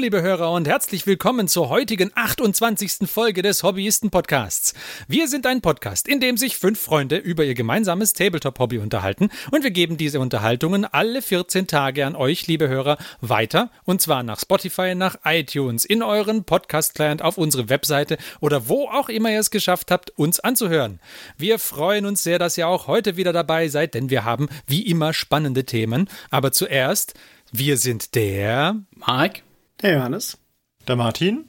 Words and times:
Liebe 0.00 0.22
Hörer 0.22 0.50
und 0.52 0.66
herzlich 0.66 1.06
willkommen 1.06 1.46
zur 1.46 1.68
heutigen 1.68 2.10
28. 2.14 3.06
Folge 3.06 3.42
des 3.42 3.62
Hobbyisten-Podcasts. 3.62 4.72
Wir 5.08 5.28
sind 5.28 5.46
ein 5.46 5.60
Podcast, 5.60 6.08
in 6.08 6.20
dem 6.20 6.38
sich 6.38 6.56
fünf 6.56 6.80
Freunde 6.80 7.18
über 7.18 7.44
ihr 7.44 7.52
gemeinsames 7.52 8.14
Tabletop-Hobby 8.14 8.78
unterhalten 8.78 9.28
und 9.50 9.62
wir 9.62 9.70
geben 9.70 9.98
diese 9.98 10.18
Unterhaltungen 10.18 10.86
alle 10.86 11.20
14 11.20 11.66
Tage 11.66 12.06
an 12.06 12.16
euch, 12.16 12.46
liebe 12.46 12.66
Hörer, 12.66 12.96
weiter 13.20 13.70
und 13.84 14.00
zwar 14.00 14.22
nach 14.22 14.40
Spotify, 14.40 14.94
nach 14.94 15.16
iTunes, 15.24 15.84
in 15.84 16.02
euren 16.02 16.44
Podcast-Client, 16.44 17.20
auf 17.20 17.36
unsere 17.36 17.68
Webseite 17.68 18.16
oder 18.40 18.70
wo 18.70 18.88
auch 18.88 19.10
immer 19.10 19.30
ihr 19.30 19.40
es 19.40 19.50
geschafft 19.50 19.90
habt, 19.90 20.18
uns 20.18 20.40
anzuhören. 20.40 20.98
Wir 21.36 21.58
freuen 21.58 22.06
uns 22.06 22.22
sehr, 22.22 22.38
dass 22.38 22.56
ihr 22.56 22.68
auch 22.68 22.86
heute 22.86 23.18
wieder 23.18 23.34
dabei 23.34 23.68
seid, 23.68 23.92
denn 23.92 24.08
wir 24.08 24.24
haben 24.24 24.48
wie 24.66 24.80
immer 24.86 25.12
spannende 25.12 25.66
Themen. 25.66 26.08
Aber 26.30 26.52
zuerst 26.52 27.12
wir 27.52 27.76
sind 27.76 28.14
der 28.14 28.76
Mike, 28.94 29.42
der 29.82 29.94
Johannes, 29.94 30.38
der 30.86 30.96
Martin, 30.96 31.44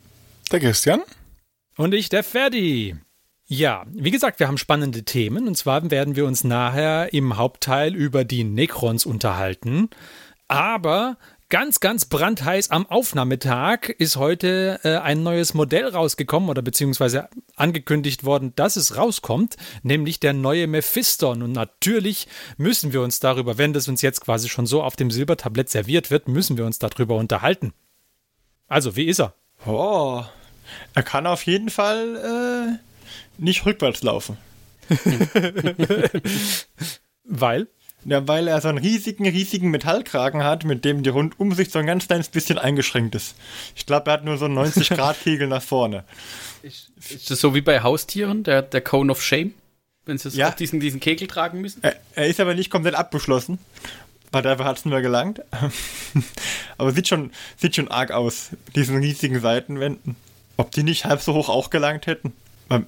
der 0.52 0.60
Christian 0.60 1.02
und 1.78 1.94
ich, 1.94 2.10
der 2.10 2.24
Ferdi. 2.24 2.96
Ja, 3.48 3.86
wie 3.92 4.12
gesagt, 4.12 4.40
wir 4.40 4.48
haben 4.48 4.58
spannende 4.58 5.04
Themen 5.04 5.48
und 5.48 5.56
zwar 5.56 5.92
werden 5.92 6.16
wir 6.16 6.26
uns 6.26 6.44
nachher 6.44 7.14
im 7.14 7.38
Hauptteil 7.38 7.96
über 7.96 8.24
die 8.24 8.44
Necrons 8.44 9.06
unterhalten. 9.06 9.90
Aber 10.48 11.18
Ganz, 11.52 11.82
ganz 11.82 12.06
brandheiß 12.06 12.72
am 12.72 12.86
Aufnahmetag 12.86 13.90
ist 13.98 14.16
heute 14.16 14.80
äh, 14.84 14.96
ein 15.00 15.22
neues 15.22 15.54
Modell 15.54 15.86
rausgekommen 15.86 16.50
oder 16.50 16.62
beziehungsweise 16.62 17.28
angekündigt 17.58 18.24
worden, 18.24 18.54
dass 18.56 18.78
es 18.78 18.96
rauskommt, 18.96 19.58
nämlich 19.84 20.22
der 20.22 20.32
neue 20.32 20.68
Mephiston. 20.68 21.42
Und 21.42 21.52
natürlich 21.52 22.30
müssen 22.56 22.94
wir 22.94 23.02
uns 23.02 23.20
darüber, 23.20 23.58
wenn 23.58 23.74
das 23.74 23.90
uns 23.90 24.02
jetzt 24.02 24.22
quasi 24.22 24.48
schon 24.48 24.66
so 24.66 24.82
auf 24.82 24.96
dem 24.96 25.12
Silbertablett 25.12 25.70
serviert 25.70 26.10
wird, 26.10 26.30
müssen 26.30 26.58
wir 26.58 26.66
uns 26.66 26.80
darüber 26.80 27.18
unterhalten. 27.18 27.74
Also, 28.72 28.96
wie 28.96 29.08
ist 29.08 29.20
er? 29.20 29.34
Oh, 29.66 30.24
er 30.94 31.04
kann 31.04 31.28
auf 31.28 31.46
jeden 31.46 31.70
Fall 31.70 32.80
äh, 32.80 32.80
nicht 33.38 33.66
rückwärts 33.66 34.02
laufen. 34.02 34.38
Weil? 37.26 37.68
Ja, 38.06 38.26
weil 38.26 38.48
er 38.48 38.62
so 38.62 38.70
einen 38.70 38.78
riesigen, 38.78 39.28
riesigen 39.28 39.72
Metallkragen 39.72 40.46
hat, 40.46 40.64
mit 40.64 40.86
dem 40.86 41.04
die 41.04 41.10
Rundumsicht 41.10 41.72
so 41.74 41.80
ein 41.80 41.86
ganz 41.86 42.08
kleines 42.08 42.30
bisschen 42.30 42.58
eingeschränkt 42.58 43.14
ist. 43.14 43.36
Ich 43.76 43.86
glaube, 43.86 44.10
er 44.10 44.14
hat 44.14 44.24
nur 44.24 44.38
so 44.38 44.46
einen 44.46 44.58
90-Grad-Kegel 44.58 45.50
nach 45.50 45.62
vorne. 45.62 46.06
Ist, 46.64 46.92
ist, 47.10 47.30
das 47.30 47.42
so 47.42 47.54
wie 47.54 47.62
bei 47.62 47.84
Haustieren, 47.84 48.44
der, 48.44 48.62
der 48.62 48.82
Cone 48.82 49.12
of 49.12 49.22
Shame? 49.22 49.54
Wenn 50.06 50.18
sie 50.18 50.30
ja. 50.30 50.50
diesen, 50.50 50.80
diesen 50.80 51.02
Kegel 51.02 51.28
tragen 51.28 51.60
müssen? 51.60 51.84
Er, 51.84 51.98
er 52.16 52.28
ist 52.28 52.40
aber 52.40 52.56
nicht 52.56 52.72
komplett 52.72 52.96
abgeschlossen. 52.96 53.60
Weil 54.32 54.44
dafür 54.44 54.66
hat 54.66 54.78
es 54.78 54.86
nur 54.86 55.02
gelangt. 55.02 55.42
aber 56.78 56.92
sieht 56.92 57.08
schon, 57.08 57.32
sieht 57.58 57.76
schon 57.76 57.90
arg 57.90 58.12
aus, 58.12 58.52
diesen 58.76 58.98
riesigen 58.98 59.40
Seitenwänden. 59.42 60.16
Ob 60.58 60.72
die 60.72 60.84
nicht 60.84 61.06
halb 61.06 61.22
so 61.22 61.34
hoch 61.34 61.50
auch 61.50 61.70
gelangt 61.70 62.08
hätten? 62.08 62.34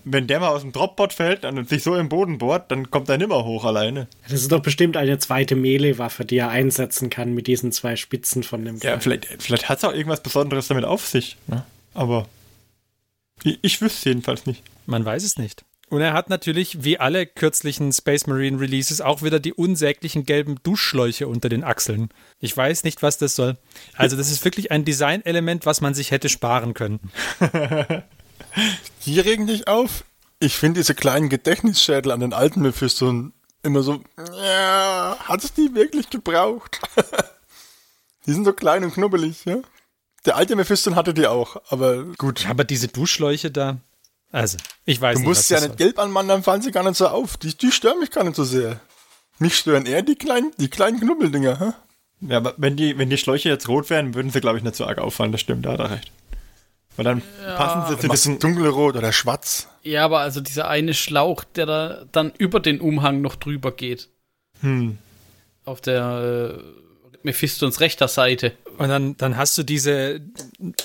Wenn 0.05 0.27
der 0.27 0.39
mal 0.39 0.47
aus 0.47 0.61
dem 0.61 0.71
Dropbot 0.71 1.11
fällt 1.11 1.43
und 1.43 1.67
sich 1.67 1.83
so 1.83 1.95
im 1.95 2.07
Boden 2.07 2.37
bohrt, 2.37 2.71
dann 2.71 2.89
kommt 2.89 3.09
er 3.09 3.17
nimmer 3.17 3.43
hoch 3.43 3.65
alleine. 3.65 4.07
Das 4.29 4.39
ist 4.39 4.51
doch 4.51 4.61
bestimmt 4.61 4.95
eine 4.95 5.17
zweite 5.17 5.57
Melee-Waffe, 5.57 6.23
die 6.23 6.37
er 6.37 6.49
einsetzen 6.49 7.09
kann 7.09 7.33
mit 7.33 7.47
diesen 7.47 7.73
zwei 7.73 7.97
Spitzen 7.97 8.43
von 8.43 8.63
dem. 8.63 8.77
Ja, 8.77 8.97
vielleicht, 8.99 9.27
vielleicht 9.39 9.67
hat 9.67 9.79
es 9.79 9.83
auch 9.83 9.91
irgendwas 9.91 10.23
Besonderes 10.23 10.69
damit 10.69 10.85
auf 10.85 11.05
sich. 11.05 11.35
Ne? 11.47 11.65
Aber 11.93 12.27
ich, 13.43 13.59
ich 13.61 13.81
wüsste 13.81 14.09
jedenfalls 14.09 14.45
nicht. 14.45 14.63
Man 14.85 15.03
weiß 15.03 15.23
es 15.23 15.37
nicht. 15.37 15.65
Und 15.93 16.01
er 16.01 16.13
hat 16.13 16.27
natürlich, 16.27 16.83
wie 16.83 16.97
alle 16.97 17.27
kürzlichen 17.27 17.93
Space 17.93 18.25
Marine 18.25 18.59
Releases, 18.59 18.99
auch 18.99 19.21
wieder 19.21 19.39
die 19.39 19.53
unsäglichen 19.53 20.25
gelben 20.25 20.55
Duschschläuche 20.63 21.27
unter 21.27 21.49
den 21.49 21.63
Achseln. 21.63 22.09
Ich 22.39 22.57
weiß 22.57 22.83
nicht, 22.83 23.03
was 23.03 23.19
das 23.19 23.35
soll. 23.35 23.57
Also, 23.95 24.17
das 24.17 24.31
ist 24.31 24.43
wirklich 24.43 24.71
ein 24.71 24.85
Designelement, 24.85 25.67
was 25.67 25.81
man 25.81 25.93
sich 25.93 26.09
hätte 26.09 26.29
sparen 26.29 26.73
können. 26.73 27.11
Die 29.05 29.19
regen 29.19 29.45
dich 29.45 29.67
auf. 29.67 30.03
Ich 30.39 30.57
finde 30.57 30.79
diese 30.79 30.95
kleinen 30.95 31.29
Gedächtnisschädel 31.29 32.11
an 32.11 32.21
den 32.21 32.33
alten 32.33 32.61
Mephisto 32.61 33.29
immer 33.61 33.83
so, 33.83 34.01
ja, 34.17 35.15
hat 35.19 35.43
es 35.43 35.53
die 35.53 35.75
wirklich 35.75 36.09
gebraucht? 36.09 36.81
die 38.25 38.33
sind 38.33 38.45
so 38.45 38.53
klein 38.53 38.83
und 38.83 38.95
knubbelig, 38.95 39.45
ja. 39.45 39.57
Der 40.25 40.37
alte 40.37 40.55
Mephisto 40.55 40.95
hatte 40.95 41.13
die 41.13 41.27
auch, 41.27 41.61
aber 41.69 42.03
gut. 42.17 42.47
Aber 42.49 42.63
diese 42.63 42.87
Duschschläuche 42.87 43.51
da, 43.51 43.77
also, 44.33 44.57
ich 44.83 44.99
weiß 44.99 45.13
du 45.13 45.19
nicht. 45.19 45.25
Du 45.25 45.29
musst 45.29 45.49
ja 45.51 45.61
nicht 45.61 45.77
gelb 45.77 45.99
anmachen, 45.99 46.27
dann 46.27 46.43
fallen 46.43 46.63
sie 46.63 46.71
gar 46.71 46.83
nicht 46.83 46.97
so 46.97 47.07
auf. 47.07 47.37
Die, 47.37 47.55
die 47.55 47.71
stören 47.71 47.99
mich 47.99 48.09
gar 48.09 48.23
nicht 48.23 48.35
so 48.35 48.43
sehr. 48.43 48.79
Mich 49.37 49.55
stören 49.55 49.85
eher 49.85 50.01
die 50.01 50.15
kleinen, 50.15 50.51
die 50.57 50.69
kleinen 50.69 50.99
Knubbeldinger, 50.99 51.59
hä? 51.59 51.73
Ja, 52.21 52.37
aber 52.37 52.55
wenn 52.57 52.75
die, 52.75 52.97
wenn 52.97 53.11
die 53.11 53.17
Schläuche 53.19 53.49
jetzt 53.49 53.69
rot 53.69 53.91
wären, 53.91 54.15
würden 54.15 54.31
sie, 54.31 54.41
glaube 54.41 54.57
ich, 54.57 54.63
nicht 54.63 54.75
so 54.75 54.85
arg 54.85 54.97
auffallen, 54.97 55.31
das 55.31 55.41
stimmt, 55.41 55.67
da 55.67 55.73
hat 55.73 55.79
er 55.81 55.91
recht. 55.91 56.11
Weil 56.95 57.05
dann 57.05 57.21
ja, 57.45 57.55
passen 57.55 57.93
sie 57.93 58.01
zu 58.01 58.07
diesem 58.07 58.39
dunkelrot 58.39 58.95
oder 58.95 59.11
schwarz. 59.13 59.67
Ja, 59.83 60.03
aber 60.05 60.19
also 60.19 60.41
dieser 60.41 60.67
eine 60.67 60.95
Schlauch, 60.95 61.43
der 61.43 61.65
da 61.67 62.05
dann 62.11 62.31
über 62.37 62.59
den 62.59 62.81
Umhang 62.81 63.21
noch 63.21 63.35
drüber 63.35 63.71
geht. 63.71 64.09
Hm. 64.61 64.97
Auf 65.63 65.79
der 65.79 66.57
äh, 66.57 66.82
Mephistons 67.23 67.79
rechter 67.79 68.07
Seite. 68.07 68.53
Und 68.77 68.89
dann, 68.89 69.17
dann 69.17 69.37
hast 69.37 69.57
du 69.57 69.63
diese 69.63 70.21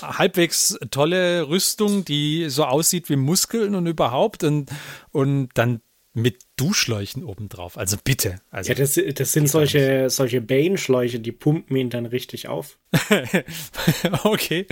halbwegs 0.01 0.77
tolle 0.91 1.47
Rüstung, 1.47 2.05
die 2.05 2.49
so 2.49 2.65
aussieht 2.65 3.09
wie 3.09 3.15
Muskeln 3.15 3.75
und 3.75 3.87
überhaupt 3.87 4.43
und, 4.43 4.69
und 5.11 5.49
dann 5.55 5.81
mit 6.13 6.39
Duschschläuchen 6.57 7.23
obendrauf. 7.23 7.77
Also 7.77 7.97
bitte. 8.03 8.41
Also 8.51 8.69
ja, 8.71 8.75
das, 8.75 8.99
das 9.15 9.31
sind 9.31 9.47
solche, 9.47 10.09
solche 10.09 10.41
Bane-Schläuche, 10.41 11.19
die 11.19 11.31
pumpen 11.31 11.75
ihn 11.75 11.89
dann 11.89 12.05
richtig 12.05 12.47
auf. 12.47 12.79
okay. 14.23 14.65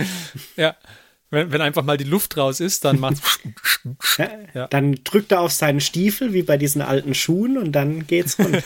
Ja. 0.56 0.76
Wenn, 1.30 1.52
wenn 1.52 1.60
einfach 1.60 1.82
mal 1.82 1.98
die 1.98 2.04
Luft 2.04 2.36
raus 2.36 2.60
ist, 2.60 2.84
dann 2.84 2.98
macht 2.98 3.18
ja. 4.54 4.66
Dann 4.68 5.00
drückt 5.04 5.32
er 5.32 5.40
auf 5.40 5.52
seinen 5.52 5.80
Stiefel, 5.80 6.32
wie 6.32 6.42
bei 6.42 6.56
diesen 6.56 6.80
alten 6.80 7.14
Schuhen, 7.14 7.58
und 7.58 7.72
dann 7.72 8.06
geht's 8.06 8.38
rund. 8.38 8.62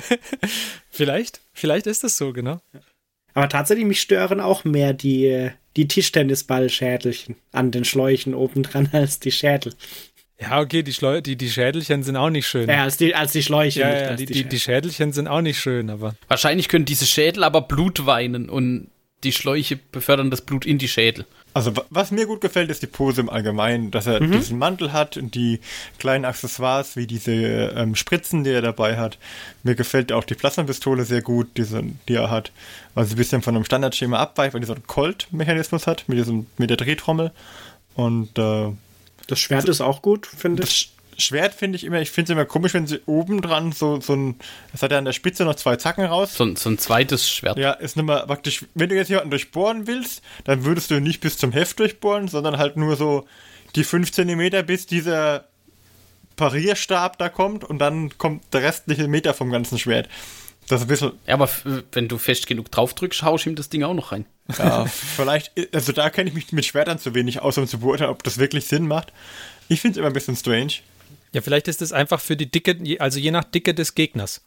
vielleicht, 0.90 1.40
vielleicht 1.52 1.86
ist 1.86 2.04
das 2.04 2.18
so, 2.18 2.32
genau. 2.32 2.60
Aber 3.34 3.48
tatsächlich, 3.48 3.86
mich 3.86 4.02
stören 4.02 4.40
auch 4.40 4.64
mehr 4.64 4.92
die, 4.92 5.50
die 5.76 5.88
Tischtennisballschädelchen 5.88 7.36
an 7.52 7.70
den 7.70 7.84
Schläuchen 7.84 8.34
obendran 8.34 8.90
als 8.92 9.18
die 9.20 9.32
Schädel. 9.32 9.72
Ja, 10.38 10.60
okay, 10.60 10.82
die, 10.82 10.92
Schleu 10.92 11.20
die, 11.20 11.36
die 11.36 11.48
Schädelchen 11.48 12.02
sind 12.02 12.16
auch 12.16 12.30
nicht 12.30 12.48
schön. 12.48 12.68
Ja, 12.68 12.82
als 12.82 12.96
die, 12.96 13.14
als 13.14 13.32
die 13.32 13.44
Schläuche. 13.44 13.80
Ja, 13.80 13.94
ja 13.94 14.16
die, 14.16 14.26
die, 14.26 14.44
die, 14.44 14.58
Schädelchen 14.58 15.12
sind 15.12 15.28
auch 15.28 15.40
nicht 15.40 15.60
schön, 15.60 15.88
aber. 15.88 16.16
Wahrscheinlich 16.26 16.68
können 16.68 16.84
diese 16.84 17.06
Schädel 17.06 17.44
aber 17.44 17.62
Blut 17.62 18.06
weinen 18.06 18.50
und 18.50 18.88
die 19.22 19.30
Schläuche 19.30 19.76
befördern 19.76 20.30
das 20.30 20.40
Blut 20.40 20.66
in 20.66 20.78
die 20.78 20.88
Schädel. 20.88 21.26
Also 21.54 21.72
was 21.90 22.10
mir 22.10 22.26
gut 22.26 22.40
gefällt, 22.40 22.70
ist 22.70 22.82
die 22.82 22.86
Pose 22.86 23.20
im 23.20 23.28
Allgemeinen, 23.28 23.90
dass 23.90 24.06
er 24.06 24.22
mhm. 24.22 24.32
diesen 24.32 24.58
Mantel 24.58 24.92
hat 24.92 25.16
und 25.16 25.34
die 25.34 25.60
kleinen 25.98 26.24
Accessoires 26.24 26.96
wie 26.96 27.06
diese 27.06 27.32
ähm, 27.32 27.94
Spritzen, 27.94 28.44
die 28.44 28.50
er 28.50 28.62
dabei 28.62 28.96
hat. 28.96 29.18
Mir 29.62 29.74
gefällt 29.74 30.12
auch 30.12 30.24
die 30.24 30.34
Plasmapistole 30.34 31.04
sehr 31.04 31.20
gut, 31.20 31.48
diese, 31.56 31.82
die 32.08 32.14
er 32.14 32.30
hat, 32.30 32.52
weil 32.94 33.04
sie 33.04 33.14
ein 33.14 33.18
bisschen 33.18 33.42
von 33.42 33.54
einem 33.54 33.64
Standardschema 33.64 34.18
abweicht, 34.18 34.54
weil 34.54 34.60
die 34.60 34.66
so 34.66 34.74
einen 34.74 34.86
Colt-Mechanismus 34.86 35.86
hat 35.86 36.04
mit 36.08 36.18
diesem 36.18 36.46
mit 36.56 36.70
der 36.70 36.78
Drehtrommel 36.78 37.32
und 37.94 38.38
äh, 38.38 38.72
das 39.26 39.38
Schwert 39.38 39.68
ist 39.68 39.80
auch 39.80 40.02
gut, 40.02 40.26
finde 40.26 40.64
ich. 40.64 40.92
Schwert 41.18 41.54
finde 41.54 41.76
ich 41.76 41.84
immer, 41.84 42.00
ich 42.00 42.10
finde 42.10 42.32
es 42.32 42.36
immer 42.36 42.44
komisch, 42.44 42.74
wenn 42.74 42.86
sie 42.86 43.00
oben 43.06 43.42
dran 43.42 43.72
so, 43.72 44.00
so 44.00 44.14
ein, 44.14 44.36
es 44.72 44.82
hat 44.82 44.92
ja 44.92 44.98
an 44.98 45.04
der 45.04 45.12
Spitze 45.12 45.44
noch 45.44 45.54
zwei 45.54 45.76
Zacken 45.76 46.04
raus. 46.04 46.34
So, 46.34 46.54
so 46.56 46.70
ein 46.70 46.78
zweites 46.78 47.28
Schwert. 47.30 47.58
Ja, 47.58 47.72
ist 47.72 47.96
nicht 47.96 48.06
mal 48.06 48.26
praktisch, 48.26 48.64
wenn 48.74 48.88
du 48.88 48.96
jetzt 48.96 49.08
jemanden 49.08 49.30
durchbohren 49.30 49.86
willst, 49.86 50.22
dann 50.44 50.64
würdest 50.64 50.90
du 50.90 51.00
nicht 51.00 51.20
bis 51.20 51.38
zum 51.38 51.52
Heft 51.52 51.78
durchbohren, 51.78 52.28
sondern 52.28 52.58
halt 52.58 52.76
nur 52.76 52.96
so 52.96 53.26
die 53.76 53.84
5 53.84 54.10
cm 54.12 54.66
bis 54.66 54.86
dieser 54.86 55.44
Parierstab 56.36 57.18
da 57.18 57.28
kommt 57.28 57.64
und 57.64 57.78
dann 57.78 58.16
kommt 58.18 58.52
der 58.52 58.62
restliche 58.62 59.08
Meter 59.08 59.34
vom 59.34 59.50
ganzen 59.50 59.78
Schwert. 59.78 60.08
Das 60.68 60.80
ist 60.80 60.86
ein 60.86 60.88
bisschen. 60.88 61.12
Ja, 61.26 61.34
aber 61.34 61.48
wenn 61.92 62.08
du 62.08 62.18
fest 62.18 62.46
genug 62.46 62.70
drauf 62.70 62.94
drückst, 62.94 63.22
haust 63.22 63.46
ihm 63.46 63.56
das 63.56 63.68
Ding 63.68 63.82
auch 63.82 63.94
noch 63.94 64.12
rein. 64.12 64.24
Ja, 64.58 64.86
vielleicht, 64.86 65.52
also 65.74 65.92
da 65.92 66.10
kenne 66.10 66.30
ich 66.30 66.34
mich 66.34 66.52
mit 66.52 66.64
Schwertern 66.64 66.98
zu 66.98 67.14
wenig 67.14 67.40
aus, 67.40 67.58
um 67.58 67.66
zu 67.66 67.80
beurteilen, 67.80 68.10
ob 68.10 68.22
das 68.22 68.38
wirklich 68.38 68.66
Sinn 68.66 68.86
macht. 68.86 69.12
Ich 69.68 69.80
finde 69.80 69.92
es 69.92 69.98
immer 69.98 70.08
ein 70.08 70.12
bisschen 70.12 70.36
strange. 70.36 70.74
Ja, 71.32 71.40
vielleicht 71.40 71.68
ist 71.68 71.82
es 71.82 71.92
einfach 71.92 72.20
für 72.20 72.36
die 72.36 72.50
Dicke, 72.50 72.76
also 72.98 73.18
je 73.18 73.30
nach 73.30 73.44
Dicke 73.44 73.74
des 73.74 73.94
Gegners. 73.94 74.42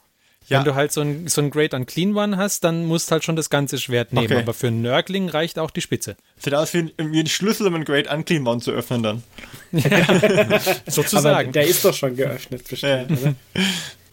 Ja. 0.48 0.60
Wenn 0.60 0.66
du 0.66 0.76
halt 0.76 0.92
so 0.92 1.02
ein, 1.02 1.28
so 1.28 1.42
ein 1.42 1.50
Great 1.50 1.74
Unclean 1.74 2.16
One 2.16 2.38
hast, 2.38 2.64
dann 2.64 2.86
musst 2.86 3.12
halt 3.12 3.24
schon 3.24 3.36
das 3.36 3.50
ganze 3.50 3.80
Schwert 3.80 4.14
nehmen. 4.14 4.26
Okay. 4.26 4.38
Aber 4.38 4.54
für 4.54 4.68
einen 4.68 4.84
Nörgling 4.84 5.28
reicht 5.28 5.58
auch 5.58 5.72
die 5.72 5.82
Spitze. 5.82 6.18
Sieht 6.38 6.54
aus 6.54 6.72
wie 6.76 6.94
ein, 6.98 7.12
wie 7.12 7.20
ein 7.20 7.28
Schlüssel, 7.28 7.66
um 7.66 7.74
ein 7.74 7.84
Great 7.84 8.12
Unclean 8.12 8.46
One 8.48 8.62
zu 8.62 8.72
öffnen 8.72 9.02
dann. 9.02 9.24
Ja, 9.72 10.62
sozusagen. 10.88 11.50
Aber 11.50 11.52
der 11.52 11.68
ist 11.68 11.84
doch 11.84 11.94
schon 11.94 12.16
geöffnet, 12.16 12.68
bestimmt, 12.70 13.12
ja. 13.12 13.18
oder? 13.18 13.36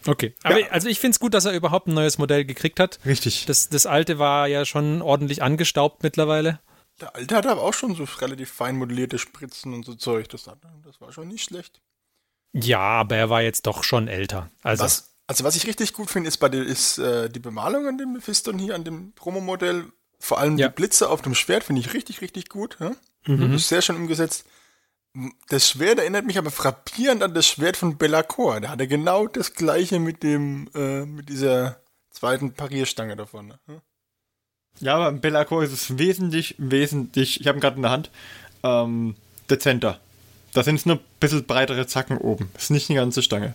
Okay, 0.05 0.33
aber 0.43 0.59
ja. 0.59 0.67
also 0.71 0.89
ich 0.89 0.99
finde 0.99 1.15
es 1.15 1.19
gut, 1.19 1.33
dass 1.33 1.45
er 1.45 1.53
überhaupt 1.53 1.87
ein 1.87 1.93
neues 1.93 2.17
Modell 2.17 2.43
gekriegt 2.43 2.79
hat. 2.79 2.99
Richtig. 3.05 3.45
Das, 3.45 3.69
das 3.69 3.85
alte 3.85 4.19
war 4.19 4.47
ja 4.47 4.65
schon 4.65 5.01
ordentlich 5.01 5.41
angestaubt 5.41 6.03
mittlerweile. 6.03 6.59
Der 6.99 7.15
alte 7.15 7.35
hatte 7.35 7.51
aber 7.51 7.61
auch 7.61 7.73
schon 7.73 7.95
so 7.95 8.03
relativ 8.19 8.51
fein 8.51 8.75
modellierte 8.75 9.17
Spritzen 9.17 9.73
und 9.73 9.85
so 9.85 9.93
Zeug. 9.93 10.27
Das, 10.29 10.43
das 10.43 10.99
war 10.99 11.13
schon 11.13 11.29
nicht 11.29 11.43
schlecht. 11.43 11.79
Ja, 12.53 12.79
aber 12.79 13.15
er 13.17 13.29
war 13.29 13.41
jetzt 13.41 13.65
doch 13.65 13.83
schon 13.83 14.07
älter. 14.07 14.49
Also 14.61 14.83
was, 14.83 15.15
also 15.27 15.43
was 15.43 15.55
ich 15.55 15.67
richtig 15.67 15.93
gut 15.93 16.09
finde, 16.09 16.27
ist 16.27 16.37
bei 16.37 16.49
der, 16.49 16.63
ist 16.63 16.99
äh, 16.99 17.29
die 17.29 17.39
Bemalung 17.39 17.87
an 17.87 17.97
dem 17.97 18.13
Mephiston 18.13 18.59
hier, 18.59 18.75
an 18.75 18.83
dem 18.83 19.13
Promo-Modell, 19.13 19.85
Vor 20.19 20.39
allem 20.39 20.57
ja. 20.57 20.67
die 20.67 20.73
Blitze 20.75 21.09
auf 21.09 21.21
dem 21.21 21.35
Schwert 21.35 21.63
finde 21.63 21.81
ich 21.81 21.93
richtig, 21.93 22.21
richtig 22.21 22.49
gut. 22.49 22.77
Ja? 22.79 22.91
Mhm. 23.25 23.55
Ist 23.55 23.69
sehr 23.69 23.81
schön 23.81 23.95
umgesetzt. 23.95 24.45
Das 25.49 25.69
Schwert 25.69 25.99
erinnert 25.99 26.25
mich 26.25 26.37
aber 26.37 26.49
frappierend 26.49 27.21
an 27.21 27.33
das 27.33 27.47
Schwert 27.47 27.77
von 27.77 27.97
Bellacore. 27.97 28.61
Da 28.61 28.69
hat 28.69 28.79
er 28.79 28.87
genau 28.87 29.27
das 29.27 29.53
gleiche 29.53 29.99
mit 29.99 30.23
dem, 30.23 30.69
äh, 30.73 31.05
mit 31.05 31.29
dieser 31.29 31.79
zweiten 32.09 32.53
Parierstange 32.53 33.15
davon. 33.15 33.47
Ne? 33.67 33.81
Ja, 34.79 34.95
aber 34.95 35.09
im 35.09 35.21
Bellacore 35.21 35.65
ist 35.65 35.71
es 35.73 35.97
wesentlich, 35.97 36.55
wesentlich, 36.57 37.41
ich 37.41 37.47
habe 37.47 37.57
ihn 37.57 37.61
gerade 37.61 37.75
in 37.75 37.83
der 37.83 37.91
Hand, 37.91 38.11
ähm, 38.63 39.15
dezenter. 39.49 39.99
Da 40.53 40.63
sind 40.63 40.75
es 40.75 40.85
nur 40.85 40.97
ein 40.97 41.01
bisschen 41.19 41.45
breitere 41.45 41.87
Zacken 41.87 42.17
oben. 42.17 42.51
Ist 42.57 42.71
nicht 42.71 42.89
die 42.89 42.95
ganze 42.95 43.23
Stange. 43.23 43.53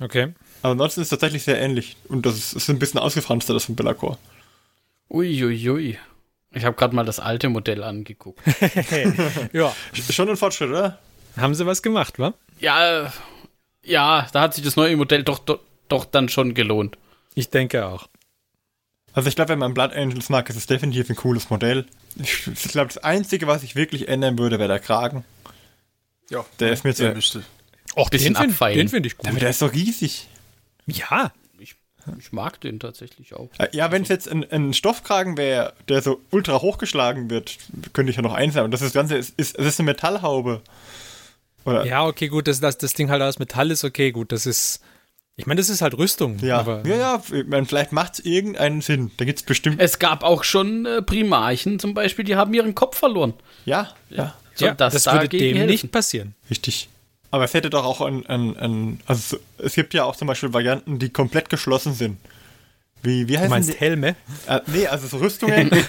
Okay. 0.00 0.32
Aber 0.62 0.72
ansonsten 0.72 1.00
ist 1.00 1.06
es 1.06 1.10
tatsächlich 1.10 1.42
sehr 1.42 1.60
ähnlich. 1.60 1.96
Und 2.08 2.26
das 2.26 2.36
ist, 2.36 2.52
ist 2.54 2.70
ein 2.70 2.78
bisschen 2.78 3.00
ausgefranster, 3.00 3.54
das 3.54 3.64
von 3.64 3.76
Bellacore. 3.76 4.18
Uiuiui. 5.10 5.68
Ui, 5.68 5.70
ui. 5.70 5.98
Ich 6.52 6.64
habe 6.64 6.76
gerade 6.76 6.96
mal 6.96 7.04
das 7.04 7.20
alte 7.20 7.48
Modell 7.48 7.84
angeguckt. 7.84 8.40
ja. 9.52 9.74
Schon 10.10 10.28
ein 10.28 10.36
Fortschritt, 10.36 10.70
oder? 10.70 10.98
Haben 11.36 11.54
sie 11.54 11.64
was 11.64 11.82
gemacht, 11.82 12.18
wa? 12.18 12.34
Ja, 12.58 13.12
ja, 13.84 14.26
da 14.32 14.40
hat 14.40 14.54
sich 14.54 14.64
das 14.64 14.76
neue 14.76 14.96
Modell 14.96 15.22
doch, 15.22 15.38
doch, 15.38 15.60
doch 15.88 16.04
dann 16.04 16.28
schon 16.28 16.54
gelohnt. 16.54 16.98
Ich 17.34 17.50
denke 17.50 17.86
auch. 17.86 18.08
Also 19.12 19.28
ich 19.28 19.36
glaube, 19.36 19.50
wenn 19.50 19.58
man 19.58 19.74
Blood 19.74 19.92
Angels 19.92 20.28
mag, 20.28 20.48
ist 20.50 20.56
es 20.56 20.66
definitiv 20.66 21.08
ein 21.08 21.16
cooles 21.16 21.50
Modell. 21.50 21.86
Ich, 22.16 22.46
ich 22.46 22.68
glaube, 22.68 22.88
das 22.88 22.98
Einzige, 22.98 23.46
was 23.46 23.62
ich 23.62 23.76
wirklich 23.76 24.08
ändern 24.08 24.38
würde, 24.38 24.58
wäre 24.58 24.68
der 24.68 24.80
Kragen. 24.80 25.24
Ja, 26.30 26.44
der 26.58 26.72
ist 26.72 26.84
mir 26.84 26.94
zu... 26.94 27.42
Och, 27.96 28.08
den 28.08 28.20
finde 28.20 28.88
find 28.88 29.06
ich 29.06 29.16
gut. 29.16 29.28
Aber 29.28 29.38
der 29.38 29.50
ist 29.50 29.58
so 29.58 29.66
riesig. 29.66 30.28
Ja. 30.86 31.32
Ich 32.18 32.32
mag 32.32 32.60
den 32.60 32.80
tatsächlich 32.80 33.34
auch. 33.34 33.50
Äh, 33.58 33.68
ja, 33.72 33.90
wenn 33.92 34.02
es 34.02 34.08
jetzt 34.08 34.28
ein, 34.28 34.50
ein, 34.50 34.72
Stoffkragen 34.72 35.36
wäre, 35.36 35.74
der 35.88 36.02
so 36.02 36.20
ultra 36.30 36.60
hochgeschlagen 36.60 37.30
wird, 37.30 37.58
könnte 37.92 38.10
ich 38.10 38.16
ja 38.16 38.22
noch 38.22 38.34
eins 38.34 38.56
haben. 38.56 38.70
Das, 38.70 38.80
das 38.80 38.92
Ganze 38.92 39.16
ist, 39.16 39.38
ist, 39.38 39.58
es 39.58 39.66
ist 39.66 39.80
eine 39.80 39.86
Metallhaube. 39.86 40.62
Oder? 41.64 41.84
Ja, 41.84 42.06
okay, 42.06 42.28
gut, 42.28 42.48
dass 42.48 42.60
das, 42.60 42.78
das 42.78 42.94
Ding 42.94 43.10
halt 43.10 43.22
aus 43.22 43.38
Metall 43.38 43.70
ist, 43.70 43.84
okay, 43.84 44.12
gut, 44.12 44.32
das 44.32 44.46
ist. 44.46 44.80
Ich 45.36 45.46
meine, 45.46 45.58
das 45.58 45.70
ist 45.70 45.80
halt 45.80 45.96
Rüstung. 45.96 46.38
Ja, 46.40 46.58
aber, 46.58 46.86
ja, 46.86 46.96
ja 46.96 47.22
meine, 47.46 47.64
vielleicht 47.64 47.92
macht 47.92 48.14
es 48.14 48.20
irgendeinen 48.20 48.82
Sinn. 48.82 49.10
Da 49.16 49.24
gibt 49.24 49.38
es 49.38 49.44
bestimmt. 49.44 49.80
Es 49.80 49.98
gab 49.98 50.22
auch 50.22 50.44
schon 50.44 50.84
äh, 50.84 51.02
Primarchen 51.02 51.78
zum 51.78 51.94
Beispiel, 51.94 52.24
die 52.24 52.36
haben 52.36 52.52
ihren 52.52 52.74
Kopf 52.74 52.98
verloren. 52.98 53.34
Ja, 53.64 53.94
ja. 54.10 54.34
So, 54.60 54.66
ja 54.66 54.74
das, 54.74 54.94
das 54.94 55.12
würde 55.12 55.28
dem 55.28 55.56
helfen. 55.56 55.70
nicht 55.70 55.90
passieren. 55.92 56.34
Richtig. 56.48 56.88
Aber 57.32 57.44
es 57.44 57.54
hätte 57.54 57.70
doch 57.70 57.84
auch 57.84 58.00
ein, 58.00 58.26
ein, 58.26 58.56
ein, 58.56 59.00
also 59.06 59.38
es 59.58 59.74
gibt 59.74 59.94
ja 59.94 60.04
auch 60.04 60.16
zum 60.16 60.28
Beispiel 60.28 60.52
Varianten, 60.52 60.98
die 60.98 61.10
komplett 61.10 61.48
geschlossen 61.48 61.94
sind. 61.94 62.18
Wie, 63.02 63.28
wie 63.28 63.38
heißt 63.38 63.46
du 63.46 63.50
meinst 63.50 63.70
die? 63.70 63.76
Helme? 63.78 64.14
Äh, 64.46 64.60
nee, 64.66 64.86
also 64.86 65.06
so 65.06 65.16
Rüstungen. 65.16 65.70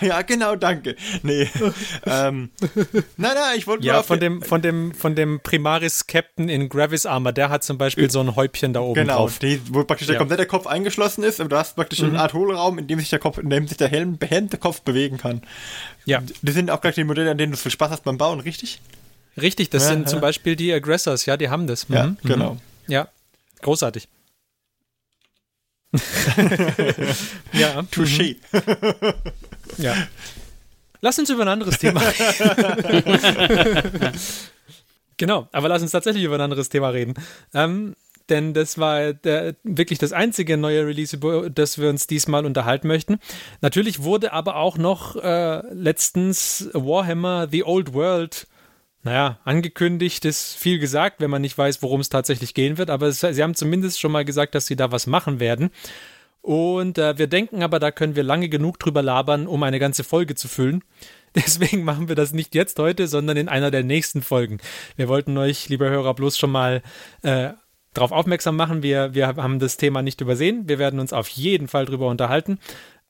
ja, 0.00 0.22
genau, 0.22 0.56
danke. 0.56 0.96
Nee. 1.22 1.50
ähm, 2.06 2.50
nein, 3.18 3.32
nein, 3.34 3.58
ich 3.58 3.66
wollte 3.66 3.86
Ja, 3.86 4.02
von 4.02 4.20
dem, 4.20 4.40
von, 4.40 4.62
dem, 4.62 4.94
von 4.94 5.14
dem 5.14 5.40
Primaris 5.40 6.06
Captain 6.06 6.48
in 6.48 6.70
Gravis 6.70 7.04
Armor, 7.04 7.32
der 7.32 7.50
hat 7.50 7.62
zum 7.62 7.76
Beispiel 7.76 8.10
so 8.10 8.20
ein 8.20 8.36
Häubchen 8.36 8.72
da 8.72 8.80
oben 8.80 8.94
genau, 8.94 9.16
drauf. 9.18 9.38
Genau, 9.38 9.60
wo 9.68 9.84
praktisch 9.84 10.06
der 10.06 10.16
komplette 10.16 10.46
Kopf 10.46 10.66
eingeschlossen 10.66 11.22
ist 11.22 11.38
und 11.40 11.52
du 11.52 11.56
hast 11.56 11.76
praktisch 11.76 12.00
mhm. 12.00 12.10
eine 12.10 12.20
Art 12.20 12.32
Hohlraum, 12.32 12.78
in 12.78 12.86
dem 12.86 12.98
sich 13.00 13.10
der 13.10 13.18
Kopf, 13.18 13.36
in 13.36 13.50
dem 13.50 13.68
sich 13.68 13.76
der 13.76 13.88
Helm 13.88 14.16
behend 14.16 14.52
der 14.52 14.60
Kopf 14.60 14.80
bewegen 14.80 15.18
kann. 15.18 15.42
Ja. 16.06 16.22
Die 16.40 16.52
sind 16.52 16.70
auch 16.70 16.80
gleich 16.80 16.94
die 16.94 17.04
Modelle, 17.04 17.30
an 17.30 17.36
denen 17.38 17.52
du 17.52 17.58
viel 17.58 17.70
Spaß 17.70 17.90
hast 17.90 18.04
beim 18.04 18.16
Bauen, 18.16 18.40
richtig? 18.40 18.80
Richtig, 19.40 19.68
das 19.68 19.84
ja, 19.84 19.90
sind 19.90 20.00
ja. 20.02 20.06
zum 20.06 20.20
Beispiel 20.20 20.56
die 20.56 20.72
Aggressors, 20.72 21.26
ja, 21.26 21.36
die 21.36 21.50
haben 21.50 21.66
das. 21.66 21.88
Mhm. 21.90 21.94
Ja, 21.94 22.14
genau. 22.24 22.56
Ja, 22.86 23.08
Großartig. 23.62 24.08
ja. 27.52 27.82
Touché. 27.90 28.36
Mhm. 28.52 29.14
ja. 29.78 29.94
Lass 31.00 31.18
uns 31.18 31.30
über 31.30 31.42
ein 31.42 31.48
anderes 31.48 31.78
Thema 31.78 32.00
reden. 32.00 34.12
genau, 35.16 35.48
aber 35.52 35.68
lass 35.68 35.82
uns 35.82 35.92
tatsächlich 35.92 36.24
über 36.24 36.34
ein 36.34 36.40
anderes 36.40 36.68
Thema 36.68 36.88
reden. 36.88 37.14
Ähm, 37.54 37.94
denn 38.28 38.52
das 38.52 38.78
war 38.78 39.14
der, 39.14 39.54
wirklich 39.62 39.98
das 39.98 40.12
einzige 40.12 40.56
neue 40.56 40.86
Release, 40.86 41.16
über 41.16 41.48
das 41.48 41.78
wir 41.78 41.88
uns 41.88 42.06
diesmal 42.06 42.44
unterhalten 42.44 42.88
möchten. 42.88 43.18
Natürlich 43.60 44.02
wurde 44.02 44.32
aber 44.32 44.56
auch 44.56 44.76
noch 44.76 45.16
äh, 45.16 45.62
letztens 45.72 46.68
Warhammer 46.74 47.48
The 47.50 47.64
Old 47.64 47.94
World 47.94 48.46
naja, 49.02 49.38
angekündigt 49.44 50.24
ist 50.24 50.56
viel 50.56 50.78
gesagt, 50.78 51.20
wenn 51.20 51.30
man 51.30 51.42
nicht 51.42 51.56
weiß, 51.56 51.82
worum 51.82 52.00
es 52.00 52.08
tatsächlich 52.08 52.54
gehen 52.54 52.78
wird, 52.78 52.90
aber 52.90 53.06
es, 53.06 53.20
sie 53.20 53.42
haben 53.42 53.54
zumindest 53.54 54.00
schon 54.00 54.12
mal 54.12 54.24
gesagt, 54.24 54.54
dass 54.54 54.66
sie 54.66 54.76
da 54.76 54.90
was 54.90 55.06
machen 55.06 55.40
werden. 55.40 55.70
Und 56.40 56.98
äh, 56.98 57.18
wir 57.18 57.26
denken 57.26 57.62
aber, 57.62 57.78
da 57.78 57.90
können 57.90 58.16
wir 58.16 58.22
lange 58.22 58.48
genug 58.48 58.78
drüber 58.78 59.02
labern, 59.02 59.46
um 59.46 59.62
eine 59.62 59.78
ganze 59.78 60.04
Folge 60.04 60.34
zu 60.34 60.48
füllen. 60.48 60.82
Deswegen 61.34 61.84
machen 61.84 62.08
wir 62.08 62.16
das 62.16 62.32
nicht 62.32 62.54
jetzt 62.54 62.78
heute, 62.78 63.06
sondern 63.06 63.36
in 63.36 63.48
einer 63.48 63.70
der 63.70 63.84
nächsten 63.84 64.22
Folgen. 64.22 64.58
Wir 64.96 65.08
wollten 65.08 65.36
euch, 65.36 65.68
liebe 65.68 65.88
Hörer, 65.88 66.14
bloß 66.14 66.38
schon 66.38 66.50
mal 66.50 66.82
äh, 67.22 67.50
darauf 67.92 68.12
aufmerksam 68.12 68.56
machen. 68.56 68.82
Wir, 68.82 69.14
wir 69.14 69.26
haben 69.26 69.58
das 69.58 69.76
Thema 69.76 70.02
nicht 70.02 70.20
übersehen. 70.20 70.68
Wir 70.68 70.78
werden 70.78 71.00
uns 71.00 71.12
auf 71.12 71.28
jeden 71.28 71.68
Fall 71.68 71.84
drüber 71.84 72.08
unterhalten. 72.08 72.58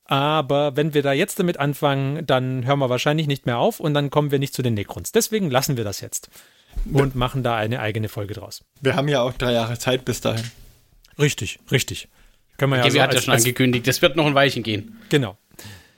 Aber 0.09 0.75
wenn 0.75 0.95
wir 0.95 1.03
da 1.03 1.13
jetzt 1.13 1.39
damit 1.39 1.61
anfangen, 1.61 2.27
dann 2.27 2.65
hören 2.65 2.79
wir 2.79 2.89
wahrscheinlich 2.89 3.27
nicht 3.27 3.45
mehr 3.45 3.59
auf 3.59 3.79
und 3.79 3.93
dann 3.93 4.09
kommen 4.09 4.31
wir 4.31 4.39
nicht 4.39 4.55
zu 4.55 4.63
den 4.63 4.75
Necrons. 4.75 5.13
Deswegen 5.13 5.51
lassen 5.51 5.77
wir 5.77 5.85
das 5.85 6.01
jetzt 6.01 6.31
und 6.93 7.15
machen 7.15 7.43
da 7.43 7.57
eine 7.57 7.81
eigene 7.81 8.09
Folge 8.09 8.33
draus. 8.33 8.65
Wir 8.81 8.97
haben 8.97 9.07
ja 9.09 9.21
auch 9.21 9.35
drei 9.35 9.53
Jahre 9.53 9.79
Zeit 9.79 10.07
bis 10.07 10.23
dahin. 10.23 10.51
Richtig, 11.19 11.59
richtig. 11.71 12.09
Können 12.57 12.73
wir 12.73 12.79
ja 12.79 12.91
so 12.91 13.01
hat 13.03 13.13
ja 13.13 13.21
schon 13.21 13.35
angekündigt, 13.35 13.87
das 13.87 14.01
wird 14.01 14.17
noch 14.17 14.27
ein 14.27 14.35
Weichen 14.35 14.63
gehen. 14.63 14.97
Genau. 15.11 15.37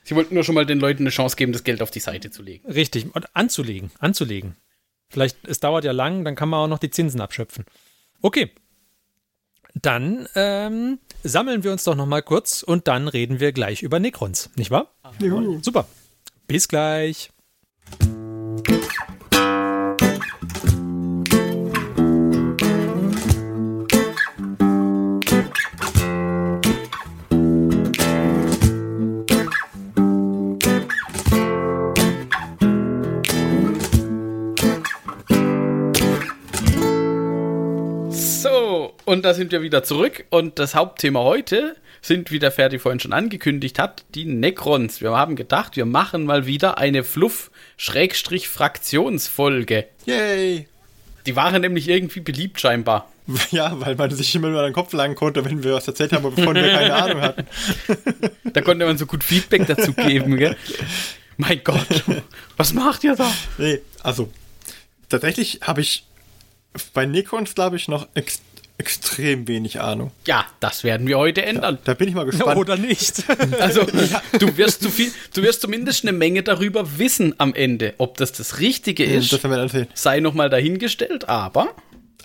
Sie 0.02 0.16
wollten 0.16 0.34
nur 0.34 0.42
schon 0.42 0.56
mal 0.56 0.66
den 0.66 0.80
Leuten 0.80 1.04
eine 1.04 1.10
Chance 1.10 1.36
geben, 1.36 1.52
das 1.52 1.62
Geld 1.62 1.80
auf 1.80 1.92
die 1.92 2.00
Seite 2.00 2.32
zu 2.32 2.42
legen. 2.42 2.68
Richtig, 2.68 3.14
und 3.14 3.34
anzulegen, 3.36 3.92
anzulegen. 4.00 4.56
Vielleicht, 5.08 5.36
es 5.46 5.60
dauert 5.60 5.84
ja 5.84 5.92
lang, 5.92 6.24
dann 6.24 6.34
kann 6.34 6.48
man 6.48 6.60
auch 6.60 6.68
noch 6.68 6.78
die 6.80 6.90
Zinsen 6.90 7.20
abschöpfen. 7.20 7.64
Okay, 8.22 8.50
dann 9.74 10.28
ähm, 10.34 10.98
sammeln 11.22 11.64
wir 11.64 11.72
uns 11.72 11.84
doch 11.84 11.94
noch 11.94 12.06
mal 12.06 12.22
kurz 12.22 12.62
und 12.62 12.88
dann 12.88 13.08
reden 13.08 13.40
wir 13.40 13.52
gleich 13.52 13.82
über 13.82 13.98
Necrons, 14.00 14.50
nicht 14.56 14.70
wahr? 14.70 14.88
Juhu. 15.20 15.60
Super. 15.62 15.86
Bis 16.46 16.68
gleich. 16.68 17.30
Und 39.10 39.24
da 39.24 39.34
sind 39.34 39.50
wir 39.50 39.60
wieder 39.60 39.82
zurück. 39.82 40.24
Und 40.30 40.60
das 40.60 40.76
Hauptthema 40.76 41.18
heute 41.18 41.74
sind, 42.00 42.30
wie 42.30 42.38
der 42.38 42.52
Ferdi 42.52 42.78
vorhin 42.78 43.00
schon 43.00 43.12
angekündigt 43.12 43.80
hat, 43.80 44.04
die 44.14 44.24
Necrons. 44.24 45.00
Wir 45.00 45.10
haben 45.10 45.34
gedacht, 45.34 45.74
wir 45.74 45.84
machen 45.84 46.26
mal 46.26 46.46
wieder 46.46 46.78
eine 46.78 47.02
Fluff-Fraktionsfolge. 47.02 49.88
Yay! 50.06 50.68
Die 51.26 51.34
waren 51.34 51.60
nämlich 51.60 51.88
irgendwie 51.88 52.20
beliebt 52.20 52.60
scheinbar. 52.60 53.10
Ja, 53.50 53.80
weil 53.80 53.96
man 53.96 54.12
sich 54.12 54.32
immer 54.36 54.46
über 54.46 54.62
den 54.62 54.72
Kopf 54.72 54.92
langen 54.92 55.16
konnte, 55.16 55.44
wenn 55.44 55.64
wir 55.64 55.74
was 55.74 55.88
erzählt 55.88 56.12
haben, 56.12 56.22
wovon 56.22 56.54
wir 56.54 56.72
keine 56.72 56.94
Ahnung 57.02 57.20
hatten. 57.20 57.48
Da 58.44 58.60
konnte 58.60 58.86
man 58.86 58.96
so 58.96 59.06
gut 59.06 59.24
Feedback 59.24 59.66
dazu 59.66 59.92
geben, 59.92 60.36
gell? 60.36 60.56
Mein 61.36 61.64
Gott, 61.64 62.04
was 62.56 62.74
macht 62.74 63.02
ihr 63.02 63.16
da? 63.16 63.28
Nee, 63.58 63.80
also 64.04 64.30
tatsächlich 65.08 65.58
habe 65.62 65.80
ich 65.80 66.06
bei 66.94 67.06
Necrons, 67.06 67.56
glaube 67.56 67.74
ich, 67.76 67.88
noch 67.88 68.06
extrem 68.14 68.49
extrem 68.80 69.46
wenig 69.46 69.80
Ahnung. 69.80 70.10
Ja, 70.26 70.46
das 70.58 70.84
werden 70.84 71.06
wir 71.06 71.18
heute 71.18 71.42
ändern. 71.42 71.74
Ja, 71.74 71.80
da 71.84 71.94
bin 71.94 72.08
ich 72.08 72.14
mal 72.14 72.24
gespannt. 72.24 72.58
Oder 72.58 72.76
nicht. 72.76 73.24
Also, 73.60 73.82
du 74.38 74.56
wirst 74.56 74.82
zu 74.82 74.88
viel, 74.90 75.12
du 75.34 75.42
wirst 75.42 75.60
zumindest 75.60 76.04
eine 76.04 76.12
Menge 76.12 76.42
darüber 76.42 76.98
wissen 76.98 77.34
am 77.38 77.54
Ende. 77.54 77.94
Ob 77.98 78.16
das 78.16 78.32
das 78.32 78.58
Richtige 78.58 79.04
ist, 79.04 79.32
das 79.32 79.44
wir 79.44 79.68
sehen. 79.68 79.86
sei 79.94 80.20
nochmal 80.20 80.48
dahingestellt, 80.48 81.28
aber 81.28 81.74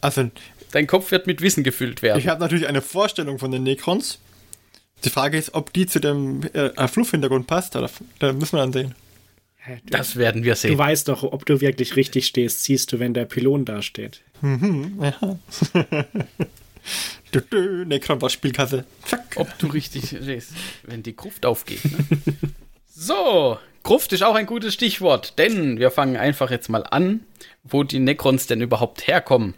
also, 0.02 0.30
dein 0.72 0.88
Kopf 0.88 1.12
wird 1.12 1.28
mit 1.28 1.42
Wissen 1.42 1.64
gefüllt 1.64 2.02
werden. 2.02 2.20
Ich 2.20 2.28
habe 2.28 2.40
natürlich 2.40 2.68
eine 2.68 2.82
Vorstellung 2.82 3.38
von 3.40 3.52
den 3.52 3.64
Necrons. 3.64 4.20
Die 5.04 5.10
Frage 5.10 5.38
ist, 5.38 5.54
ob 5.54 5.74
die 5.74 5.88
zu 5.88 6.00
dem 6.00 6.44
äh, 6.54 6.88
Fluff-Hintergrund 6.88 7.48
passt. 7.48 7.76
Da, 7.76 7.90
da 8.20 8.34
müssen 8.34 8.54
wir 8.54 8.62
dann 8.62 8.74
sehen. 8.74 8.96
Das 9.90 10.16
werden 10.16 10.44
wir 10.44 10.56
sehen. 10.56 10.74
Du 10.74 10.78
weißt 10.78 11.08
doch, 11.08 11.24
ob 11.24 11.46
du 11.46 11.60
wirklich 11.60 11.96
richtig 11.96 12.28
stehst, 12.28 12.64
siehst 12.64 12.92
du, 12.92 13.00
wenn 13.00 13.14
der 13.14 13.26
Pylon 13.26 13.66
da 13.66 13.82
steht. 13.82 14.22
Mhm, 14.42 15.02
ja. 15.02 15.40
Necron 17.86 18.22
war 18.22 18.30
Spielkasse. 18.30 18.86
Zack. 19.06 19.36
Ob 19.36 19.58
du 19.60 19.68
richtig 19.68 20.08
stehst, 20.08 20.52
wenn 20.84 21.04
die 21.04 21.16
Gruft 21.16 21.46
aufgeht. 21.46 21.84
Ne? 21.86 22.24
so, 22.88 23.58
Gruft 23.84 24.14
ist 24.14 24.24
auch 24.24 24.36
ein 24.36 24.46
gutes 24.46 24.74
Stichwort, 24.74 25.38
denn 25.38 25.80
wir 25.80 25.92
fangen 25.92 26.18
einfach 26.18 26.50
jetzt 26.50 26.70
mal 26.70 26.84
an, 26.84 27.22
wo 27.64 27.84
die 27.84 28.00
Necrons 28.00 28.48
denn 28.48 28.62
überhaupt 28.62 29.08
herkommen. 29.08 29.56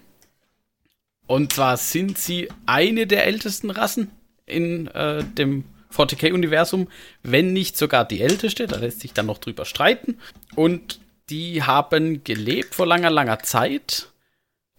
Und 1.27 1.53
zwar 1.53 1.77
sind 1.77 2.17
sie 2.17 2.50
eine 2.65 3.05
der 3.05 3.25
ältesten 3.25 3.69
Rassen 3.69 4.12
in 4.46 4.88
äh, 4.88 5.24
dem 5.24 5.65
40k-Universum, 5.93 6.88
wenn 7.24 7.53
nicht 7.53 7.77
sogar 7.77 8.05
die 8.05 8.22
älteste. 8.22 8.67
Da 8.67 8.77
lässt 8.77 9.01
sich 9.01 9.13
dann 9.13 9.25
noch 9.25 9.38
drüber 9.38 9.65
streiten. 9.65 10.19
Und 10.55 11.00
die 11.29 11.63
haben 11.63 12.24
gelebt 12.24 12.75
vor 12.75 12.88
langer, 12.88 13.10
langer 13.10 13.39
Zeit 13.39 14.10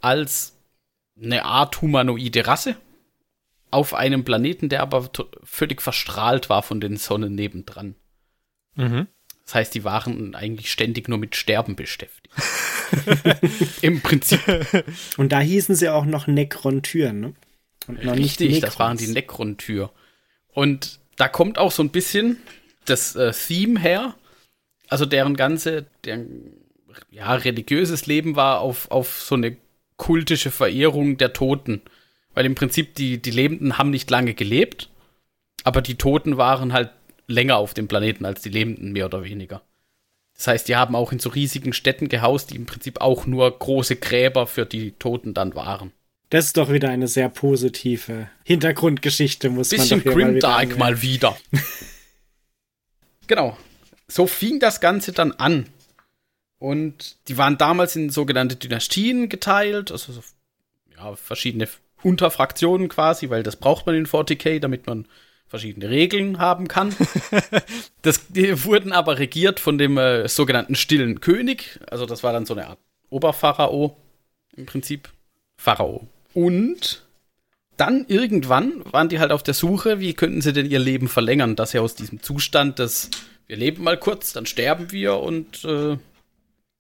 als 0.00 0.56
eine 1.20 1.44
Art 1.44 1.82
humanoide 1.82 2.46
Rasse 2.46 2.76
auf 3.70 3.94
einem 3.94 4.24
Planeten, 4.24 4.68
der 4.68 4.82
aber 4.82 5.10
völlig 5.44 5.82
verstrahlt 5.82 6.48
war 6.48 6.62
von 6.62 6.80
den 6.80 6.96
Sonnen 6.96 7.34
nebendran. 7.34 7.94
Mhm. 8.74 9.08
Das 9.44 9.54
heißt, 9.54 9.74
die 9.74 9.84
waren 9.84 10.34
eigentlich 10.34 10.70
ständig 10.70 11.08
nur 11.08 11.18
mit 11.18 11.34
Sterben 11.34 11.74
beschäftigt. 11.74 12.34
Im 13.82 14.02
Prinzip. 14.02 14.40
Und 15.16 15.32
da 15.32 15.40
hießen 15.40 15.74
sie 15.74 15.88
auch 15.88 16.04
noch 16.04 16.26
Necron-Türen, 16.26 17.20
ne? 17.20 17.34
Und 17.86 18.04
noch 18.04 18.14
Richtig, 18.14 18.50
nicht 18.50 18.62
das 18.62 18.78
waren 18.78 18.98
die 18.98 19.06
Necron-Tür. 19.06 19.90
Und 20.48 21.00
da 21.16 21.28
kommt 21.28 21.58
auch 21.58 21.72
so 21.72 21.82
ein 21.82 21.90
bisschen 21.90 22.36
das 22.84 23.16
äh, 23.16 23.32
Theme 23.32 23.80
her. 23.80 24.14
Also 24.88 25.06
deren 25.06 25.36
ganze, 25.36 25.86
deren, 26.04 26.52
ja, 27.10 27.34
religiöses 27.34 28.06
Leben 28.06 28.36
war 28.36 28.60
auf, 28.60 28.90
auf 28.90 29.22
so 29.22 29.34
eine 29.34 29.56
kultische 29.98 30.50
Verehrung 30.50 31.18
der 31.18 31.34
Toten. 31.34 31.82
Weil 32.32 32.46
im 32.46 32.54
Prinzip 32.54 32.94
die, 32.94 33.20
die 33.20 33.30
Lebenden 33.30 33.76
haben 33.76 33.90
nicht 33.90 34.10
lange 34.10 34.32
gelebt, 34.32 34.88
aber 35.64 35.82
die 35.82 35.96
Toten 35.96 36.38
waren 36.38 36.72
halt 36.72 36.90
länger 37.26 37.58
auf 37.58 37.74
dem 37.74 37.88
Planeten 37.88 38.24
als 38.24 38.40
die 38.40 38.48
Lebenden, 38.48 38.92
mehr 38.92 39.06
oder 39.06 39.24
weniger. 39.24 39.60
Das 40.34 40.46
heißt, 40.46 40.68
die 40.68 40.76
haben 40.76 40.94
auch 40.94 41.12
in 41.12 41.18
so 41.18 41.30
riesigen 41.30 41.72
Städten 41.72 42.08
gehaust, 42.08 42.50
die 42.50 42.56
im 42.56 42.64
Prinzip 42.64 43.00
auch 43.00 43.26
nur 43.26 43.58
große 43.58 43.96
Gräber 43.96 44.46
für 44.46 44.64
die 44.64 44.92
Toten 44.92 45.34
dann 45.34 45.54
waren. 45.54 45.92
Das 46.30 46.44
ist 46.44 46.56
doch 46.56 46.70
wieder 46.70 46.90
eine 46.90 47.08
sehr 47.08 47.28
positive 47.28 48.28
Hintergrundgeschichte, 48.44 49.50
muss 49.50 49.70
Bisschen 49.70 49.98
man 49.98 50.04
doch 50.04 50.12
Grimdark 50.14 50.78
mal 50.78 51.02
wieder. 51.02 51.30
Mal 51.30 51.42
wieder. 51.52 51.66
genau. 53.26 53.58
So 54.06 54.26
fing 54.26 54.60
das 54.60 54.80
Ganze 54.80 55.12
dann 55.12 55.32
an. 55.32 55.66
Und 56.58 57.16
die 57.28 57.38
waren 57.38 57.58
damals 57.58 57.94
in 57.96 58.10
sogenannte 58.10 58.56
Dynastien 58.56 59.28
geteilt, 59.28 59.92
also 59.92 60.12
so, 60.12 60.22
ja, 60.96 61.14
verschiedene 61.14 61.68
Unterfraktionen 62.02 62.88
quasi, 62.88 63.30
weil 63.30 63.42
das 63.42 63.56
braucht 63.56 63.86
man 63.86 63.94
in 63.94 64.06
40k, 64.06 64.58
damit 64.58 64.86
man 64.86 65.06
verschiedene 65.46 65.88
Regeln 65.88 66.38
haben 66.38 66.68
kann. 66.68 66.94
das, 68.02 68.28
die 68.28 68.64
wurden 68.64 68.92
aber 68.92 69.18
regiert 69.18 69.60
von 69.60 69.78
dem 69.78 69.96
äh, 69.98 70.28
sogenannten 70.28 70.74
stillen 70.74 71.20
König. 71.20 71.80
Also 71.90 72.06
das 72.06 72.22
war 72.22 72.32
dann 72.32 72.46
so 72.46 72.54
eine 72.54 72.68
Art 72.68 72.78
Oberpharao 73.10 73.96
im 74.56 74.66
Prinzip. 74.66 75.08
Pharao. 75.56 76.06
Und 76.34 77.02
dann 77.76 78.04
irgendwann 78.08 78.82
waren 78.92 79.08
die 79.08 79.18
halt 79.18 79.32
auf 79.32 79.42
der 79.42 79.54
Suche, 79.54 80.00
wie 80.00 80.14
könnten 80.14 80.40
sie 80.40 80.52
denn 80.52 80.70
ihr 80.70 80.78
Leben 80.78 81.08
verlängern, 81.08 81.56
dass 81.56 81.72
sie 81.72 81.78
aus 81.78 81.94
diesem 81.94 82.22
Zustand 82.22 82.78
des, 82.78 83.10
wir 83.46 83.56
leben 83.56 83.82
mal 83.82 83.96
kurz, 83.96 84.32
dann 84.32 84.46
sterben 84.46 84.92
wir 84.92 85.18
und 85.18 85.64
äh, 85.64 85.96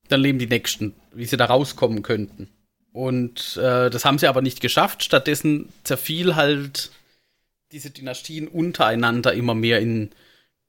dann 0.08 0.20
leben 0.20 0.38
die 0.38 0.46
Nächsten, 0.46 0.94
wie 1.12 1.24
sie 1.24 1.36
da 1.36 1.46
rauskommen 1.46 2.02
könnten. 2.02 2.48
Und 2.92 3.56
äh, 3.56 3.90
das 3.90 4.04
haben 4.04 4.18
sie 4.18 4.26
aber 4.26 4.42
nicht 4.42 4.60
geschafft. 4.60 5.04
Stattdessen 5.04 5.68
zerfiel 5.84 6.34
halt 6.34 6.90
diese 7.72 7.90
Dynastien 7.90 8.48
untereinander 8.48 9.34
immer 9.34 9.54
mehr 9.54 9.80
in 9.80 10.10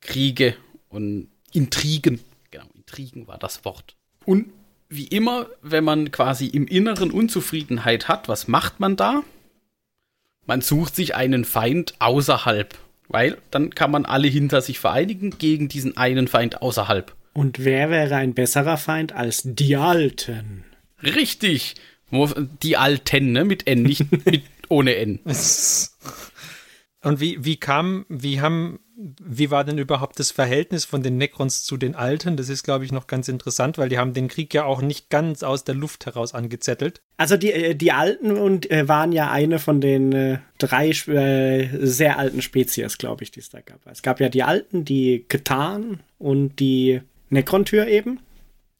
Kriege 0.01 0.55
und 0.89 1.29
Intrigen. 1.53 2.19
Genau, 2.51 2.65
Intrigen 2.75 3.27
war 3.27 3.37
das 3.37 3.63
Wort. 3.65 3.95
Und 4.25 4.51
wie 4.89 5.07
immer, 5.07 5.47
wenn 5.61 5.83
man 5.83 6.11
quasi 6.11 6.47
im 6.47 6.67
Inneren 6.67 7.11
Unzufriedenheit 7.11 8.07
hat, 8.07 8.27
was 8.27 8.47
macht 8.47 8.79
man 8.79 8.95
da? 8.95 9.23
Man 10.45 10.61
sucht 10.61 10.95
sich 10.95 11.15
einen 11.15 11.45
Feind 11.45 11.93
außerhalb, 11.99 12.75
weil 13.07 13.37
dann 13.51 13.73
kann 13.75 13.91
man 13.91 14.05
alle 14.05 14.27
hinter 14.27 14.61
sich 14.61 14.79
vereinigen 14.79 15.37
gegen 15.37 15.69
diesen 15.69 15.95
einen 15.95 16.27
Feind 16.27 16.61
außerhalb. 16.61 17.15
Und 17.33 17.63
wer 17.63 17.89
wäre 17.89 18.15
ein 18.15 18.33
besserer 18.33 18.77
Feind 18.77 19.13
als 19.13 19.41
die 19.43 19.75
Alten? 19.75 20.63
Richtig. 21.03 21.75
Die 22.63 22.77
Alten, 22.77 23.31
ne? 23.31 23.45
Mit 23.45 23.67
N, 23.67 23.83
nicht 23.83 24.11
mit 24.25 24.43
ohne 24.67 24.95
N. 24.95 25.19
Und 27.01 27.21
wie, 27.21 27.43
wie 27.45 27.55
kam, 27.55 28.05
wie 28.09 28.41
haben, 28.41 28.79
wie 28.97 29.49
war 29.51 29.63
denn 29.63 29.77
überhaupt 29.77 30.19
das 30.19 30.31
Verhältnis 30.31 30.83
von 30.83 31.01
den 31.01 31.15
Necrons 31.15 31.63
zu 31.63 31.77
den 31.77 31.95
Alten? 31.95 32.35
Das 32.35 32.49
ist, 32.49 32.63
glaube 32.63 32.83
ich, 32.83 32.91
noch 32.91 33.07
ganz 33.07 33.29
interessant, 33.29 33.77
weil 33.77 33.87
die 33.87 33.97
haben 33.97 34.13
den 34.13 34.27
Krieg 34.27 34.53
ja 34.53 34.65
auch 34.65 34.81
nicht 34.81 35.09
ganz 35.09 35.41
aus 35.41 35.63
der 35.63 35.75
Luft 35.75 36.05
heraus 36.05 36.33
angezettelt. 36.33 37.01
Also 37.15 37.37
die, 37.37 37.53
äh, 37.53 37.73
die 37.73 37.93
Alten 37.93 38.33
und 38.33 38.69
äh, 38.69 38.89
waren 38.89 39.13
ja 39.13 39.31
eine 39.31 39.59
von 39.59 39.79
den 39.79 40.11
äh, 40.11 40.39
drei 40.57 40.89
äh, 40.89 41.69
sehr 41.87 42.19
alten 42.19 42.41
Spezies, 42.41 42.97
glaube 42.97 43.23
ich, 43.23 43.31
die 43.31 43.39
es 43.39 43.49
da 43.49 43.61
gab. 43.61 43.79
Es 43.87 44.01
gab 44.01 44.19
ja 44.19 44.27
die 44.27 44.43
Alten, 44.43 44.83
die 44.83 45.23
Ketan 45.29 46.01
und 46.17 46.59
die 46.59 46.99
Necron-Tür 47.29 47.87
eben. 47.87 48.19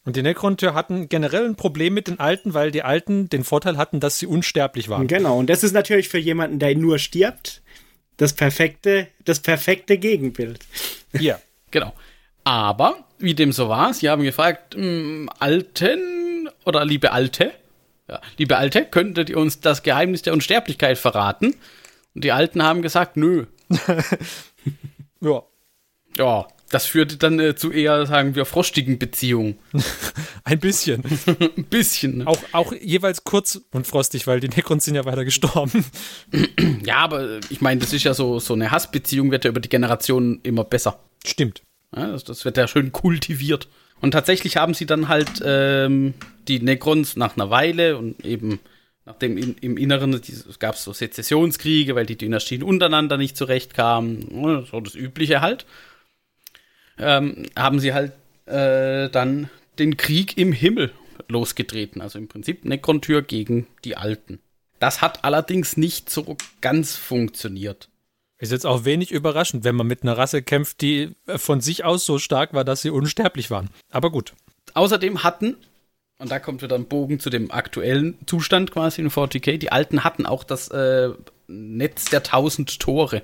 Und 0.05 0.15
die 0.15 0.23
Necron-Tür 0.23 0.73
hatten 0.73 1.09
generell 1.09 1.45
ein 1.45 1.55
Problem 1.55 1.93
mit 1.93 2.07
den 2.07 2.19
Alten, 2.19 2.53
weil 2.53 2.71
die 2.71 2.83
Alten 2.83 3.29
den 3.29 3.43
Vorteil 3.43 3.77
hatten, 3.77 3.99
dass 3.99 4.17
sie 4.17 4.25
unsterblich 4.25 4.89
waren. 4.89 5.07
Genau, 5.07 5.37
und 5.37 5.49
das 5.49 5.63
ist 5.63 5.73
natürlich 5.73 6.09
für 6.09 6.17
jemanden, 6.17 6.59
der 6.59 6.75
nur 6.75 6.99
stirbt, 6.99 7.61
das 8.17 8.33
perfekte, 8.33 9.07
das 9.25 9.39
perfekte 9.39 9.97
Gegenbild. 9.97 10.59
Ja, 11.11 11.39
genau. 11.71 11.91
Aber, 12.43 13.03
wie 13.17 13.33
dem 13.33 13.51
so 13.51 13.67
war, 13.67 13.95
sie 13.95 14.09
haben 14.09 14.21
gefragt, 14.21 14.75
hm, 14.75 15.27
Alten 15.39 16.47
oder 16.63 16.85
liebe 16.85 17.11
Alte, 17.11 17.51
ja, 18.07 18.21
liebe 18.37 18.57
Alte, 18.57 18.85
könntet 18.85 19.31
ihr 19.31 19.37
uns 19.37 19.59
das 19.59 19.81
Geheimnis 19.81 20.21
der 20.21 20.33
Unsterblichkeit 20.33 20.99
verraten? 20.99 21.55
Und 22.13 22.23
die 22.23 22.31
Alten 22.31 22.61
haben 22.61 22.83
gesagt, 22.83 23.17
nö. 23.17 23.47
ja. 25.21 25.43
Ja, 26.15 26.47
das 26.69 26.85
führte 26.85 27.17
dann 27.17 27.39
äh, 27.39 27.55
zu 27.55 27.71
eher, 27.71 28.05
sagen 28.05 28.35
wir, 28.35 28.45
frostigen 28.45 28.99
Beziehungen. 28.99 29.57
Ein 30.43 30.59
bisschen. 30.59 31.03
Ein 31.25 31.63
bisschen. 31.69 32.19
Ne? 32.19 32.27
Auch, 32.27 32.39
auch 32.51 32.73
jeweils 32.73 33.23
kurz 33.23 33.61
und 33.71 33.87
frostig, 33.87 34.27
weil 34.27 34.39
die 34.39 34.49
Necrons 34.49 34.85
sind 34.85 34.95
ja 34.95 35.05
weiter 35.05 35.25
gestorben. 35.25 35.85
ja, 36.85 36.97
aber 36.97 37.39
ich 37.49 37.61
meine, 37.61 37.81
das 37.81 37.93
ist 37.93 38.03
ja 38.03 38.13
so, 38.13 38.39
so 38.39 38.53
eine 38.53 38.71
Hassbeziehung, 38.71 39.31
wird 39.31 39.45
ja 39.45 39.49
über 39.49 39.59
die 39.59 39.69
Generationen 39.69 40.39
immer 40.43 40.63
besser. 40.63 40.99
Stimmt. 41.25 41.63
Ja, 41.95 42.11
das, 42.11 42.23
das, 42.23 42.45
wird 42.45 42.57
ja 42.57 42.67
schön 42.67 42.91
kultiviert. 42.91 43.67
Und 43.99 44.11
tatsächlich 44.11 44.57
haben 44.57 44.75
sie 44.75 44.85
dann 44.85 45.07
halt 45.07 45.41
ähm, 45.43 46.13
die 46.47 46.59
Necrons 46.59 47.15
nach 47.15 47.35
einer 47.35 47.49
Weile 47.49 47.97
und 47.97 48.23
eben 48.23 48.59
nachdem 49.05 49.37
in, 49.37 49.55
im 49.55 49.75
Inneren 49.75 50.13
es 50.13 50.59
gab 50.59 50.77
so 50.77 50.93
Sezessionskriege, 50.93 51.95
weil 51.95 52.05
die 52.05 52.17
Dynastien 52.17 52.61
untereinander 52.61 53.17
nicht 53.17 53.35
zurechtkamen, 53.35 54.65
so 54.69 54.79
das 54.79 54.93
Übliche 54.93 55.41
halt 55.41 55.65
ähm, 56.99 57.43
haben 57.57 57.79
sie 57.79 57.93
halt 57.93 58.13
äh, 58.45 59.09
dann 59.09 59.49
den 59.77 59.97
Krieg 59.97 60.37
im 60.37 60.51
Himmel 60.51 60.91
losgetreten. 61.27 62.01
Also 62.01 62.19
im 62.19 62.27
Prinzip 62.27 62.65
Necron-Tür 62.65 63.21
gegen 63.21 63.67
die 63.83 63.97
Alten. 63.97 64.39
Das 64.79 65.01
hat 65.01 65.23
allerdings 65.23 65.77
nicht 65.77 66.09
so 66.09 66.37
ganz 66.61 66.95
funktioniert. 66.95 67.89
Ist 68.37 68.53
jetzt 68.53 68.65
auch 68.65 68.85
wenig 68.85 69.11
überraschend, 69.11 69.65
wenn 69.65 69.75
man 69.75 69.87
mit 69.87 70.03
einer 70.03 70.17
Rasse 70.17 70.41
kämpft, 70.41 70.79
die 70.79 71.11
von 71.27 71.59
sich 71.59 71.83
aus 71.83 72.05
so 72.05 72.19
stark 72.19 72.53
war, 72.53 72.63
dass 72.63 72.81
sie 72.81 72.89
unsterblich 72.89 73.51
waren. 73.51 73.69
Aber 73.91 74.11
gut. 74.11 74.33
Außerdem 74.73 75.23
hatten, 75.23 75.57
und 76.19 76.31
da 76.31 76.39
kommt 76.39 76.61
wieder 76.61 76.75
ein 76.75 76.85
Bogen 76.85 77.19
zu 77.19 77.29
dem 77.29 77.51
aktuellen 77.51 78.17
Zustand 78.25 78.71
quasi 78.71 79.01
in 79.01 79.09
40k, 79.09 79.57
die 79.57 79.73
Alten 79.73 80.05
hatten 80.05 80.25
auch 80.25 80.45
das 80.45 80.69
äh, 80.69 81.09
Netz 81.47 82.05
der 82.05 82.23
tausend 82.23 82.79
Tore. 82.79 83.23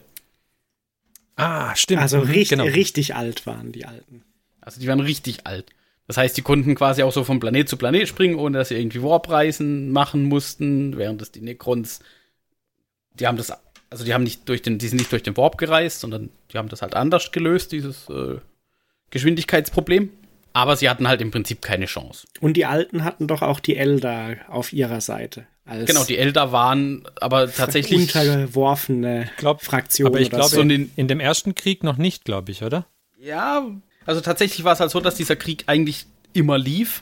Ah, 1.36 1.75
stimmt. 1.75 2.01
Also 2.01 2.18
mhm, 2.18 2.24
richtig, 2.24 2.50
genau. 2.50 2.63
richtig 2.63 3.15
alt 3.15 3.46
waren 3.46 3.72
die 3.72 3.86
Alten. 3.86 4.24
Also 4.62 4.80
die 4.80 4.88
waren 4.88 5.00
richtig 5.00 5.46
alt. 5.46 5.72
Das 6.08 6.18
heißt, 6.18 6.38
die 6.38 6.42
konnten 6.42 6.75
quasi 6.75 7.04
auch 7.04 7.12
so 7.12 7.24
von 7.24 7.39
Planet 7.39 7.68
zu 7.68 7.77
Planet 7.77 8.08
springen, 8.08 8.36
ohne 8.36 8.60
dass 8.60 8.70
sie 8.70 8.75
irgendwie 8.75 9.01
Warpreisen 9.01 9.92
machen 9.92 10.25
mussten, 10.25 10.98
während 10.98 11.22
es 11.22 11.32
die 11.32 11.42
Necrons, 11.42 12.00
die 13.13 13.27
haben 13.27 13.38
das, 13.38 13.51
also 13.89 14.06
die 14.06 14.13
haben 14.13 14.24
nicht 14.24 14.48
durch 14.48 14.62
den, 14.62 14.77
die 14.77 14.88
sind 14.88 14.98
nicht 14.98 15.12
durch 15.12 15.24
den 15.24 15.36
Warp 15.38 15.58
gereist, 15.58 16.01
sondern 16.01 16.30
die 16.51 16.58
haben 16.58 16.70
das 16.70 16.82
halt 16.82 16.96
anders 16.96 17.32
gelöst, 17.32 17.72
dieses 17.72 18.08
äh, 18.10 18.36
Geschwindigkeitsproblem. 19.10 20.10
Aber 20.54 20.77
sie 20.77 20.89
hatten 20.89 21.08
halt 21.08 21.22
im 21.22 21.32
Prinzip 21.32 21.62
keine 21.62 21.86
Chance. 21.86 22.27
Und 22.39 22.56
die 22.56 22.65
Alten 22.65 23.04
hatten 23.04 23.27
doch 23.27 23.42
auch 23.42 23.60
die 23.60 23.75
Elder 23.75 24.38
auf 24.48 24.72
ihrer 24.72 25.01
Seite 25.01 25.48
genau, 25.65 26.03
die 26.03 26.17
Elder 26.17 26.51
waren 26.51 27.07
aber 27.19 27.51
tatsächlich 27.51 28.00
untergeworfene 28.01 29.29
glaub, 29.38 29.63
Fraktionen. 29.63 30.13
Aber 30.13 30.22
ich 30.22 30.29
glaube, 30.29 30.50
so. 30.50 30.62
in, 30.62 30.91
in 30.95 31.07
dem 31.07 31.19
ersten 31.19 31.55
Krieg 31.55 31.84
noch 31.84 31.98
nicht, 31.98 32.25
glaube 32.25 32.51
ich, 32.51 32.63
oder? 32.63 32.86
Ja, 33.19 33.65
also 34.05 34.22
tatsächlich 34.22 34.63
war 34.63 34.74
es 34.74 34.79
halt 34.79 34.91
so, 34.91 35.00
dass 35.00 35.15
dieser 35.15 35.36
Krieg 35.36 35.63
eigentlich 35.67 36.05
immer 36.34 36.57
lief, 36.57 37.01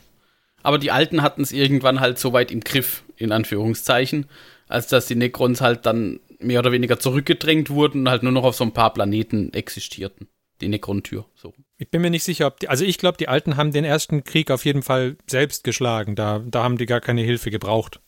aber 0.62 0.78
die 0.78 0.92
Alten 0.92 1.22
hatten 1.22 1.42
es 1.42 1.52
irgendwann 1.52 2.00
halt 2.00 2.18
so 2.18 2.32
weit 2.32 2.52
im 2.52 2.62
Griff, 2.62 3.04
in 3.18 3.32
Anführungszeichen, 3.32 4.28
als 4.68 4.88
dass 4.88 5.08
die 5.08 5.16
Necrons 5.16 5.60
halt 5.60 5.86
dann 5.86 6.20
mehr 6.40 6.60
oder 6.60 6.72
weniger 6.72 7.00
zurückgedrängt 7.00 7.70
wurden 7.70 8.02
und 8.02 8.10
halt 8.10 8.24
nur 8.24 8.32
noch 8.32 8.44
auf 8.44 8.56
so 8.56 8.64
ein 8.64 8.74
paar 8.74 8.94
Planeten 8.94 9.52
existierten. 9.54 10.28
Die 10.62 10.68
Necron-Tür, 10.70 11.26
so. 11.36 11.54
Ich 11.78 11.90
bin 11.90 12.02
mir 12.02 12.10
nicht 12.10 12.24
sicher, 12.24 12.48
ob 12.48 12.60
die, 12.60 12.70
also 12.70 12.86
ich 12.86 12.98
glaube, 12.98 13.18
die 13.18 13.28
Alten 13.28 13.58
haben 13.58 13.74
den 13.74 13.84
ersten 13.84 14.24
Krieg 14.24 14.52
auf 14.52 14.64
jeden 14.64 14.84
Fall 14.84 15.18
selbst 15.28 15.66
geschlagen. 15.66 16.16
Da, 16.16 16.42
da 16.46 16.64
haben 16.64 16.78
die 16.78 16.86
gar 16.86 17.02
keine 17.02 17.22
Hilfe 17.22 17.52
gebraucht. 17.52 18.00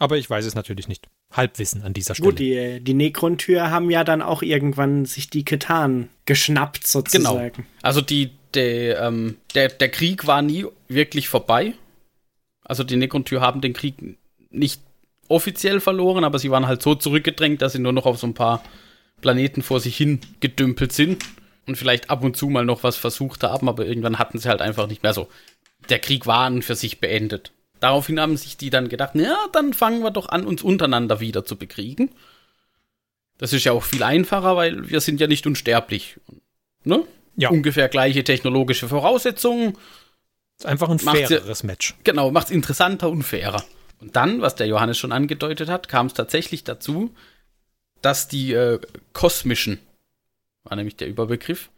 Aber 0.00 0.16
ich 0.16 0.28
weiß 0.30 0.46
es 0.46 0.54
natürlich 0.54 0.88
nicht. 0.88 1.08
Halbwissen 1.30 1.82
an 1.82 1.92
dieser 1.92 2.14
Stelle. 2.14 2.30
Gut, 2.30 2.38
die, 2.38 2.80
die 2.80 2.94
Necron-Tür 2.94 3.70
haben 3.70 3.90
ja 3.90 4.02
dann 4.02 4.22
auch 4.22 4.42
irgendwann 4.42 5.04
sich 5.04 5.28
die 5.28 5.44
Ketan 5.44 6.08
geschnappt, 6.24 6.86
sozusagen. 6.86 7.52
Genau. 7.52 7.68
Also 7.82 8.00
die, 8.00 8.30
der, 8.54 8.98
ähm, 9.02 9.36
der, 9.54 9.68
der 9.68 9.90
Krieg 9.90 10.26
war 10.26 10.40
nie 10.40 10.64
wirklich 10.88 11.28
vorbei. 11.28 11.74
Also 12.64 12.82
die 12.82 12.96
Necron-Tür 12.96 13.42
haben 13.42 13.60
den 13.60 13.74
Krieg 13.74 13.96
nicht 14.50 14.80
offiziell 15.28 15.80
verloren, 15.80 16.24
aber 16.24 16.38
sie 16.38 16.50
waren 16.50 16.66
halt 16.66 16.80
so 16.80 16.94
zurückgedrängt, 16.94 17.60
dass 17.60 17.74
sie 17.74 17.78
nur 17.78 17.92
noch 17.92 18.06
auf 18.06 18.18
so 18.18 18.26
ein 18.26 18.34
paar 18.34 18.64
Planeten 19.20 19.62
vor 19.62 19.80
sich 19.80 19.98
hin 19.98 20.20
gedümpelt 20.40 20.92
sind 20.92 21.24
und 21.66 21.76
vielleicht 21.76 22.08
ab 22.08 22.24
und 22.24 22.38
zu 22.38 22.48
mal 22.48 22.64
noch 22.64 22.84
was 22.84 22.96
versucht 22.96 23.42
haben, 23.42 23.68
aber 23.68 23.84
irgendwann 23.84 24.18
hatten 24.18 24.38
sie 24.38 24.48
halt 24.48 24.62
einfach 24.62 24.86
nicht 24.86 25.02
mehr 25.02 25.12
so. 25.12 25.28
Der 25.90 25.98
Krieg 25.98 26.26
war 26.26 26.46
an 26.46 26.62
für 26.62 26.74
sich 26.74 27.00
beendet. 27.00 27.52
Daraufhin 27.80 28.20
haben 28.20 28.36
sich 28.36 28.56
die 28.56 28.70
dann 28.70 28.88
gedacht, 28.88 29.12
na, 29.14 29.36
dann 29.52 29.72
fangen 29.72 30.02
wir 30.02 30.10
doch 30.10 30.28
an, 30.28 30.46
uns 30.46 30.62
untereinander 30.62 31.20
wieder 31.20 31.44
zu 31.44 31.56
bekriegen. 31.56 32.10
Das 33.38 33.52
ist 33.54 33.64
ja 33.64 33.72
auch 33.72 33.82
viel 33.84 34.02
einfacher, 34.02 34.54
weil 34.56 34.90
wir 34.90 35.00
sind 35.00 35.18
ja 35.20 35.26
nicht 35.26 35.46
unsterblich. 35.46 36.20
Ne? 36.84 37.04
Ja. 37.36 37.48
Ungefähr 37.48 37.88
gleiche 37.88 38.22
technologische 38.22 38.86
Voraussetzungen. 38.88 39.78
Ist 40.58 40.66
einfach 40.66 40.90
ein 40.90 41.00
Macht's 41.02 41.20
ja- 41.20 41.26
faireres 41.28 41.62
Match. 41.62 41.94
Genau, 42.04 42.30
macht's 42.30 42.50
interessanter 42.50 43.08
und 43.08 43.22
fairer. 43.22 43.64
Und 43.98 44.14
dann, 44.16 44.42
was 44.42 44.54
der 44.56 44.66
Johannes 44.66 44.98
schon 44.98 45.12
angedeutet 45.12 45.70
hat, 45.70 45.88
kam 45.88 46.06
es 46.06 46.14
tatsächlich 46.14 46.64
dazu, 46.64 47.14
dass 48.02 48.28
die 48.28 48.52
äh, 48.52 48.78
kosmischen, 49.14 49.78
war 50.64 50.76
nämlich 50.76 50.96
der 50.96 51.08
Überbegriff, 51.08 51.70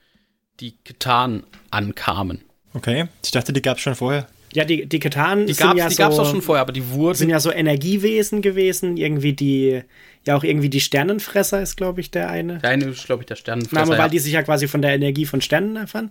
die 0.59 0.73
Ketan 0.85 1.45
ankamen. 1.71 2.43
Okay. 2.75 3.09
Ich 3.25 3.31
dachte, 3.31 3.53
die 3.53 3.63
gab 3.63 3.77
es 3.77 3.83
schon 3.83 3.95
vorher. 3.95 4.27
Ja, 4.55 4.65
die, 4.65 4.87
die 4.87 4.99
Ketan 4.99 5.47
Die 5.47 5.55
sind 5.55 5.77
ja 5.77 5.89
die 5.89 5.95
so, 5.95 6.03
gab's 6.03 6.19
auch 6.19 6.31
schon 6.31 6.43
vorher, 6.43 6.61
aber 6.61 6.73
die 6.73 6.91
wurden 6.91 7.17
sind 7.17 7.31
ja 7.31 7.41
so 7.41 7.51
Energiewesen 7.51 8.43
gewesen, 8.43 8.97
irgendwie 8.97 9.33
die, 9.33 9.83
ja 10.27 10.37
auch 10.37 10.45
irgendwie 10.45 10.69
die 10.69 10.81
Sternenfresser 10.81 11.63
ist, 11.63 11.77
glaube 11.77 12.01
ich, 12.01 12.11
der 12.11 12.29
eine. 12.29 12.59
Der 12.59 12.71
eine 12.71 12.87
ist, 12.87 13.07
glaube 13.07 13.23
ich, 13.23 13.27
der 13.27 13.37
Sternenfresser. 13.37 13.87
Name, 13.87 13.93
weil 13.93 14.07
ja. 14.07 14.09
die 14.09 14.19
sich 14.19 14.35
ja 14.35 14.43
quasi 14.43 14.69
von 14.69 14.83
der 14.83 14.95
Energie 14.95 15.27
von 15.27 15.41
Sternen 15.41 15.77
erfahren. 15.77 16.11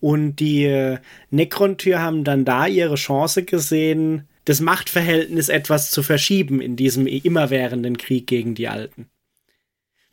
Und 0.00 0.36
die 0.36 0.64
äh, 0.64 0.98
Necron-Tür 1.30 2.00
haben 2.00 2.24
dann 2.24 2.44
da 2.44 2.66
ihre 2.66 2.96
Chance 2.96 3.44
gesehen, 3.44 4.26
das 4.44 4.60
Machtverhältnis 4.60 5.48
etwas 5.48 5.90
zu 5.90 6.02
verschieben 6.02 6.60
in 6.60 6.74
diesem 6.74 7.06
immerwährenden 7.06 7.96
Krieg 7.96 8.26
gegen 8.26 8.54
die 8.54 8.68
Alten. 8.68 9.06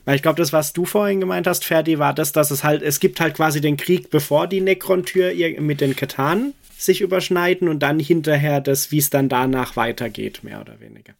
Weil 0.05 0.15
ich 0.15 0.21
glaube, 0.21 0.37
das, 0.37 0.53
was 0.53 0.73
du 0.73 0.85
vorhin 0.85 1.19
gemeint 1.19 1.47
hast, 1.47 1.65
Ferdi, 1.65 1.97
war 1.97 2.13
das, 2.13 2.31
dass 2.31 2.51
es 2.51 2.63
halt, 2.63 2.81
es 2.81 2.99
gibt 2.99 3.19
halt 3.19 3.35
quasi 3.35 3.61
den 3.61 3.77
Krieg, 3.77 4.09
bevor 4.09 4.47
die 4.47 4.61
Necron-Tür 4.61 5.33
mit 5.59 5.81
den 5.81 5.95
Ketanen 5.95 6.53
sich 6.79 7.01
überschneiden 7.01 7.67
und 7.69 7.79
dann 7.79 7.99
hinterher 7.99 8.61
das, 8.61 8.91
wie 8.91 8.97
es 8.99 9.09
dann 9.09 9.29
danach 9.29 9.75
weitergeht, 9.75 10.43
mehr 10.43 10.61
oder 10.61 10.79
weniger. 10.79 11.13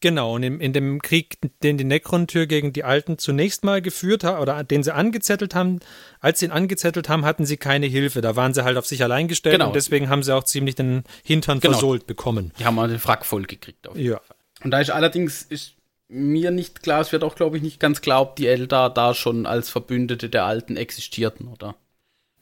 Genau, 0.00 0.34
und 0.34 0.42
in, 0.42 0.60
in 0.60 0.72
dem 0.74 1.00
Krieg, 1.00 1.38
den 1.62 1.78
die 1.78 1.84
Necron-Tür 1.84 2.46
gegen 2.46 2.72
die 2.72 2.84
Alten 2.84 3.16
zunächst 3.18 3.64
mal 3.64 3.80
geführt 3.80 4.24
hat, 4.24 4.40
oder 4.40 4.62
den 4.62 4.82
sie 4.82 4.94
angezettelt 4.94 5.54
haben, 5.54 5.80
als 6.20 6.40
sie 6.40 6.46
ihn 6.46 6.52
angezettelt 6.52 7.08
haben, 7.08 7.24
hatten 7.24 7.46
sie 7.46 7.56
keine 7.56 7.86
Hilfe. 7.86 8.20
Da 8.20 8.36
waren 8.36 8.52
sie 8.52 8.62
halt 8.62 8.76
auf 8.76 8.86
sich 8.86 9.02
allein 9.02 9.26
gestellt 9.26 9.54
Genau. 9.54 9.68
und 9.68 9.74
deswegen 9.76 10.08
haben 10.10 10.22
sie 10.22 10.34
auch 10.34 10.44
ziemlich 10.44 10.74
den 10.74 11.04
Hintern 11.24 11.60
Genau. 11.60 11.72
versohlt 11.72 12.06
bekommen. 12.06 12.52
Die 12.58 12.66
haben 12.66 12.74
mal 12.74 12.88
den 12.88 12.98
Frack 12.98 13.24
voll 13.24 13.44
gekriegt. 13.44 13.88
Auf 13.88 13.96
jeden 13.96 14.10
Ja. 14.10 14.20
Fall. 14.20 14.36
Und 14.64 14.70
da 14.70 14.80
ist 14.80 14.90
allerdings 14.90 15.42
ist 15.42 15.74
mir 16.08 16.50
nicht 16.50 16.82
klar, 16.82 17.00
es 17.00 17.10
wird 17.10 17.24
auch, 17.24 17.34
glaube 17.34 17.56
ich, 17.56 17.62
nicht 17.62 17.80
ganz 17.80 18.00
klar, 18.02 18.20
ob 18.20 18.36
die 18.36 18.46
Eldar 18.46 18.92
da 18.92 19.14
schon 19.14 19.46
als 19.46 19.70
Verbündete 19.70 20.28
der 20.28 20.44
Alten 20.44 20.76
existierten, 20.76 21.48
oder? 21.48 21.74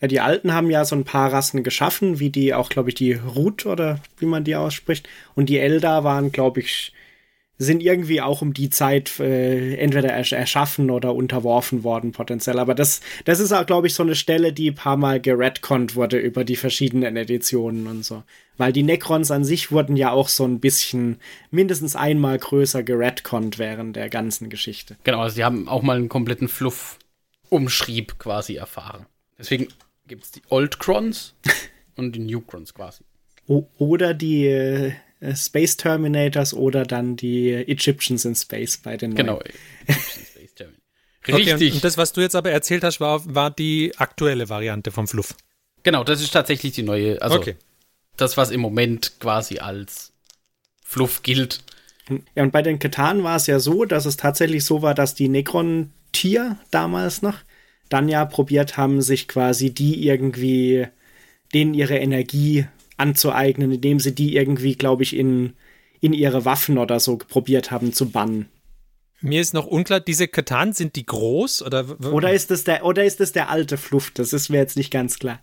Ja, 0.04 0.08
die 0.08 0.20
Alten 0.20 0.52
haben 0.52 0.70
ja 0.70 0.84
so 0.84 0.94
ein 0.96 1.04
paar 1.04 1.32
Rassen 1.32 1.62
geschaffen, 1.62 2.20
wie 2.20 2.28
die 2.28 2.52
auch, 2.52 2.68
glaube 2.68 2.90
ich, 2.90 2.94
die 2.94 3.14
Ruth 3.14 3.64
oder 3.64 4.00
wie 4.18 4.26
man 4.26 4.44
die 4.44 4.54
ausspricht. 4.54 5.08
Und 5.34 5.48
die 5.48 5.58
Eldar 5.58 6.04
waren, 6.04 6.30
glaube 6.30 6.60
ich, 6.60 6.92
sind 7.56 7.82
irgendwie 7.82 8.20
auch 8.20 8.42
um 8.42 8.52
die 8.52 8.68
Zeit 8.68 9.18
äh, 9.18 9.76
entweder 9.76 10.10
ersch 10.10 10.32
erschaffen 10.32 10.90
oder 10.90 11.14
unterworfen 11.14 11.84
worden 11.84 12.12
potenziell. 12.12 12.58
Aber 12.58 12.74
das, 12.74 13.00
das 13.24 13.40
ist 13.40 13.52
auch, 13.52 13.64
glaube 13.64 13.86
ich, 13.86 13.94
so 13.94 14.02
eine 14.02 14.14
Stelle, 14.14 14.52
die 14.52 14.72
ein 14.72 14.74
paar 14.74 14.98
Mal 14.98 15.22
geredconnt 15.22 15.96
wurde 15.96 16.18
über 16.18 16.44
die 16.44 16.56
verschiedenen 16.56 17.16
Editionen 17.16 17.86
und 17.86 18.04
so. 18.04 18.24
Weil 18.58 18.74
die 18.74 18.82
Necrons 18.82 19.30
an 19.30 19.46
sich 19.46 19.72
wurden 19.72 19.96
ja 19.96 20.10
auch 20.10 20.28
so 20.28 20.44
ein 20.44 20.60
bisschen 20.60 21.16
mindestens 21.50 21.96
einmal 21.96 22.38
größer 22.38 22.82
geredconnt 22.82 23.58
während 23.58 23.96
der 23.96 24.10
ganzen 24.10 24.50
Geschichte. 24.50 24.96
Genau, 25.04 25.20
also 25.20 25.36
die 25.36 25.44
haben 25.44 25.66
auch 25.66 25.80
mal 25.80 25.96
einen 25.96 26.10
kompletten 26.10 26.48
Fluff-Umschrieb 26.48 28.18
quasi 28.18 28.56
erfahren. 28.56 29.06
Deswegen 29.38 29.68
gibt 30.06 30.24
es 30.24 30.30
die 30.32 30.42
Old 30.48 30.78
Crons 30.78 31.34
und 31.96 32.12
die 32.12 32.20
New 32.20 32.40
Crons 32.40 32.74
quasi. 32.74 33.04
O 33.46 33.66
oder 33.78 34.14
die 34.14 34.46
äh, 34.46 34.92
Space 35.34 35.76
Terminators 35.76 36.54
oder 36.54 36.84
dann 36.84 37.16
die 37.16 37.52
Egyptians 37.52 38.24
in 38.24 38.34
Space 38.34 38.78
bei 38.78 38.96
den 38.96 39.14
Genau. 39.14 39.40
Okay, 41.26 41.36
Richtig. 41.36 41.70
und, 41.70 41.76
und 41.76 41.84
das, 41.84 41.96
was 41.96 42.12
du 42.12 42.20
jetzt 42.20 42.36
aber 42.36 42.50
erzählt 42.50 42.84
hast, 42.84 43.00
war, 43.00 43.22
war 43.34 43.50
die 43.50 43.94
aktuelle 43.96 44.50
Variante 44.50 44.90
vom 44.90 45.08
Fluff. 45.08 45.34
genau, 45.82 46.04
das 46.04 46.20
ist 46.20 46.32
tatsächlich 46.32 46.74
die 46.74 46.82
neue, 46.82 47.20
also 47.22 47.38
okay. 47.38 47.56
das, 48.18 48.36
was 48.36 48.50
im 48.50 48.60
Moment 48.60 49.18
quasi 49.20 49.58
als 49.58 50.12
Fluff 50.84 51.22
gilt. 51.22 51.60
Ja, 52.34 52.42
und 52.42 52.52
bei 52.52 52.60
den 52.60 52.78
Ketanen 52.78 53.24
war 53.24 53.36
es 53.36 53.46
ja 53.46 53.58
so, 53.58 53.86
dass 53.86 54.04
es 54.04 54.18
tatsächlich 54.18 54.66
so 54.66 54.82
war, 54.82 54.94
dass 54.94 55.14
die 55.14 55.28
Necron-Tier 55.28 56.58
damals 56.70 57.22
noch 57.22 57.38
dann 57.88 58.08
ja 58.08 58.24
probiert 58.24 58.76
haben, 58.76 59.02
sich 59.02 59.28
quasi 59.28 59.70
die 59.70 60.06
irgendwie, 60.06 60.86
denen 61.52 61.74
ihre 61.74 61.98
Energie 61.98 62.66
anzueignen, 62.96 63.72
indem 63.72 64.00
sie 64.00 64.14
die 64.14 64.36
irgendwie, 64.36 64.74
glaube 64.76 65.02
ich, 65.02 65.16
in, 65.16 65.54
in 66.00 66.12
ihre 66.12 66.44
Waffen 66.44 66.78
oder 66.78 67.00
so 67.00 67.16
probiert 67.16 67.70
haben 67.70 67.92
zu 67.92 68.10
bannen. 68.10 68.48
Mir 69.20 69.40
ist 69.40 69.54
noch 69.54 69.66
unklar, 69.66 70.00
diese 70.00 70.28
Katan, 70.28 70.72
sind 70.74 70.96
die 70.96 71.06
groß? 71.06 71.62
Oder, 71.62 71.86
Oder 72.12 72.34
ist 72.34 72.50
es 72.50 72.64
der, 72.64 72.84
oder 72.84 73.04
ist 73.04 73.20
es 73.20 73.32
der 73.32 73.48
alte 73.48 73.78
Fluff? 73.78 74.10
Das 74.10 74.32
ist 74.32 74.50
mir 74.50 74.58
jetzt 74.58 74.76
nicht 74.76 74.90
ganz 74.90 75.18
klar. 75.18 75.40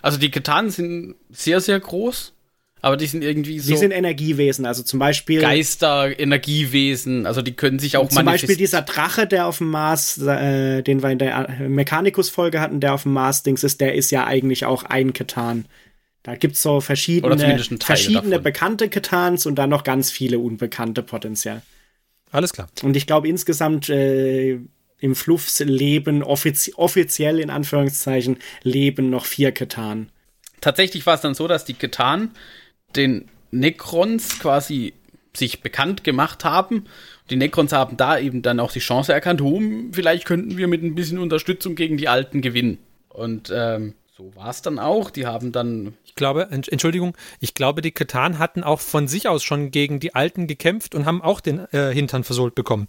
Also 0.00 0.18
die 0.18 0.30
Ketanen 0.30 0.70
sind 0.70 1.16
sehr, 1.28 1.60
sehr 1.60 1.78
groß, 1.80 2.32
aber 2.80 2.96
die 2.96 3.06
sind 3.06 3.22
irgendwie 3.22 3.58
so 3.58 3.72
Die 3.72 3.76
sind 3.76 3.90
Energiewesen, 3.90 4.66
also 4.66 4.82
zum 4.82 4.98
Beispiel. 4.98 5.40
Geister, 5.40 6.18
Energiewesen, 6.18 7.26
also 7.26 7.42
die 7.42 7.52
können 7.52 7.78
sich 7.78 7.96
auch 7.96 8.08
Zum 8.08 8.24
Beispiel 8.24 8.56
dieser 8.56 8.82
Drache, 8.82 9.26
der 9.26 9.46
auf 9.46 9.58
dem 9.58 9.70
Mars, 9.70 10.18
äh, 10.18 10.82
den 10.82 11.02
wir 11.02 11.10
in 11.10 11.18
der 11.18 11.48
Mechanicus-Folge 11.68 12.60
hatten, 12.60 12.80
der 12.80 12.94
auf 12.94 13.02
dem 13.02 13.12
Mars-Dings 13.12 13.64
ist, 13.64 13.80
der 13.80 13.94
ist 13.94 14.10
ja 14.10 14.26
eigentlich 14.26 14.64
auch 14.64 14.84
ein 14.84 15.12
Ketan. 15.12 15.66
Da 16.22 16.36
gibt's 16.36 16.62
so 16.62 16.72
Oder 16.72 16.80
verschiedene, 16.82 17.58
verschiedene 17.80 18.30
davon. 18.30 18.42
bekannte 18.42 18.88
Ketans 18.88 19.46
und 19.46 19.54
dann 19.54 19.70
noch 19.70 19.82
ganz 19.82 20.10
viele 20.10 20.38
unbekannte 20.38 21.02
potenziell. 21.02 21.62
Alles 22.30 22.52
klar. 22.52 22.68
Und 22.82 22.96
ich 22.96 23.06
glaube 23.06 23.28
insgesamt 23.28 23.88
äh, 23.88 24.58
im 25.00 25.14
Fluffs 25.14 25.60
leben 25.60 26.22
offiz 26.22 26.70
offiziell 26.76 27.38
in 27.38 27.50
Anführungszeichen 27.50 28.36
leben 28.62 29.10
noch 29.10 29.24
vier 29.24 29.52
Ketan. 29.52 30.10
Tatsächlich 30.60 31.06
war 31.06 31.14
es 31.14 31.20
dann 31.20 31.34
so, 31.34 31.48
dass 31.48 31.64
die 31.64 31.74
Ketan 31.74 32.32
den 32.96 33.28
Necrons 33.50 34.38
quasi 34.38 34.94
sich 35.34 35.62
bekannt 35.62 36.04
gemacht 36.04 36.44
haben. 36.44 36.84
Die 37.30 37.36
Necrons 37.36 37.72
haben 37.72 37.96
da 37.96 38.18
eben 38.18 38.42
dann 38.42 38.60
auch 38.60 38.72
die 38.72 38.80
Chance 38.80 39.12
erkannt, 39.12 39.40
oh, 39.40 39.60
vielleicht 39.92 40.24
könnten 40.24 40.56
wir 40.56 40.68
mit 40.68 40.82
ein 40.82 40.94
bisschen 40.94 41.18
Unterstützung 41.18 41.74
gegen 41.74 41.96
die 41.96 42.08
Alten 42.08 42.40
gewinnen. 42.40 42.78
Und 43.08 43.52
ähm, 43.54 43.94
so 44.16 44.34
war 44.34 44.50
es 44.50 44.62
dann 44.62 44.78
auch. 44.78 45.10
Die 45.10 45.26
haben 45.26 45.52
dann 45.52 45.94
Ich 46.04 46.14
glaube, 46.14 46.48
Ent- 46.50 46.68
Entschuldigung, 46.68 47.16
ich 47.40 47.54
glaube, 47.54 47.82
die 47.82 47.92
Katan 47.92 48.38
hatten 48.38 48.64
auch 48.64 48.80
von 48.80 49.06
sich 49.06 49.28
aus 49.28 49.44
schon 49.44 49.70
gegen 49.70 50.00
die 50.00 50.14
Alten 50.14 50.46
gekämpft 50.46 50.94
und 50.94 51.04
haben 51.06 51.22
auch 51.22 51.40
den 51.40 51.60
äh, 51.72 51.92
Hintern 51.92 52.24
versohlt 52.24 52.54
bekommen. 52.54 52.88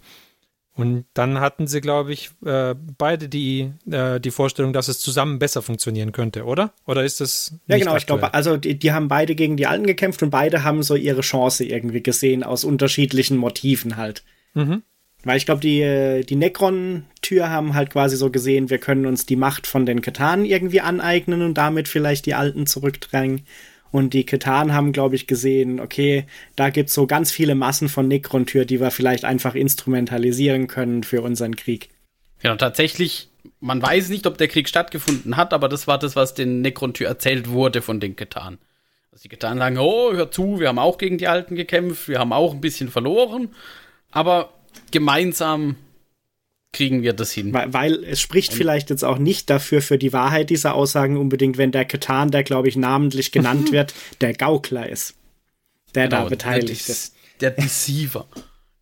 Und 0.80 1.04
dann 1.14 1.40
hatten 1.40 1.66
sie, 1.66 1.80
glaube 1.80 2.12
ich, 2.12 2.30
äh, 2.44 2.74
beide 2.98 3.28
die, 3.28 3.72
äh, 3.90 4.20
die 4.20 4.30
Vorstellung, 4.30 4.72
dass 4.72 4.88
es 4.88 5.00
zusammen 5.00 5.38
besser 5.38 5.62
funktionieren 5.62 6.12
könnte, 6.12 6.44
oder? 6.44 6.72
Oder 6.86 7.04
ist 7.04 7.20
das 7.20 7.54
Ja, 7.66 7.78
genau, 7.78 7.92
ich 7.96 8.02
aktuell? 8.02 8.18
glaube, 8.18 8.34
also 8.34 8.56
die, 8.56 8.78
die 8.78 8.92
haben 8.92 9.08
beide 9.08 9.34
gegen 9.34 9.56
die 9.56 9.66
Alten 9.66 9.86
gekämpft 9.86 10.22
und 10.22 10.30
beide 10.30 10.64
haben 10.64 10.82
so 10.82 10.96
ihre 10.96 11.20
Chance 11.22 11.64
irgendwie 11.64 12.02
gesehen, 12.02 12.42
aus 12.42 12.64
unterschiedlichen 12.64 13.36
Motiven 13.36 13.96
halt. 13.96 14.22
Mhm. 14.54 14.82
Weil 15.22 15.36
ich 15.36 15.44
glaube, 15.44 15.60
die, 15.60 15.82
äh, 15.82 16.22
die 16.22 16.36
Necron-Tür 16.36 17.50
haben 17.50 17.74
halt 17.74 17.90
quasi 17.90 18.16
so 18.16 18.30
gesehen, 18.30 18.70
wir 18.70 18.78
können 18.78 19.04
uns 19.06 19.26
die 19.26 19.36
Macht 19.36 19.66
von 19.66 19.84
den 19.84 20.00
Ketanen 20.00 20.44
irgendwie 20.44 20.80
aneignen 20.80 21.42
und 21.42 21.54
damit 21.54 21.88
vielleicht 21.88 22.26
die 22.26 22.34
Alten 22.34 22.66
zurückdrängen. 22.66 23.42
Und 23.92 24.14
die 24.14 24.24
Ketanen 24.24 24.72
haben, 24.72 24.92
glaube 24.92 25.16
ich, 25.16 25.26
gesehen, 25.26 25.80
okay, 25.80 26.24
da 26.54 26.70
gibt's 26.70 26.94
so 26.94 27.06
ganz 27.06 27.32
viele 27.32 27.54
Massen 27.54 27.88
von 27.88 28.06
Necron-Tür, 28.06 28.64
die 28.64 28.80
wir 28.80 28.90
vielleicht 28.90 29.24
einfach 29.24 29.54
instrumentalisieren 29.54 30.68
können 30.68 31.02
für 31.02 31.22
unseren 31.22 31.56
Krieg. 31.56 31.88
Genau, 32.40 32.56
tatsächlich, 32.56 33.28
man 33.60 33.82
weiß 33.82 34.08
nicht, 34.08 34.26
ob 34.26 34.38
der 34.38 34.48
Krieg 34.48 34.68
stattgefunden 34.68 35.36
hat, 35.36 35.52
aber 35.52 35.68
das 35.68 35.86
war 35.86 35.98
das, 35.98 36.14
was 36.14 36.34
den 36.34 36.60
Necron-Tür 36.60 37.08
erzählt 37.08 37.50
wurde 37.50 37.82
von 37.82 38.00
den 38.00 38.14
Ketan. 38.16 38.58
Also 39.12 39.22
die 39.22 39.28
Ketan 39.28 39.58
sagen, 39.58 39.78
oh, 39.78 40.12
hör 40.12 40.30
zu, 40.30 40.60
wir 40.60 40.68
haben 40.68 40.78
auch 40.78 40.96
gegen 40.96 41.18
die 41.18 41.26
Alten 41.26 41.56
gekämpft, 41.56 42.08
wir 42.08 42.20
haben 42.20 42.32
auch 42.32 42.54
ein 42.54 42.60
bisschen 42.60 42.90
verloren, 42.90 43.48
aber 44.12 44.52
gemeinsam 44.92 45.76
kriegen 46.72 47.02
wir 47.02 47.12
das 47.12 47.32
hin. 47.32 47.52
Weil, 47.52 47.72
weil 47.72 48.04
es 48.04 48.20
spricht 48.20 48.52
vielleicht 48.52 48.90
jetzt 48.90 49.04
auch 49.04 49.18
nicht 49.18 49.50
dafür 49.50 49.82
für 49.82 49.98
die 49.98 50.12
Wahrheit 50.12 50.50
dieser 50.50 50.74
Aussagen 50.74 51.16
unbedingt, 51.16 51.58
wenn 51.58 51.72
der 51.72 51.84
Ketan, 51.84 52.30
der 52.30 52.44
glaube 52.44 52.68
ich 52.68 52.76
namentlich 52.76 53.32
genannt 53.32 53.72
wird, 53.72 53.94
der 54.20 54.34
Gaukler 54.34 54.88
ist, 54.88 55.14
der 55.94 56.08
da 56.08 56.18
Genau, 56.18 56.30
beteiligt 56.30 56.88
der, 56.88 56.94
ist. 56.94 57.14
Der 57.40 57.50
Deceiver. 57.50 58.26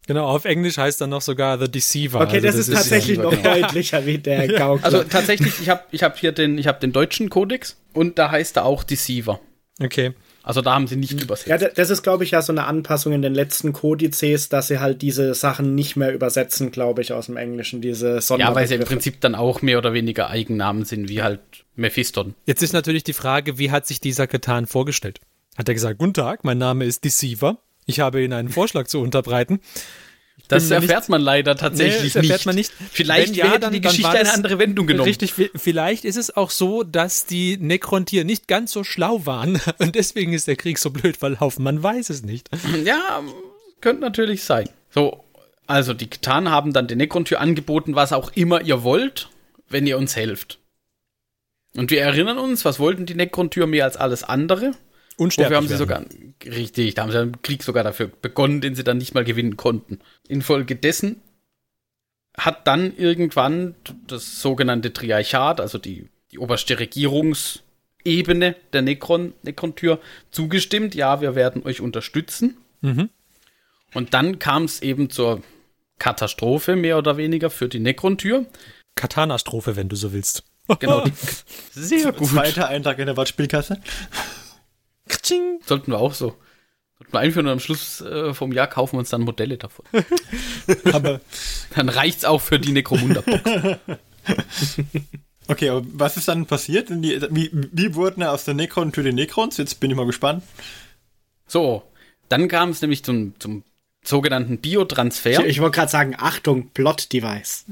Genau, 0.08 0.26
auf 0.26 0.46
Englisch 0.46 0.78
heißt 0.78 1.02
dann 1.02 1.10
noch 1.10 1.20
sogar 1.20 1.58
The 1.58 1.70
Deceiver. 1.70 2.22
Okay, 2.22 2.36
Also 2.36 2.46
das, 2.46 2.56
ist 2.56 2.72
tatsächlich 2.72 3.18
noch 3.18 3.30
genau. 3.42 3.42
deutlicher 3.56 4.06
wie 4.06 4.16
der 4.16 4.48
Gaukler. 4.48 4.82
Also 4.86 5.04
tatsächlich, 5.04 5.60
ich 5.60 5.68
habe 5.68 5.82
ich 5.90 6.02
hab 6.02 6.18
hier 6.18 6.32
den, 6.32 6.56
ich 6.56 6.66
hab 6.66 6.80
den 6.80 6.92
deutschen 6.92 7.28
Kodex 7.28 7.76
und 7.92 8.18
da 8.18 8.30
heißt 8.30 8.56
er 8.56 8.64
auch 8.64 8.84
Deceiver. 8.84 9.38
Okay. 9.82 10.14
Also 10.48 10.62
da 10.62 10.72
haben 10.74 10.86
sie 10.86 10.96
nicht 10.96 11.20
übersetzt. 11.22 11.46
ja, 11.48 11.58
da- 11.58 11.68
das 11.68 11.90
ist, 11.90 12.02
glaube 12.02 12.24
ich, 12.24 12.30
ja 12.30 12.40
so 12.40 12.52
eine 12.52 12.64
Anpassung 12.64 13.12
in 13.12 13.20
den 13.20 13.34
letzten 13.34 13.74
Kodizes, 13.74 14.48
dass 14.48 14.68
sie 14.68 14.78
halt 14.80 15.02
diese 15.02 15.34
Sachen 15.34 15.74
nicht 15.74 15.94
mehr 15.96 16.14
übersetzen, 16.14 16.70
glaube 16.70 17.02
ich, 17.02 17.12
aus 17.12 17.26
dem 17.26 17.36
Englischen, 17.36 17.82
diese 17.82 18.14
Ja, 18.14 18.20
Sonderbegriffe. 18.22 18.60
weil 18.60 18.66
sie 18.68 18.74
im 18.76 18.84
Prinzip 18.84 19.20
dann 19.20 19.34
auch 19.34 19.60
mehr 19.60 19.76
oder 19.76 19.92
weniger 19.92 20.30
Eigennamen 20.30 20.84
sind, 20.86 21.08
wie 21.10 21.22
halt 21.22 21.40
Mephiston. 21.76 22.34
Jetzt 22.46 22.62
ist 22.62 22.72
natürlich 22.72 23.04
die 23.04 23.12
Frage, 23.12 23.58
wie 23.58 23.70
hat 23.70 23.86
sich 23.86 24.00
dieser 24.00 24.26
Katan 24.26 24.66
vorgestellt? 24.66 25.20
Hat 25.56 25.68
er 25.68 25.74
gesagt, 25.74 25.98
guten 25.98 26.14
Tag, 26.14 26.44
mein 26.44 26.56
Name 26.58 26.86
ist 26.86 27.04
Deceiver. 27.04 27.58
Ich 27.84 28.00
habe 28.00 28.22
Ihnen 28.22 28.32
einen 28.32 28.48
Vorschlag 28.48 28.86
zu 28.86 29.00
unterbreiten. 29.00 29.60
Das 30.46 30.70
erfährt 30.70 31.00
nicht- 31.00 31.08
man 31.10 31.20
leider 31.20 31.54
Nee, 31.54 31.60
tatsächlich 31.60 32.12
das 32.14 32.22
erfährt 32.22 32.38
nicht. 32.40 32.46
man 32.46 32.54
nicht. 32.54 32.72
Vielleicht 32.92 33.36
ja, 33.36 33.46
hätte 33.48 33.60
dann- 33.60 33.72
die 33.72 33.80
Geschichte 33.80 34.08
eine 34.08 34.32
andere 34.32 34.58
Wendung 34.58 34.86
genommen. 34.86 35.06
Richtig, 35.08 35.32
vi- 35.32 35.50
vielleicht 35.54 36.04
ist 36.04 36.16
es 36.16 36.34
auch 36.36 36.50
so, 36.50 36.84
dass 36.84 37.26
die 37.26 37.56
Nekrontier 37.58 38.24
nicht 38.24 38.48
ganz 38.48 38.72
so 38.72 38.82
schlau 38.84 39.26
waren 39.26 39.60
und 39.78 39.94
deswegen 39.94 40.32
ist 40.32 40.46
der 40.46 40.56
Krieg 40.56 40.78
so 40.78 40.90
blöd 40.90 41.16
verlaufen. 41.18 41.62
Man 41.64 41.82
weiß 41.82 42.08
es 42.10 42.22
nicht. 42.22 42.48
Ja, 42.84 43.20
könnte 43.80 44.00
natürlich 44.00 44.44
sein. 44.44 44.68
So, 44.90 45.22
also 45.66 45.92
die 45.92 46.08
Ktan 46.08 46.50
haben 46.50 46.72
dann 46.72 46.86
den 46.88 46.98
Nekrontür 46.98 47.40
angeboten, 47.40 47.94
was 47.94 48.12
auch 48.14 48.32
immer 48.34 48.62
ihr 48.62 48.82
wollt, 48.82 49.28
wenn 49.68 49.86
ihr 49.86 49.98
uns 49.98 50.16
helft. 50.16 50.58
Und 51.76 51.90
wir 51.90 52.00
erinnern 52.00 52.38
uns, 52.38 52.64
was 52.64 52.78
wollten 52.80 53.04
die 53.04 53.14
Nekrontür 53.14 53.66
mehr 53.66 53.84
als 53.84 53.98
alles 53.98 54.24
andere? 54.24 54.72
Unsterblich 55.18 55.48
Wofür 55.48 55.56
haben 55.56 55.68
sie 55.68 55.76
sogar, 55.76 56.04
richtig, 56.44 56.94
da 56.94 57.02
haben 57.02 57.10
sie 57.10 57.18
einen 57.18 57.42
Krieg 57.42 57.64
sogar 57.64 57.82
dafür 57.82 58.06
begonnen, 58.06 58.60
den 58.60 58.76
sie 58.76 58.84
dann 58.84 58.98
nicht 58.98 59.14
mal 59.14 59.24
gewinnen 59.24 59.56
konnten. 59.56 59.98
Infolgedessen 60.28 61.20
hat 62.36 62.68
dann 62.68 62.96
irgendwann 62.96 63.74
das 64.06 64.40
sogenannte 64.40 64.92
Triarchat, 64.92 65.60
also 65.60 65.76
die, 65.78 66.08
die 66.30 66.38
oberste 66.38 66.78
Regierungsebene 66.78 68.54
der 68.72 68.82
Necron, 68.82 69.34
Necron-Tür, 69.42 69.98
zugestimmt, 70.30 70.94
ja, 70.94 71.20
wir 71.20 71.34
werden 71.34 71.64
euch 71.64 71.80
unterstützen. 71.80 72.56
Mhm. 72.80 73.10
Und 73.94 74.14
dann 74.14 74.38
kam 74.38 74.64
es 74.64 74.82
eben 74.82 75.10
zur 75.10 75.42
Katastrophe, 75.98 76.76
mehr 76.76 76.96
oder 76.96 77.16
weniger, 77.16 77.50
für 77.50 77.68
die 77.68 77.80
Necron-Tür. 77.80 78.46
Katana-Strophe, 78.94 79.74
wenn 79.74 79.88
du 79.88 79.96
so 79.96 80.12
willst. 80.12 80.44
Genau, 80.78 81.02
die, 81.04 81.12
sehr 81.72 82.12
gut. 82.12 82.28
Zweiter 82.28 82.68
Eintrag 82.68 83.00
in 83.00 83.06
der 83.06 83.16
Wortspielkasse. 83.16 83.80
Ktsching. 85.08 85.60
Sollten 85.64 85.92
wir 85.92 85.98
auch 85.98 86.14
so. 86.14 86.36
Sollten 86.98 87.12
wir 87.12 87.20
einführen 87.20 87.46
und 87.46 87.52
am 87.52 87.60
Schluss 87.60 88.00
äh, 88.00 88.34
vom 88.34 88.52
Jahr 88.52 88.66
kaufen 88.66 88.94
wir 88.94 89.00
uns 89.00 89.10
dann 89.10 89.22
Modelle 89.22 89.56
davon. 89.56 89.84
Aber, 90.92 91.20
Dann 91.74 91.88
reicht's 91.88 92.24
auch 92.24 92.40
für 92.40 92.58
die 92.58 92.72
Necromunda-Box. 92.72 93.78
okay, 95.48 95.70
aber 95.70 95.86
was 95.92 96.16
ist 96.16 96.28
dann 96.28 96.44
passiert? 96.46 96.90
Die, 96.90 97.20
wie, 97.30 97.50
wie 97.52 97.94
wurden 97.94 98.20
er 98.22 98.32
aus 98.32 98.44
der 98.44 98.54
Necron 98.54 98.92
zu 98.92 99.02
den 99.02 99.14
Necrons? 99.14 99.56
Jetzt 99.56 99.80
bin 99.80 99.90
ich 99.90 99.96
mal 99.96 100.06
gespannt. 100.06 100.42
So, 101.46 101.82
dann 102.28 102.48
kam 102.48 102.70
es 102.70 102.82
nämlich 102.82 103.04
zum, 103.04 103.38
zum 103.38 103.64
sogenannten 104.04 104.58
Biotransfer. 104.58 105.40
Ich, 105.40 105.46
ich 105.46 105.60
wollte 105.60 105.76
gerade 105.76 105.90
sagen, 105.90 106.14
Achtung, 106.18 106.70
Plot-Device. 106.70 107.66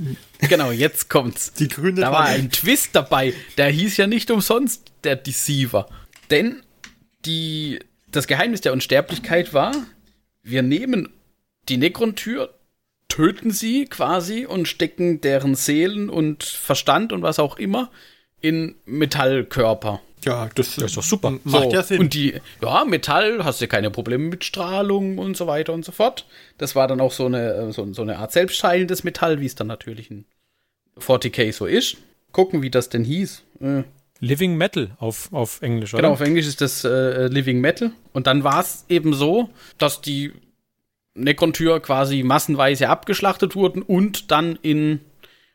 genau, 0.49 0.70
jetzt 0.70 1.09
kommt's. 1.11 1.53
Die 1.53 1.68
grüne 1.68 2.01
Da 2.01 2.12
war 2.12 2.25
ein 2.27 2.51
Twist 2.51 2.90
dabei. 2.94 3.35
Der 3.57 3.68
hieß 3.68 3.96
ja 3.96 4.07
nicht 4.07 4.31
umsonst 4.31 4.92
der 5.05 5.16
Deceiver. 5.16 5.88
Denn 6.31 6.62
die, 7.27 7.81
das 8.11 8.27
Geheimnis 8.27 8.61
der 8.61 8.73
Unsterblichkeit 8.73 9.53
war, 9.53 9.73
wir 10.43 10.62
nehmen 10.62 11.11
die 11.69 11.77
Necron-Tür, 11.77 12.55
töten 13.09 13.51
sie 13.51 13.87
quasi 13.87 14.47
und 14.47 14.69
stecken 14.69 15.21
deren 15.21 15.55
Seelen 15.55 16.09
und 16.09 16.45
Verstand 16.45 17.12
und 17.12 17.23
was 17.23 17.39
auch 17.39 17.59
immer 17.59 17.91
in 18.41 18.77
Metallkörper. 18.85 20.01
Ja, 20.25 20.49
das, 20.55 20.75
Das 20.77 20.85
ist 20.85 20.97
doch 20.97 21.03
super. 21.03 21.39
Macht 21.45 21.65
So, 21.65 21.73
ja 21.73 21.83
Sinn. 21.83 22.01
Und 22.01 22.15
die, 22.15 22.35
ja, 22.62 22.85
Metall, 22.85 23.45
hast 23.45 23.61
du 23.61 23.69
keine 23.69 23.91
Probleme 23.91 24.25
mit 24.25 24.45
Strahlung 24.45 25.19
und 25.19 25.37
so 25.37 25.47
weiter 25.47 25.73
und 25.73 25.85
so 25.85 25.93
fort. 25.93 26.27
Das 26.59 26.75
war 26.75 26.89
dann 26.89 27.01
auch 27.01 27.12
so 27.12 27.27
eine, 27.27 27.53
äh, 27.53 27.73
so, 27.73 27.93
so 27.93 28.03
eine 28.03 28.19
Art 28.19 28.33
selbstheilendes 28.33 29.05
Metall, 29.05 29.41
wie 29.41 29.47
es 29.47 29.55
dann 29.55 29.69
natürlich 29.69 30.11
in 30.11 30.25
40k 30.99 31.53
so 31.53 31.67
ist. 31.67 31.99
Gucken, 32.33 32.62
wie 32.62 32.71
das 32.71 32.89
denn 32.89 33.05
hieß. 33.05 33.43
Äh, 33.61 33.83
Living 34.21 34.57
Metal 34.57 34.91
auf, 34.99 35.33
auf 35.33 35.63
Englisch, 35.63 35.95
oder? 35.95 36.03
Genau, 36.03 36.13
auf 36.15 36.21
Englisch 36.21 36.47
ist 36.47 36.61
das 36.61 36.85
äh, 36.85 37.27
Living 37.29 37.61
Metal. 37.61 37.93
Und 38.13 38.27
dann 38.27 38.45
war 38.45 38.61
es 38.61 38.85
eben 38.89 39.13
so, 39.13 39.51
dass 39.79 40.01
die 40.01 40.33
Necron-Tür 41.15 41.81
quasi 41.81 42.23
massenweise 42.23 42.89
abgeschlachtet 42.89 43.57
wurden 43.57 43.83
und 43.83 44.31
dann 44.31 44.59
in 44.63 45.01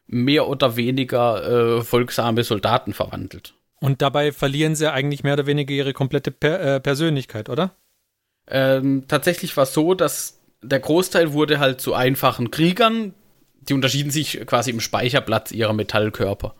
mehr 0.07 0.47
oder 0.47 0.75
weniger 0.75 1.77
äh, 1.77 1.81
folgsame 1.81 2.43
Soldaten 2.43 2.93
verwandelt. 2.93 3.53
Und 3.79 4.01
dabei 4.01 4.31
verlieren 4.31 4.75
sie 4.75 4.91
eigentlich 4.91 5.23
mehr 5.23 5.33
oder 5.33 5.47
weniger 5.47 5.73
ihre 5.73 5.93
komplette 5.93 6.31
per 6.31 6.61
äh, 6.61 6.79
Persönlichkeit, 6.79 7.49
oder? 7.49 7.75
Ähm, 8.47 9.05
tatsächlich 9.07 9.55
war 9.57 9.63
es 9.63 9.73
so, 9.73 9.93
dass 9.93 10.39
der 10.61 10.79
Großteil 10.79 11.33
wurde 11.33 11.59
halt 11.59 11.81
zu 11.81 11.93
einfachen 11.93 12.51
Kriegern. 12.51 13.13
Die 13.61 13.73
unterschieden 13.73 14.11
sich 14.11 14.45
quasi 14.45 14.71
im 14.71 14.79
Speicherplatz 14.79 15.51
ihrer 15.51 15.73
Metallkörper. 15.73 16.55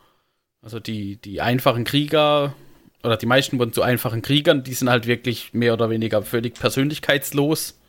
Also 0.62 0.80
die, 0.80 1.18
die 1.18 1.42
einfachen 1.42 1.84
Krieger 1.84 2.54
oder 3.04 3.18
die 3.18 3.26
meisten 3.26 3.58
wurden 3.58 3.74
zu 3.74 3.82
einfachen 3.82 4.22
Kriegern, 4.22 4.64
die 4.64 4.74
sind 4.74 4.90
halt 4.90 5.08
wirklich 5.08 5.54
mehr 5.54 5.74
oder 5.74 5.90
weniger 5.90 6.22
völlig 6.22 6.54
persönlichkeitslos. 6.54 7.80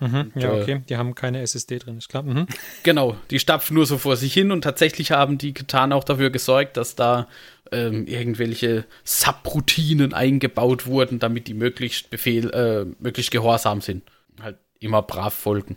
Mhm. 0.00 0.32
Ja, 0.36 0.54
äh, 0.54 0.62
okay. 0.62 0.82
Die 0.88 0.96
haben 0.96 1.14
keine 1.14 1.40
SSD 1.40 1.80
drin, 1.80 1.98
ist 1.98 2.08
klar. 2.08 2.22
Mhm. 2.22 2.46
Genau, 2.82 3.16
die 3.30 3.38
stapfen 3.38 3.74
nur 3.74 3.84
so 3.84 3.98
vor 3.98 4.16
sich 4.16 4.32
hin 4.32 4.52
und 4.52 4.62
tatsächlich 4.62 5.10
haben 5.10 5.38
die 5.38 5.52
Katan 5.52 5.92
auch 5.92 6.04
dafür 6.04 6.30
gesorgt, 6.30 6.76
dass 6.76 6.94
da 6.94 7.28
ähm, 7.72 8.06
irgendwelche 8.06 8.84
Subroutinen 9.04 10.14
eingebaut 10.14 10.86
wurden, 10.86 11.18
damit 11.18 11.48
die 11.48 11.54
möglichst 11.54 12.10
Befehl, 12.10 12.50
äh, 12.50 12.86
möglichst 13.02 13.32
gehorsam 13.32 13.80
sind. 13.80 14.04
Halt 14.40 14.56
immer 14.78 15.02
brav 15.02 15.34
folgen. 15.34 15.76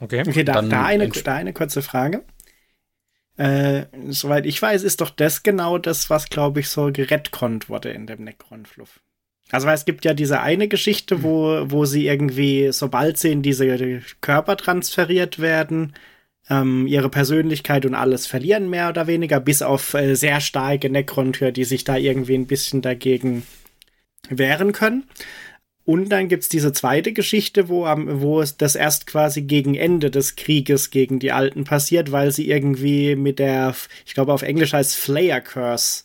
Okay. 0.00 0.22
Okay, 0.26 0.44
da, 0.44 0.62
da, 0.62 0.84
eine, 0.84 1.08
da 1.08 1.34
eine 1.34 1.52
kurze 1.52 1.82
Frage. 1.82 2.24
Äh, 3.36 3.86
soweit 4.08 4.46
ich 4.46 4.60
weiß, 4.60 4.82
ist 4.82 5.00
doch 5.00 5.10
das 5.10 5.42
genau 5.42 5.78
das, 5.78 6.08
was, 6.10 6.28
glaube 6.28 6.60
ich, 6.60 6.68
so 6.68 6.90
gerettkonnt 6.92 7.68
wurde 7.68 7.90
in 7.90 8.06
dem 8.06 8.22
Necron-Fluff. 8.24 9.00
Also, 9.50 9.66
weil 9.66 9.74
es 9.74 9.84
gibt 9.84 10.04
ja 10.04 10.14
diese 10.14 10.40
eine 10.40 10.68
Geschichte, 10.68 11.22
wo, 11.22 11.64
wo 11.66 11.84
sie 11.84 12.06
irgendwie, 12.06 12.72
sobald 12.72 13.18
sie 13.18 13.32
in 13.32 13.42
diese 13.42 14.02
Körper 14.20 14.56
transferiert 14.56 15.38
werden, 15.38 15.94
ähm, 16.48 16.86
ihre 16.86 17.08
Persönlichkeit 17.08 17.86
und 17.86 17.94
alles 17.94 18.26
verlieren, 18.26 18.70
mehr 18.70 18.88
oder 18.88 19.06
weniger, 19.06 19.40
bis 19.40 19.62
auf 19.62 19.94
äh, 19.94 20.14
sehr 20.14 20.40
starke 20.40 20.90
Necron-Tür, 20.90 21.52
die 21.52 21.64
sich 21.64 21.84
da 21.84 21.96
irgendwie 21.96 22.34
ein 22.34 22.46
bisschen 22.46 22.82
dagegen 22.82 23.44
wehren 24.28 24.72
können. 24.72 25.04
Und 25.84 26.08
dann 26.08 26.28
gibt's 26.28 26.48
diese 26.48 26.72
zweite 26.72 27.12
Geschichte, 27.12 27.68
wo, 27.68 27.84
wo 27.84 28.40
es 28.40 28.56
das 28.56 28.74
erst 28.74 29.06
quasi 29.06 29.42
gegen 29.42 29.74
Ende 29.74 30.10
des 30.10 30.34
Krieges 30.34 30.90
gegen 30.90 31.18
die 31.18 31.32
Alten 31.32 31.64
passiert, 31.64 32.10
weil 32.10 32.32
sie 32.32 32.48
irgendwie 32.48 33.16
mit 33.16 33.38
der, 33.38 33.74
ich 34.06 34.14
glaube 34.14 34.32
auf 34.32 34.42
Englisch 34.42 34.72
heißt 34.72 34.96
Flayer 34.96 35.42
Curse, 35.42 36.04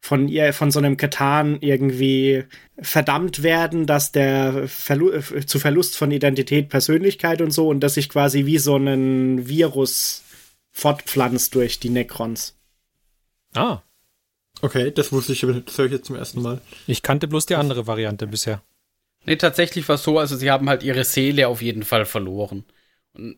von 0.00 0.26
ihr, 0.26 0.52
von 0.52 0.72
so 0.72 0.80
einem 0.80 0.96
Katan 0.96 1.58
irgendwie 1.60 2.42
verdammt 2.80 3.44
werden, 3.44 3.86
dass 3.86 4.10
der 4.10 4.66
Verlu 4.66 5.12
äh, 5.12 5.46
zu 5.46 5.60
Verlust 5.60 5.96
von 5.96 6.10
Identität, 6.10 6.68
Persönlichkeit 6.68 7.40
und 7.40 7.52
so 7.52 7.68
und 7.68 7.78
dass 7.78 7.94
sich 7.94 8.08
quasi 8.08 8.46
wie 8.46 8.58
so 8.58 8.76
ein 8.76 9.46
Virus 9.46 10.24
fortpflanzt 10.72 11.54
durch 11.54 11.78
die 11.78 11.90
Necrons. 11.90 12.58
Ah, 13.54 13.82
Okay, 14.60 14.92
das 14.92 15.10
wusste 15.12 15.32
ich, 15.32 15.40
das 15.40 15.78
höre 15.78 15.86
ich 15.86 15.92
jetzt 15.92 16.06
zum 16.06 16.16
ersten 16.16 16.40
Mal. 16.40 16.60
ich 16.86 17.02
kannte 17.02 17.26
bloß 17.26 17.46
die 17.46 17.56
andere 17.56 17.86
Variante 17.86 18.28
bisher. 18.28 18.62
Nee, 19.24 19.36
tatsächlich 19.36 19.88
war 19.88 19.94
es 19.96 20.02
so, 20.02 20.18
also 20.18 20.36
sie 20.36 20.50
haben 20.50 20.68
halt 20.68 20.82
ihre 20.82 21.04
Seele 21.04 21.48
auf 21.48 21.62
jeden 21.62 21.84
Fall 21.84 22.04
verloren. 22.06 22.64
Und 23.14 23.36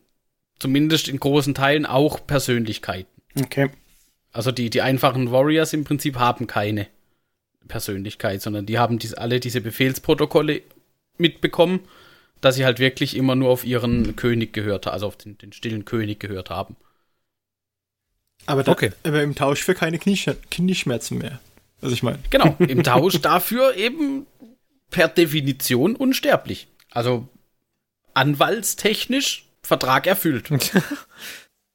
zumindest 0.59 1.07
in 1.07 1.19
großen 1.19 1.53
Teilen 1.53 1.85
auch 1.85 2.25
Persönlichkeiten. 2.25 3.09
Okay. 3.39 3.69
Also 4.31 4.51
die, 4.51 4.69
die 4.69 4.81
einfachen 4.81 5.31
Warriors 5.31 5.73
im 5.73 5.83
Prinzip 5.83 6.17
haben 6.17 6.47
keine 6.47 6.87
Persönlichkeit, 7.67 8.41
sondern 8.41 8.65
die 8.65 8.77
haben 8.79 8.99
dies, 8.99 9.13
alle 9.13 9.39
diese 9.39 9.61
Befehlsprotokolle 9.61 10.61
mitbekommen, 11.17 11.81
dass 12.41 12.55
sie 12.55 12.65
halt 12.65 12.79
wirklich 12.79 13.15
immer 13.15 13.35
nur 13.35 13.49
auf 13.49 13.63
ihren 13.63 14.15
König 14.15 14.53
gehört, 14.53 14.87
also 14.87 15.07
auf 15.07 15.17
den, 15.17 15.37
den 15.37 15.53
stillen 15.53 15.85
König 15.85 16.19
gehört 16.19 16.49
haben. 16.49 16.75
Aber, 18.45 18.63
da, 18.63 18.71
Okay. 18.73 18.91
aber 19.03 19.23
im 19.23 19.35
Tausch 19.35 19.63
für 19.63 19.73
keine 19.73 19.97
Kniesch 19.97 20.29
Knieschmerzen 20.51 21.17
mehr. 21.17 21.39
Also 21.81 21.93
ich 21.93 22.03
meine, 22.03 22.19
Genau, 22.29 22.55
im 22.59 22.83
Tausch 22.83 23.19
dafür 23.21 23.75
eben 23.75 24.27
per 24.89 25.07
Definition 25.07 25.95
unsterblich. 25.95 26.67
Also 26.91 27.27
anwaltstechnisch 28.13 29.45
Vertrag 29.61 30.07
erfüllt. 30.07 30.49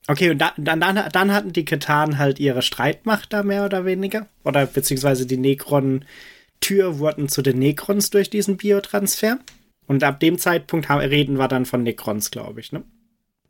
Okay, 0.07 0.31
und 0.31 0.38
da, 0.38 0.53
dann, 0.57 0.81
dann, 0.81 1.09
dann 1.12 1.33
hatten 1.33 1.53
die 1.53 1.64
Katan 1.64 2.18
halt 2.18 2.40
ihre 2.40 2.62
Streitmacht 2.62 3.33
da 3.33 3.44
mehr 3.44 3.64
oder 3.64 3.85
weniger. 3.85 4.27
Oder 4.42 4.66
beziehungsweise 4.66 5.25
die 5.25 5.37
Necron-Tür 5.37 6.99
wurden 6.99 7.29
zu 7.29 7.42
den 7.42 7.61
Necrons 7.61 8.11
durch 8.11 8.29
diesen 8.29 8.57
Biotransfer. 8.57 9.38
Und 9.87 10.03
ab 10.03 10.18
dem 10.18 10.37
Zeitpunkt 10.38 10.90
reden 10.90 11.38
wir 11.38 11.46
dann 11.46 11.64
von 11.64 11.85
Necrons, 11.85 12.33
glaube 12.33 12.59
ich, 12.59 12.73
ne? 12.73 12.83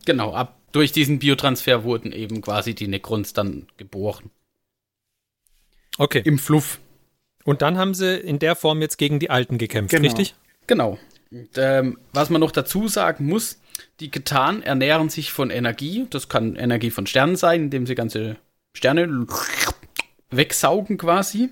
Genau, 0.04 0.34
ab 0.34 0.60
durch 0.72 0.92
diesen 0.92 1.18
Biotransfer 1.18 1.82
wurden 1.84 2.12
eben 2.12 2.42
quasi 2.42 2.74
die 2.74 2.88
Necrons 2.88 3.32
dann 3.32 3.66
geboren. 3.78 4.30
Okay. 5.96 6.20
Im 6.24 6.38
Fluff. 6.38 6.78
Und 7.44 7.62
dann 7.62 7.78
haben 7.78 7.94
sie 7.94 8.16
in 8.16 8.38
der 8.38 8.54
Form 8.56 8.82
jetzt 8.82 8.98
gegen 8.98 9.18
die 9.18 9.30
Alten 9.30 9.58
gekämpft, 9.58 9.90
Genau. 9.90 10.02
richtig? 10.04 10.34
Genau. 10.66 10.98
Und, 11.30 11.48
ähm, 11.56 11.98
was 12.12 12.30
man 12.30 12.40
noch 12.40 12.50
dazu 12.50 12.88
sagen 12.88 13.26
muss, 13.26 13.60
die 14.00 14.10
Ketan 14.10 14.62
ernähren 14.62 15.08
sich 15.08 15.32
von 15.32 15.50
Energie. 15.50 16.06
Das 16.10 16.28
kann 16.28 16.56
Energie 16.56 16.90
von 16.90 17.06
Sternen 17.06 17.36
sein, 17.36 17.64
indem 17.64 17.86
sie 17.86 17.94
ganze 17.94 18.36
Sterne 18.76 19.26
wegsaugen 20.30 20.98
quasi. 20.98 21.50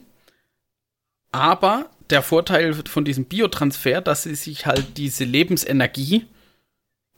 Aber 1.30 1.90
der 2.10 2.22
Vorteil 2.22 2.74
von 2.74 3.04
diesem 3.04 3.24
Biotransfer, 3.26 4.00
dass 4.00 4.22
sie 4.22 4.34
sich 4.34 4.66
halt 4.66 4.96
diese 4.96 5.24
Lebensenergie 5.24 6.26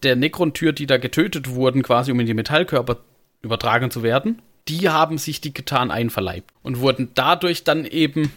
der 0.02 0.16
Necron-Tür, 0.16 0.72
die 0.72 0.87
da 0.87 0.96
getötet 0.96 1.50
wurden, 1.50 1.83
quasi 1.83 2.11
um 2.11 2.20
in 2.20 2.26
die 2.26 2.35
Metallkörper 2.35 2.98
übertragen 3.42 3.90
zu 3.90 4.02
werden, 4.02 4.42
die 4.68 4.88
haben 4.88 5.18
sich 5.18 5.40
die 5.40 5.52
Ketan 5.52 5.90
einverleibt 5.90 6.50
und 6.62 6.80
wurden 6.80 7.11
dadurch 7.14 7.64
dann 7.64 7.85
eben 7.85 8.33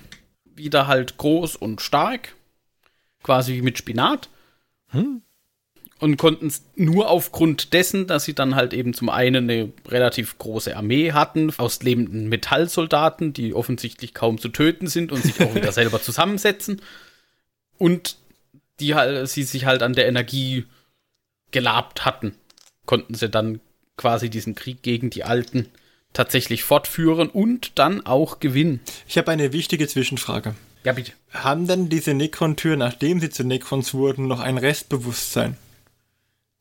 wieder 0.56 0.88
halt 0.88 1.18
groß 1.18 1.56
und 1.56 1.82
stark, 1.82 2.36
quasi 3.24 3.54
wie 3.54 3.62
mit 3.62 3.78
Spinat. 3.78 4.30
Und 6.00 6.18
konnten 6.18 6.48
es 6.48 6.64
nur 6.76 7.10
aufgrund 7.10 7.74
dessen, 7.74 8.08
dass 8.08 8.26
sie 8.26 8.34
dann 8.34 8.56
halt 8.56 8.74
eben 8.74 8.94
zum 8.94 9.10
einen 9.10 9.50
eine 9.50 9.72
relativ 9.88 10.38
große 10.38 10.76
Armee 10.76 11.14
hatten 11.14 11.54
aus 11.58 11.82
lebenden 11.82 12.28
Metallsoldaten, 12.28 13.32
die 13.32 13.54
offensichtlich 13.54 14.14
kaum 14.14 14.38
zu 14.38 14.50
töten 14.50 14.88
sind 14.88 15.12
und 15.12 15.24
sich 15.24 15.40
auch 15.40 15.56
wieder 15.56 15.72
selber 15.72 16.02
zusammensetzen. 16.02 16.82
Und 17.78 18.18
die 18.80 18.96
halt, 18.96 19.30
sie 19.30 19.44
sich 19.44 19.66
halt 19.66 19.82
an 19.82 19.94
der 19.94 20.08
Energie 20.08 20.66
gelabt 21.52 22.06
hatten, 22.06 22.36
konnten 22.86 23.14
sie 23.14 23.30
dann 23.30 23.62
quasi 23.96 24.30
diesen 24.30 24.56
Krieg 24.56 24.82
gegen 24.82 25.10
die 25.10 25.24
Alten 25.24 25.70
tatsächlich 26.14 26.64
fortführen 26.64 27.30
und 27.30 27.78
dann 27.80 28.06
auch 28.06 28.40
gewinnen. 28.40 28.80
Ich 29.08 29.18
habe 29.18 29.32
eine 29.32 29.52
wichtige 29.52 29.88
Zwischenfrage. 29.88 30.56
Ja, 30.84 30.94
bitte. 30.94 31.14
Haben 31.32 31.68
denn 31.68 31.90
diese 31.90 32.14
Necron-Tür, 32.14 32.76
nachdem 32.76 33.20
sie 33.20 33.30
zu 33.30 33.44
Necrons 33.44 33.94
wurden, 33.94 34.28
noch 34.28 34.40
ein 34.40 34.58
Restbewusstsein? 34.58 35.58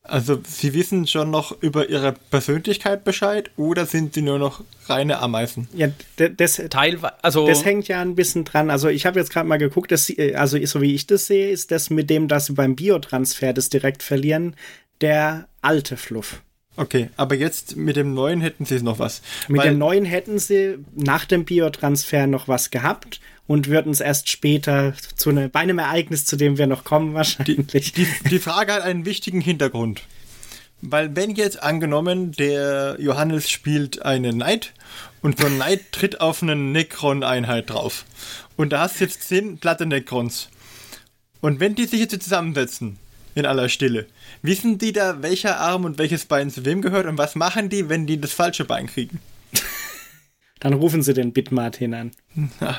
Also, 0.05 0.41
sie 0.45 0.73
wissen 0.73 1.07
schon 1.07 1.31
noch 1.31 1.61
über 1.61 1.89
ihre 1.89 2.11
Persönlichkeit 2.29 3.05
Bescheid 3.05 3.51
oder 3.55 3.85
sind 3.85 4.13
sie 4.13 4.21
nur 4.21 4.37
noch 4.37 4.61
reine 4.87 5.19
Ameisen? 5.19 5.69
Ja, 5.73 5.87
das, 6.17 6.61
Teilweise, 6.69 7.23
also 7.23 7.47
das 7.47 7.63
hängt 7.63 7.87
ja 7.87 8.01
ein 8.01 8.15
bisschen 8.15 8.43
dran. 8.43 8.69
Also 8.69 8.89
ich 8.89 9.05
habe 9.05 9.17
jetzt 9.17 9.31
gerade 9.31 9.47
mal 9.47 9.57
geguckt, 9.57 9.93
dass 9.93 10.05
sie, 10.05 10.17
äh, 10.17 10.35
also 10.35 10.57
so 10.65 10.81
wie 10.81 10.93
ich 10.93 11.07
das 11.07 11.27
sehe, 11.27 11.49
ist 11.49 11.71
das 11.71 11.89
mit 11.89 12.09
dem, 12.09 12.27
dass 12.27 12.47
sie 12.47 12.53
beim 12.53 12.75
Biotransfer 12.75 13.53
das 13.53 13.69
direkt 13.69 14.03
verlieren, 14.03 14.57
der 14.99 15.47
alte 15.61 15.95
Fluff. 15.95 16.41
Okay, 16.75 17.09
aber 17.17 17.35
jetzt 17.35 17.75
mit 17.75 17.95
dem 17.95 18.13
neuen 18.13 18.41
hätten 18.41 18.65
sie 18.65 18.81
noch 18.81 18.97
was. 18.99 19.21
Mit 19.47 19.61
Weil- 19.61 19.69
dem 19.69 19.77
neuen 19.77 20.05
hätten 20.05 20.39
sie 20.39 20.79
nach 20.95 21.25
dem 21.25 21.45
Biotransfer 21.45 22.25
noch 22.27 22.47
was 22.47 22.71
gehabt 22.71 23.19
und 23.45 23.67
würden 23.67 23.91
es 23.91 23.99
erst 23.99 24.29
später 24.29 24.93
zu 25.15 25.31
ne, 25.31 25.49
bei 25.49 25.59
einem 25.59 25.77
Ereignis, 25.79 26.25
zu 26.25 26.35
dem 26.35 26.57
wir 26.57 26.65
noch 26.67 26.83
kommen 26.83 27.13
wahrscheinlich. 27.13 27.93
Die, 27.93 28.07
die 28.29 28.39
Frage 28.39 28.73
hat 28.73 28.81
einen 28.81 29.05
wichtigen 29.05 29.41
Hintergrund. 29.41 30.01
Weil 30.81 31.15
wenn 31.15 31.31
jetzt 31.35 31.61
angenommen, 31.63 32.31
der 32.33 32.97
Johannes 32.99 33.49
spielt 33.49 34.01
einen 34.01 34.35
Knight 34.35 34.73
und 35.21 35.39
so 35.39 35.45
ein 35.45 35.55
Knight 35.55 35.79
tritt 35.91 36.19
auf 36.21 36.41
eine 36.43 36.55
Necron-Einheit 36.55 37.69
drauf. 37.69 38.03
Und 38.57 38.73
da 38.73 38.81
hast 38.81 38.99
du 38.99 39.05
jetzt 39.05 39.23
zehn 39.27 39.59
platte 39.59 39.85
Necrons. 39.85 40.49
Und 41.39 41.59
wenn 41.59 41.75
die 41.75 41.85
sich 41.85 41.99
jetzt 41.99 42.21
zusammensetzen, 42.21 42.97
in 43.35 43.45
aller 43.45 43.69
Stille, 43.69 44.07
wissen 44.41 44.77
die 44.77 44.93
da, 44.93 45.21
welcher 45.21 45.59
Arm 45.59 45.85
und 45.85 45.97
welches 45.97 46.25
Bein 46.25 46.49
zu 46.49 46.65
wem 46.65 46.81
gehört 46.81 47.05
und 47.05 47.17
was 47.17 47.35
machen 47.35 47.69
die, 47.69 47.89
wenn 47.89 48.05
die 48.05 48.19
das 48.19 48.33
falsche 48.33 48.65
Bein 48.65 48.87
kriegen? 48.87 49.19
Dann 50.59 50.73
rufen 50.73 51.03
sie 51.03 51.13
den 51.13 51.33
Bitmartin 51.33 51.93
an. 51.93 52.11
Ah, 52.61 52.77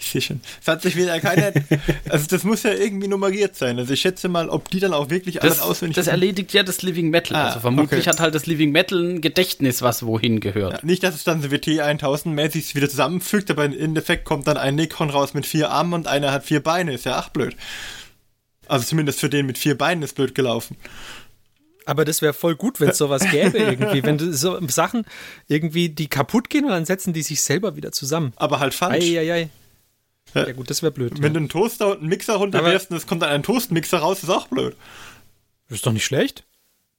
ich 0.00 0.10
sehe 0.10 0.20
schon. 0.20 0.40
Es 0.60 0.66
hat 0.66 0.82
sich 0.82 0.96
wieder 0.96 1.20
keiner. 1.20 1.52
Also, 2.08 2.26
das 2.28 2.42
muss 2.42 2.64
ja 2.64 2.72
irgendwie 2.72 3.06
nummeriert 3.06 3.54
sein. 3.54 3.78
Also, 3.78 3.92
ich 3.92 4.00
schätze 4.00 4.28
mal, 4.28 4.48
ob 4.48 4.68
die 4.70 4.80
dann 4.80 4.92
auch 4.92 5.10
wirklich 5.10 5.42
alles 5.42 5.58
das, 5.58 5.62
auswendig 5.64 5.94
das 5.96 6.08
erledigt 6.08 6.52
ja 6.52 6.62
das 6.62 6.82
Living 6.82 7.10
Metal. 7.10 7.36
Ah, 7.36 7.46
also 7.48 7.60
vermutlich 7.60 8.00
okay. 8.00 8.10
hat 8.10 8.20
halt 8.20 8.34
das 8.34 8.46
Living 8.46 8.72
Metal 8.72 8.98
ein 8.98 9.20
Gedächtnis, 9.20 9.82
was 9.82 10.04
wohin 10.04 10.40
gehört. 10.40 10.82
Nicht, 10.82 11.04
dass 11.04 11.14
es 11.14 11.22
dann 11.22 11.40
so 11.40 11.50
WT 11.52 11.80
1000 11.80 12.34
mäßig 12.34 12.64
sich 12.66 12.74
wieder 12.74 12.88
zusammenfügt, 12.88 13.50
aber 13.50 13.64
im 13.64 13.78
Endeffekt 13.78 14.24
kommt 14.24 14.48
dann 14.48 14.56
ein 14.56 14.74
Necron 14.74 15.10
raus 15.10 15.34
mit 15.34 15.46
vier 15.46 15.70
Armen 15.70 15.92
und 15.92 16.08
einer 16.08 16.32
hat 16.32 16.44
vier 16.44 16.60
Beine. 16.60 16.94
Ist 16.94 17.04
ja 17.04 17.16
ach 17.16 17.28
blöd. 17.28 17.54
Also 18.70 18.84
zumindest 18.86 19.18
für 19.18 19.28
den 19.28 19.46
mit 19.46 19.58
vier 19.58 19.76
Beinen 19.76 20.02
ist 20.02 20.14
blöd 20.14 20.34
gelaufen. 20.34 20.76
Aber 21.86 22.04
das 22.04 22.22
wäre 22.22 22.32
voll 22.32 22.54
gut, 22.54 22.80
wenn 22.80 22.90
es 22.90 22.98
sowas 22.98 23.28
gäbe 23.30 23.58
irgendwie. 23.58 24.04
Wenn 24.04 24.16
du 24.16 24.32
so 24.32 24.60
Sachen 24.68 25.04
irgendwie, 25.48 25.88
die 25.88 26.06
kaputt 26.06 26.48
gehen 26.50 26.64
und 26.64 26.70
dann 26.70 26.84
setzen 26.84 27.12
die 27.12 27.22
sich 27.22 27.40
selber 27.40 27.74
wieder 27.74 27.90
zusammen. 27.90 28.32
Aber 28.36 28.60
halt 28.60 28.72
falsch. 28.72 29.04
Eieiei. 29.04 29.50
Ja 30.34 30.52
gut, 30.52 30.70
das 30.70 30.82
wäre 30.82 30.92
blöd. 30.92 31.14
Wenn 31.16 31.22
ja. 31.22 31.28
du 31.30 31.38
einen 31.38 31.48
Toaster 31.48 31.88
und 31.88 31.98
einen 31.98 32.08
Mixer 32.08 32.34
runterwirfst 32.34 32.92
und 32.92 32.96
es 32.96 33.08
kommt 33.08 33.22
dann 33.22 33.30
ein 33.30 33.42
Toastmixer 33.42 33.98
raus, 33.98 34.22
ist 34.22 34.30
auch 34.30 34.46
blöd. 34.46 34.76
ist 35.68 35.84
doch 35.84 35.92
nicht 35.92 36.04
schlecht. 36.04 36.44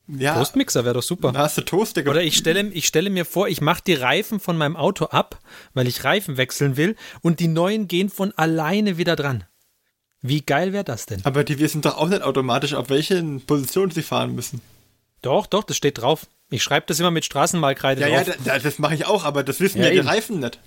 Ja, 0.08 0.36
Toastmixer 0.36 0.84
wäre 0.84 0.96
doch 0.96 1.04
super. 1.04 1.32
dann 1.32 1.42
hast 1.42 1.58
du 1.58 1.62
Toast, 1.62 1.96
der 1.96 2.06
Oder 2.08 2.22
ich 2.24 2.36
stelle, 2.36 2.68
ich 2.68 2.86
stelle 2.86 3.10
mir 3.10 3.24
vor, 3.24 3.48
ich 3.48 3.62
mache 3.62 3.82
die 3.88 3.94
Reifen 3.94 4.42
von 4.42 4.58
meinem 4.58 4.76
Auto 4.76 5.06
ab, 5.06 5.40
weil 5.74 5.88
ich 5.88 6.04
Reifen 6.04 6.36
wechseln 6.36 6.76
will 6.76 6.98
und 7.22 7.40
die 7.40 7.48
neuen 7.48 7.88
gehen 7.88 8.10
von 8.10 8.34
alleine 8.34 8.98
wieder 8.98 9.16
dran. 9.16 9.46
Wie 10.22 10.42
geil 10.42 10.72
wäre 10.74 10.84
das 10.84 11.06
denn? 11.08 11.22
Aber 11.26 11.44
die 11.44 11.58
wissen 11.60 11.82
doch 11.82 11.98
auch 11.98 12.08
nicht 12.08 12.22
automatisch, 12.22 12.74
auf 12.74 12.90
welchen 12.90 13.42
Positionen 13.42 13.92
sie 13.92 14.04
fahren 14.04 14.36
müssen. 14.36 14.62
Doch, 15.22 15.46
doch, 15.48 15.64
das 15.64 15.78
steht 15.78 16.00
drauf. 16.00 16.28
Ich 16.50 16.62
schreibe 16.64 16.86
das 16.88 17.00
immer 17.00 17.12
mit 17.12 17.26
Straßenmalkreide 17.26 18.02
Ja, 18.02 18.08
ja, 18.08 18.24
drauf. 18.24 18.36
da, 18.44 18.60
das 18.60 18.78
mache 18.80 18.96
ich 18.96 19.06
auch, 19.06 19.24
aber 19.24 19.44
das 19.44 19.60
wissen 19.60 19.80
Ja, 19.80 19.86
ja, 19.86 19.92
die. 20.02 20.08
Reifen 20.08 20.40
nicht. 20.40 20.60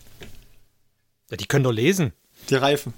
Ja, 1.30 1.36
die 1.36 1.46
können 1.46 1.64
doch 1.64 1.72
lesen. 1.72 2.12
Die 2.50 2.54
Reifen. 2.54 2.94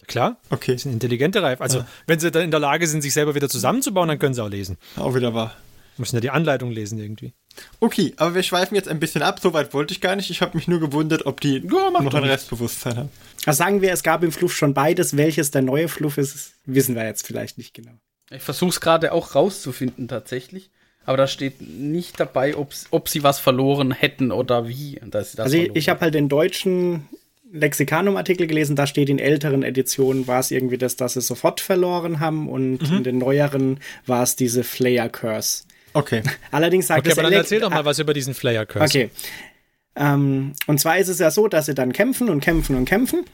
Ja, 0.00 0.06
Klar. 0.06 0.36
Okay, 0.50 0.72
Das 0.74 0.82
sind 0.82 0.92
intelligente 0.92 1.42
Reifen. 1.42 1.62
Also, 1.62 1.84
wenn 2.06 2.18
sie 2.20 2.30
dann 2.30 2.42
in 2.42 2.50
der 2.50 2.60
Lage 2.60 2.86
sind, 2.86 3.02
sich 3.02 3.12
selber 3.12 3.34
wieder 3.34 3.48
zusammenzubauen, 3.48 4.08
dann 4.08 4.18
können 4.18 4.34
sie 4.34 4.42
auch 4.42 4.48
lesen. 4.48 4.78
auch 4.96 5.14
wieder 5.14 5.34
wahr. 5.34 5.54
Müssen 5.96 6.16
ja 6.16 6.20
die 6.20 6.30
Anleitung 6.30 6.70
lesen 6.70 6.98
irgendwie. 6.98 7.32
Okay, 7.80 8.12
aber 8.16 8.34
wir 8.34 8.42
schweifen 8.42 8.74
jetzt 8.74 8.88
ein 8.88 9.00
bisschen 9.00 9.22
ab. 9.22 9.40
Soweit 9.42 9.72
wollte 9.74 9.92
ich 9.92 10.00
gar 10.00 10.16
nicht. 10.16 10.30
Ich 10.30 10.40
habe 10.42 10.56
mich 10.56 10.68
nur 10.68 10.80
gewundert, 10.80 11.26
ob 11.26 11.40
die 11.40 11.58
Ja, 11.58 11.90
macht 11.90 12.04
noch 12.04 12.14
ein. 12.14 12.24
Restbewusstsein 12.24 12.96
haben. 12.96 13.08
Also 13.46 13.58
sagen 13.58 13.82
wir, 13.82 13.92
es 13.92 14.02
gab 14.02 14.22
im 14.22 14.32
Fluff 14.32 14.54
schon 14.54 14.74
beides. 14.74 15.16
Welches 15.16 15.50
der 15.50 15.62
neue 15.62 15.88
Fluff 15.88 16.18
ist, 16.18 16.52
wissen 16.66 16.94
wir 16.94 17.04
jetzt 17.04 17.26
vielleicht 17.26 17.58
nicht 17.58 17.74
genau. 17.74 17.92
Ich 18.30 18.42
versuche 18.42 18.70
es 18.70 18.80
gerade 18.80 19.12
auch 19.12 19.34
rauszufinden 19.34 20.08
tatsächlich. 20.08 20.70
Aber 21.06 21.16
da 21.16 21.26
steht 21.26 21.62
nicht 21.62 22.20
dabei, 22.20 22.54
ob 22.56 23.08
sie 23.08 23.22
was 23.22 23.38
verloren 23.38 23.92
hätten 23.92 24.30
oder 24.32 24.68
wie. 24.68 25.00
dass 25.06 25.30
sie 25.32 25.36
das 25.38 25.44
Also 25.46 25.56
ich, 25.56 25.70
ich 25.74 25.88
habe 25.88 26.00
halt 26.00 26.14
den 26.14 26.28
deutschen 26.28 27.08
Lexikanum-Artikel 27.50 28.46
gelesen, 28.46 28.76
da 28.76 28.86
steht 28.86 29.08
in 29.08 29.18
älteren 29.18 29.62
Editionen 29.62 30.26
war 30.26 30.40
es 30.40 30.50
irgendwie 30.50 30.76
das, 30.76 30.96
dass 30.96 31.14
sie 31.14 31.22
sofort 31.22 31.60
verloren 31.62 32.20
haben 32.20 32.48
und 32.48 32.82
Mhm. 32.90 32.96
in 32.98 33.04
den 33.04 33.18
neueren 33.18 33.80
war 34.06 34.22
es 34.22 34.36
diese 34.36 34.64
Flayer-Curse. 34.64 35.64
Okay. 35.92 36.22
Allerdings 36.50 36.86
sagt 36.86 37.00
Okay, 37.00 37.10
das 37.10 37.18
aber 37.18 37.30
dann 37.30 37.38
erzähl 37.38 37.60
doch 37.60 37.70
mal 37.70 37.84
was 37.84 37.98
über 37.98 38.14
diesen 38.14 38.34
Flayer 38.34 38.66
Curse. 38.66 38.84
Okay. 38.84 39.10
Ähm, 39.96 40.52
und 40.66 40.78
zwar 40.78 40.98
ist 40.98 41.08
es 41.08 41.18
ja 41.18 41.30
so, 41.30 41.48
dass 41.48 41.66
sie 41.66 41.74
dann 41.74 41.92
kämpfen 41.92 42.28
und 42.30 42.40
kämpfen 42.40 42.76
und 42.76 42.84
kämpfen. 42.84 43.24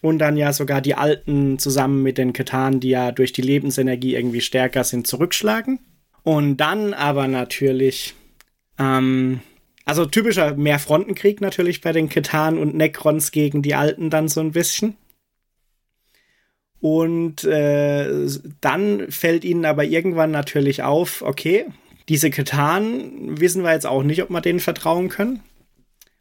Und 0.00 0.18
dann 0.18 0.36
ja 0.36 0.52
sogar 0.52 0.80
die 0.80 0.96
Alten 0.96 1.60
zusammen 1.60 2.02
mit 2.02 2.18
den 2.18 2.32
Ketan, 2.32 2.80
die 2.80 2.90
ja 2.90 3.12
durch 3.12 3.32
die 3.32 3.42
Lebensenergie 3.42 4.16
irgendwie 4.16 4.40
stärker 4.40 4.82
sind, 4.82 5.06
zurückschlagen. 5.06 5.78
Und 6.24 6.56
dann 6.56 6.92
aber 6.92 7.28
natürlich, 7.28 8.14
ähm, 8.78 9.40
also 9.84 10.04
typischer 10.04 10.54
Mehrfrontenkrieg 10.54 11.40
natürlich 11.40 11.80
bei 11.80 11.92
den 11.92 12.08
Ketan 12.08 12.58
und 12.58 12.74
Necrons 12.74 13.30
gegen 13.30 13.62
die 13.62 13.76
Alten 13.76 14.10
dann 14.10 14.26
so 14.28 14.40
ein 14.40 14.52
bisschen. 14.52 14.96
Und 16.80 17.44
äh, 17.44 18.26
dann 18.60 19.08
fällt 19.08 19.44
ihnen 19.44 19.64
aber 19.64 19.84
irgendwann 19.84 20.32
natürlich 20.32 20.82
auf, 20.82 21.22
okay, 21.22 21.66
diese 22.08 22.30
Ketan 22.30 23.40
wissen 23.40 23.62
wir 23.62 23.72
jetzt 23.72 23.86
auch 23.86 24.02
nicht, 24.02 24.22
ob 24.22 24.30
wir 24.30 24.40
denen 24.40 24.60
vertrauen 24.60 25.08
können. 25.08 25.40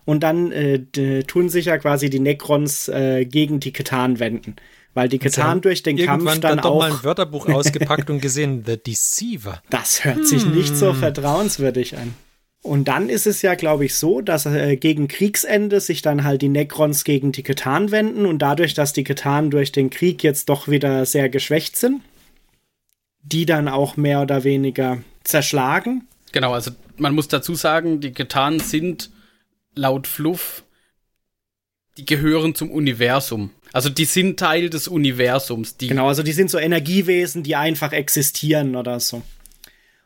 Und 0.05 0.23
dann 0.23 0.51
äh, 0.51 1.23
tun 1.23 1.49
sich 1.49 1.65
ja 1.65 1.77
quasi 1.77 2.09
die 2.09 2.19
Necrons 2.19 2.87
äh, 2.87 3.25
gegen 3.25 3.59
die 3.59 3.71
Ketan 3.71 4.19
wenden. 4.19 4.55
Weil 4.93 5.07
die 5.07 5.19
Ketan 5.19 5.61
durch 5.61 5.83
den 5.83 5.97
Kampf 5.97 6.25
dann, 6.25 6.41
dann 6.41 6.57
doch 6.57 6.77
mal 6.77 6.91
auch. 6.91 6.97
ein 6.97 7.03
Wörterbuch 7.03 7.47
ausgepackt 7.47 8.09
und 8.09 8.21
gesehen, 8.21 8.63
The 8.65 8.77
Deceiver. 8.77 9.61
Das 9.69 10.03
hört 10.03 10.27
sich 10.27 10.45
nicht 10.45 10.75
so 10.75 10.93
vertrauenswürdig 10.93 11.97
an. 11.97 12.13
Und 12.63 12.87
dann 12.87 13.09
ist 13.09 13.25
es 13.25 13.41
ja, 13.41 13.55
glaube 13.55 13.85
ich, 13.85 13.95
so, 13.95 14.21
dass 14.21 14.45
äh, 14.45 14.75
gegen 14.75 15.07
Kriegsende 15.07 15.79
sich 15.79 16.01
dann 16.01 16.23
halt 16.23 16.41
die 16.41 16.49
Necrons 16.49 17.03
gegen 17.03 17.31
die 17.31 17.41
Ketan 17.41 17.89
wenden 17.89 18.25
und 18.25 18.39
dadurch, 18.39 18.73
dass 18.73 18.93
die 18.93 19.03
Ketan 19.03 19.49
durch 19.49 19.71
den 19.71 19.89
Krieg 19.89 20.23
jetzt 20.23 20.49
doch 20.49 20.67
wieder 20.67 21.05
sehr 21.05 21.29
geschwächt 21.29 21.75
sind, 21.75 22.01
die 23.23 23.45
dann 23.45 23.67
auch 23.67 23.97
mehr 23.97 24.21
oder 24.21 24.43
weniger 24.43 24.99
zerschlagen. 25.23 26.07
Genau, 26.31 26.53
also 26.53 26.71
man 26.97 27.13
muss 27.15 27.27
dazu 27.27 27.55
sagen, 27.55 27.99
die 27.99 28.11
Ketan 28.11 28.59
sind 28.59 29.09
laut 29.75 30.07
Fluff, 30.07 30.63
die 31.97 32.05
gehören 32.05 32.55
zum 32.55 32.71
Universum. 32.71 33.51
Also 33.73 33.89
die 33.89 34.05
sind 34.05 34.39
Teil 34.39 34.69
des 34.69 34.87
Universums. 34.87 35.75
Genau, 35.77 36.07
also 36.07 36.23
die 36.23 36.31
sind 36.33 36.49
so 36.49 36.57
Energiewesen, 36.57 37.43
die 37.43 37.55
einfach 37.55 37.91
existieren 37.91 38.75
oder 38.75 38.99
so. 38.99 39.21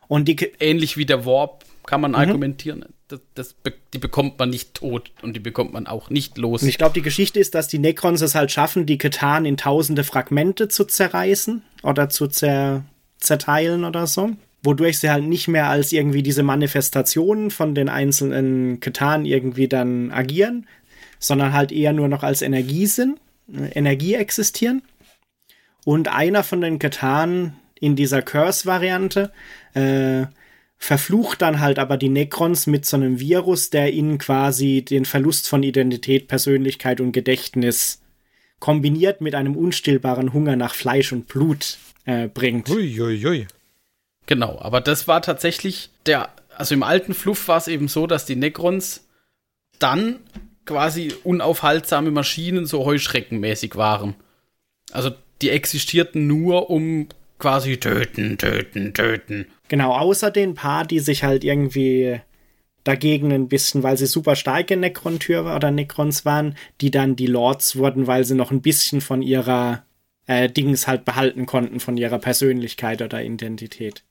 Und 0.07 0.27
die, 0.27 0.35
ähnlich 0.59 0.97
wie 0.97 1.05
der 1.05 1.25
Warp 1.25 1.65
kann 1.85 1.99
Mhm. 1.99 2.11
man 2.11 2.15
argumentieren. 2.15 2.85
Das, 3.07 3.19
das, 3.35 3.53
be- 3.53 3.73
die 3.93 3.99
bekommt 3.99 4.39
man 4.39 4.49
nicht 4.49 4.73
tot 4.73 5.11
und 5.21 5.35
die 5.35 5.39
bekommt 5.39 5.73
man 5.73 5.85
auch 5.85 6.09
nicht 6.09 6.39
los. 6.39 6.63
Und 6.63 6.69
ich 6.69 6.79
glaube, 6.79 6.93
die 6.95 7.03
Geschichte 7.03 7.39
ist, 7.39 7.53
dass 7.53 7.67
die 7.67 7.77
Necrons 7.77 8.21
es 8.21 8.33
halt 8.33 8.51
schaffen, 8.51 8.87
die 8.87 8.97
Ketan 8.97 9.45
in 9.45 9.57
tausende 9.57 10.03
Fragmente 10.03 10.67
zu 10.69 10.85
zerreißen 10.85 11.61
oder 11.83 12.09
zu 12.09 12.27
zer 12.27 12.83
zerteilen 13.19 13.85
oder 13.85 14.07
so. 14.07 14.31
Wodurch 14.65 14.99
sie 14.99 15.09
halt 15.09 15.25
nicht 15.25 15.47
mehr 15.47 15.69
als 15.69 15.91
irgendwie 15.91 16.23
diese 16.23 16.43
Manifestationen 16.43 17.51
von 17.51 17.75
den 17.75 17.87
einzelnen 17.89 18.79
Ketan 18.79 19.25
irgendwie 19.25 19.67
dann 19.67 20.11
agieren, 20.11 20.67
sondern 21.19 21.53
halt 21.53 21.71
eher 21.71 21.93
nur 21.93 22.07
noch 22.07 22.23
als 22.23 22.41
Energie 22.41 22.87
sind, 22.87 23.19
äh, 23.53 23.69
Energie 23.73 24.15
existieren. 24.15 24.81
Und 25.85 26.07
einer 26.07 26.43
von 26.43 26.61
den 26.61 26.79
Ketan 26.79 27.55
in 27.79 27.95
dieser 27.95 28.21
Curse-Variante 28.21 29.31
äh, 29.75 30.25
verflucht 30.77 31.41
dann 31.41 31.59
halt 31.59 31.79
aber 31.79 31.97
die 31.97 32.09
Necrons 32.09 32.67
mit 32.67 32.85
so 32.85 32.97
einem 32.97 33.19
Virus, 33.19 33.69
der 33.69 33.93
ihnen 33.93 34.17
quasi 34.17 34.83
den 34.83 35.05
Verlust 35.05 35.47
von 35.47 35.63
Identität, 35.63 36.27
Persönlichkeit 36.27 37.01
und 37.01 37.11
Gedächtnis 37.11 38.01
kombiniert 38.59 39.21
mit 39.21 39.35
einem 39.35 39.55
unstillbaren 39.55 40.33
Hunger 40.33 40.55
nach 40.55 40.73
Fleisch 40.73 41.11
und 41.11 41.27
Blut 41.27 41.77
äh, 42.05 42.27
bringt. 42.27 42.69
Uiuiui. 42.69 43.47
Genau, 44.25 44.59
aber 44.59 44.81
das 44.81 45.07
war 45.07 45.21
tatsächlich 45.21 45.89
der, 46.05 46.29
also 46.55 46.73
im 46.73 46.83
alten 46.83 47.13
Fluff 47.13 47.47
war 47.47 47.57
es 47.57 47.67
eben 47.67 47.87
so, 47.87 48.07
dass 48.07 48.25
die 48.25 48.35
Necrons 48.35 49.07
dann 49.79 50.19
quasi 50.65 51.13
unaufhaltsame 51.23 52.11
Maschinen 52.11 52.65
so 52.65 52.85
heuschreckenmäßig 52.85 53.75
waren. 53.75 54.15
Also 54.91 55.11
die 55.41 55.49
existierten 55.49 56.27
nur 56.27 56.69
um 56.69 57.07
quasi 57.37 57.77
töten, 57.77 58.37
töten, 58.37 58.93
töten. 58.93 59.47
Genau, 59.67 59.93
außer 59.93 60.31
den 60.31 60.55
paar, 60.55 60.85
die 60.85 60.99
sich 60.99 61.23
halt 61.23 61.43
irgendwie 61.43 62.21
dagegen 62.85 63.33
ein 63.33 63.49
bisschen, 63.49 63.83
weil 63.83 63.97
sie 63.97 64.05
super 64.05 64.35
starke 64.35 64.77
Necron-Tür 64.77 65.53
oder 65.55 65.71
Necrons 65.71 66.23
waren, 66.23 66.55
die 66.81 66.91
dann 66.91 67.15
die 67.15 67.27
Lords 67.27 67.75
wurden, 67.75 68.07
weil 68.07 68.23
sie 68.23 68.35
noch 68.35 68.51
ein 68.51 68.61
bisschen 68.61 69.01
von 69.01 69.21
ihrer 69.21 69.83
äh, 70.27 70.49
Dings 70.49 70.87
halt 70.87 71.03
behalten 71.03 71.45
konnten, 71.45 71.79
von 71.79 71.97
ihrer 71.97 72.19
Persönlichkeit 72.19 73.01
oder 73.01 73.23
Identität. 73.23 74.04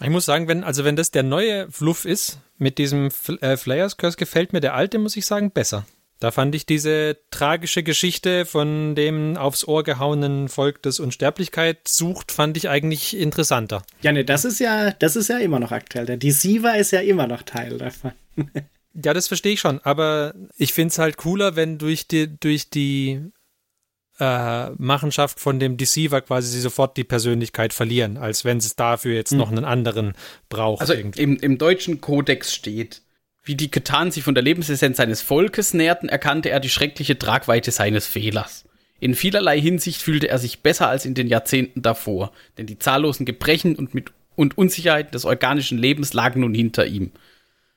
Ich 0.00 0.10
muss 0.10 0.24
sagen, 0.24 0.48
wenn, 0.48 0.64
also 0.64 0.84
wenn 0.84 0.96
das 0.96 1.10
der 1.10 1.22
neue 1.22 1.70
Fluff 1.70 2.04
ist, 2.04 2.40
mit 2.58 2.78
diesem 2.78 3.10
Fl 3.10 3.38
äh, 3.40 3.56
Flayers 3.56 3.96
Curse, 3.96 4.16
gefällt 4.16 4.52
mir 4.52 4.60
der 4.60 4.74
alte, 4.74 4.98
muss 4.98 5.16
ich 5.16 5.26
sagen, 5.26 5.50
besser. 5.50 5.86
Da 6.18 6.30
fand 6.30 6.54
ich 6.54 6.66
diese 6.66 7.18
tragische 7.32 7.82
Geschichte 7.82 8.46
von 8.46 8.94
dem 8.94 9.36
aufs 9.36 9.66
Ohr 9.66 9.82
gehauenen 9.82 10.48
Volk, 10.48 10.80
das 10.82 11.00
Unsterblichkeit 11.00 11.88
sucht, 11.88 12.30
fand 12.30 12.56
ich 12.56 12.68
eigentlich 12.68 13.16
interessanter. 13.16 13.82
Ja, 14.02 14.12
ne, 14.12 14.24
das 14.24 14.44
ist 14.44 14.60
ja, 14.60 14.92
das 14.92 15.16
ist 15.16 15.28
ja 15.28 15.38
immer 15.38 15.58
noch 15.58 15.72
aktuell. 15.72 16.06
Der 16.06 16.16
Deceiver 16.16 16.76
ist 16.76 16.92
ja 16.92 17.00
immer 17.00 17.26
noch 17.26 17.42
Teil 17.42 17.78
davon. 17.78 18.12
Ja, 18.94 19.14
das 19.14 19.26
verstehe 19.26 19.54
ich 19.54 19.60
schon, 19.60 19.80
aber 19.84 20.34
ich 20.58 20.74
finde 20.74 20.92
es 20.92 20.98
halt 20.98 21.16
cooler, 21.16 21.56
wenn 21.56 21.78
durch 21.78 22.08
die, 22.08 22.28
durch 22.38 22.68
die 22.68 23.22
äh, 24.18 24.70
Machenschaft 24.70 25.40
von 25.40 25.58
dem 25.58 25.76
Deceiver 25.76 26.20
quasi 26.20 26.48
sie 26.48 26.60
sofort 26.60 26.96
die 26.96 27.04
Persönlichkeit 27.04 27.72
verlieren, 27.72 28.16
als 28.16 28.44
wenn 28.44 28.58
es 28.58 28.76
dafür 28.76 29.14
jetzt 29.14 29.32
noch 29.32 29.50
einen 29.50 29.64
anderen 29.64 30.12
braucht. 30.48 30.80
Also 30.80 30.92
im, 30.92 31.36
im 31.38 31.58
deutschen 31.58 32.00
Kodex 32.00 32.54
steht, 32.54 33.02
wie 33.44 33.56
die 33.56 33.70
Ketan 33.70 34.10
sich 34.10 34.22
von 34.22 34.34
der 34.34 34.44
Lebensessenz 34.44 34.98
seines 34.98 35.22
Volkes 35.22 35.74
näherten, 35.74 36.08
erkannte 36.08 36.50
er 36.50 36.60
die 36.60 36.68
schreckliche 36.68 37.18
Tragweite 37.18 37.70
seines 37.70 38.06
Fehlers. 38.06 38.64
In 39.00 39.16
vielerlei 39.16 39.60
Hinsicht 39.60 40.00
fühlte 40.00 40.28
er 40.28 40.38
sich 40.38 40.60
besser 40.60 40.88
als 40.88 41.04
in 41.04 41.14
den 41.14 41.26
Jahrzehnten 41.26 41.82
davor, 41.82 42.30
denn 42.56 42.66
die 42.66 42.78
zahllosen 42.78 43.26
Gebrechen 43.26 43.74
und, 43.74 43.94
mit, 43.94 44.12
und 44.36 44.56
Unsicherheiten 44.56 45.10
des 45.10 45.24
organischen 45.24 45.76
Lebens 45.76 46.12
lagen 46.12 46.40
nun 46.42 46.54
hinter 46.54 46.86
ihm. 46.86 47.10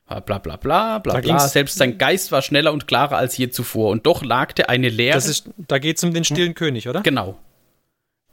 Bla 0.08 0.20
bla 0.20 0.38
bla 0.38 0.56
bla 0.58 1.00
bla. 1.00 1.14
Da 1.14 1.20
bla. 1.20 1.40
Selbst 1.40 1.78
sein 1.78 1.98
Geist 1.98 2.32
war 2.32 2.42
schneller 2.42 2.72
und 2.74 2.88
klarer 2.88 3.18
als 3.18 3.38
je 3.38 3.50
zuvor, 3.50 3.90
und 3.90 4.06
doch 4.06 4.22
nagte 4.24 4.70
eine 4.70 4.90
Leere. 4.90 5.16
das 5.16 5.28
ist, 5.28 5.50
da 5.58 5.80
geht 5.80 5.98
es 5.98 6.04
um 6.04 6.14
den 6.14 6.24
stillen 6.24 6.54
König, 6.54 6.88
oder? 6.88 7.02
Genau. 7.02 7.38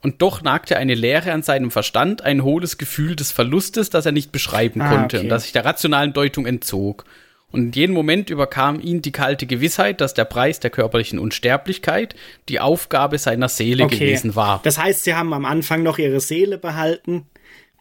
Und 0.01 0.21
doch 0.21 0.41
nagte 0.41 0.77
eine 0.77 0.93
Leere 0.95 1.31
an 1.31 1.43
seinem 1.43 1.71
Verstand, 1.71 2.21
ein 2.23 2.43
hohles 2.43 2.77
Gefühl 2.77 3.15
des 3.15 3.31
Verlustes, 3.31 3.89
das 3.89 4.05
er 4.05 4.11
nicht 4.11 4.31
beschreiben 4.31 4.81
Ah, 4.81 4.89
konnte 4.89 5.17
okay. 5.17 5.23
und 5.25 5.29
das 5.29 5.43
sich 5.43 5.53
der 5.53 5.63
rationalen 5.65 6.13
Deutung 6.13 6.45
entzog. 6.45 7.05
Und 7.51 7.61
in 7.67 7.71
jedem 7.71 7.95
Moment 7.95 8.29
überkam 8.29 8.79
ihn 8.81 9.01
die 9.01 9.11
kalte 9.11 9.45
Gewissheit, 9.45 10.01
dass 10.01 10.13
der 10.13 10.25
Preis 10.25 10.59
der 10.59 10.71
körperlichen 10.71 11.19
Unsterblichkeit 11.19 12.15
die 12.49 12.59
Aufgabe 12.59 13.17
seiner 13.17 13.47
Seele 13.47 13.87
gewesen 13.87 14.35
war. 14.35 14.59
Das 14.63 14.77
heißt, 14.77 15.03
sie 15.05 15.13
haben 15.15 15.33
am 15.33 15.45
Anfang 15.45 15.83
noch 15.83 15.99
ihre 15.99 16.19
Seele 16.19 16.57
behalten, 16.57 17.27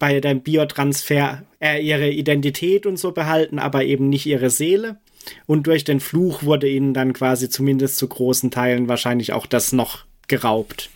bei 0.02 0.18
dem 0.18 0.40
Biotransfer 0.40 1.44
äh, 1.60 1.80
ihre 1.80 2.10
Identität 2.10 2.86
und 2.86 2.96
so 2.96 3.12
behalten, 3.12 3.60
aber 3.60 3.84
eben 3.84 4.08
nicht 4.08 4.26
ihre 4.26 4.50
Seele. 4.50 4.98
Und 5.46 5.68
durch 5.68 5.84
den 5.84 6.00
Fluch 6.00 6.42
wurde 6.42 6.68
ihnen 6.68 6.92
dann 6.92 7.12
quasi 7.12 7.48
zumindest 7.48 7.98
zu 7.98 8.08
großen 8.08 8.50
Teilen 8.50 8.88
wahrscheinlich 8.88 9.32
auch 9.32 9.46
das 9.46 9.70
noch 9.70 10.04
geraubt. 10.26 10.90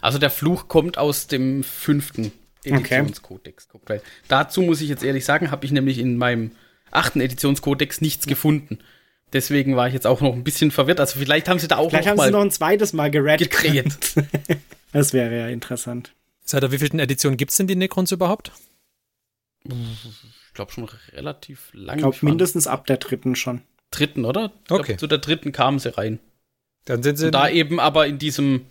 Also 0.00 0.16
der 0.16 0.30
Fluch 0.30 0.68
kommt 0.68 0.96
aus 0.96 1.26
dem 1.26 1.62
fünften 1.62 2.32
Editionskodex. 2.64 3.68
Weil 3.84 4.00
Dazu 4.28 4.62
muss 4.62 4.80
ich 4.80 4.88
jetzt 4.88 5.04
ehrlich 5.04 5.26
sagen, 5.26 5.50
habe 5.50 5.66
ich 5.66 5.72
nämlich 5.72 5.98
in 5.98 6.16
meinem 6.16 6.52
achten 6.90 7.20
Editionskodex 7.20 8.00
nichts 8.00 8.26
gefunden. 8.26 8.78
Deswegen 9.34 9.76
war 9.76 9.86
ich 9.86 9.92
jetzt 9.92 10.06
auch 10.06 10.22
noch 10.22 10.32
ein 10.32 10.44
bisschen 10.44 10.70
verwirrt. 10.70 10.98
Also 10.98 11.18
vielleicht 11.18 11.46
haben 11.50 11.58
sie 11.58 11.68
da 11.68 11.76
auch 11.76 11.90
Vielleicht 11.90 12.06
noch 12.06 12.12
haben 12.12 12.16
mal 12.16 12.26
sie 12.28 12.32
noch 12.32 12.40
ein 12.40 12.50
zweites 12.50 12.94
Mal 12.94 13.10
gerettet. 13.10 13.50
gedreht. 13.50 14.14
Das 14.92 15.12
wäre 15.12 15.38
ja 15.38 15.46
interessant. 15.46 16.14
Seit 16.50 16.62
der 16.64 16.72
wievielten 16.72 16.98
Edition 16.98 17.36
gibt 17.36 17.52
es 17.52 17.58
denn 17.58 17.68
die 17.68 17.76
Necrons 17.76 18.10
überhaupt? 18.10 18.50
Ich 19.62 20.52
glaube 20.52 20.72
schon 20.72 20.88
relativ 21.12 21.70
lang. 21.72 21.98
Ich 21.98 22.02
glaube, 22.02 22.16
mindestens 22.22 22.66
ab 22.66 22.86
der 22.86 22.96
dritten 22.96 23.36
schon. 23.36 23.60
dritten, 23.92 24.24
oder? 24.24 24.46
Ich 24.46 24.64
glaub, 24.64 24.80
Okay. 24.80 24.96
Zu 24.96 25.06
der 25.06 25.18
dritten 25.18 25.52
kamen 25.52 25.78
sie 25.78 25.96
rein. 25.96 26.18
Dann 26.86 27.04
sind 27.04 27.18
sie. 27.18 27.26
Und 27.26 27.32
da 27.32 27.48
eben 27.48 27.78
aber 27.78 28.08
in 28.08 28.18
diesem 28.18 28.66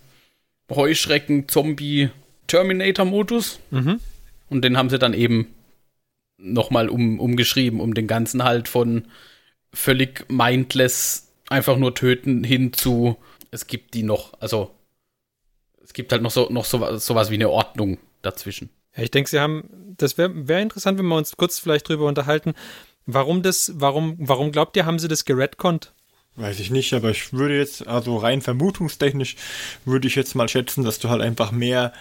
Heuschrecken-Zombie-Terminator-Modus. 0.70 3.62
Mhm. 3.72 4.02
Und 4.50 4.62
den 4.62 4.78
haben 4.78 4.90
sie 4.90 5.00
dann 5.00 5.14
eben 5.14 5.48
nochmal 6.38 6.90
um, 6.90 7.22
umgeschrieben, 7.22 7.80
um 7.80 7.94
den 7.94 8.08
ganzen 8.08 8.44
halt 8.44 8.68
von 8.68 9.06
völlig 9.72 10.30
mindless 10.30 11.32
einfach 11.48 11.78
nur 11.78 11.96
töten 11.96 12.44
hin 12.44 12.74
zu, 12.74 13.16
es 13.52 13.68
gibt 13.68 13.94
die 13.94 14.04
noch, 14.04 14.34
also 14.42 14.76
es 15.90 15.94
gibt 15.94 16.12
halt 16.12 16.22
noch 16.22 16.30
so 16.30 16.48
noch 16.52 16.66
so, 16.66 16.98
sowas 17.00 17.32
wie 17.32 17.36
eine 17.36 17.50
Ordnung 17.50 17.98
dazwischen. 18.22 18.70
Ja, 18.96 19.02
ich 19.02 19.10
denke, 19.10 19.28
sie 19.28 19.40
haben, 19.40 19.96
das 19.98 20.20
wäre 20.20 20.48
wär 20.48 20.62
interessant, 20.62 21.00
wenn 21.00 21.08
wir 21.08 21.16
uns 21.16 21.36
kurz 21.36 21.58
vielleicht 21.58 21.90
drüber 21.90 22.06
unterhalten. 22.06 22.54
Warum 23.08 23.42
das, 23.42 23.72
warum, 23.76 24.16
warum 24.20 24.52
glaubt 24.52 24.78
ihr, 24.78 24.86
haben 24.86 25.00
sie 25.00 25.08
das 25.08 25.26
geredconnt? 25.26 25.92
Weiß 26.36 26.60
ich 26.60 26.70
nicht, 26.70 26.94
aber 26.94 27.10
ich 27.10 27.34
würde 27.34 27.58
jetzt, 27.58 27.88
also 27.88 28.18
rein 28.18 28.42
vermutungstechnisch, 28.42 29.36
würde 29.84 30.08
ich 30.08 30.14
jetzt 30.14 30.36
mal 30.36 30.48
schätzen, 30.48 30.84
dass 30.84 31.00
du 31.00 31.10
halt 31.10 31.24
einfach 31.24 31.52
mehr 31.52 31.92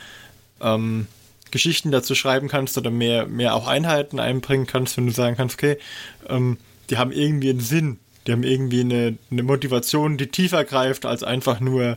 ähm, 0.61 1.07
Geschichten 1.51 1.91
dazu 1.91 2.15
schreiben 2.15 2.49
kannst 2.49 2.77
oder 2.77 2.91
mehr, 2.91 3.27
mehr 3.27 3.55
auch 3.55 3.67
Einheiten 3.67 4.21
einbringen 4.21 4.67
kannst, 4.67 4.99
wenn 4.99 5.07
du 5.07 5.13
sagen 5.13 5.37
kannst, 5.37 5.57
okay, 5.57 5.79
ähm, 6.29 6.59
die 6.91 6.99
haben 6.99 7.11
irgendwie 7.11 7.49
einen 7.49 7.61
Sinn, 7.61 7.99
die 8.27 8.33
haben 8.33 8.43
irgendwie 8.43 8.81
eine, 8.81 9.17
eine 9.31 9.43
Motivation, 9.43 10.19
die 10.19 10.27
tiefer 10.27 10.65
greift 10.65 11.07
als 11.07 11.23
einfach 11.23 11.61
nur 11.61 11.97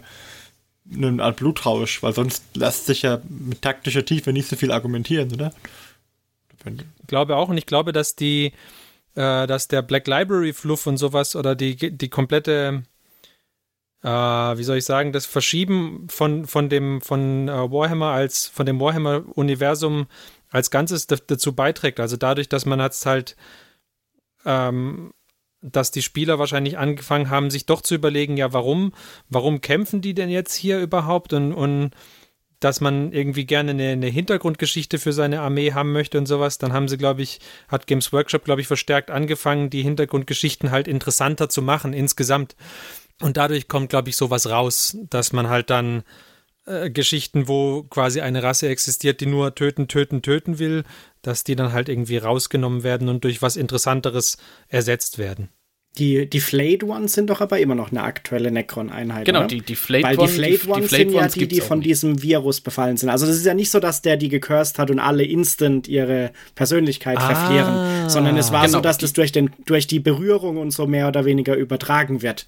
eine 0.95 1.23
Art 1.23 1.37
Blutrausch, 1.37 2.03
weil 2.03 2.13
sonst 2.13 2.43
lässt 2.55 2.85
sich 2.85 3.03
ja 3.03 3.21
mit 3.27 3.61
taktischer 3.61 4.05
Tiefe 4.05 4.33
nicht 4.33 4.47
so 4.47 4.55
viel 4.55 4.71
argumentieren, 4.71 5.31
oder? 5.33 5.53
Ich 6.65 7.07
glaube 7.07 7.35
auch 7.35 7.49
und 7.49 7.57
ich 7.57 7.65
glaube, 7.65 7.91
dass 7.91 8.15
die, 8.15 8.53
äh, 9.15 9.47
dass 9.47 9.67
der 9.67 9.81
Black 9.81 10.07
Library 10.07 10.53
Fluff 10.53 10.87
und 10.87 10.97
sowas 10.97 11.35
oder 11.35 11.55
die, 11.55 11.75
die 11.75 12.09
komplette, 12.09 12.83
äh, 14.03 14.07
wie 14.07 14.63
soll 14.63 14.77
ich 14.77 14.85
sagen, 14.85 15.11
das 15.11 15.25
Verschieben 15.25 16.07
von, 16.09 16.45
von 16.45 16.69
dem, 16.69 17.01
von 17.01 17.47
äh, 17.47 17.71
Warhammer 17.71 18.11
als, 18.11 18.47
von 18.47 18.65
dem 18.65 18.79
Warhammer-Universum 18.79 20.07
als 20.49 20.69
Ganzes 20.69 21.07
da, 21.07 21.15
dazu 21.15 21.55
beiträgt. 21.55 21.99
Also 21.99 22.17
dadurch, 22.17 22.49
dass 22.49 22.65
man 22.65 22.79
jetzt 22.79 23.05
halt, 23.05 23.35
ähm, 24.45 25.13
dass 25.61 25.91
die 25.91 26.01
Spieler 26.01 26.39
wahrscheinlich 26.39 26.77
angefangen 26.77 27.29
haben, 27.29 27.51
sich 27.51 27.65
doch 27.65 27.81
zu 27.81 27.95
überlegen, 27.95 28.37
ja, 28.37 28.53
warum, 28.53 28.93
warum 29.29 29.61
kämpfen 29.61 30.01
die 30.01 30.13
denn 30.13 30.29
jetzt 30.29 30.55
hier 30.55 30.79
überhaupt 30.79 31.33
und, 31.33 31.53
und 31.53 31.91
dass 32.59 32.79
man 32.79 33.11
irgendwie 33.11 33.45
gerne 33.45 33.71
eine, 33.71 33.89
eine 33.89 34.07
Hintergrundgeschichte 34.07 34.99
für 34.99 35.13
seine 35.13 35.41
Armee 35.41 35.73
haben 35.73 35.91
möchte 35.91 36.17
und 36.19 36.27
sowas, 36.27 36.59
dann 36.59 36.73
haben 36.73 36.87
sie, 36.87 36.97
glaube 36.97 37.23
ich, 37.23 37.39
hat 37.67 37.87
Games 37.87 38.13
Workshop, 38.13 38.45
glaube 38.45 38.61
ich, 38.61 38.67
verstärkt 38.67 39.09
angefangen, 39.09 39.71
die 39.71 39.81
Hintergrundgeschichten 39.81 40.69
halt 40.69 40.87
interessanter 40.87 41.49
zu 41.49 41.63
machen 41.63 41.93
insgesamt. 41.93 42.55
Und 43.19 43.37
dadurch 43.37 43.67
kommt, 43.67 43.89
glaube 43.89 44.09
ich, 44.09 44.15
sowas 44.15 44.49
raus, 44.49 44.95
dass 45.09 45.33
man 45.33 45.49
halt 45.49 45.71
dann 45.71 46.03
äh, 46.65 46.91
Geschichten, 46.91 47.47
wo 47.47 47.83
quasi 47.83 48.21
eine 48.21 48.43
Rasse 48.43 48.69
existiert, 48.69 49.21
die 49.21 49.25
nur 49.25 49.55
töten, 49.55 49.87
töten, 49.87 50.21
töten 50.21 50.59
will, 50.59 50.83
dass 51.21 51.43
die 51.43 51.55
dann 51.55 51.71
halt 51.73 51.89
irgendwie 51.89 52.17
rausgenommen 52.17 52.83
werden 52.83 53.09
und 53.09 53.23
durch 53.23 53.41
was 53.41 53.55
Interessanteres 53.57 54.37
ersetzt 54.67 55.17
werden. 55.17 55.49
Die, 55.97 56.29
die 56.29 56.39
Flayed 56.39 56.85
Ones 56.85 57.11
sind 57.11 57.29
doch 57.29 57.41
aber 57.41 57.59
immer 57.59 57.75
noch 57.75 57.91
eine 57.91 58.03
aktuelle 58.03 58.49
Necron-Einheit. 58.49 59.25
Genau, 59.25 59.39
oder? 59.39 59.47
die, 59.49 59.59
die 59.59 59.75
Flayed 59.75 60.05
Weil 60.05 60.15
die 60.15 60.21
Ones, 60.21 60.35
Flayed 60.35 60.67
Ones 60.69 60.87
Flayed 60.87 60.89
sind 61.01 61.11
ja 61.13 61.19
Ones 61.21 61.33
die, 61.33 61.47
die 61.49 61.59
von 61.59 61.79
nicht. 61.79 61.87
diesem 61.89 62.21
Virus 62.23 62.61
befallen 62.61 62.95
sind. 62.95 63.09
Also 63.09 63.25
das 63.25 63.35
ist 63.35 63.45
ja 63.45 63.53
nicht 63.53 63.69
so, 63.69 63.79
dass 63.81 64.01
der 64.01 64.15
die 64.15 64.29
gecursed 64.29 64.79
hat 64.79 64.89
und 64.89 64.99
alle 64.99 65.25
instant 65.25 65.89
ihre 65.89 66.31
Persönlichkeit 66.55 67.17
Ah. 67.17 67.35
verflieren, 67.35 68.09
sondern 68.09 68.37
es 68.37 68.53
war 68.53 68.65
Genau, 68.65 68.77
so, 68.77 68.81
dass 68.81 68.99
die- 68.99 69.01
das 69.03 69.11
durch, 69.13 69.33
den, 69.33 69.49
durch 69.65 69.85
die 69.85 69.99
Berührung 69.99 70.55
und 70.57 70.71
so 70.71 70.87
mehr 70.87 71.09
oder 71.09 71.25
weniger 71.25 71.55
übertragen 71.57 72.21
wird. 72.21 72.47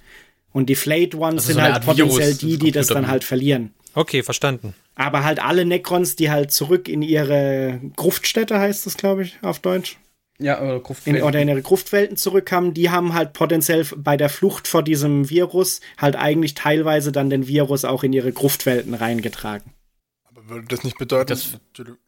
Und 0.54 0.70
die 0.70 0.76
Flayed 0.76 1.14
Ones 1.14 1.44
Also 1.44 1.48
sind 1.48 1.56
so 1.56 1.62
halt 1.64 1.74
Art 1.76 1.84
Virus, 1.86 1.98
potenziell 1.98 2.30
das 2.30 2.38
die, 2.40 2.58
die 2.58 2.72
das 2.72 2.88
dann 2.88 3.08
halt 3.10 3.26
verlieren. 3.26 3.74
Okay, 3.94 4.24
verstanden. 4.24 4.74
Aber 4.96 5.24
halt 5.24 5.42
alle 5.42 5.66
Necrons, 5.66 6.16
die 6.16 6.30
halt 6.30 6.52
zurück 6.52 6.88
in 6.88 7.02
ihre 7.02 7.82
Gruftstätte, 7.96 8.60
heißt 8.60 8.86
das, 8.86 8.96
glaube 8.98 9.24
ich, 9.24 9.40
auf 9.42 9.60
Deutsch, 9.60 9.98
Ja, 10.40 10.62
oder 10.62 10.80
Gruft 10.80 11.08
in, 11.08 11.22
oder 11.22 11.42
in 11.42 11.50
ihre 11.50 11.62
Gruftwelten 11.64 12.16
zurückkamen, 12.18 12.74
die 12.74 12.90
haben 12.92 13.14
halt 13.14 13.34
potenziell 13.34 13.86
bei 13.98 14.18
der 14.18 14.30
Flucht 14.30 14.68
vor 14.68 14.84
diesem 14.84 15.30
Virus 15.30 15.82
halt 15.98 16.16
eigentlich 16.16 16.54
teilweise 16.54 17.12
dann 17.12 17.30
den 17.30 17.48
Virus 17.48 17.86
auch 17.86 18.04
in 18.04 18.14
ihre 18.14 18.32
Gruftwelten 18.32 18.94
reingetragen. 18.94 19.74
Aber 20.26 20.48
würde 20.50 20.68
das 20.68 20.84
nicht 20.84 20.98
bedeuten, 21.00 21.30
Das- 21.30 21.58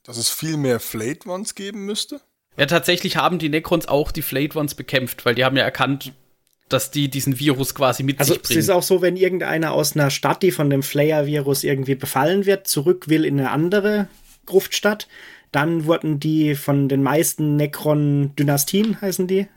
dass 0.03 0.17
es 0.17 0.29
viel 0.29 0.57
mehr 0.57 0.79
Flayed 0.79 1.25
Ones 1.25 1.55
geben 1.55 1.86
müsste? 1.86 2.21
Ja, 2.57 2.67
tatsächlich 2.67 3.17
haben 3.17 3.39
die 3.39 3.49
Necrons 3.49 3.88
auch 3.88 4.11
die 4.11 4.21
Flayed 4.21 4.55
Ones 4.55 4.75
bekämpft, 4.75 5.25
weil 5.25 5.36
die 5.36 5.43
haben 5.43 5.57
ja 5.57 5.63
erkannt, 5.63 6.13
dass 6.70 6.91
die 6.91 7.09
diesen 7.09 7.39
Virus 7.39 7.76
quasi 7.76 8.03
mit 8.03 8.20
Also 8.20 8.34
sich 8.34 8.41
es 8.43 8.47
bringen. 8.49 8.59
ist 8.59 8.70
auch 8.70 8.84
so, 8.84 9.01
wenn 9.01 9.16
irgendeiner 9.18 9.72
aus 9.74 9.95
einer 9.95 10.09
Stadt, 10.09 10.41
die 10.43 10.51
von 10.51 10.70
dem 10.70 10.84
Flayer-Virus 10.84 11.63
irgendwie 11.63 11.95
befallen 11.95 12.45
wird, 12.45 12.68
zurück 12.68 13.07
will 13.07 13.24
in 13.26 13.39
eine 13.39 13.51
andere 13.51 14.07
Gruftstadt, 14.45 15.07
dann 15.51 15.86
wurden 15.86 16.20
die 16.20 16.55
von 16.55 16.89
den 16.89 17.03
meisten 17.03 17.55
Necron-Dynastien, 17.55 18.99
heißen 19.01 19.28
die, 19.28 19.47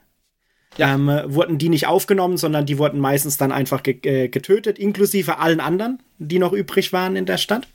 Ja. 0.76 0.94
ähm, 0.94 1.08
äh, 1.08 1.32
wurden 1.34 1.58
die 1.58 1.68
nicht 1.70 1.86
aufgenommen, 1.86 2.36
sondern 2.36 2.66
die 2.66 2.78
wurden 2.78 3.00
meistens 3.00 3.36
dann 3.36 3.52
einfach 3.52 3.82
ge 3.82 3.98
äh, 4.02 4.28
getötet, 4.28 4.78
inklusive 4.78 5.38
allen 5.38 5.60
anderen, 5.60 6.02
die 6.18 6.38
noch 6.38 6.52
übrig 6.52 6.92
waren 6.92 7.16
in 7.16 7.26
der 7.26 7.38
Stadt. 7.38 7.66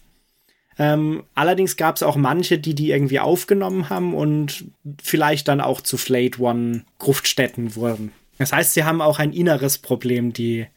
Ähm, 0.79 1.23
allerdings 1.35 1.75
gab 1.77 1.95
es 1.97 2.03
auch 2.03 2.15
manche, 2.15 2.57
die 2.57 2.73
die 2.73 2.89
irgendwie 2.91 3.19
aufgenommen 3.19 3.89
haben 3.89 4.13
und 4.15 4.65
vielleicht 5.03 5.47
dann 5.47 5.61
auch 5.61 5.81
zu 5.81 5.97
Flayed 5.97 6.39
One 6.39 6.83
Gruftstätten 6.97 7.75
wurden. 7.75 8.11
Das 8.43 8.53
heißt, 8.53 8.73
sie 8.73 8.83
haben 8.83 9.01
auch 9.01 9.19
ein 9.19 9.33
inneres 9.33 9.77
Problem, 9.77 10.33
die 10.33 10.67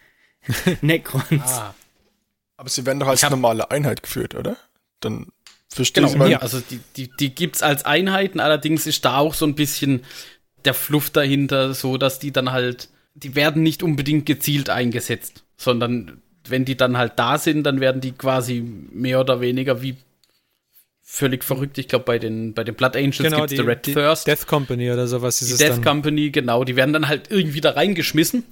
Necrons. 0.80 1.42
ah, 1.42 1.74
Aber 2.56 2.68
sie 2.68 2.86
werden 2.86 3.00
doch 3.00 3.08
als 3.08 3.22
normale 3.28 3.70
Einheit 3.70 4.02
geführt, 4.02 4.34
oder? 4.34 4.56
Dann 5.00 5.26
verstehe 5.68 6.02
genau, 6.02 6.12
ich 6.12 6.18
mal. 6.18 6.30
ja. 6.30 6.38
also 6.38 6.60
die, 6.60 6.80
die, 6.96 7.10
die 7.18 7.34
gibt's 7.34 7.62
als 7.62 7.84
Einheiten, 7.84 8.40
allerdings 8.40 8.86
ist 8.86 9.04
da 9.04 9.18
auch 9.18 9.34
so 9.34 9.46
ein 9.46 9.54
bisschen 9.54 10.04
der 10.64 10.74
Fluff 10.74 11.10
dahinter, 11.10 11.74
so 11.74 11.96
dass 11.96 12.18
die 12.18 12.32
dann 12.32 12.52
halt, 12.52 12.88
die 13.14 13.34
werden 13.34 13.62
nicht 13.62 13.82
unbedingt 13.82 14.26
gezielt 14.26 14.70
eingesetzt, 14.70 15.44
sondern 15.56 16.22
wenn 16.48 16.64
die 16.64 16.76
dann 16.76 16.96
halt 16.96 17.14
da 17.16 17.38
sind, 17.38 17.64
dann 17.64 17.80
werden 17.80 18.00
die 18.00 18.12
quasi 18.12 18.60
mehr 18.60 19.20
oder 19.20 19.40
weniger 19.40 19.82
wie 19.82 19.96
völlig 21.09 21.44
verrückt. 21.44 21.78
Ich 21.78 21.86
glaube, 21.88 22.04
bei 22.04 22.18
den, 22.18 22.52
bei 22.52 22.64
den 22.64 22.74
Blood 22.74 22.96
Angels 22.96 23.18
Genau, 23.18 23.36
gibt's 23.38 23.50
die, 23.52 23.57
the 23.57 23.62
Red 23.62 23.86
die 23.86 23.94
Thirst. 23.94 24.26
Death 24.26 24.46
Company 24.46 24.90
oder 24.90 25.07
sowas 25.07 25.40
ist 25.40 25.48
die 25.48 25.52
es 25.52 25.59
Death 25.59 25.76
dann. 25.76 25.84
Company, 25.84 26.30
genau, 26.30 26.64
die 26.64 26.76
werden 26.76 26.92
dann 26.92 27.09
halt 27.09 27.30
irgendwie 27.30 27.61
da 27.61 27.70
reingeschmissen. 27.70 28.42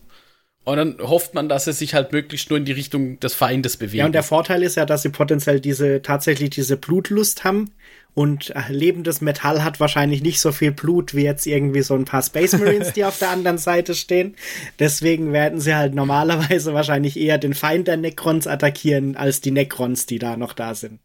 Und 0.63 0.77
dann 0.79 0.97
hofft 0.99 1.35
man, 1.35 1.51
dass 1.51 1.67
sie 1.67 1.75
sich 1.75 1.93
halt 1.93 2.13
möglichst 2.13 2.49
nur 2.49 2.59
in 2.59 2.65
die 2.65 2.73
Richtung 2.73 3.21
des 3.21 3.35
Feindes 3.35 3.77
bewegen. 3.77 3.99
Ja, 3.99 4.07
und 4.07 4.13
der 4.13 4.23
Vorteil 4.23 4.63
ist 4.63 4.77
ja, 4.77 4.87
dass 4.87 5.03
sie 5.03 5.11
potenziell 5.11 5.61
diese, 5.61 6.01
tatsächlich 6.01 6.51
diese 6.51 6.79
Blutlust 6.79 7.45
haben. 7.45 7.73
Und 8.15 8.51
äh, 8.51 8.61
lebendes 8.71 9.21
Metall 9.21 9.63
hat 9.65 9.81
wahrscheinlich 9.81 10.23
nicht 10.23 10.41
so 10.41 10.53
viel 10.53 10.71
Blut 10.71 11.15
wie 11.15 11.25
jetzt 11.25 11.47
irgendwie 11.47 11.83
so 11.83 11.95
ein 11.95 12.07
paar 12.07 12.23
Space 12.23 12.53
Marines, 12.53 12.93
die 12.95 13.05
auf 13.05 13.19
der 13.19 13.31
anderen 13.31 13.59
Seite 13.59 13.95
stehen. 13.95 14.37
Deswegen 14.79 15.33
werden 15.33 15.61
sie 15.61 15.75
halt 15.75 15.95
normalerweise 15.95 16.73
wahrscheinlich 16.73 17.19
eher 17.19 17.37
den 17.37 17.53
Feind 17.53 17.89
der 17.89 17.97
Necrons 17.99 18.47
attackieren, 18.47 19.17
als 19.17 19.41
die 19.43 19.51
Necrons, 19.51 20.07
die 20.07 20.21
da 20.21 20.37
noch 20.37 20.55
da 20.55 20.75
sind. 20.75 21.01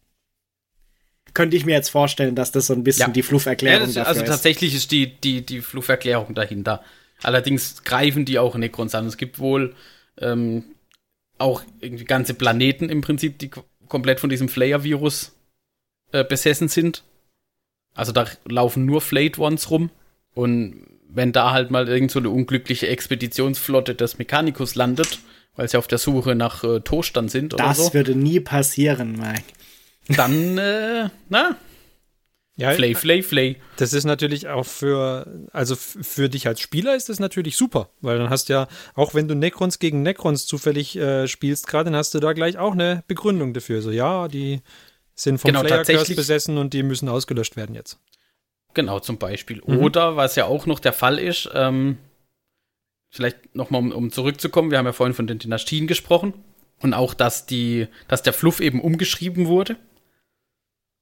Könnte 1.34 1.56
ich 1.56 1.64
mir 1.64 1.72
jetzt 1.72 1.90
vorstellen, 1.90 2.34
dass 2.34 2.52
das 2.52 2.66
so 2.66 2.74
ein 2.74 2.84
bisschen 2.84 3.08
Ja. 3.08 3.12
die 3.12 3.20
ja, 3.20 3.26
Flufferklärung 3.26 3.86
das, 3.86 3.94
dafür 3.94 4.08
also 4.08 4.22
ist. 4.22 4.28
tatsächlich 4.28 4.74
ist 4.74 4.90
die, 4.90 5.14
die, 5.20 5.44
die 5.44 5.60
Flufferklärung 5.60 6.34
dahinter. 6.34 6.82
Allerdings 7.22 7.84
greifen 7.84 8.24
die 8.24 8.38
auch 8.38 8.54
Necrons 8.56 8.94
an. 8.94 9.06
Es 9.06 9.16
gibt 9.16 9.38
wohl 9.38 9.74
ähm, 10.18 10.64
auch 11.38 11.62
irgendwie 11.80 12.04
ganze 12.04 12.34
Planeten 12.34 12.88
im 12.88 13.00
Prinzip, 13.00 13.38
die 13.38 13.50
komplett 13.88 14.20
von 14.20 14.30
diesem 14.30 14.48
Flayer-Virus 14.48 15.32
äh, 16.12 16.24
besessen 16.24 16.68
sind. 16.68 17.02
Also 17.94 18.12
da 18.12 18.26
laufen 18.46 18.86
nur 18.86 19.00
Flayed 19.00 19.38
Ones 19.38 19.70
rum. 19.70 19.90
Und 20.34 20.86
wenn 21.08 21.32
da 21.32 21.50
halt 21.50 21.70
mal 21.70 21.88
irgend 21.88 22.10
so 22.10 22.18
eine 22.18 22.30
unglückliche 22.30 22.88
Expeditionsflotte 22.88 23.94
des 23.94 24.18
Mechanicus 24.18 24.74
landet, 24.74 25.18
weil 25.56 25.68
sie 25.68 25.76
auf 25.76 25.88
der 25.88 25.98
Suche 25.98 26.34
nach 26.34 26.62
äh, 26.64 26.80
Toastern 26.80 27.28
sind 27.28 27.54
oder 27.54 27.64
das 27.64 27.78
so, 27.78 27.94
würde 27.94 28.14
nie 28.14 28.40
passieren, 28.40 29.12
Mike. 29.12 29.42
Dann, 30.16 30.58
äh, 30.58 31.08
na, 31.28 31.56
Ja, 32.56 32.72
Flay, 32.72 32.94
Flay, 32.94 33.22
Flay. 33.22 33.56
das 33.76 33.92
ist 33.92 34.04
natürlich 34.04 34.48
auch 34.48 34.66
für, 34.66 35.26
also 35.52 35.76
für 35.76 36.28
dich 36.28 36.46
als 36.46 36.60
Spieler 36.60 36.94
ist 36.94 37.08
das 37.08 37.18
natürlich 37.18 37.56
super, 37.56 37.88
weil 38.00 38.18
dann 38.18 38.28
hast 38.28 38.48
ja, 38.48 38.68
auch 38.94 39.14
wenn 39.14 39.28
du 39.28 39.34
Necrons 39.34 39.78
gegen 39.78 40.02
Necrons 40.02 40.46
zufällig 40.46 40.96
äh, 40.96 41.26
spielst, 41.26 41.66
gerade 41.66 41.86
dann 41.86 41.96
hast 41.96 42.12
du 42.14 42.20
da 42.20 42.32
gleich 42.32 42.58
auch 42.58 42.72
eine 42.72 43.02
Begründung 43.06 43.54
dafür. 43.54 43.80
So, 43.80 43.90
ja, 43.90 44.28
die 44.28 44.60
sind 45.14 45.38
vom 45.38 45.48
Genau, 45.48 45.62
Player 45.62 45.84
Curse 45.84 46.14
besessen 46.14 46.58
und 46.58 46.74
die 46.74 46.82
müssen 46.82 47.08
ausgelöscht 47.08 47.56
werden 47.56 47.74
jetzt. 47.74 47.98
Genau, 48.74 49.00
zum 49.00 49.18
Beispiel. 49.18 49.62
Mhm. 49.66 49.78
Oder, 49.78 50.16
was 50.16 50.36
ja 50.36 50.44
auch 50.44 50.66
noch 50.66 50.80
der 50.80 50.92
Fall 50.92 51.18
ist, 51.18 51.48
ähm, 51.54 51.98
vielleicht 53.10 53.54
nochmal, 53.54 53.80
um, 53.80 53.92
um 53.92 54.12
zurückzukommen, 54.12 54.70
wir 54.70 54.78
haben 54.78 54.86
ja 54.86 54.92
vorhin 54.92 55.14
von 55.14 55.26
den 55.26 55.38
Dynastien 55.38 55.86
gesprochen. 55.86 56.34
Und 56.82 56.94
auch, 56.94 57.12
dass 57.12 57.44
die, 57.46 57.88
dass 58.08 58.22
der 58.22 58.32
Fluff 58.32 58.60
eben 58.60 58.80
umgeschrieben 58.80 59.46
wurde. 59.46 59.76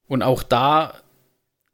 Und 0.09 0.23
auch 0.23 0.43
da 0.43 0.95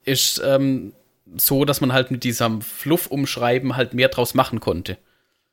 ist 0.03 0.39
ähm, 0.45 0.93
so, 1.35 1.65
dass 1.65 1.81
man 1.81 1.91
halt 1.91 2.11
mit 2.11 2.23
diesem 2.23 2.61
Fluff-Umschreiben 2.61 3.75
halt 3.75 3.95
mehr 3.95 4.09
draus 4.09 4.35
machen 4.35 4.59
konnte. 4.59 4.97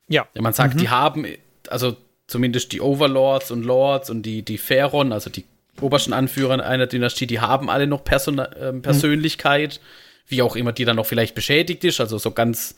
Ja. 0.08 0.26
Ja, 0.34 0.42
man 0.42 0.52
sagt, 0.52 0.78
die 0.78 0.90
haben, 0.90 1.24
also 1.68 1.96
zumindest 2.26 2.72
die 2.72 2.82
Overlords 2.82 3.50
und 3.50 3.62
Lords 3.62 4.10
und 4.10 4.22
die, 4.24 4.42
die 4.42 4.58
Pharaon, 4.58 5.12
also 5.12 5.30
die 5.30 5.44
obersten 5.80 6.12
Anführer 6.12 6.62
einer 6.62 6.86
Dynastie, 6.86 7.26
die 7.26 7.40
haben 7.40 7.70
alle 7.70 7.86
noch 7.86 8.04
Persona 8.04 8.54
ähm, 8.56 8.82
Persönlichkeit, 8.82 9.80
wie 10.26 10.42
auch 10.42 10.56
immer 10.56 10.72
die 10.72 10.84
dann 10.84 10.96
noch 10.96 11.06
vielleicht 11.06 11.34
beschädigt 11.34 11.84
ist, 11.84 12.00
also 12.00 12.18
so 12.18 12.32
ganz 12.32 12.74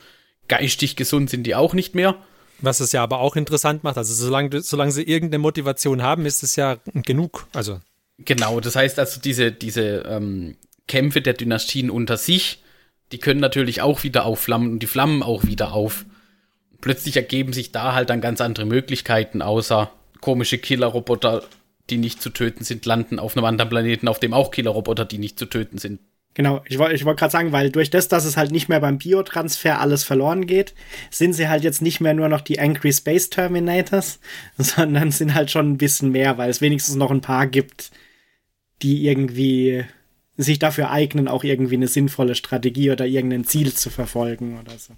geistig 0.48 0.96
gesund 0.96 1.30
sind 1.30 1.44
die 1.44 1.55
auch 1.55 1.74
nicht 1.74 1.94
mehr. 1.94 2.14
Was 2.61 2.80
es 2.80 2.92
ja 2.92 3.02
aber 3.02 3.18
auch 3.18 3.36
interessant 3.36 3.82
macht, 3.82 3.98
also 3.98 4.14
solange, 4.14 4.61
solange 4.61 4.92
sie 4.92 5.02
irgendeine 5.02 5.40
Motivation 5.40 6.02
haben, 6.02 6.24
ist 6.24 6.42
es 6.42 6.55
ja 6.57 6.76
genug. 6.94 7.48
Also, 7.52 7.80
Genau, 8.18 8.60
das 8.60 8.76
heißt 8.76 8.98
also, 8.98 9.20
diese, 9.20 9.52
diese 9.52 10.04
ähm, 10.08 10.56
Kämpfe 10.86 11.20
der 11.20 11.34
Dynastien 11.34 11.90
unter 11.90 12.16
sich, 12.16 12.62
die 13.12 13.18
können 13.18 13.40
natürlich 13.40 13.82
auch 13.82 14.02
wieder 14.02 14.24
aufflammen 14.24 14.72
und 14.72 14.78
die 14.80 14.86
flammen 14.86 15.22
auch 15.22 15.44
wieder 15.44 15.72
auf. 15.72 16.04
Plötzlich 16.80 17.16
ergeben 17.16 17.52
sich 17.52 17.72
da 17.72 17.94
halt 17.94 18.10
dann 18.10 18.20
ganz 18.20 18.40
andere 18.40 18.66
Möglichkeiten, 18.66 19.42
außer 19.42 19.90
komische 20.20 20.58
Killerroboter, 20.58 21.42
die 21.90 21.98
nicht 21.98 22.22
zu 22.22 22.30
töten 22.30 22.64
sind, 22.64 22.86
landen 22.86 23.18
auf 23.18 23.36
einem 23.36 23.44
anderen 23.44 23.70
Planeten, 23.70 24.08
auf 24.08 24.20
dem 24.20 24.32
auch 24.32 24.50
Killerroboter, 24.50 25.04
die 25.04 25.18
nicht 25.18 25.38
zu 25.38 25.46
töten 25.46 25.78
sind. 25.78 26.00
Genau, 26.34 26.62
ich 26.66 26.78
wollte 26.78 26.96
ich 26.96 27.04
wollt 27.04 27.18
gerade 27.18 27.30
sagen, 27.30 27.52
weil 27.52 27.70
durch 27.70 27.90
das, 27.90 28.08
dass 28.08 28.24
es 28.24 28.36
halt 28.36 28.50
nicht 28.50 28.68
mehr 28.68 28.80
beim 28.80 28.98
Biotransfer 28.98 29.80
alles 29.80 30.02
verloren 30.02 30.46
geht, 30.46 30.74
sind 31.10 31.32
sie 31.32 31.48
halt 31.48 31.62
jetzt 31.62 31.80
nicht 31.80 32.00
mehr 32.00 32.12
nur 32.12 32.28
noch 32.28 32.40
die 32.40 32.58
Angry 32.58 32.92
Space 32.92 33.30
Terminators, 33.30 34.18
sondern 34.58 35.12
sind 35.12 35.34
halt 35.34 35.50
schon 35.50 35.70
ein 35.70 35.78
bisschen 35.78 36.10
mehr, 36.10 36.36
weil 36.36 36.50
es 36.50 36.60
wenigstens 36.60 36.96
noch 36.96 37.12
ein 37.12 37.20
paar 37.20 37.46
gibt, 37.46 37.92
die 38.83 39.07
irgendwie 39.07 39.85
sich 40.37 40.59
dafür 40.59 40.91
eignen, 40.91 41.29
auch 41.29 41.45
irgendwie 41.45 41.77
eine 41.77 41.89
sinnvolle 41.89 42.35
Strategie 42.35 42.91
oder 42.91 43.07
irgendein 43.07 43.45
Ziel 43.45 43.72
zu 43.72 43.91
verfolgen 43.91 44.59
oder 44.59 44.77
so. 44.79 44.95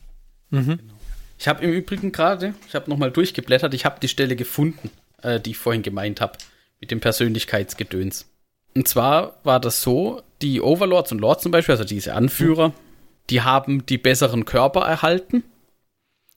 Ich 1.39 1.49
habe 1.49 1.62
im 1.64 1.72
Übrigen 1.72 2.12
gerade, 2.12 2.55
ich 2.66 2.74
habe 2.74 2.89
nochmal 2.89 3.11
durchgeblättert, 3.11 3.74
ich 3.74 3.85
habe 3.85 4.01
die 4.01 4.09
Stelle 4.09 4.37
gefunden, 4.37 4.91
äh, 5.22 5.39
die 5.39 5.51
ich 5.51 5.59
vorhin 5.59 5.83
gemeint 5.83 6.20
habe, 6.20 6.39
mit 6.81 6.91
dem 6.91 7.01
Persönlichkeitsgedöns. 7.01 8.27
Und 8.74 8.89
zwar 8.89 9.41
war 9.45 9.61
das 9.61 9.83
so, 9.83 10.22
die 10.43 10.61
Overlords 10.61 11.12
und 11.12 11.20
Lords 11.20 11.43
zum 11.43 11.53
Beispiel, 11.53 11.74
also 11.74 11.85
diese 11.85 12.14
Anführer, 12.14 12.72
die 13.31 13.43
haben 13.43 13.85
die 13.87 13.99
besseren 13.99 14.45
Körper 14.45 14.81
erhalten 14.83 15.43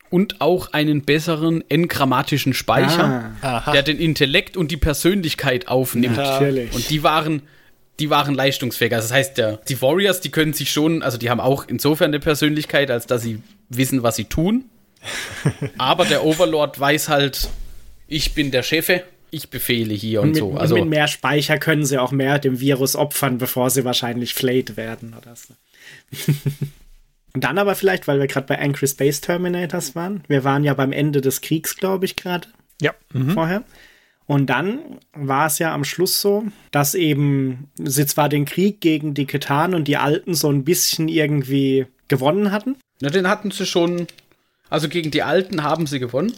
und 0.10 0.42
auch 0.42 0.74
einen 0.74 1.02
besseren 1.04 1.64
engrammatischen 1.70 2.54
Speicher, 2.54 3.32
Ah, 3.42 3.72
der 3.72 3.84
den 3.84 4.00
Intellekt 4.00 4.58
und 4.58 4.72
die 4.72 4.78
Persönlichkeit 4.78 5.68
aufnimmt. 5.68 6.18
natürlich. 6.18 6.74
Und 6.74 6.90
die 6.90 7.04
waren, 7.04 7.44
die 8.00 8.10
waren 8.10 8.34
leistungsfähiger. 8.34 8.96
Also 8.98 9.10
das 9.10 9.16
heißt, 9.16 9.38
der, 9.38 9.58
die 9.68 9.82
Warriors, 9.82 10.22
die 10.22 10.30
können 10.32 10.54
sich 10.54 10.72
schon, 10.72 11.04
also 11.04 11.18
die 11.18 11.30
haben 11.30 11.40
auch 11.40 11.66
insofern 11.68 12.08
eine 12.08 12.20
Persönlichkeit, 12.20 12.90
als 12.92 13.06
dass 13.08 13.22
sie 13.22 13.42
wissen, 13.70 14.04
was 14.04 14.16
sie 14.16 14.26
tun. 14.26 14.66
Aber 15.78 16.06
der 16.06 16.26
Overlord 16.26 16.80
weiß 16.80 17.10
halt, 17.10 17.50
ich 18.08 18.34
bin 18.34 18.52
der 18.52 18.64
Chefe, 18.64 19.04
ich 19.32 19.50
befehle 19.50 19.94
hier 19.94 20.22
und, 20.22 20.30
und 20.30 20.34
mit, 20.34 20.40
so. 20.40 20.58
Also 20.58 20.76
mit 20.76 20.88
mehr 20.88 21.08
Speicher 21.08 21.58
können 21.60 21.86
sie 21.86 22.00
auch 22.00 22.12
mehr 22.12 22.40
dem 22.40 22.60
Virus 22.60 22.96
opfern, 22.96 23.38
bevor 23.38 23.70
sie 23.70 23.86
wahrscheinlich 23.86 24.34
flayed 24.34 24.76
werden 24.76 25.14
oder 25.16 25.36
so. 25.36 25.54
Und 27.40 27.46
dann 27.46 27.58
aber 27.58 27.74
vielleicht, 27.76 28.06
weil 28.10 28.20
wir 28.20 28.28
gerade 28.28 28.48
bei 28.48 28.60
Angry 28.60 28.86
Space 28.86 29.22
Terminators 29.22 29.96
waren. 29.96 30.26
Wir 30.28 30.44
waren 30.44 30.66
ja 30.66 30.74
beim 30.74 30.92
Ende 30.92 31.22
des 31.22 31.40
Kriegs, 31.40 31.78
glaube 31.78 32.04
ich, 32.04 32.18
gerade 32.18 32.50
Ja. 32.82 32.94
Mhm. 33.14 33.30
vorher. 33.32 33.64
Und 34.26 34.50
dann 34.50 35.00
war 35.14 35.48
es 35.48 35.58
ja 35.58 35.74
am 35.74 35.86
Schluss 35.86 36.20
so, 36.20 36.44
dass 36.72 36.96
eben 36.96 37.70
sie 37.82 38.06
zwar 38.06 38.28
den 38.28 38.44
Krieg 38.44 38.82
gegen 38.82 39.14
die 39.14 39.26
Ketan 39.26 39.74
und 39.74 39.88
die 39.88 39.96
Alten 39.96 40.34
so 40.34 40.52
ein 40.52 40.66
bisschen 40.66 41.08
irgendwie 41.08 41.86
gewonnen 42.10 42.52
hatten. 42.52 42.76
Na, 43.00 43.10
den 43.10 43.30
hatten 43.30 43.52
sie 43.52 43.66
schon. 43.66 44.08
Also 44.70 44.90
gegen 44.90 45.10
die 45.10 45.24
Alten 45.24 45.64
haben 45.64 45.88
sie 45.88 46.00
gewonnen. 46.00 46.34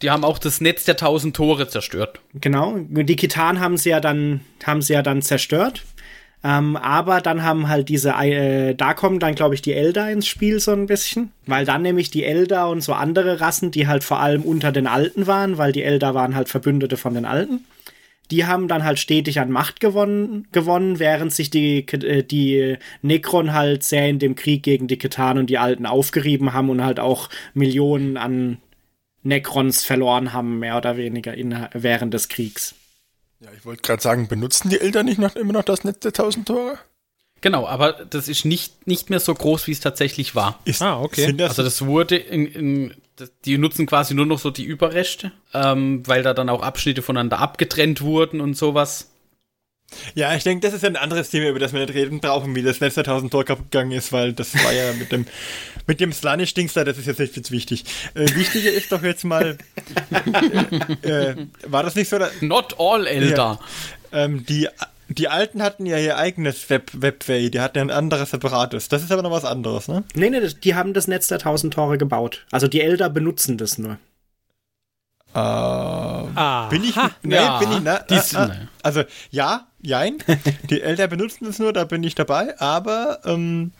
Die 0.00 0.10
haben 0.10 0.24
auch 0.24 0.38
das 0.38 0.62
Netz 0.62 0.86
der 0.86 0.96
tausend 0.96 1.36
Tore 1.36 1.68
zerstört. 1.68 2.20
Genau. 2.32 2.78
Die 2.78 3.16
Ketan 3.16 3.60
haben 3.60 3.76
sie 3.76 3.90
ja 3.90 4.00
dann, 4.00 4.40
haben 4.64 4.80
sie 4.80 4.94
ja 4.94 5.02
dann 5.02 5.20
zerstört. 5.20 5.82
Ähm, 6.46 6.76
aber 6.76 7.20
dann 7.20 7.42
haben 7.42 7.66
halt 7.68 7.88
diese, 7.88 8.10
äh, 8.10 8.76
da 8.76 8.94
kommen 8.94 9.18
dann, 9.18 9.34
glaube 9.34 9.56
ich, 9.56 9.62
die 9.62 9.72
Elder 9.72 10.08
ins 10.12 10.28
Spiel 10.28 10.60
so 10.60 10.70
ein 10.70 10.86
bisschen. 10.86 11.32
Weil 11.46 11.64
dann 11.64 11.82
nämlich 11.82 12.08
die 12.10 12.22
Elder 12.22 12.68
und 12.68 12.82
so 12.82 12.92
andere 12.92 13.40
Rassen, 13.40 13.72
die 13.72 13.88
halt 13.88 14.04
vor 14.04 14.20
allem 14.20 14.42
unter 14.42 14.70
den 14.70 14.86
Alten 14.86 15.26
waren, 15.26 15.58
weil 15.58 15.72
die 15.72 15.82
Elder 15.82 16.14
waren 16.14 16.36
halt 16.36 16.48
Verbündete 16.48 16.96
von 16.96 17.14
den 17.14 17.24
Alten. 17.24 17.64
Die 18.30 18.46
haben 18.46 18.68
dann 18.68 18.84
halt 18.84 19.00
stetig 19.00 19.40
an 19.40 19.50
Macht 19.50 19.80
gewonnen, 19.80 20.46
gewonnen 20.52 21.00
während 21.00 21.32
sich 21.32 21.50
die, 21.50 21.78
äh, 21.78 22.22
die 22.22 22.76
Necron 23.02 23.52
halt 23.52 23.82
sehr 23.82 24.08
in 24.08 24.20
dem 24.20 24.36
Krieg 24.36 24.62
gegen 24.62 24.86
die 24.86 24.98
Ketan 24.98 25.38
und 25.38 25.50
die 25.50 25.58
Alten 25.58 25.84
aufgerieben 25.84 26.52
haben 26.52 26.70
und 26.70 26.84
halt 26.84 27.00
auch 27.00 27.28
Millionen 27.54 28.16
an 28.16 28.58
Necrons 29.24 29.84
verloren 29.84 30.32
haben, 30.32 30.60
mehr 30.60 30.76
oder 30.76 30.96
weniger 30.96 31.34
in, 31.34 31.56
während 31.72 32.14
des 32.14 32.28
Kriegs. 32.28 32.76
Ja, 33.40 33.50
ich 33.56 33.64
wollte 33.64 33.82
gerade 33.82 34.02
sagen, 34.02 34.28
benutzen 34.28 34.70
die 34.70 34.80
Eltern 34.80 35.06
nicht 35.06 35.18
noch, 35.18 35.36
immer 35.36 35.52
noch 35.52 35.64
das 35.64 35.84
Netz 35.84 36.00
der 36.00 36.12
tausend 36.12 36.48
Tore? 36.48 36.78
Genau, 37.42 37.66
aber 37.66 37.92
das 37.92 38.28
ist 38.28 38.44
nicht, 38.44 38.86
nicht 38.86 39.10
mehr 39.10 39.20
so 39.20 39.34
groß, 39.34 39.66
wie 39.66 39.72
es 39.72 39.80
tatsächlich 39.80 40.34
war. 40.34 40.58
Ist, 40.64 40.80
Ah, 40.82 41.00
okay. 41.00 41.26
Sind 41.26 41.38
das, 41.38 41.50
Also 41.50 41.62
das 41.62 41.84
wurde 41.84 42.16
in, 42.16 42.46
in 42.46 42.94
die 43.44 43.58
nutzen 43.58 43.86
quasi 43.86 44.14
nur 44.14 44.26
noch 44.26 44.38
so 44.38 44.50
die 44.50 44.64
Überreste, 44.64 45.32
ähm, 45.54 46.02
weil 46.06 46.22
da 46.22 46.34
dann 46.34 46.48
auch 46.48 46.62
Abschnitte 46.62 47.02
voneinander 47.02 47.38
abgetrennt 47.38 48.00
wurden 48.00 48.40
und 48.40 48.54
sowas. 48.56 49.10
Ja, 50.14 50.34
ich 50.34 50.42
denke, 50.42 50.66
das 50.66 50.74
ist 50.74 50.84
ein 50.84 50.96
anderes 50.96 51.30
Thema, 51.30 51.48
über 51.48 51.58
das 51.58 51.72
wir 51.72 51.80
nicht 51.80 51.94
reden 51.94 52.20
brauchen, 52.20 52.54
wie 52.54 52.62
das 52.62 52.80
letzte 52.80 53.00
1000 53.00 53.30
Tor 53.32 53.44
kaputt 53.44 53.70
gegangen 53.70 53.92
ist, 53.92 54.12
weil 54.12 54.32
das 54.32 54.52
war 54.64 54.72
ja 54.72 54.92
mit 54.92 55.12
dem, 55.12 55.26
mit 55.86 56.00
dem 56.00 56.12
Slanish-Dings 56.12 56.72
da, 56.74 56.84
das 56.84 56.98
ist 56.98 57.06
jetzt 57.06 57.20
nicht 57.20 57.36
jetzt 57.36 57.50
wichtig. 57.50 57.84
Äh, 58.14 58.34
wichtiger 58.34 58.72
ist 58.72 58.90
doch 58.92 59.02
jetzt 59.02 59.24
mal, 59.24 59.56
äh, 61.02 61.34
war 61.66 61.82
das 61.82 61.94
nicht 61.94 62.08
so, 62.08 62.18
dass, 62.18 62.30
Not 62.42 62.74
all 62.78 63.06
Elder. 63.06 63.60
ähm, 64.12 64.44
die, 64.46 64.68
die 65.08 65.28
Alten 65.28 65.62
hatten 65.62 65.86
ja 65.86 65.98
ihr 65.98 66.16
eigenes 66.16 66.68
Web, 66.68 66.90
Webway, 66.94 67.48
die 67.50 67.60
hatten 67.60 67.78
ja 67.78 67.84
ein 67.84 67.90
anderes 67.92 68.30
separates. 68.32 68.88
Das 68.88 69.02
ist 69.04 69.12
aber 69.12 69.22
noch 69.22 69.30
was 69.30 69.44
anderes, 69.44 69.86
ne? 69.86 70.02
Nee, 70.14 70.30
nee, 70.30 70.40
die 70.64 70.74
haben 70.74 70.94
das 70.94 71.06
Netz 71.06 71.28
der 71.28 71.38
tausend 71.38 71.74
Tore 71.74 71.96
gebaut. 71.96 72.44
Also 72.50 72.66
die 72.66 72.80
Elder 72.80 73.08
benutzen 73.08 73.56
das 73.56 73.78
nur. 73.78 73.98
Äh, 75.34 75.38
Ah. 75.38 76.66
bin 76.70 76.82
ich, 76.82 76.94
nee, 77.22 77.34
Ja, 77.34 77.58
bin 77.58 77.70
ich, 77.72 77.80
na, 77.82 77.98
die 78.00 78.14
na, 78.14 78.20
sind- 78.20 78.48
na, 78.48 78.68
also, 78.82 79.04
ja, 79.30 79.66
jein, 79.86 80.16
die 80.70 80.80
Eltern 80.82 81.10
benutzen 81.10 81.46
es 81.46 81.58
nur, 81.58 81.72
da 81.72 81.84
bin 81.84 82.02
ich 82.02 82.14
dabei, 82.14 82.58
aber, 82.60 83.20
ähm, 83.24 83.72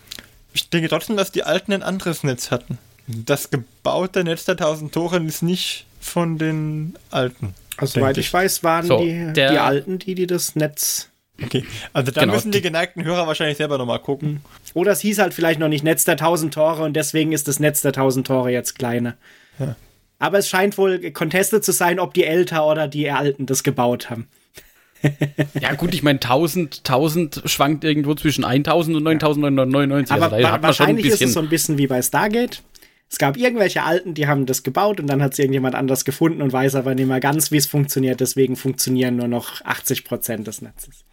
ich 0.53 0.71
denke 0.71 0.89
trotzdem, 0.89 1.17
dass 1.17 1.33
die 1.33 1.43
Alten 1.43 1.73
ein 1.73 1.83
anderes 1.83 2.23
Netz 2.23 2.51
hatten. 2.51 2.79
Das 3.07 3.51
gebaute 3.51 4.25
Netz 4.25 4.45
der 4.47 4.57
tausend 4.57 4.93
Tore 4.95 5.19
ist 5.19 5.43
nicht 5.43 5.87
von 6.01 6.39
den 6.39 6.97
Alten. 7.11 7.55
Also 7.77 8.01
soweit 8.01 8.17
ich 8.19 8.33
weiß, 8.33 8.63
waren 8.65 8.87
So, 8.87 8.99
die, 8.99 9.33
die 9.35 9.43
Alten, 9.43 9.99
die, 9.99 10.15
die 10.15 10.27
das 10.27 10.57
Netz. 10.57 11.11
Okay, 11.43 11.65
also 11.93 12.11
da 12.11 12.23
Genau, 12.23 12.33
müssen 12.33 12.51
die 12.51 12.59
die- 12.59 12.63
geneigten 12.63 13.05
Hörer 13.05 13.27
wahrscheinlich 13.27 13.59
selber 13.59 13.77
nochmal 13.77 13.99
gucken. 13.99 14.41
Oder 14.73 14.93
es 14.93 15.01
hieß 15.01 15.19
halt 15.19 15.35
vielleicht 15.35 15.61
noch 15.61 15.69
nicht 15.69 15.85
Netz 15.85 16.05
der 16.07 16.17
tausend 16.17 16.55
Tore 16.55 16.83
und 16.83 16.95
deswegen 16.95 17.33
ist 17.33 17.47
das 17.49 17.61
Netz 17.61 17.83
der 17.83 17.93
tausend 17.93 18.27
Tore 18.27 18.51
jetzt 18.51 18.79
kleiner. 18.79 19.15
Aber 20.19 20.39
es 20.39 20.49
scheint 20.49 20.79
wohl 20.79 21.11
contested 21.11 21.63
zu 21.63 21.73
sein, 21.73 22.01
ob 22.01 22.15
die 22.15 22.25
Elter 22.25 22.67
oder 22.67 22.89
die 22.89 23.11
Alten 23.11 23.45
das 23.45 23.63
gebaut 23.63 24.09
haben. 24.09 24.27
Ja 25.61 25.75
gut, 25.75 25.95
ich 25.95 26.03
meine 26.03 26.19
1000, 26.21 26.79
1000 26.79 27.43
schwankt 27.47 27.85
irgendwo 27.85 28.15
zwischen 28.15 28.45
1000 28.45 28.97
und 28.97 29.03
9999. 29.05 30.13
Aber 30.15 30.33
also 30.33 30.37
wa 30.49 30.63
wahrscheinlich 30.63 31.07
ist 31.07 31.23
es 31.23 31.33
so 31.35 31.41
ein 31.41 31.49
bisschen 31.49 31.79
wie 31.79 31.87
bei 31.87 32.01
Stargate. 32.03 32.63
Es 33.09 33.19
gab 33.19 33.37
irgendwelche 33.37 33.85
Alten, 33.85 34.15
die 34.15 34.27
haben 34.27 34.47
das 34.47 34.63
gebaut 34.65 34.99
und 34.99 35.07
dann 35.07 35.23
hat 35.23 35.33
es 35.35 35.39
irgendjemand 35.39 35.75
anders 35.77 36.05
gefunden 36.05 36.43
und 36.43 36.53
weiß 36.53 36.75
aber 36.75 36.95
nicht 36.95 37.07
mehr 37.07 37.21
ganz, 37.21 37.53
wie 37.53 37.57
es 37.57 37.67
funktioniert. 37.67 38.19
Deswegen 38.21 38.57
funktionieren 38.57 39.17
nur 39.17 39.29
noch 39.29 39.65
80 39.65 40.05
Prozent 40.05 40.47
des 40.47 40.61
Netzes. 40.61 41.05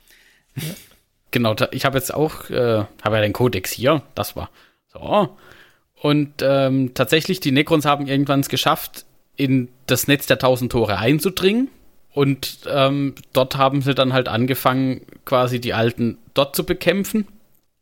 Genau, 1.32 1.54
da- 1.54 1.70
ich 1.72 1.86
habe 1.86 1.98
jetzt 1.98 2.14
auch, 2.14 2.50
äh, 2.50 2.84
habe 3.04 3.16
ja 3.16 3.22
den 3.22 3.34
Codex 3.34 3.72
hier, 3.72 4.04
das 4.16 4.36
war 4.36 4.50
so. 4.88 5.38
Und 6.02 6.34
ähm, 6.42 6.92
tatsächlich, 6.94 7.40
die 7.40 7.52
Necrons 7.52 7.86
haben 7.86 8.08
irgendwann 8.08 8.42
es 8.42 8.50
geschafft, 8.50 9.06
in 9.36 9.70
das 9.88 10.08
Netz 10.08 10.28
der 10.28 10.38
tausend 10.38 10.72
Tore 10.72 10.98
einzudringen. 10.98 11.70
Und 12.14 12.60
ähm, 12.68 13.16
dort 13.34 13.58
haben 13.58 13.82
sie 13.82 13.96
dann 13.96 14.14
halt 14.14 14.28
angefangen, 14.28 15.02
quasi 15.26 15.60
die 15.60 15.74
Alten 15.74 16.18
dort 16.34 16.56
zu 16.56 16.66
bekämpfen. 16.66 17.28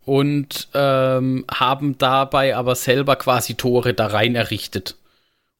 Und 0.04 0.70
ähm, 0.74 1.46
haben 1.54 1.98
dabei 1.98 2.56
aber 2.56 2.76
selber 2.76 3.16
quasi 3.18 3.54
Tore 3.54 3.94
da 3.94 4.08
rein 4.08 4.36
errichtet. 4.36 4.96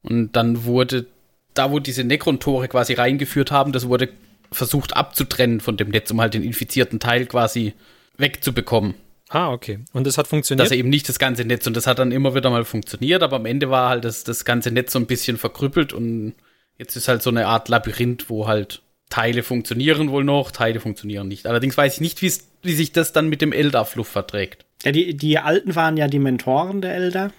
Und 0.02 0.36
dann 0.36 0.64
wurde, 0.66 1.06
da 1.54 1.72
wo 1.72 1.80
diese 1.80 2.04
Necron-Tore 2.04 2.68
quasi 2.68 2.94
reingeführt 2.94 3.52
haben, 3.52 3.72
das 3.72 3.88
wurde 3.88 4.10
versucht 4.52 4.96
abzutrennen 4.96 5.60
von 5.60 5.78
dem 5.78 5.90
Netz, 5.90 6.12
um 6.12 6.20
halt 6.20 6.34
den 6.34 6.44
infizierten 6.44 7.00
Teil 7.00 7.26
quasi 7.26 7.74
wegzubekommen. 8.18 8.96
Ah, 9.30 9.52
okay. 9.52 9.80
Und 9.94 10.06
das 10.06 10.18
hat 10.18 10.28
funktioniert? 10.28 10.66
Dass 10.66 10.72
er 10.72 10.78
eben 10.78 10.90
nicht 10.90 11.08
das 11.08 11.20
ganze 11.20 11.46
Netz 11.46 11.66
und 11.66 11.78
das 11.78 11.88
hat 11.88 12.00
dann 12.00 12.12
immer 12.12 12.36
wieder 12.36 12.50
mal 12.50 12.66
funktioniert, 12.66 13.24
aber 13.24 13.38
am 13.38 13.46
Ende 13.46 13.70
war 13.70 13.90
halt 13.90 14.04
das, 14.04 14.26
das 14.26 14.44
ganze 14.44 14.72
Netz 14.72 14.92
so 14.92 15.00
ein 15.00 15.06
bisschen 15.06 15.38
verkrüppelt 15.38 15.94
und 15.94 16.34
jetzt 16.78 16.96
ist 16.96 17.08
halt 17.08 17.22
so 17.22 17.30
eine 17.30 17.48
Art 17.48 17.70
Labyrinth, 17.70 18.30
wo 18.30 18.48
halt 18.48 18.82
Teile 19.10 19.44
funktionieren 19.44 20.10
wohl 20.10 20.24
noch, 20.24 20.52
Teile 20.52 20.80
funktionieren 20.80 21.28
nicht. 21.28 21.46
Allerdings 21.46 21.78
weiß 21.78 21.96
ich 21.96 22.02
nicht, 22.02 22.22
wie 22.22 22.74
sich 22.74 22.92
das 22.92 23.14
dann 23.14 23.28
mit 23.28 23.42
dem 23.42 23.52
Eldar-Fluff 23.52 24.08
verträgt. 24.08 24.66
Ja, 24.84 24.92
die, 24.92 25.16
die 25.16 25.38
Alten 25.38 25.76
waren 25.76 25.98
ja 25.98 26.08
die 26.08 26.20
Mentoren 26.20 26.82
der 26.82 26.96
Elder. 26.96 27.32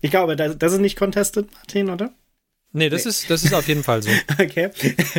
Ich 0.00 0.10
glaube, 0.10 0.36
das, 0.36 0.58
das 0.58 0.72
ist 0.72 0.80
nicht 0.80 0.98
contested, 0.98 1.50
Martin, 1.52 1.88
oder? 1.88 2.12
nee, 2.72 2.88
das, 2.88 3.06
Ist, 3.06 3.30
das 3.30 3.44
ist 3.44 3.54
auf 3.54 3.68
jeden 3.68 3.84
Fall 3.84 4.02
so. 4.02 4.10
Okay. 4.38 4.70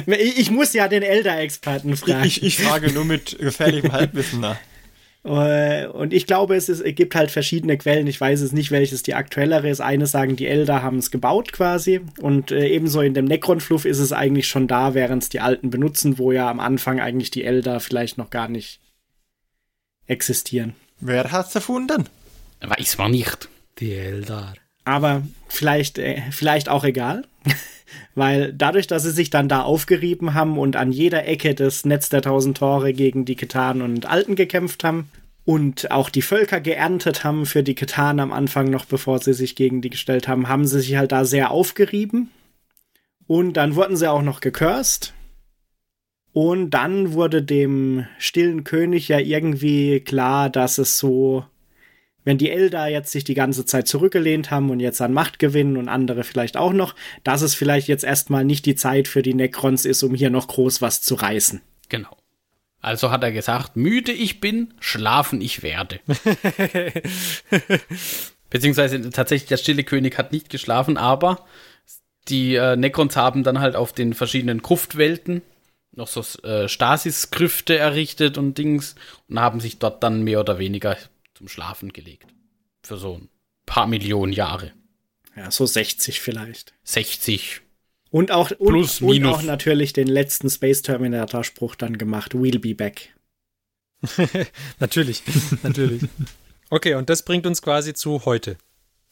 Ich, 0.07 0.39
ich 0.39 0.51
muss 0.51 0.73
ja 0.73 0.87
den 0.87 1.03
Elder-Experten 1.03 1.95
fragen. 1.95 2.25
Ich, 2.25 2.43
ich 2.43 2.57
frage 2.57 2.91
nur 2.91 3.05
mit 3.05 3.37
gefährlichem 3.39 3.91
Halbwissen 3.91 4.41
nach. 4.41 4.57
Äh, 5.25 5.87
Und 5.87 6.13
ich 6.13 6.27
glaube, 6.27 6.55
es, 6.55 6.69
ist, 6.69 6.81
es 6.81 6.95
gibt 6.95 7.15
halt 7.15 7.31
verschiedene 7.31 7.77
Quellen. 7.77 8.07
Ich 8.07 8.19
weiß 8.19 8.41
es 8.41 8.51
nicht, 8.51 8.71
welches 8.71 9.03
die 9.03 9.13
aktuellere 9.13 9.69
ist. 9.69 9.79
Eine 9.81 10.05
sagen, 10.05 10.35
die 10.35 10.47
Elder 10.47 10.83
haben 10.83 10.97
es 10.97 11.11
gebaut 11.11 11.53
quasi. 11.53 12.01
Und 12.21 12.51
äh, 12.51 12.67
ebenso 12.67 13.01
in 13.01 13.13
dem 13.13 13.25
Necron-Fluff 13.25 13.85
ist 13.85 13.99
es 13.99 14.11
eigentlich 14.11 14.47
schon 14.47 14.67
da, 14.67 14.93
während 14.93 15.23
es 15.23 15.29
die 15.29 15.39
Alten 15.39 15.69
benutzen, 15.69 16.17
wo 16.17 16.31
ja 16.31 16.49
am 16.49 16.59
Anfang 16.59 16.99
eigentlich 16.99 17.31
die 17.31 17.43
Elder 17.43 17.79
vielleicht 17.79 18.17
noch 18.17 18.29
gar 18.29 18.49
nicht 18.49 18.81
existieren. 20.05 20.75
Wer 20.99 21.31
hat's 21.31 21.55
erfunden? 21.55 22.09
Weiß 22.61 22.97
man 22.97 23.11
nicht. 23.11 23.49
Die 23.79 23.93
Eldar. 23.93 24.53
Aber 24.85 25.23
vielleicht, 25.47 25.97
äh, 25.97 26.21
vielleicht 26.31 26.69
auch 26.69 26.83
egal. 26.83 27.25
Weil 28.15 28.53
dadurch, 28.53 28.87
dass 28.87 29.03
sie 29.03 29.11
sich 29.11 29.29
dann 29.29 29.49
da 29.49 29.61
aufgerieben 29.61 30.33
haben 30.33 30.57
und 30.57 30.75
an 30.75 30.91
jeder 30.91 31.25
Ecke 31.25 31.55
das 31.55 31.85
Netz 31.85 32.09
der 32.09 32.21
tausend 32.21 32.57
Tore 32.57 32.93
gegen 32.93 33.25
die 33.25 33.35
Ketan 33.35 33.81
und 33.81 34.05
Alten 34.05 34.35
gekämpft 34.35 34.83
haben 34.83 35.09
und 35.45 35.91
auch 35.91 36.09
die 36.09 36.21
Völker 36.21 36.61
geerntet 36.61 37.23
haben 37.23 37.45
für 37.45 37.63
die 37.63 37.75
Ketan 37.75 38.19
am 38.19 38.31
Anfang 38.31 38.69
noch, 38.69 38.85
bevor 38.85 39.19
sie 39.19 39.33
sich 39.33 39.55
gegen 39.55 39.81
die 39.81 39.89
gestellt 39.89 40.27
haben, 40.27 40.47
haben 40.47 40.65
sie 40.65 40.79
sich 40.79 40.95
halt 40.95 41.11
da 41.11 41.25
sehr 41.25 41.51
aufgerieben. 41.51 42.29
Und 43.27 43.53
dann 43.53 43.75
wurden 43.75 43.97
sie 43.97 44.09
auch 44.09 44.21
noch 44.21 44.39
gecursed. 44.39 45.13
Und 46.33 46.71
dann 46.71 47.13
wurde 47.13 47.43
dem 47.43 48.07
stillen 48.17 48.63
König 48.63 49.07
ja 49.07 49.19
irgendwie 49.19 49.99
klar, 49.99 50.49
dass 50.49 50.77
es 50.77 50.97
so 50.97 51.45
wenn 52.23 52.37
die 52.37 52.49
Elder 52.49 52.87
jetzt 52.87 53.11
sich 53.11 53.23
die 53.23 53.33
ganze 53.33 53.65
Zeit 53.65 53.87
zurückgelehnt 53.87 54.51
haben 54.51 54.69
und 54.69 54.79
jetzt 54.79 55.01
an 55.01 55.13
Macht 55.13 55.39
gewinnen 55.39 55.77
und 55.77 55.89
andere 55.89 56.23
vielleicht 56.23 56.57
auch 56.57 56.73
noch, 56.73 56.95
dass 57.23 57.41
es 57.41 57.55
vielleicht 57.55 57.87
jetzt 57.87 58.03
erstmal 58.03 58.45
nicht 58.45 58.65
die 58.65 58.75
Zeit 58.75 59.07
für 59.07 59.21
die 59.21 59.33
Necrons 59.33 59.85
ist, 59.85 60.03
um 60.03 60.15
hier 60.15 60.29
noch 60.29 60.47
groß 60.47 60.81
was 60.81 61.01
zu 61.01 61.15
reißen. 61.15 61.61
Genau. 61.89 62.17
Also 62.81 63.11
hat 63.11 63.23
er 63.23 63.31
gesagt, 63.31 63.77
müde 63.77 64.11
ich 64.11 64.41
bin, 64.41 64.73
schlafen 64.79 65.39
ich 65.39 65.63
werde. 65.63 65.99
Beziehungsweise 68.49 69.09
tatsächlich 69.09 69.47
der 69.47 69.57
stille 69.57 69.83
König 69.83 70.17
hat 70.17 70.31
nicht 70.33 70.49
geschlafen, 70.49 70.97
aber 70.97 71.45
die 72.27 72.55
äh, 72.55 72.75
Necrons 72.75 73.15
haben 73.15 73.43
dann 73.43 73.59
halt 73.59 73.75
auf 73.75 73.93
den 73.93 74.13
verschiedenen 74.13 74.61
Gruftwelten 74.61 75.41
noch 75.95 76.07
so 76.07 76.21
äh, 76.47 76.67
Stasis-Grüfte 76.67 77.77
errichtet 77.77 78.37
und 78.37 78.57
Dings 78.57 78.95
und 79.29 79.39
haben 79.39 79.59
sich 79.59 79.79
dort 79.79 80.03
dann 80.03 80.23
mehr 80.23 80.39
oder 80.39 80.57
weniger 80.59 80.97
zum 81.43 81.49
Schlafen 81.49 81.91
gelegt. 81.91 82.33
Für 82.83 82.97
so 82.97 83.15
ein 83.15 83.29
paar 83.65 83.85
Millionen 83.85 84.31
Jahre. 84.31 84.71
Ja, 85.35 85.51
so 85.51 85.65
60 85.65 86.21
vielleicht. 86.21 86.73
60. 86.85 87.59
Und 88.11 88.31
auch, 88.31 88.51
und, 88.51 88.69
Plus, 88.69 89.01
und 89.01 89.09
minus. 89.09 89.35
auch 89.35 89.41
natürlich 89.41 89.91
den 89.91 90.07
letzten 90.07 90.49
Space 90.49 90.83
Terminator 90.83 91.43
Spruch 91.43 91.75
dann 91.75 91.97
gemacht. 91.97 92.33
We'll 92.33 92.59
be 92.59 92.75
back. 92.75 93.13
natürlich, 94.79 95.21
natürlich. 95.63 96.03
Okay, 96.69 96.95
und 96.95 97.09
das 97.09 97.23
bringt 97.25 97.45
uns 97.45 97.61
quasi 97.61 97.93
zu 97.93 98.23
heute. 98.23 98.57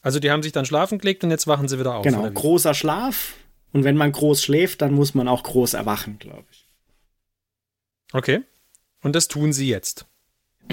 Also 0.00 0.18
die 0.18 0.30
haben 0.30 0.42
sich 0.42 0.52
dann 0.52 0.64
schlafen 0.64 0.98
gelegt 0.98 1.24
und 1.24 1.30
jetzt 1.30 1.46
wachen 1.46 1.68
sie 1.68 1.78
wieder 1.78 1.96
auf. 1.96 2.04
Genau, 2.04 2.30
großer 2.30 2.72
Schlaf. 2.72 3.34
Und 3.72 3.84
wenn 3.84 3.96
man 3.96 4.10
groß 4.10 4.42
schläft, 4.42 4.80
dann 4.80 4.94
muss 4.94 5.12
man 5.12 5.28
auch 5.28 5.42
groß 5.42 5.74
erwachen, 5.74 6.18
glaube 6.18 6.46
ich. 6.50 6.66
Okay. 8.12 8.40
Und 9.02 9.16
das 9.16 9.28
tun 9.28 9.52
sie 9.52 9.68
jetzt. 9.68 10.06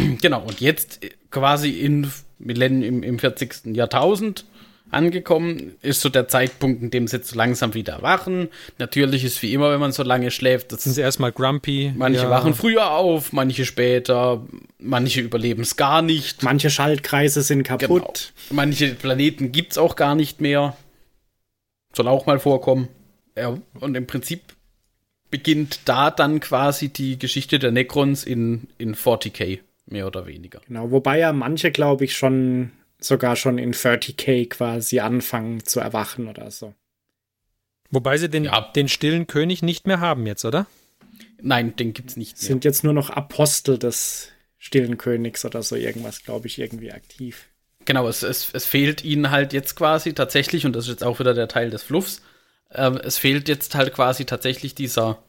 Genau, 0.21 0.41
und 0.41 0.59
jetzt 0.61 1.03
äh, 1.03 1.09
quasi 1.31 1.71
in 1.71 2.11
Millenn 2.39 2.81
im, 2.83 3.03
im 3.03 3.19
40. 3.19 3.75
Jahrtausend 3.75 4.45
angekommen, 4.91 5.75
ist 5.83 6.01
so 6.01 6.09
der 6.09 6.27
Zeitpunkt, 6.27 6.81
in 6.81 6.89
dem 6.89 7.07
sie 7.07 7.17
jetzt 7.17 7.29
so 7.29 7.35
langsam 7.37 7.75
wieder 7.75 7.93
erwachen. 7.93 8.47
Natürlich 8.79 9.23
ist 9.23 9.39
wie 9.43 9.53
immer, 9.53 9.71
wenn 9.71 9.79
man 9.79 9.91
so 9.91 10.01
lange 10.01 10.31
schläft, 10.31 10.71
das 10.71 10.83
Sind 10.83 10.93
sie 10.93 11.01
erstmal 11.01 11.31
grumpy. 11.31 11.93
manche 11.95 12.21
ja. 12.23 12.29
wachen 12.31 12.55
früher 12.55 12.89
auf, 12.91 13.31
manche 13.31 13.65
später, 13.65 14.47
manche 14.79 15.21
überleben 15.21 15.61
es 15.61 15.75
gar 15.75 16.01
nicht. 16.01 16.41
Manche 16.41 16.71
Schaltkreise 16.71 17.43
sind 17.43 17.63
Genau. 17.67 17.77
kaputt. 17.77 18.33
Manche 18.49 18.95
Planeten 18.95 19.51
gibt 19.51 19.73
es 19.73 19.77
auch 19.77 19.95
gar 19.95 20.15
nicht 20.15 20.41
mehr. 20.41 20.75
Soll 21.93 22.07
auch 22.07 22.25
mal 22.25 22.39
vorkommen. 22.39 22.87
Ja, 23.37 23.57
und 23.79 23.95
im 23.95 24.07
Prinzip 24.07 24.41
beginnt 25.29 25.81
da 25.85 26.09
dann 26.09 26.39
quasi 26.39 26.89
die 26.89 27.19
Geschichte 27.19 27.59
der 27.59 27.71
Necrons 27.71 28.23
in, 28.23 28.67
in 28.79 28.95
40k, 28.95 29.59
mehr 29.91 30.07
oder 30.07 30.25
weniger. 30.25 30.61
Genau, 30.67 30.91
wobei 30.91 31.19
ja 31.19 31.33
manche, 31.33 31.71
glaube 31.71 32.05
ich, 32.05 32.15
schon 32.15 32.71
sogar 32.99 33.35
schon 33.35 33.57
in 33.57 33.73
30k 33.73 34.47
quasi 34.49 34.99
anfangen 34.99 35.63
zu 35.65 35.79
erwachen 35.79 36.27
oder 36.27 36.51
so. 36.51 36.73
Wobei 37.91 38.17
sie 38.17 38.29
den, 38.29 38.43
Ja. 38.45 38.61
den 38.75 38.87
stillen 38.87 39.25
König 39.27 39.61
nicht 39.63 39.87
mehr 39.87 39.99
haben 39.99 40.27
jetzt, 40.27 40.45
oder? 40.45 40.67
Nein, 41.41 41.75
den 41.75 41.93
gibt's 41.93 42.17
nicht 42.17 42.37
mehr. 42.37 42.47
Sind 42.47 42.65
jetzt 42.65 42.83
nur 42.83 42.93
noch 42.93 43.09
Apostel 43.09 43.79
des 43.79 44.31
stillen 44.57 44.97
Königs 44.97 45.45
oder 45.45 45.63
so 45.63 45.75
irgendwas, 45.75 46.23
glaube 46.23 46.47
ich, 46.47 46.59
irgendwie 46.59 46.91
aktiv. 46.91 47.47
Genau, 47.85 48.07
es, 48.09 48.21
es, 48.23 48.53
es 48.53 48.65
fehlt 48.65 49.03
ihnen 49.05 49.31
halt 49.31 49.53
jetzt 49.53 49.75
quasi 49.75 50.13
tatsächlich, 50.13 50.65
und 50.65 50.75
das 50.75 50.85
ist 50.85 50.91
jetzt 50.91 51.03
auch 51.03 51.19
wieder 51.19 51.33
der 51.33 51.47
Teil 51.47 51.69
des 51.69 51.81
Fluffs, 51.81 52.21
ähm, 52.71 52.97
es 52.97 53.17
fehlt 53.17 53.47
jetzt 53.47 53.73
halt 53.73 53.93
quasi 53.93 54.25
tatsächlich 54.25 54.75
dieser 54.75 55.23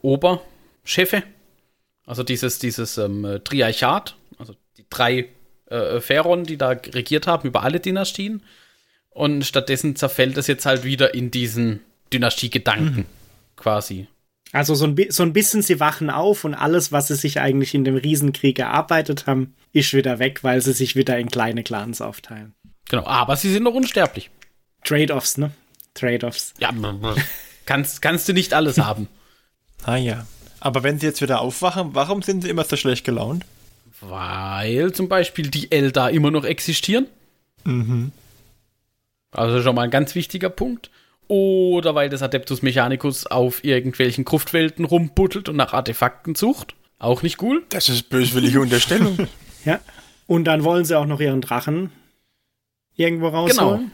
Oberchefe, 0.00 1.22
also 2.08 2.22
dieses, 2.22 2.58
dieses 2.58 2.96
ähm, 2.96 3.40
Triarchat, 3.44 4.16
also 4.38 4.54
die 4.78 4.86
drei 4.88 5.28
äh, 5.66 6.00
Pharaonen, 6.00 6.46
die 6.46 6.56
da 6.56 6.70
regiert 6.70 7.26
haben 7.26 7.46
über 7.46 7.62
alle 7.62 7.80
Dynastien. 7.80 8.42
Und 9.10 9.44
stattdessen 9.44 9.94
zerfällt 9.94 10.38
es 10.38 10.46
jetzt 10.46 10.64
halt 10.64 10.84
wieder 10.84 11.12
in 11.12 11.30
diesen 11.30 11.80
Dynastiegedanken 12.10 13.04
quasi. 13.56 14.06
Also 14.52 14.74
so 14.74 14.86
ein, 14.86 14.96
so 15.10 15.22
ein 15.22 15.34
bisschen, 15.34 15.60
sie 15.60 15.80
wachen 15.80 16.08
auf 16.08 16.44
und 16.44 16.54
alles, 16.54 16.92
was 16.92 17.08
sie 17.08 17.14
sich 17.14 17.40
eigentlich 17.40 17.74
in 17.74 17.84
dem 17.84 17.96
Riesenkrieg 17.96 18.58
erarbeitet 18.58 19.26
haben, 19.26 19.54
ist 19.72 19.92
wieder 19.92 20.18
weg, 20.18 20.42
weil 20.42 20.62
sie 20.62 20.72
sich 20.72 20.96
wieder 20.96 21.18
in 21.18 21.28
kleine 21.28 21.62
Clans 21.62 22.00
aufteilen. 22.00 22.54
Genau, 22.88 23.04
aber 23.04 23.36
sie 23.36 23.52
sind 23.52 23.64
noch 23.64 23.74
unsterblich. 23.74 24.30
Trade-offs, 24.82 25.36
ne? 25.36 25.50
Trade-offs. 25.92 26.54
Ja, 26.58 26.72
kannst, 27.66 28.00
kannst 28.00 28.26
du 28.30 28.32
nicht 28.32 28.54
alles 28.54 28.78
haben. 28.78 29.08
Ah 29.84 29.96
ja. 29.96 30.26
Aber 30.60 30.82
wenn 30.82 30.98
sie 30.98 31.06
jetzt 31.06 31.22
wieder 31.22 31.40
aufwachen, 31.40 31.90
warum 31.94 32.22
sind 32.22 32.42
sie 32.42 32.48
immer 32.50 32.64
so 32.64 32.76
schlecht 32.76 33.04
gelaunt? 33.04 33.44
Weil 34.00 34.92
zum 34.92 35.08
Beispiel 35.08 35.48
die 35.48 35.70
Eldar 35.72 36.10
immer 36.10 36.30
noch 36.30 36.44
existieren. 36.44 37.06
Also 39.32 39.62
schon 39.62 39.74
mal 39.74 39.82
ein 39.82 39.90
ganz 39.90 40.14
wichtiger 40.14 40.48
Punkt. 40.50 40.90
Oder 41.26 41.94
weil 41.94 42.08
das 42.08 42.22
Adeptus 42.22 42.62
Mechanicus 42.62 43.26
auf 43.26 43.62
irgendwelchen 43.62 44.24
Gruftwelten 44.24 44.84
rumbuttelt 44.86 45.48
und 45.48 45.56
nach 45.56 45.74
Artefakten 45.74 46.34
sucht. 46.34 46.74
Auch 46.98 47.22
nicht 47.22 47.42
cool. 47.42 47.62
Das 47.68 47.88
ist 47.88 48.08
böswillige 48.08 48.60
Unterstellung. 48.60 49.18
Ja. 49.64 49.80
Und 50.28 50.44
dann 50.44 50.62
wollen 50.62 50.84
sie 50.84 50.96
auch 50.96 51.04
noch 51.04 51.20
ihren 51.20 51.40
Drachen 51.40 51.90
irgendwo 52.94 53.26
Genau. 53.26 53.40
rausholen. 53.40 53.90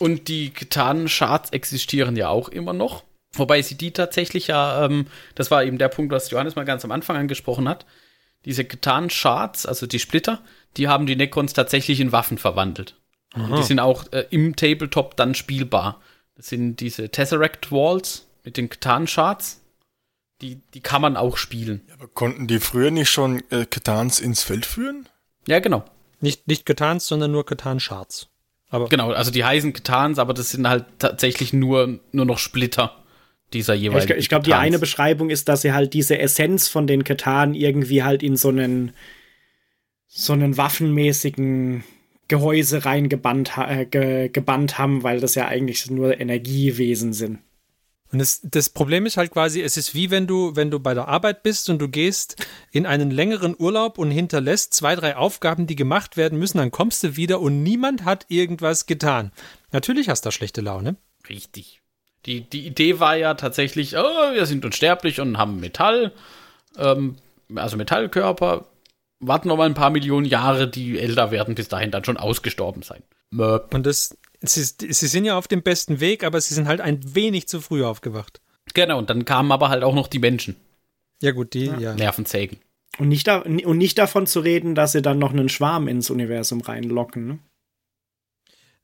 Und 0.00 0.26
die 0.26 0.52
getanen 0.52 1.06
Charts 1.06 1.50
existieren 1.50 2.16
ja 2.16 2.28
auch 2.30 2.48
immer 2.48 2.72
noch. 2.72 3.04
Wobei 3.34 3.62
sie 3.62 3.76
die 3.76 3.92
tatsächlich 3.92 4.48
ja, 4.48 4.84
ähm, 4.84 5.06
das 5.34 5.50
war 5.50 5.64
eben 5.64 5.78
der 5.78 5.88
Punkt, 5.88 6.12
was 6.12 6.30
Johannes 6.30 6.56
mal 6.56 6.64
ganz 6.64 6.84
am 6.84 6.92
Anfang 6.92 7.16
angesprochen 7.16 7.68
hat. 7.68 7.86
Diese 8.44 8.64
getanen 8.64 9.08
Charts, 9.08 9.66
also 9.66 9.86
die 9.86 9.98
Splitter, 9.98 10.42
die 10.76 10.88
haben 10.88 11.06
die 11.06 11.16
Necrons 11.16 11.52
tatsächlich 11.52 12.00
in 12.00 12.12
Waffen 12.12 12.38
verwandelt. 12.38 12.96
Und 13.34 13.56
die 13.56 13.62
sind 13.62 13.80
auch 13.80 14.12
äh, 14.12 14.26
im 14.30 14.56
Tabletop 14.56 15.16
dann 15.16 15.34
spielbar. 15.34 16.02
Das 16.36 16.48
sind 16.48 16.80
diese 16.80 17.08
Tesseract 17.08 17.72
Walls 17.72 18.26
mit 18.44 18.58
den 18.58 18.68
getanen 18.68 19.06
Charts. 19.06 19.62
Die, 20.42 20.60
die 20.74 20.80
kann 20.80 21.00
man 21.00 21.16
auch 21.16 21.36
spielen. 21.36 21.82
Aber 21.94 22.08
konnten 22.08 22.46
die 22.46 22.58
früher 22.58 22.90
nicht 22.90 23.10
schon 23.10 23.42
äh, 23.50 23.64
Ketans 23.64 24.18
ins 24.18 24.42
Feld 24.42 24.66
führen? 24.66 25.08
Ja, 25.46 25.60
genau. 25.60 25.84
Nicht, 26.20 26.46
nicht 26.46 26.66
Ketans, 26.66 27.06
sondern 27.06 27.32
nur 27.32 27.46
Ketan-Charts. 27.46 28.28
Aber 28.70 28.88
Genau, 28.88 29.12
also 29.12 29.30
die 29.30 29.44
heißen 29.44 29.72
Ketans, 29.72 30.18
aber 30.18 30.34
das 30.34 30.50
sind 30.50 30.68
halt 30.68 30.86
tatsächlich 30.98 31.52
nur, 31.52 32.00
nur 32.12 32.24
noch 32.24 32.38
Splitter 32.38 33.01
dieser 33.54 33.74
Ja, 33.74 33.80
Ich, 33.80 33.84
jeweiligen 33.92 34.18
ich 34.18 34.28
glaube, 34.28 34.44
die 34.44 34.54
eine 34.54 34.78
Beschreibung 34.78 35.30
ist, 35.30 35.48
dass 35.48 35.62
sie 35.62 35.72
halt 35.72 35.94
diese 35.94 36.18
Essenz 36.18 36.68
von 36.68 36.86
den 36.86 37.04
Katan 37.04 37.54
irgendwie 37.54 38.02
halt 38.02 38.22
in 38.22 38.36
so 38.36 38.48
einen 38.48 38.92
so 40.06 40.34
einen 40.34 40.56
waffenmäßigen 40.56 41.84
Gehäuse 42.28 42.84
reingebannt 42.84 43.56
ha 43.56 43.70
äh, 43.70 43.86
ge 43.86 44.28
gebannt 44.28 44.78
haben, 44.78 45.02
weil 45.02 45.20
das 45.20 45.34
ja 45.34 45.48
eigentlich 45.48 45.90
nur 45.90 46.20
Energiewesen 46.20 47.12
sind. 47.12 47.38
Und 48.12 48.18
das, 48.18 48.40
das 48.42 48.68
Problem 48.68 49.06
ist 49.06 49.16
halt 49.16 49.30
quasi, 49.30 49.62
es 49.62 49.78
ist 49.78 49.94
wie 49.94 50.10
wenn 50.10 50.26
du, 50.26 50.54
wenn 50.54 50.70
du 50.70 50.78
bei 50.78 50.92
der 50.92 51.08
Arbeit 51.08 51.42
bist 51.42 51.70
und 51.70 51.78
du 51.78 51.88
gehst 51.88 52.46
in 52.70 52.84
einen 52.84 53.10
längeren 53.10 53.56
Urlaub 53.58 53.96
und 53.98 54.10
hinterlässt 54.10 54.74
zwei, 54.74 54.94
drei 54.94 55.16
Aufgaben, 55.16 55.66
die 55.66 55.76
gemacht 55.76 56.18
werden 56.18 56.38
müssen, 56.38 56.58
dann 56.58 56.70
kommst 56.70 57.02
du 57.02 57.16
wieder 57.16 57.40
und 57.40 57.62
niemand 57.62 58.04
hat 58.04 58.26
irgendwas 58.28 58.84
getan. 58.84 59.32
Natürlich 59.70 60.10
hast 60.10 60.24
du 60.24 60.28
da 60.28 60.32
schlechte 60.32 60.60
Laune. 60.60 60.96
Richtig. 61.28 61.81
Die, 62.26 62.42
die 62.42 62.66
Idee 62.66 63.00
war 63.00 63.16
ja 63.16 63.34
tatsächlich, 63.34 63.96
oh, 63.96 64.00
wir 64.34 64.46
sind 64.46 64.64
unsterblich 64.64 65.20
und 65.20 65.38
haben 65.38 65.58
Metall, 65.60 66.12
ähm, 66.78 67.16
also 67.54 67.76
Metallkörper, 67.76 68.66
warten 69.18 69.48
noch 69.48 69.56
mal 69.56 69.66
ein 69.66 69.74
paar 69.74 69.90
Millionen 69.90 70.26
Jahre, 70.26 70.68
die 70.68 70.98
älter 70.98 71.30
werden, 71.30 71.54
bis 71.54 71.68
dahin 71.68 71.90
dann 71.90 72.04
schon 72.04 72.16
ausgestorben 72.16 72.82
sein. 72.82 73.02
Möp. 73.30 73.74
Und 73.74 73.86
das, 73.86 74.16
sie, 74.40 74.62
sie 74.62 75.06
sind 75.06 75.24
ja 75.24 75.36
auf 75.36 75.48
dem 75.48 75.62
besten 75.62 76.00
Weg, 76.00 76.22
aber 76.24 76.40
sie 76.40 76.54
sind 76.54 76.68
halt 76.68 76.80
ein 76.80 77.00
wenig 77.14 77.48
zu 77.48 77.60
früh 77.60 77.84
aufgewacht. 77.84 78.40
Genau, 78.74 78.98
und 78.98 79.10
dann 79.10 79.24
kamen 79.24 79.50
aber 79.50 79.68
halt 79.68 79.82
auch 79.82 79.94
noch 79.94 80.06
die 80.06 80.18
Menschen, 80.20 80.56
Ja 81.20 81.32
gut, 81.32 81.54
die, 81.54 81.66
ja. 81.66 81.94
Nervenzägen. 81.94 82.58
Und 82.98 83.08
nicht, 83.08 83.26
da 83.26 83.38
und 83.38 83.78
nicht 83.78 83.98
davon 83.98 84.26
zu 84.26 84.40
reden, 84.40 84.74
dass 84.74 84.92
sie 84.92 85.02
dann 85.02 85.18
noch 85.18 85.30
einen 85.32 85.48
Schwarm 85.48 85.88
ins 85.88 86.10
Universum 86.10 86.60
reinlocken. 86.60 87.26
Ne? 87.26 87.38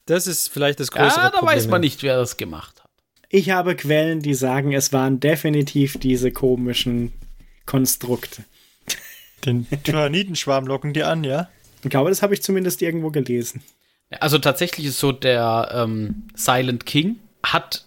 Das 0.06 0.26
ist 0.26 0.48
vielleicht 0.48 0.80
das 0.80 0.90
größere 0.90 1.24
Ja, 1.24 1.30
da 1.30 1.38
Problem. 1.38 1.56
weiß 1.56 1.68
man 1.68 1.82
nicht, 1.82 2.02
wer 2.02 2.16
das 2.16 2.38
gemacht 2.38 2.80
hat. 2.82 2.87
Ich 3.30 3.50
habe 3.50 3.76
Quellen, 3.76 4.20
die 4.20 4.34
sagen, 4.34 4.72
es 4.72 4.92
waren 4.92 5.20
definitiv 5.20 5.98
diese 5.98 6.32
komischen 6.32 7.12
Konstrukte. 7.66 8.44
Den 9.44 9.66
Tyranidenschwarm 9.84 10.66
locken 10.66 10.92
die 10.92 11.02
an, 11.02 11.24
ja? 11.24 11.48
Ich 11.82 11.90
glaube, 11.90 12.10
das 12.10 12.22
habe 12.22 12.34
ich 12.34 12.42
zumindest 12.42 12.82
irgendwo 12.82 13.10
gelesen. 13.10 13.62
Also 14.20 14.38
tatsächlich 14.38 14.86
ist 14.86 14.98
so, 14.98 15.12
der 15.12 15.70
ähm, 15.72 16.28
Silent 16.34 16.86
King 16.86 17.16
hat 17.42 17.84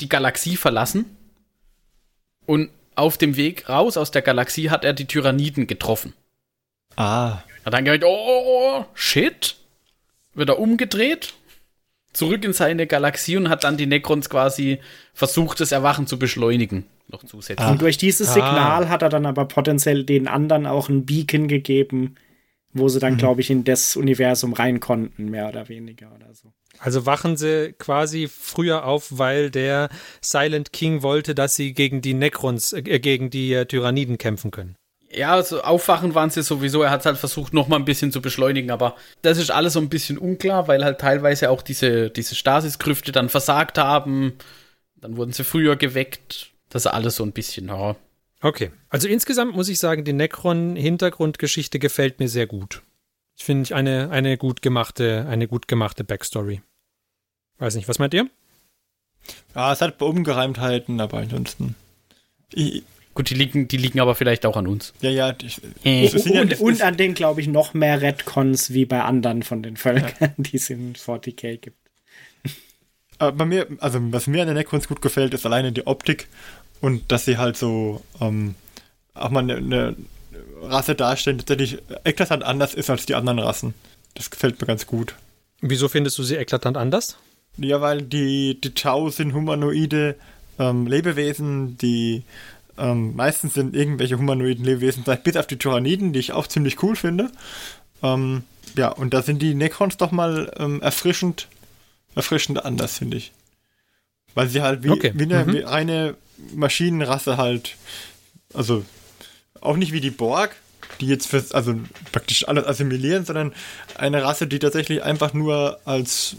die 0.00 0.08
Galaxie 0.08 0.56
verlassen 0.56 1.06
und 2.46 2.70
auf 2.94 3.16
dem 3.16 3.36
Weg 3.36 3.68
raus 3.68 3.96
aus 3.96 4.10
der 4.10 4.22
Galaxie 4.22 4.70
hat 4.70 4.84
er 4.84 4.92
die 4.92 5.06
Tyranniden 5.06 5.66
getroffen. 5.66 6.12
Ah. 6.96 7.42
Hat 7.64 7.72
dann 7.72 7.84
gedacht, 7.84 8.04
oh, 8.04 8.84
shit. 8.94 9.56
Wird 10.34 10.50
er 10.50 10.58
umgedreht, 10.58 11.34
zurück 12.18 12.44
in 12.44 12.52
seine 12.52 12.86
Galaxie 12.86 13.36
und 13.36 13.48
hat 13.48 13.64
dann 13.64 13.76
die 13.76 13.86
Necrons 13.86 14.28
quasi 14.28 14.78
versucht, 15.14 15.60
das 15.60 15.72
Erwachen 15.72 16.06
zu 16.06 16.18
beschleunigen. 16.18 16.84
Noch 17.08 17.24
zusätzlich. 17.24 17.66
Und 17.68 17.80
durch 17.80 17.96
dieses 17.96 18.28
Ah. 18.28 18.32
Signal 18.34 18.88
hat 18.90 19.02
er 19.02 19.08
dann 19.08 19.24
aber 19.24 19.46
potenziell 19.46 20.04
den 20.04 20.28
anderen 20.28 20.66
auch 20.66 20.88
ein 20.90 21.06
Beacon 21.06 21.48
gegeben, 21.48 22.16
wo 22.74 22.88
sie 22.88 22.98
dann, 23.00 23.16
glaube 23.16 23.40
ich, 23.40 23.50
in 23.50 23.64
das 23.64 23.96
Universum 23.96 24.52
rein 24.52 24.78
konnten, 24.78 25.30
mehr 25.30 25.48
oder 25.48 25.68
weniger 25.70 26.14
oder 26.14 26.34
so. 26.34 26.52
Also 26.80 27.06
wachen 27.06 27.36
sie 27.36 27.74
quasi 27.78 28.28
früher 28.28 28.84
auf, 28.84 29.06
weil 29.18 29.50
der 29.50 29.88
Silent 30.20 30.72
King 30.72 31.02
wollte, 31.02 31.34
dass 31.34 31.56
sie 31.56 31.72
gegen 31.72 32.02
die 32.02 32.14
Necrons, 32.14 32.72
äh, 32.74 32.82
gegen 33.00 33.30
die 33.30 33.52
äh, 33.54 33.64
Tyranniden 33.64 34.18
kämpfen 34.18 34.50
können. 34.50 34.76
Ja, 35.10 35.32
also 35.32 35.62
aufwachen 35.62 36.14
waren 36.14 36.30
sie 36.30 36.42
sowieso. 36.42 36.82
Er 36.82 36.90
hat 36.90 37.06
halt 37.06 37.16
versucht, 37.16 37.54
noch 37.54 37.68
mal 37.68 37.76
ein 37.76 37.84
bisschen 37.84 38.12
zu 38.12 38.20
beschleunigen, 38.20 38.70
aber 38.70 38.94
das 39.22 39.38
ist 39.38 39.50
alles 39.50 39.72
so 39.72 39.80
ein 39.80 39.88
bisschen 39.88 40.18
unklar, 40.18 40.68
weil 40.68 40.84
halt 40.84 41.00
teilweise 41.00 41.50
auch 41.50 41.62
diese, 41.62 42.10
diese 42.10 42.34
Stasis-Krüfte 42.34 43.10
dann 43.12 43.28
versagt 43.28 43.78
haben. 43.78 44.34
Dann 44.96 45.16
wurden 45.16 45.32
sie 45.32 45.44
früher 45.44 45.76
geweckt. 45.76 46.50
Das 46.68 46.84
ist 46.84 46.92
alles 46.92 47.16
so 47.16 47.24
ein 47.24 47.32
bisschen, 47.32 47.68
ja. 47.68 47.96
Okay. 48.40 48.70
Also 48.90 49.08
insgesamt 49.08 49.54
muss 49.54 49.68
ich 49.68 49.78
sagen, 49.78 50.04
die 50.04 50.12
Necron-Hintergrundgeschichte 50.12 51.78
gefällt 51.78 52.20
mir 52.20 52.28
sehr 52.28 52.46
gut. 52.46 52.82
Ich 53.36 53.44
finde 53.44 53.74
eine, 53.74 54.10
eine 54.10 54.36
gut 54.36 54.62
gemachte, 54.62 55.26
eine 55.28 55.48
gut 55.48 55.68
gemachte 55.68 56.04
Backstory. 56.04 56.60
Weiß 57.58 57.74
nicht, 57.76 57.88
was 57.88 57.98
meint 57.98 58.14
ihr? 58.14 58.28
Ah, 59.54 59.72
es 59.72 59.80
hat 59.80 60.00
Ungereimtheiten, 60.00 61.00
aber 61.00 61.18
ansonsten. 61.18 61.74
Ich, 62.52 62.82
Gut, 63.18 63.30
die 63.30 63.34
liegen, 63.34 63.66
die 63.66 63.78
liegen 63.78 63.98
aber 63.98 64.14
vielleicht 64.14 64.46
auch 64.46 64.56
an 64.56 64.68
uns. 64.68 64.92
Ja, 65.00 65.10
ja. 65.10 65.32
Die, 65.32 65.48
Äh. 65.82 66.06
sind 66.06 66.36
ja- 66.36 66.42
und, 66.42 66.60
und 66.60 66.82
an 66.82 66.96
denen, 66.96 67.14
glaube 67.14 67.40
ich, 67.40 67.48
noch 67.48 67.74
mehr 67.74 68.00
Redcons 68.00 68.72
wie 68.72 68.84
bei 68.84 69.02
anderen 69.02 69.42
von 69.42 69.60
den 69.60 69.76
Völkern, 69.76 70.34
die 70.36 70.56
es 70.56 70.70
in 70.70 70.94
40k 70.94 71.56
gibt. 71.56 71.76
Aber 73.18 73.32
bei 73.32 73.44
mir, 73.44 73.66
also 73.80 73.98
was 74.12 74.28
mir 74.28 74.42
an 74.42 74.46
der 74.46 74.54
Necrons 74.54 74.86
gut 74.86 75.02
gefällt, 75.02 75.34
ist 75.34 75.44
alleine 75.44 75.72
die 75.72 75.84
Optik 75.88 76.28
und 76.80 77.10
dass 77.10 77.24
sie 77.24 77.38
halt 77.38 77.56
so 77.56 78.04
ähm, 78.20 78.54
auch 79.14 79.30
mal 79.30 79.40
eine, 79.40 79.56
eine 79.56 79.96
Rasse 80.62 80.94
darstellen, 80.94 81.38
die 81.38 81.44
tatsächlich 81.44 81.82
eklatant 82.04 82.44
anders 82.44 82.72
ist 82.72 82.88
als 82.88 83.04
die 83.04 83.16
anderen 83.16 83.40
Rassen. 83.40 83.74
Das 84.14 84.30
gefällt 84.30 84.60
mir 84.60 84.68
ganz 84.68 84.86
gut. 84.86 85.16
Wieso 85.60 85.88
findest 85.88 86.16
du 86.18 86.22
sie 86.22 86.36
eklatant 86.36 86.76
anders? 86.76 87.16
Ja, 87.56 87.80
weil 87.80 88.00
die, 88.02 88.60
die 88.60 88.74
Tau 88.74 89.10
sind 89.10 89.34
humanoide 89.34 90.14
ähm, 90.60 90.86
Lebewesen, 90.86 91.76
die 91.78 92.22
ähm, 92.78 93.16
meistens 93.16 93.54
sind 93.54 93.74
irgendwelche 93.74 94.18
humanoiden 94.18 94.64
Lebewesen, 94.64 95.04
vielleicht 95.04 95.24
bis 95.24 95.36
auf 95.36 95.46
die 95.46 95.58
Tyranniden, 95.58 96.12
die 96.12 96.20
ich 96.20 96.32
auch 96.32 96.46
ziemlich 96.46 96.82
cool 96.82 96.96
finde. 96.96 97.30
Ähm, 98.02 98.44
ja, 98.76 98.88
und 98.88 99.14
da 99.14 99.22
sind 99.22 99.40
die 99.40 99.54
Necrons 99.54 99.96
doch 99.96 100.12
mal 100.12 100.52
ähm, 100.58 100.80
erfrischend, 100.82 101.48
erfrischend 102.14 102.64
anders, 102.64 102.98
finde 102.98 103.16
ich. 103.16 103.32
Weil 104.34 104.48
sie 104.48 104.62
halt 104.62 104.82
wie, 104.82 104.90
Okay, 104.90 105.12
wie 105.14 105.24
eine 105.24 105.44
mhm. 105.44 105.52
wie 105.52 105.64
eine 105.64 106.14
Maschinenrasse 106.54 107.36
halt, 107.36 107.76
also 108.54 108.84
auch 109.60 109.76
nicht 109.76 109.92
wie 109.92 110.00
die 110.00 110.10
Borg, 110.10 110.54
die 111.00 111.06
jetzt 111.06 111.26
für, 111.26 111.44
also 111.52 111.74
praktisch 112.12 112.46
alles 112.46 112.66
assimilieren, 112.66 113.24
sondern 113.24 113.52
eine 113.96 114.22
Rasse, 114.22 114.46
die 114.46 114.58
tatsächlich 114.58 115.02
einfach 115.02 115.34
nur 115.34 115.80
als 115.84 116.36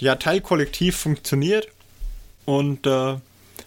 ja, 0.00 0.16
Teilkollektiv 0.16 0.96
funktioniert 0.96 1.68
und 2.44 2.86
äh, 2.86 3.16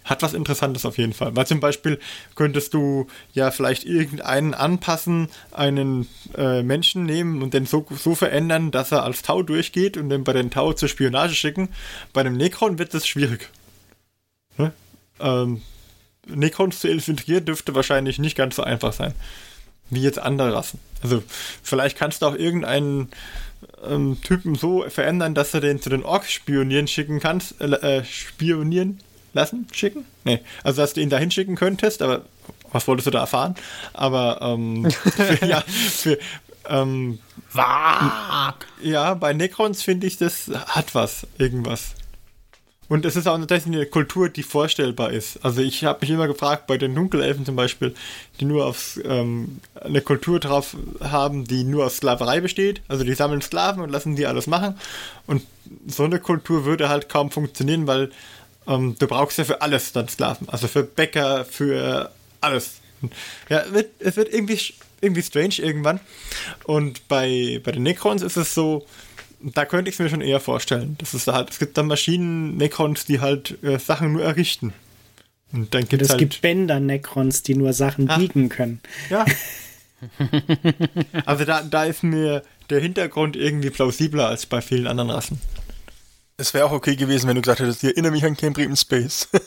hat 0.10 0.22
was 0.22 0.34
Interessantes 0.34 0.86
auf 0.86 0.97
jeden 0.97 1.14
Fall. 1.14 1.36
Weil 1.36 1.45
zum 1.45 1.60
Beispiel 1.60 1.99
könntest 2.36 2.74
du 2.74 3.07
ja 3.34 3.51
vielleicht 3.51 3.86
irgendeinen 3.86 4.53
anpassen, 4.53 5.30
einen 5.51 6.07
äh, 6.36 6.64
Menschen 6.64 7.05
nehmen 7.05 7.41
und 7.41 7.53
den 7.53 7.66
so, 7.66 7.86
so 7.91 8.16
verändern, 8.16 8.72
dass 8.72 8.91
er 8.91 9.03
als 9.03 9.22
Tau 9.22 9.43
durchgeht 9.43 9.97
und 9.97 10.10
den 10.10 10.24
bei 10.24 10.34
den 10.34 10.49
Tau 10.49 10.74
zur 10.74 10.89
Spionage 10.89 11.36
schicken. 11.36 11.70
Bei 12.14 12.22
einem 12.22 12.38
Necron 12.38 12.80
wird 12.80 12.93
das 12.93 13.07
schwierig. 13.07 13.49
Ne? 14.57 14.72
Ähm, 15.20 15.62
Necrons 16.28 16.80
zu 16.80 16.88
infiltrieren 16.88 17.45
dürfte 17.45 17.76
wahrscheinlich 17.76 18.20
nicht 18.20 18.36
ganz 18.36 18.55
so 18.55 18.64
einfach 18.64 18.93
sein. 18.93 19.14
Wie 19.89 20.01
jetzt 20.01 20.20
andere 20.20 20.53
Rassen. 20.53 20.80
Also 21.01 21.24
vielleicht 21.64 21.97
kannst 21.97 22.22
du 22.22 22.28
auch 22.28 22.36
irgendeinen 22.36 23.10
ähm, 23.84 24.18
Typen 24.22 24.55
so 24.55 24.88
verändern, 24.89 25.34
dass 25.34 25.51
du 25.51 25.60
den 25.60 25.82
zu 25.82 25.89
den 25.89 26.03
Orks 26.03 26.32
spionieren 26.32 26.88
schicken 26.88 27.20
kannst, 27.20 27.60
äh, 27.62 27.66
äh, 27.66 28.05
spionieren 28.05 28.99
lassen, 29.34 29.67
schicken? 29.71 30.05
Nee, 30.23 30.39
also 30.63 30.82
dass 30.82 30.93
du 30.93 31.01
ihn 31.01 31.09
dahin 31.09 31.32
schicken 31.32 31.55
könntest, 31.55 32.01
aber 32.01 32.23
was 32.71 32.88
wolltest 32.88 33.07
du 33.07 33.11
da 33.11 33.19
erfahren? 33.19 33.55
Aber 33.93 34.39
ähm, 34.41 34.89
für, 34.91 35.45
ja, 35.45 35.61
für, 35.61 36.17
ähm, 36.67 37.19
Wag! 37.53 38.67
ja, 38.82 39.13
bei 39.15 39.34
Necrons 39.34 39.82
finde 39.82 40.07
ich, 40.07 40.17
das 40.17 40.49
hat 40.67 40.93
was, 40.95 41.27
irgendwas. 41.38 41.95
Und 42.89 43.05
es 43.05 43.15
ist 43.15 43.27
auch 43.27 43.38
tatsächlich 43.38 43.75
eine 43.75 43.86
Kultur, 43.86 44.30
die 44.30 44.41
vorstellbar 44.41 45.11
ist. 45.11 45.45
Also 45.45 45.61
ich 45.61 45.84
habe 45.84 45.99
mich 46.01 46.09
immer 46.09 46.27
gefragt, 46.27 46.65
bei 46.65 46.77
den 46.77 46.95
Dunkelelfen 46.95 47.45
zum 47.45 47.55
Beispiel, 47.55 47.93
die 48.39 48.45
nur 48.45 48.65
auf 48.65 48.99
ähm, 49.05 49.59
eine 49.80 50.01
Kultur 50.01 50.39
drauf 50.39 50.75
haben, 50.99 51.45
die 51.45 51.63
nur 51.63 51.86
aus 51.86 51.97
Sklaverei 51.97 52.41
besteht. 52.41 52.82
Also 52.88 53.03
die 53.03 53.13
sammeln 53.13 53.43
Sklaven 53.43 53.84
und 53.84 53.91
lassen 53.91 54.15
die 54.15 54.25
alles 54.25 54.47
machen. 54.47 54.73
Und 55.27 55.43
so 55.86 56.03
eine 56.03 56.19
Kultur 56.19 56.65
würde 56.65 56.89
halt 56.89 57.09
kaum 57.09 57.30
funktionieren, 57.30 57.86
weil 57.86 58.09
ähm, 58.70 58.95
du 58.97 59.07
brauchst 59.07 59.38
ja 59.38 59.43
für 59.43 59.61
alles 59.61 59.91
dann 59.91 60.07
Sklaven. 60.07 60.47
Also 60.47 60.67
für 60.67 60.84
Bäcker, 60.84 61.43
für 61.45 62.11
alles. 62.39 62.76
Ja, 63.49 63.59
es 63.59 63.74
wird, 63.74 63.89
es 63.99 64.15
wird 64.17 64.34
irgendwie, 64.34 64.59
irgendwie 65.01 65.24
strange 65.24 65.55
irgendwann. 65.57 65.99
Und 66.65 67.07
bei, 67.07 67.59
bei 67.63 67.72
den 67.72 67.84
Necrons 67.84 68.22
ist 68.22 68.38
es 68.38 68.53
so, 68.53 68.86
da 69.41 69.65
könnte 69.65 69.89
ich 69.89 69.95
es 69.95 69.99
mir 69.99 70.09
schon 70.09 70.22
eher 70.22 70.39
vorstellen. 70.39 70.95
Das 70.99 71.13
ist 71.13 71.28
halt, 71.28 71.49
es 71.49 71.59
gibt 71.59 71.78
dann 71.78 71.88
Maschinen-Necrons, 71.88 73.05
die 73.05 73.20
halt 73.22 73.61
äh, 73.63 73.80
Sachen 73.80 74.13
nur 74.13 74.24
errichten. 74.24 74.74
Und 75.51 75.74
dann 75.74 75.88
gibt 75.88 76.01
es 76.01 76.07
es 76.07 76.11
halt. 76.11 76.20
gibt 76.20 76.41
Bänder-Necrons, 76.41 77.41
die 77.43 77.55
nur 77.55 77.74
Sachen 77.74 78.09
Ah. 78.09 78.17
biegen 78.17 78.49
können. 78.49 78.82
ja. 79.09 79.26
also 81.26 81.43
da, 81.45 81.61
da 81.63 81.84
ist 81.86 82.03
mir 82.03 82.43
der 82.70 82.80
Hintergrund 82.80 83.36
irgendwie 83.36 83.70
plausibler 83.70 84.28
als 84.28 84.45
bei 84.45 84.61
vielen 84.61 84.88
anderen 84.88 85.09
Rassen. 85.09 85.41
Es 86.40 86.54
wäre 86.54 86.66
auch 86.66 86.72
okay 86.72 86.96
gewesen, 86.96 87.28
wenn 87.28 87.36
du 87.36 87.42
gesagt 87.42 87.60
hättest, 87.60 87.84
ich 87.84 87.90
erinnere 87.90 88.14
mich 88.14 88.24
an 88.24 88.38
Camp 88.38 88.58
in 88.58 88.76
Space. 88.76 89.28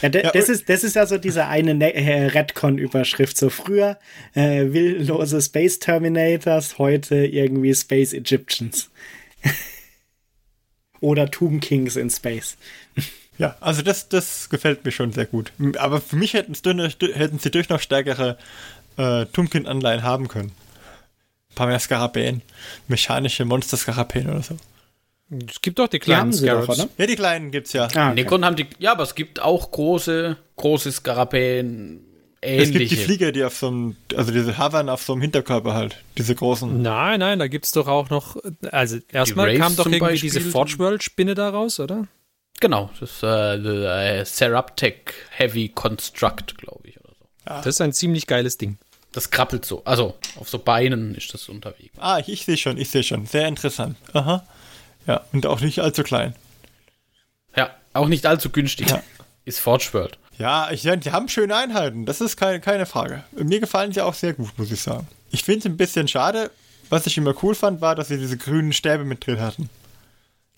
Ja, 0.00 0.08
de, 0.08 0.24
Ja, 0.24 0.32
das, 0.32 0.48
ist, 0.48 0.68
das 0.68 0.82
ist 0.82 0.96
ja 0.96 1.06
so 1.06 1.16
diese 1.16 1.46
eine 1.46 1.74
ne 1.74 1.94
äh, 1.94 2.26
Redcon-Überschrift. 2.26 3.36
So 3.36 3.50
früher 3.50 3.98
äh, 4.34 4.72
willlose 4.72 5.40
Space 5.40 5.78
Terminators, 5.78 6.78
heute 6.78 7.24
irgendwie 7.24 7.72
Space 7.72 8.12
Egyptians. 8.12 8.90
Oder 11.00 11.30
Tomb 11.30 11.62
Kings 11.62 11.96
in 11.96 12.10
Space. 12.10 12.56
Ja, 13.38 13.56
also 13.60 13.80
das, 13.80 14.10
das 14.10 14.50
gefällt 14.50 14.84
mir 14.84 14.92
schon 14.92 15.10
sehr 15.12 15.24
gut. 15.24 15.52
Aber 15.78 16.02
für 16.02 16.16
mich 16.16 16.34
hätten, 16.34 16.54
hätten 16.54 17.38
sie 17.38 17.50
durch 17.50 17.70
noch 17.70 17.80
stärkere 17.80 18.36
äh, 18.98 19.24
Tumkin-Anleihen 19.24 20.02
haben 20.02 20.28
können. 20.28 20.52
Ein 21.50 21.54
paar 21.54 21.66
mehr 21.66 21.80
Skarabäen. 21.80 22.42
Mechanische 22.88 23.46
Monster-Skarabäen 23.46 24.28
oder 24.28 24.42
so. 24.42 24.58
Es 25.48 25.60
gibt 25.62 25.78
doch 25.78 25.88
die 25.88 25.98
Die 25.98 26.00
kleinen 26.00 26.30
doch, 26.32 26.38
Scarabs. 26.38 26.68
oder? 26.80 26.88
Ja, 26.98 27.06
die 27.06 27.16
kleinen 27.16 27.50
gibt's 27.50 27.72
ja. 27.72 27.84
Ah, 27.94 28.10
okay. 28.10 28.14
Necron 28.14 28.44
haben 28.44 28.56
die, 28.56 28.66
ja, 28.78 28.92
aber 28.92 29.02
es 29.04 29.14
gibt 29.14 29.40
auch 29.40 29.70
große, 29.70 30.36
große 30.56 30.92
Skarabäen, 30.92 32.00
Es 32.40 32.64
gibt 32.64 32.74
die 32.74 32.82
ähnliche. 32.84 32.96
Flieger, 32.96 33.32
die 33.32 33.44
auf 33.44 33.56
so 33.56 33.68
einem, 33.68 33.96
also 34.16 34.32
diese 34.32 34.58
Hovern 34.58 34.88
auf 34.88 35.02
so 35.02 35.12
einem 35.12 35.22
Hinterkörper 35.22 35.74
halt, 35.74 35.96
diese 36.18 36.34
großen. 36.34 36.82
Nein, 36.82 37.20
nein, 37.20 37.38
da 37.38 37.46
gibt's 37.48 37.72
doch 37.72 37.86
auch 37.88 38.10
noch. 38.10 38.36
Also 38.70 38.98
erstmal 39.10 39.56
kam 39.56 39.74
doch 39.76 39.86
irgendwie 39.86 40.00
Beispiel. 40.00 40.30
diese 40.30 40.40
Forge 40.42 40.78
World 40.78 41.02
Spinne 41.02 41.34
da 41.34 41.48
raus, 41.50 41.80
oder? 41.80 42.06
Genau, 42.60 42.90
das 43.00 43.10
ist 43.12 43.22
äh, 43.22 44.20
äh, 44.20 44.24
Seraptech 44.24 45.14
Heavy 45.30 45.68
Construct, 45.70 46.58
glaube 46.58 46.88
ich, 46.88 47.00
oder 47.00 47.08
so. 47.18 47.26
Das 47.44 47.66
ist 47.66 47.80
ein 47.80 47.92
ziemlich 47.92 48.26
geiles 48.26 48.56
Ding. 48.58 48.78
Das 49.12 49.30
krabbelt 49.30 49.64
so. 49.64 49.82
Also, 49.84 50.14
auf 50.36 50.48
so 50.48 50.58
Beinen 50.58 51.14
ist 51.14 51.34
das 51.34 51.48
unterwegs. 51.48 51.94
Ah, 51.98 52.18
ich, 52.18 52.28
ich 52.28 52.44
sehe 52.44 52.56
schon, 52.56 52.78
ich 52.78 52.88
sehe 52.88 53.02
schon. 53.02 53.26
Sehr 53.26 53.46
interessant. 53.48 53.96
Aha. 54.12 54.44
Ja, 55.06 55.22
und 55.32 55.46
auch 55.46 55.60
nicht 55.60 55.80
allzu 55.80 56.02
klein. 56.02 56.34
Ja, 57.56 57.70
auch 57.92 58.08
nicht 58.08 58.26
allzu 58.26 58.50
günstig. 58.50 58.90
Ja. 58.90 59.02
Ist 59.44 59.60
Forge 59.60 59.88
World. 59.92 60.18
Ja, 60.38 60.70
ich, 60.70 60.82
ja, 60.82 60.96
die 60.96 61.12
haben 61.12 61.28
schöne 61.28 61.54
Einheiten, 61.54 62.06
das 62.06 62.20
ist 62.20 62.36
keine, 62.36 62.60
keine 62.60 62.86
Frage. 62.86 63.22
Mir 63.32 63.60
gefallen 63.60 63.92
sie 63.92 64.00
auch 64.00 64.14
sehr 64.14 64.32
gut, 64.32 64.50
muss 64.56 64.70
ich 64.70 64.80
sagen. 64.80 65.06
Ich 65.30 65.42
finde 65.44 65.60
es 65.60 65.66
ein 65.66 65.76
bisschen 65.76 66.08
schade, 66.08 66.50
was 66.88 67.06
ich 67.06 67.16
immer 67.16 67.34
cool 67.42 67.54
fand, 67.54 67.80
war, 67.80 67.94
dass 67.94 68.08
sie 68.08 68.18
diese 68.18 68.36
grünen 68.36 68.72
Stäbe 68.72 69.04
mit 69.04 69.26
drin 69.26 69.40
hatten. 69.40 69.68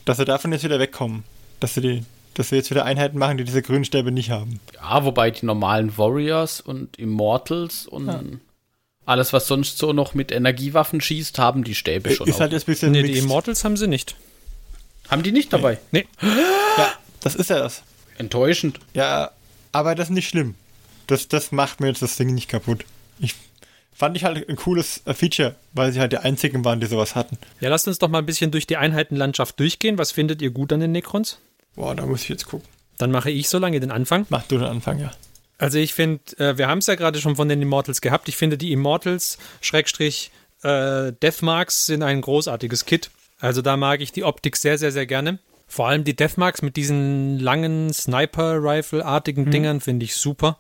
Dass 0.05 0.19
sie 0.19 0.25
davon 0.25 0.53
jetzt 0.53 0.65
wieder 0.65 0.79
wegkommen. 0.79 1.25
Dass 1.61 1.75
sie, 1.75 1.81
die, 1.81 2.05
dass 2.35 2.49
sie 2.51 2.57
jetzt 2.57 2.71
wieder 2.71 2.85
Einheiten 2.85 3.19
machen, 3.19 3.37
die 3.37 3.45
diese 3.45 3.63
grünen 3.63 3.85
Stäbe 3.85 4.11
nicht 4.13 4.31
haben. 4.31 4.61
Ja, 4.75 5.05
wobei 5.05 5.31
die 5.31 5.47
normalen 5.47 5.97
Warriors 5.97 6.61
und 6.61 6.99
Immortals 6.99 7.87
und 7.87 8.41
alles, 9.07 9.33
was 9.33 9.47
sonst 9.47 9.79
so 9.79 9.93
noch 9.93 10.15
mit 10.15 10.33
Energiewaffen 10.33 11.01
schießt, 11.01 11.39
haben 11.39 11.63
die 11.65 11.75
Stäbe 11.75 12.11
schon. 12.11 12.27
ist 12.27 12.37
auch. 12.37 12.41
halt 12.41 12.53
jetzt 12.53 12.65
ein 12.65 12.73
bisschen 12.73 12.93
Nee, 12.93 13.03
die 13.03 13.09
mixed. 13.09 13.25
Immortals 13.25 13.65
haben 13.65 13.77
sie 13.77 13.87
nicht. 13.87 14.17
Haben 15.11 15.23
die 15.23 15.33
nicht 15.33 15.53
dabei? 15.53 15.79
Nee. 15.93 16.07
Ja, 16.23 16.93
das 17.21 17.35
ist 17.35 17.51
ja 17.51 17.59
das. 17.59 17.83
Enttäuschend. 18.19 18.81
Ja, 18.95 19.31
aber 19.73 19.95
das 19.95 20.09
ist 20.09 20.15
nicht 20.15 20.29
schlimm. 20.29 20.55
Das, 21.07 21.29
das 21.29 21.53
macht 21.53 21.81
mir 21.81 21.89
jetzt 21.89 22.03
das 22.03 22.17
Ding 22.17 22.33
nicht 22.35 22.49
kaputt. 22.49 22.85
Ich 23.19 23.35
fand 23.95 24.17
ich 24.17 24.25
halt 24.25 24.49
ein 24.49 24.57
cooles 24.57 25.03
äh, 25.05 25.15
Feature, 25.15 25.55
weil 25.73 25.93
sie 25.93 26.01
halt 26.01 26.13
die 26.13 26.19
einzigen 26.19 26.65
waren, 26.65 26.81
die 26.81 26.87
sowas 26.87 27.15
hatten. 27.15 27.39
Ja, 27.61 27.69
lasst 27.69 27.87
uns 27.87 27.99
doch 27.99 28.09
mal 28.09 28.19
ein 28.19 28.27
bisschen 28.27 28.51
durch 28.51 28.67
die 28.67 28.77
Einheitenlandschaft 28.77 29.59
durchgehen. 29.61 29.99
Was 29.99 30.13
findet 30.13 30.43
ihr 30.43 30.51
gut 30.51 30.73
an 30.73 30.81
den 30.81 30.93
Necrons? 30.93 31.39
Boah, 31.75 31.95
da 31.95 32.07
muss 32.07 32.23
ich 32.23 32.29
jetzt 32.29 32.47
gucken. 32.47 32.69
Dann 32.99 33.11
mache 33.11 33.31
ich 33.31 33.49
so 33.49 33.59
lange 33.59 33.81
den 33.81 33.91
Anfang. 33.91 34.27
Mach 34.29 34.45
du 34.45 34.59
den 34.59 34.67
Anfang, 34.67 34.99
ja. 35.01 35.11
Also 35.59 35.79
ich 35.79 35.95
finde, 35.95 36.21
äh, 36.39 36.59
wir 36.59 36.69
haben 36.69 36.79
es 36.79 36.87
ja 36.87 36.95
gerade 36.95 37.21
schon 37.21 37.37
von 37.37 37.49
den 37.49 37.63
Immortals 37.63 38.01
gehabt. 38.01 38.29
Ich 38.29 38.37
finde, 38.37 38.59
die 38.59 38.73
Immortals, 38.73 39.39
Schrägstrich, 39.61 40.31
äh, 40.63 41.13
Deathmarks 41.13 41.87
sind 41.87 42.03
ein 42.03 42.21
großartiges 42.21 42.87
Kit. 42.87 43.11
Also 43.45 43.61
da 43.61 43.77
mag 43.77 44.01
ich 44.01 44.11
die 44.11 44.25
Optik 44.25 44.57
sehr, 44.57 44.79
sehr, 44.79 44.91
sehr 44.91 45.05
gerne. 45.05 45.39
Vor 45.67 45.87
allem 45.87 46.03
die 46.03 46.17
Deathmarks 46.17 46.63
mit 46.63 46.77
diesen 46.77 47.39
langen 47.39 47.93
Sniper-Rifle-artigen 47.93 49.51
Dingern 49.51 49.83
finde 49.83 50.05
ich 50.05 50.17
super. 50.17 50.59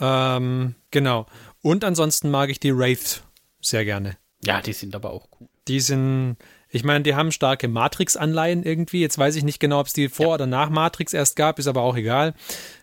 Ähm, 0.00 0.74
genau. 0.90 1.26
Und 1.62 1.84
ansonsten 1.84 2.28
mag 2.28 2.50
ich 2.50 2.58
die 2.58 2.76
Wraiths 2.76 3.22
sehr 3.60 3.84
gerne. 3.84 4.16
Ja, 4.44 4.60
die 4.60 4.72
sind 4.72 4.96
aber 4.96 5.12
auch 5.12 5.28
cool. 5.38 5.46
Die 5.68 5.78
sind, 5.78 6.38
ich 6.70 6.82
meine, 6.82 7.04
die 7.04 7.14
haben 7.14 7.30
starke 7.30 7.68
Matrix-Anleihen 7.68 8.64
irgendwie. 8.64 9.00
Jetzt 9.00 9.16
weiß 9.16 9.36
ich 9.36 9.44
nicht 9.44 9.60
genau, 9.60 9.78
ob 9.78 9.86
es 9.86 9.92
die 9.92 10.08
vor 10.08 10.34
oder 10.34 10.46
nach 10.46 10.70
Matrix 10.70 11.12
erst 11.12 11.36
gab, 11.36 11.60
ist 11.60 11.68
aber 11.68 11.82
auch 11.82 11.96
egal. 11.96 12.34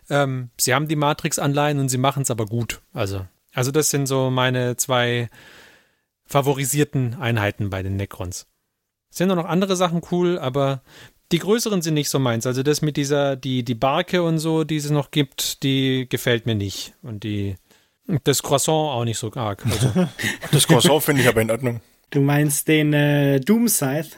Ähm, 0.08 0.48
sie 0.56 0.72
haben 0.72 0.88
die 0.88 0.96
Matrix-Anleihen 0.96 1.78
und 1.78 1.90
sie 1.90 1.98
machen 1.98 2.22
es 2.22 2.30
aber 2.30 2.46
gut. 2.46 2.80
Also, 2.94 3.26
also 3.52 3.70
das 3.70 3.90
sind 3.90 4.06
so 4.06 4.30
meine 4.30 4.78
zwei 4.78 5.28
favorisierten 6.24 7.16
Einheiten 7.20 7.68
bei 7.68 7.82
den 7.82 7.96
Necrons. 7.96 8.46
Es 9.14 9.18
sind 9.18 9.30
auch 9.30 9.36
noch 9.36 9.44
andere 9.44 9.76
Sachen 9.76 10.02
cool, 10.10 10.40
aber 10.40 10.82
Die 11.30 11.38
größeren 11.38 11.82
sind 11.82 11.94
nicht 11.94 12.08
so 12.08 12.18
meins. 12.18 12.48
Also 12.48 12.64
das 12.64 12.82
mit 12.82 12.96
dieser, 12.96 13.36
die, 13.36 13.62
die 13.62 13.76
Barke 13.76 14.24
und 14.24 14.40
so, 14.40 14.64
die 14.64 14.74
es 14.74 14.90
noch 14.90 15.12
gibt, 15.12 15.62
die 15.62 16.08
gefällt 16.08 16.46
mir 16.46 16.56
nicht. 16.56 16.94
Und 17.00 17.22
die, 17.22 17.54
das 18.24 18.42
Croissant 18.42 18.90
auch 18.90 19.04
nicht 19.04 19.18
so 19.18 19.32
arg. 19.34 19.64
Also, 19.66 20.08
Das 20.50 20.66
Croissant 20.66 21.00
finde 21.04 21.22
ich 21.22 21.28
aber 21.28 21.42
in 21.42 21.50
Ordnung. 21.52 21.80
Du 22.10 22.20
meinst 22.20 22.66
den 22.66 22.92
äh, 22.92 23.38
Doom 23.38 23.68
Scythe? 23.68 24.10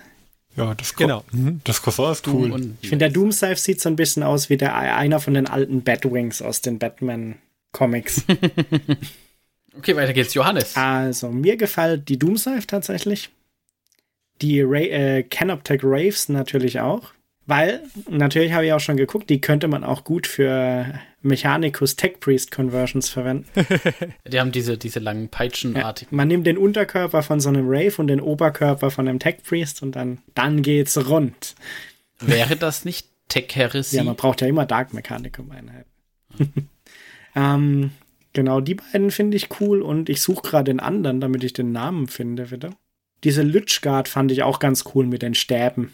Ja, 0.56 0.74
das, 0.74 0.96
Genau. 0.96 1.24
Mhm, 1.30 1.60
das 1.64 1.82
Croissant 1.82 2.12
ist 2.16 2.26
cool. 2.28 2.50
Und 2.50 2.78
Ich 2.80 2.88
finde, 2.88 3.04
der 3.04 3.12
Doom 3.12 3.32
Scythe 3.32 3.56
sieht 3.56 3.82
so 3.82 3.90
ein 3.90 3.96
bisschen 3.96 4.22
aus 4.22 4.48
wie 4.48 4.56
der 4.56 4.74
einer 4.76 5.20
von 5.20 5.34
den 5.34 5.46
alten 5.46 5.82
Batwings 5.82 6.40
aus 6.40 6.62
den 6.62 6.78
Batman-Comics. 6.78 8.24
okay, 9.76 9.94
weiter 9.94 10.14
geht's. 10.14 10.32
Johannes. 10.32 10.74
also, 10.74 11.28
mir 11.30 11.58
gefällt 11.58 12.08
die 12.08 12.18
Doom 12.18 12.38
Scythe 12.38 12.66
tatsächlich. 12.66 13.28
Die 14.42 14.60
Ra 14.62 14.78
äh, 14.78 15.22
Canoptech 15.22 15.80
Raves 15.82 16.28
natürlich 16.28 16.80
auch. 16.80 17.12
Weil, 17.48 17.84
natürlich 18.10 18.52
habe 18.52 18.66
ich 18.66 18.72
auch 18.72 18.80
schon 18.80 18.96
geguckt, 18.96 19.30
die 19.30 19.40
könnte 19.40 19.68
man 19.68 19.84
auch 19.84 20.02
gut 20.02 20.26
für 20.26 20.98
Mechanicus 21.22 21.94
Tech 21.94 22.18
Priest 22.18 22.50
Conversions 22.50 23.08
verwenden. 23.08 23.46
Die 24.28 24.40
haben 24.40 24.50
diese, 24.50 24.76
diese 24.76 24.98
langen 24.98 25.24
Ja, 25.24 25.28
Peitschenartigen. 25.30 26.16
man 26.16 26.26
nimmt 26.26 26.46
den 26.46 26.58
Unterkörper 26.58 27.22
von 27.22 27.38
so 27.38 27.48
einem 27.48 27.66
Rave 27.68 27.94
und 27.98 28.08
den 28.08 28.20
Oberkörper 28.20 28.90
von 28.90 29.06
einem 29.06 29.20
Tech 29.20 29.36
Priest 29.44 29.80
und 29.82 29.92
dann, 29.94 30.18
dann 30.34 30.62
geht's 30.62 31.08
rund. 31.08 31.54
Wäre 32.18 32.56
das 32.56 32.84
nicht 32.84 33.08
Tech-Heresie? 33.28 33.96
Ja, 33.96 34.02
man 34.04 34.16
braucht 34.16 34.40
ja 34.40 34.48
immer 34.48 34.66
Dark 34.66 34.92
Mechanicum 34.92 35.52
Einheiten. 35.52 35.90
ähm, 37.36 37.90
genau, 38.32 38.60
die 38.60 38.74
beiden 38.74 39.12
finde 39.12 39.36
ich 39.36 39.60
cool 39.60 39.82
und 39.82 40.08
ich 40.08 40.20
suche 40.20 40.42
gerade 40.42 40.72
den 40.72 40.80
anderen, 40.80 41.20
damit 41.20 41.44
ich 41.44 41.52
den 41.52 41.70
Namen 41.70 42.08
finde, 42.08 42.50
wieder. 42.50 42.70
Diese 43.24 43.42
Lütschgard 43.42 44.08
fand 44.08 44.30
ich 44.30 44.42
auch 44.42 44.58
ganz 44.58 44.84
cool 44.94 45.06
mit 45.06 45.22
den 45.22 45.34
Stäben. 45.34 45.92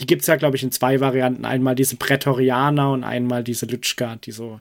Die 0.00 0.06
gibt's 0.06 0.26
ja, 0.26 0.36
glaube 0.36 0.56
ich, 0.56 0.62
in 0.62 0.72
zwei 0.72 1.00
Varianten. 1.00 1.44
Einmal 1.44 1.74
diese 1.74 1.96
Prätorianer 1.96 2.92
und 2.92 3.04
einmal 3.04 3.44
diese 3.44 3.66
Lütschgard, 3.66 4.26
die 4.26 4.32
so, 4.32 4.60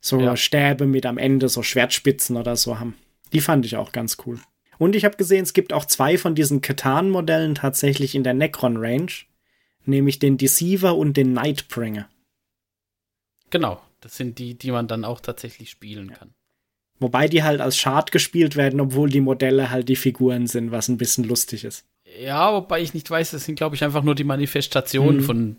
so 0.00 0.20
Ja. 0.20 0.36
Stäbe 0.36 0.86
mit 0.86 1.06
am 1.06 1.18
Ende 1.18 1.48
so 1.48 1.62
Schwertspitzen 1.62 2.36
oder 2.36 2.56
so 2.56 2.78
haben. 2.78 2.94
Die 3.32 3.40
fand 3.40 3.66
ich 3.66 3.76
auch 3.76 3.92
ganz 3.92 4.16
cool. 4.26 4.40
Und 4.78 4.94
ich 4.94 5.04
habe 5.04 5.16
gesehen, 5.16 5.42
es 5.42 5.54
gibt 5.54 5.72
auch 5.72 5.86
zwei 5.86 6.18
von 6.18 6.34
diesen 6.34 6.60
Katan-Modellen 6.60 7.54
tatsächlich 7.54 8.14
in 8.14 8.24
der 8.24 8.34
Necron-Range 8.34 9.12
nämlich 9.86 10.18
den 10.18 10.36
Deceiver 10.36 10.96
und 10.96 11.16
den 11.16 11.32
Nightbringer. 11.32 12.08
Genau. 13.50 13.80
Das 14.00 14.16
sind 14.16 14.38
die, 14.38 14.56
die 14.56 14.70
man 14.70 14.88
dann 14.88 15.04
auch 15.04 15.20
tatsächlich 15.20 15.70
spielen 15.70 16.12
kann. 16.12 16.34
Wobei 16.98 17.28
die 17.28 17.42
halt 17.42 17.60
als 17.60 17.76
Schad 17.76 18.10
gespielt 18.12 18.56
werden, 18.56 18.80
obwohl 18.80 19.10
die 19.10 19.20
Modelle 19.20 19.70
halt 19.70 19.88
die 19.88 19.96
Figuren 19.96 20.46
sind, 20.46 20.70
was 20.70 20.88
ein 20.88 20.96
bisschen 20.96 21.24
lustig 21.24 21.64
ist. 21.64 21.84
Ja, 22.20 22.52
wobei 22.54 22.80
ich 22.80 22.94
nicht 22.94 23.10
weiß, 23.10 23.32
das 23.32 23.44
sind, 23.44 23.56
glaube 23.56 23.76
ich, 23.76 23.84
einfach 23.84 24.02
nur 24.02 24.14
die 24.14 24.24
Manifestationen 24.24 25.18
Mhm. 25.18 25.24
von 25.24 25.56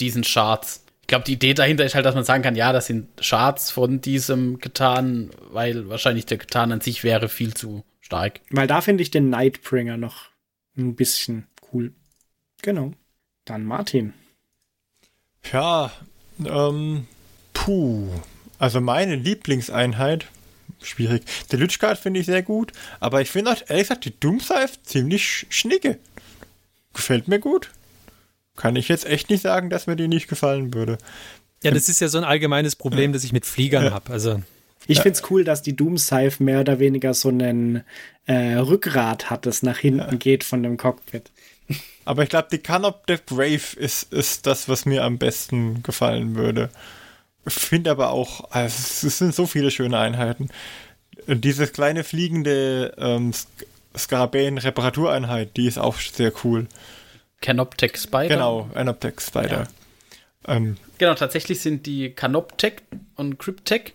diesen 0.00 0.22
Charts. 0.22 0.84
Ich 1.02 1.08
glaube, 1.08 1.24
die 1.24 1.34
Idee 1.34 1.52
dahinter 1.52 1.84
ist 1.84 1.94
halt, 1.94 2.06
dass 2.06 2.14
man 2.14 2.24
sagen 2.24 2.42
kann, 2.42 2.56
ja, 2.56 2.72
das 2.72 2.86
sind 2.86 3.08
Charts 3.20 3.70
von 3.70 4.00
diesem 4.00 4.58
getan, 4.60 5.30
weil 5.50 5.88
wahrscheinlich 5.90 6.24
der 6.24 6.38
getan 6.38 6.72
an 6.72 6.80
sich 6.80 7.04
wäre 7.04 7.28
viel 7.28 7.52
zu 7.52 7.84
stark. 8.00 8.40
Weil 8.50 8.66
da 8.66 8.80
finde 8.80 9.02
ich 9.02 9.10
den 9.10 9.28
Nightbringer 9.28 9.96
noch 9.98 10.26
ein 10.78 10.94
bisschen 10.94 11.46
cool. 11.72 11.92
Genau. 12.62 12.92
Dann 13.44 13.64
Martin. 13.66 14.14
Ja, 15.52 15.90
ähm, 16.46 17.06
puh. 17.52 18.08
Also 18.58 18.80
meine 18.80 19.16
Lieblingseinheit, 19.16 20.26
schwierig. 20.86 21.22
Der 21.50 21.58
Lütschgard 21.58 21.98
finde 21.98 22.20
ich 22.20 22.26
sehr 22.26 22.42
gut, 22.42 22.72
aber 23.00 23.20
ich 23.20 23.30
finde 23.30 23.52
auch, 23.52 23.56
ehrlich 23.68 23.88
gesagt, 23.88 24.04
die 24.04 24.18
Doomscythe 24.18 24.82
ziemlich 24.84 25.22
sch- 25.22 25.46
schnicke. 25.50 25.98
Gefällt 26.94 27.28
mir 27.28 27.38
gut. 27.38 27.70
Kann 28.56 28.76
ich 28.76 28.88
jetzt 28.88 29.06
echt 29.06 29.30
nicht 29.30 29.42
sagen, 29.42 29.70
dass 29.70 29.86
mir 29.86 29.96
die 29.96 30.08
nicht 30.08 30.28
gefallen 30.28 30.74
würde. 30.74 30.98
ja, 31.62 31.70
das 31.70 31.88
ist 31.88 32.00
ja 32.00 32.08
so 32.08 32.18
ein 32.18 32.24
allgemeines 32.24 32.76
Problem, 32.76 33.12
das 33.12 33.24
ich 33.24 33.32
mit 33.32 33.46
Fliegern 33.46 33.92
habe. 33.92 34.12
Also, 34.12 34.42
Ich 34.86 35.00
find's 35.00 35.22
cool, 35.30 35.42
dass 35.44 35.62
die 35.62 35.74
Doom 35.74 35.96
Scythe 35.96 36.42
mehr 36.42 36.60
oder 36.60 36.78
weniger 36.78 37.14
so 37.14 37.28
einen 37.30 37.82
äh, 38.26 38.54
Rückgrat 38.56 39.30
hat, 39.30 39.46
das 39.46 39.62
nach 39.62 39.78
hinten 39.78 40.18
geht 40.18 40.44
von 40.44 40.62
dem 40.62 40.76
Cockpit. 40.76 41.30
Aber 42.04 42.24
ich 42.24 42.28
glaube, 42.28 42.48
die 42.52 42.58
Canop 42.58 43.04
the 43.08 43.16
Brave 43.24 43.76
ist, 43.76 44.12
ist 44.12 44.46
das, 44.46 44.68
was 44.68 44.84
mir 44.84 45.04
am 45.04 45.18
besten 45.18 45.82
gefallen 45.82 46.34
würde. 46.34 46.68
Finde 47.46 47.90
aber 47.90 48.10
auch, 48.10 48.50
also 48.50 49.06
es 49.08 49.18
sind 49.18 49.34
so 49.34 49.46
viele 49.46 49.70
schöne 49.70 49.98
Einheiten. 49.98 50.48
Dieses 51.26 51.72
kleine 51.72 52.04
fliegende 52.04 52.94
ähm, 52.98 53.32
Sk- 53.32 53.46
Skarabäen-Reparatureinheit, 53.96 55.56
die 55.56 55.66
ist 55.66 55.78
auch 55.78 55.96
sehr 55.98 56.32
cool. 56.44 56.66
Canoptech 57.40 57.96
Spider. 57.96 58.28
Genau, 58.28 58.70
Anoptex 58.74 59.26
Spider. 59.28 59.68
Ähm, 60.46 60.76
Genau, 60.98 61.14
tatsächlich 61.14 61.60
sind 61.60 61.86
die 61.86 62.10
Canoptech 62.10 62.74
und 63.16 63.38
Cryptech, 63.40 63.94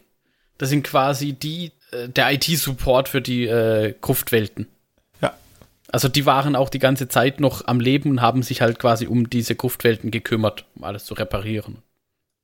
das 0.58 0.70
sind 0.70 0.84
quasi 0.84 1.32
die, 1.34 1.72
äh, 1.91 2.10
der 2.10 2.32
IT-Support 2.34 3.08
für 3.08 3.22
die 3.22 3.45
äh, 3.45 3.93
Gruftwelten. 4.02 4.68
ja, 5.22 5.34
Also 5.89 6.10
die 6.10 6.26
waren 6.26 6.56
auch 6.58 6.70
die 6.70 6.80
ganze 6.80 7.08
Zeit 7.08 7.39
noch 7.39 7.66
am 7.66 7.80
Leben 7.80 8.10
und 8.12 8.22
haben 8.22 8.43
sich 8.43 8.60
halt 8.62 8.78
quasi 8.80 9.08
um 9.08 9.30
diese 9.30 9.56
Gruftwelten 9.56 10.12
gekümmert, 10.12 10.66
um 10.76 10.84
alles 10.84 11.06
zu 11.06 11.14
reparieren. 11.14 11.78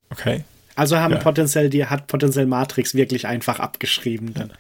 okay. 0.10 0.46
Also 0.76 0.98
haben 0.98 1.14
Ja. 1.14 1.20
potenziell, 1.20 1.70
die 1.70 1.86
hat 1.86 2.08
potenziell 2.08 2.46
Matrix 2.46 2.96
wirklich 2.96 3.28
einfach 3.28 3.60
abgeschrieben. 3.60 4.34
Dann. 4.34 4.54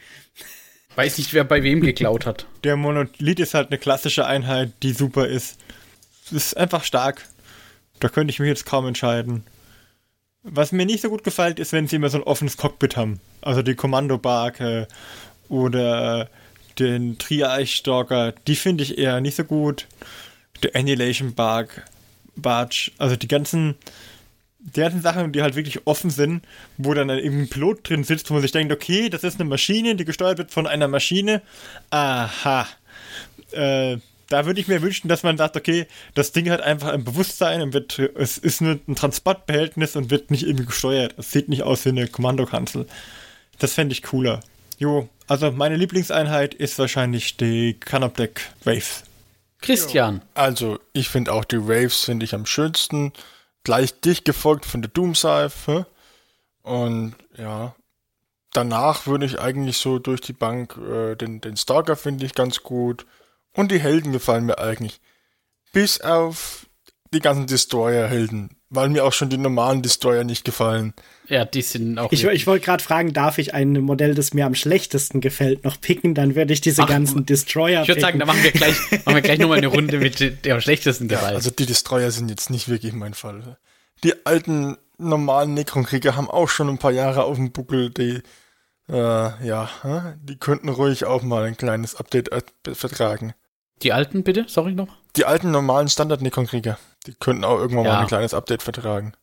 Weiß 0.95 1.18
nicht, 1.18 1.34
wer 1.34 1.43
bei 1.43 1.64
wem 1.64 1.82
geklaut 1.82 2.26
hat. 2.26 2.45
Der 2.64 2.76
Monolith 2.76 3.39
ist 3.39 3.53
halt 3.53 3.70
eine 3.70 3.80
klassische 3.80 4.26
Einheit, 4.28 4.72
die 4.84 4.93
super 4.93 5.28
ist. 5.28 5.57
Es 6.26 6.32
ist 6.32 6.57
einfach 6.57 6.84
stark. 6.84 7.24
Da 7.99 8.09
könnte 8.09 8.32
ich 8.32 8.39
mich 8.39 8.49
jetzt 8.49 8.66
kaum 8.66 8.86
entscheiden. 8.88 9.43
Was 10.43 10.72
mir 10.72 10.86
nicht 10.86 11.01
so 11.01 11.09
gut 11.09 11.24
gefällt, 11.24 11.57
ist, 11.57 11.72
wenn 11.72 11.88
sie 11.88 11.95
immer 11.95 12.09
so 12.09 12.18
ein 12.18 12.24
offenes 12.24 12.57
Cockpit 12.57 12.97
haben. 12.97 13.22
Also 13.41 13.61
die 13.61 13.76
Kommandobarke 13.76 14.88
oder 15.47 16.30
den 16.80 17.18
Triarch-Stalker, 17.18 18.34
die 18.47 18.55
finde 18.55 18.84
ich 18.84 18.97
eher 18.97 19.22
nicht 19.22 19.36
so 19.36 19.45
gut. 19.45 19.88
Der 20.61 20.76
Annihilation 20.76 21.34
Bark, 21.34 21.86
Barge, 22.36 22.91
also 22.97 23.16
die 23.16 23.28
ganzen, 23.28 23.76
die 24.64 24.80
ganzen 24.80 25.01
Sachen, 25.01 25.32
die 25.32 25.41
halt 25.41 25.55
wirklich 25.55 25.86
offen 25.86 26.09
sind, 26.09 26.43
wo 26.78 26.93
dann 26.93 27.09
eben 27.09 27.41
ein 27.41 27.49
Pilot 27.49 27.89
drin 27.89 28.03
sitzt, 28.03 28.30
wo 28.30 28.34
man 28.34 28.41
sich 28.41 28.51
denkt, 28.51 28.72
okay, 28.72 29.09
das 29.09 29.24
ist 29.24 29.39
eine 29.39 29.49
Maschine, 29.49 29.95
die 29.95 30.05
gesteuert 30.05 30.38
wird 30.38 30.51
von 30.51 30.68
einer 30.68 30.88
Maschine. 30.88 31.41
Aha. 31.89 32.68
Äh, 33.51 33.97
da 34.30 34.45
würde 34.45 34.61
ich 34.61 34.68
mir 34.68 34.82
wünschen, 34.82 35.09
dass 35.09 35.24
man 35.24 35.38
sagt, 35.38 35.57
okay, 35.57 35.86
das 36.16 36.32
Ding 36.32 36.49
hat 36.49 36.61
einfach 36.61 36.89
ein 36.89 37.03
Bewusstsein 37.03 37.61
und 37.61 37.74
wird, 37.74 37.99
es 37.99 38.38
ist 38.38 38.61
nur 38.61 38.80
ein 38.88 38.95
Transportbehältnis 38.95 39.95
und 39.95 40.09
wird 40.09 40.32
nicht 40.32 40.43
irgendwie 40.43 40.66
gesteuert. 40.66 41.14
Es 41.18 41.32
sieht 41.32 41.49
nicht 41.49 41.64
aus 41.64 41.86
wie 41.86 41.89
eine 41.89 42.07
Kommandokanzel. 42.07 42.88
Das 43.59 43.74
fände 43.74 43.93
ich 43.93 44.01
cooler. 44.01 44.39
Jo, 44.80 45.07
also 45.28 45.51
meine 45.51 45.76
Lieblingseinheit 45.76 46.53
ist 46.53 46.80
wahrscheinlich 46.80 47.38
die 47.38 47.76
Canoptech 47.80 48.39
Waves. 48.64 49.03
Christian, 49.61 50.22
Also, 50.34 50.80
ich 50.91 51.09
finde 51.09 51.32
auch 51.32 51.45
die 51.45 51.68
Waves 51.68 52.03
finde 52.03 52.26
ich 52.26 52.34
am 52.34 52.45
schönsten. 52.45 53.14
Gleich 53.64 53.99
dicht 54.01 54.26
gefolgt 54.26 54.66
von 54.66 54.82
der 54.82 54.91
Doomseife. 54.91 55.86
Und 56.61 57.16
ja, 57.38 57.76
danach 58.51 59.07
würde 59.07 59.26
ich 59.26 59.39
eigentlich 59.39 59.78
so 59.78 59.99
durch 59.99 60.22
die 60.22 60.34
Bank 60.34 60.78
äh, 60.78 61.16
den, 61.16 61.41
den 61.41 61.57
Stalker 61.57 61.95
finde 61.95 62.26
ich 62.26 62.36
ganz 62.36 62.64
gut. 62.64 63.05
Und 63.53 63.72
die 63.72 63.80
Helden 63.80 64.11
gefallen 64.11 64.45
mir 64.45 64.57
eigentlich. 64.57 64.99
Bis 65.72 66.01
auf 66.01 66.68
die 67.14 67.20
ganzen 67.20 67.47
Destroyer-Helden. 67.47 68.57
Weil 68.76 68.90
mir 68.90 69.06
auch 69.06 69.14
schon 69.14 69.30
die 69.30 69.38
normalen 69.38 69.82
Destroyer 69.84 70.24
nicht 70.24 70.44
gefallen. 70.46 70.94
ja, 71.28 71.46
die 71.46 71.62
sind 71.62 72.00
auch. 72.00 72.12
Ich, 72.12 72.24
ich 72.24 72.48
wollte 72.48 72.66
gerade 72.66 72.84
fragen, 72.84 73.14
darf 73.14 73.38
ich 73.38 73.54
ein 73.54 73.74
Modell, 73.74 74.16
das 74.16 74.34
mir 74.34 74.46
am 74.46 74.56
schlechtesten 74.56 75.22
gefällt, 75.22 75.64
noch 75.64 75.80
picken? 75.80 76.16
Dann 76.16 76.36
würde 76.36 76.54
ich 76.54 76.62
diese 76.62 76.84
Ach, 76.84 76.88
ganzen 76.88 77.26
Destroyer 77.26 77.84
ich 77.84 77.88
würde 77.88 78.02
sagen, 78.02 78.18
da 78.20 78.26
machen 78.26 78.42
wir 78.44 78.52
gleich, 78.52 78.76
machen 79.06 79.16
wir 79.16 79.22
gleich 79.22 79.38
nochmal 79.40 79.60
eine 79.60 79.68
Runde 79.68 80.00
mit 80.00 80.44
der 80.46 80.56
am 80.56 80.62
schlechtesten 80.62 81.08
Ja, 81.08 81.18
gefallen. 81.18 81.36
also 81.36 81.52
die 81.52 81.66
Destroyer 81.68 82.10
sind 82.12 82.30
jetzt 82.30 82.50
nicht 82.50 82.68
wirklich 82.68 82.94
mein 82.94 83.14
Fall. 83.14 83.58
Die 84.04 84.26
alten 84.26 84.78
normalen 84.98 85.54
Necron-Krieger 85.54 86.16
haben 86.16 86.30
auch 86.30 86.50
schon 86.50 86.70
ein 86.70 86.78
paar 86.80 86.92
Jahre 86.92 87.24
auf 87.26 87.36
dem 87.38 87.52
Buckel. 87.52 87.90
Die, 87.92 88.22
äh, 88.90 88.94
ja, 88.94 90.16
die 90.22 90.38
könnten 90.38 90.70
ruhig 90.70 91.06
auch 91.06 91.22
mal 91.22 91.44
ein 91.44 91.58
kleines 91.58 91.96
Update 91.96 92.32
äh, 92.32 92.42
vertragen. 92.74 93.34
die 93.82 93.94
alten, 93.94 94.24
bitte? 94.24 94.46
Sorry 94.48 94.74
noch. 94.74 94.96
Die 95.16 95.26
alten 95.26 95.51
normalen 95.51 95.88
Standard-Necron-Krieger, 95.89 96.78
die 97.05 97.14
könnten 97.14 97.43
auch 97.43 97.57
irgendwann 97.59 97.86
Ja. 97.86 97.93
mal 97.93 98.01
ein 98.01 98.07
kleines 98.07 98.34
Update 98.34 98.64
vertragen. 98.64 99.14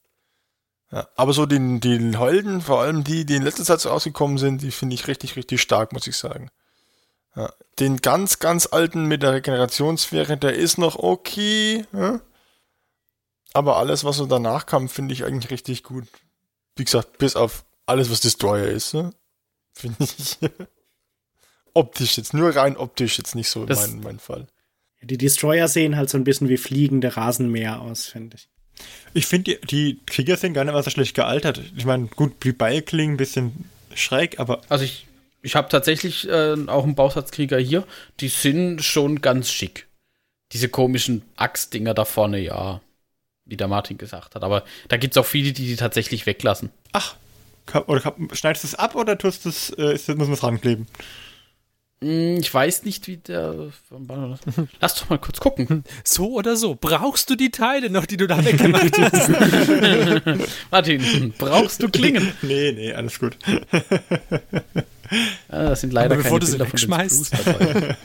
Ja, 0.92 1.08
aber 1.16 1.32
so 1.32 1.46
die, 1.46 1.80
die 1.80 2.18
Helden, 2.18 2.60
vor 2.60 2.80
allem 2.80 3.04
die, 3.04 3.24
die 3.24 3.36
in 3.36 3.42
letzter 3.42 3.64
Zeit 3.64 3.80
so 3.80 3.88
rausgekommen 3.90 4.38
sind, 4.38 4.62
die 4.62 4.70
finde 4.72 4.94
ich 4.94 5.06
richtig, 5.06 5.36
richtig 5.36 5.60
stark, 5.62 5.92
muss 5.92 6.06
ich 6.06 6.16
sagen. 6.16 6.50
Ja, 7.36 7.52
den 7.78 7.98
ganz, 7.98 8.40
ganz 8.40 8.66
alten 8.72 9.06
mit 9.06 9.22
der 9.22 9.32
Regenerationssphäre, 9.34 10.36
der 10.36 10.54
ist 10.54 10.78
noch 10.78 10.96
okay. 10.96 11.86
Ja? 11.92 12.20
Aber 13.52 13.76
alles, 13.76 14.02
was 14.04 14.16
so 14.16 14.26
danach 14.26 14.66
kam, 14.66 14.88
finde 14.88 15.12
ich 15.14 15.24
eigentlich 15.24 15.50
richtig 15.52 15.84
gut. 15.84 16.06
Wie 16.76 16.84
gesagt, 16.84 17.18
bis 17.18 17.36
auf 17.36 17.64
alles, 17.86 18.10
was 18.10 18.20
Destroyer 18.20 18.66
ist. 18.66 18.92
Ja? 18.94 19.10
Finde 19.74 19.96
ich 20.04 20.38
optisch 21.74 22.16
jetzt, 22.16 22.34
nur 22.34 22.54
rein 22.54 22.76
optisch 22.76 23.18
jetzt 23.18 23.34
nicht 23.34 23.48
so 23.48 23.64
Das- 23.66 23.86
mein, 23.88 24.00
mein 24.00 24.18
Fall. 24.18 24.46
Die 25.02 25.18
Destroyer 25.18 25.68
sehen 25.68 25.96
halt 25.96 26.10
so 26.10 26.18
ein 26.18 26.24
bisschen 26.24 26.48
wie 26.48 26.56
fliegende 26.56 27.16
Rasenmäher 27.16 27.80
aus, 27.80 28.06
finde 28.06 28.36
ich. 28.36 28.48
Ich 29.12 29.26
finde, 29.26 29.56
die, 29.56 29.66
die 29.66 30.00
Krieger 30.06 30.36
sind 30.36 30.54
gar 30.54 30.64
nicht 30.64 30.72
mal 30.72 30.82
so 30.82 30.90
schlecht 30.90 31.14
gealtert. 31.14 31.60
Ich 31.76 31.84
meine, 31.84 32.06
gut, 32.06 32.44
die 32.44 32.52
Beile 32.52 32.82
klingen 32.82 33.14
ein 33.14 33.18
bisschen 33.18 33.64
schräg, 33.94 34.38
aber. 34.38 34.60
Also 34.68 34.84
ich, 34.84 35.06
ich 35.42 35.56
habe 35.56 35.68
tatsächlich 35.68 36.28
äh, 36.28 36.56
auch 36.66 36.84
einen 36.84 36.94
Bausatzkrieger 36.94 37.58
hier. 37.58 37.84
Die 38.20 38.28
sind 38.28 38.82
schon 38.82 39.20
ganz 39.20 39.50
schick. 39.50 39.88
Diese 40.52 40.68
komischen 40.68 41.22
Axtdinger 41.36 41.94
da 41.94 42.04
vorne, 42.04 42.38
ja. 42.40 42.80
Wie 43.44 43.56
der 43.56 43.68
Martin 43.68 43.98
gesagt 43.98 44.34
hat. 44.34 44.44
Aber 44.44 44.64
da 44.88 44.96
gibt 44.96 45.16
es 45.16 45.18
auch 45.18 45.26
viele, 45.26 45.52
die 45.52 45.66
die 45.66 45.76
tatsächlich 45.76 46.26
weglassen. 46.26 46.70
Ach, 46.92 47.16
oder 47.86 48.14
schneidest 48.32 48.64
du 48.64 48.68
es 48.68 48.74
ab 48.74 48.94
oder 48.94 49.18
tust 49.18 49.46
es, 49.46 49.70
äh, 49.70 49.98
muss 50.14 50.28
man 50.28 50.32
es 50.32 50.42
rankleben? 50.42 50.86
Hm, 52.02 52.38
ich 52.40 52.52
weiß 52.52 52.84
nicht, 52.84 53.06
wie 53.08 53.18
der. 53.18 53.72
Lass 54.80 54.94
doch 54.94 55.08
mal 55.10 55.18
kurz 55.18 55.38
gucken. 55.40 55.84
So 56.04 56.32
oder 56.32 56.56
so. 56.56 56.76
Brauchst 56.80 57.28
du 57.30 57.36
die 57.36 57.50
Teile 57.50 57.90
noch, 57.90 58.06
die 58.06 58.16
du 58.16 58.26
da 58.26 58.42
weggemacht 58.44 58.98
hast? 58.98 59.28
Martin, 60.70 61.34
brauchst 61.38 61.82
du 61.82 61.88
Klingen? 61.88 62.32
Nee, 62.42 62.72
nee, 62.72 62.92
alles 62.92 63.18
gut. 63.18 63.36
Ah, 65.48 65.64
das 65.70 65.80
sind 65.82 65.92
leider 65.92 66.14
Aber 66.14 66.22
bevor 66.22 66.38
keine 66.38 66.40
du 66.40 66.46
sie 66.46 66.52
Bilder 66.58 66.72
wegschmeißt. 66.72 67.32
Dabei. 67.44 67.96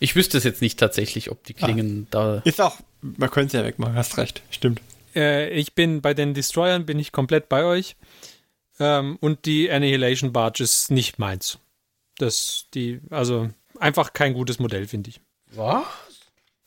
Ich 0.00 0.16
wüsste 0.16 0.38
es 0.38 0.44
jetzt 0.44 0.62
nicht 0.62 0.78
tatsächlich, 0.78 1.30
ob 1.30 1.44
die 1.44 1.54
Klingen 1.54 2.06
da. 2.10 2.40
Ist 2.44 2.60
auch, 2.60 2.78
man 3.02 3.30
könnte 3.30 3.48
es 3.48 3.52
ja 3.60 3.64
wegmachen, 3.66 3.94
hast 3.94 4.16
recht, 4.18 4.42
stimmt. 4.50 4.80
äh, 5.14 5.48
ich 5.50 5.74
bin 5.74 6.00
bei 6.00 6.14
den 6.14 6.32
Destroyern 6.34 6.86
bin 6.86 6.98
ich 6.98 7.12
komplett 7.12 7.48
bei 7.48 7.64
euch. 7.64 7.96
Ähm, 8.80 9.18
und 9.20 9.44
die 9.46 9.70
Annihilation 9.70 10.32
Barge 10.32 10.62
ist 10.64 10.90
nicht 10.90 11.18
meins. 11.18 11.58
Das, 12.18 12.66
die, 12.74 13.00
also 13.10 13.48
einfach 13.78 14.12
kein 14.12 14.34
gutes 14.34 14.58
Modell, 14.58 14.86
finde 14.86 15.10
ich. 15.10 15.20
Was? 15.54 15.84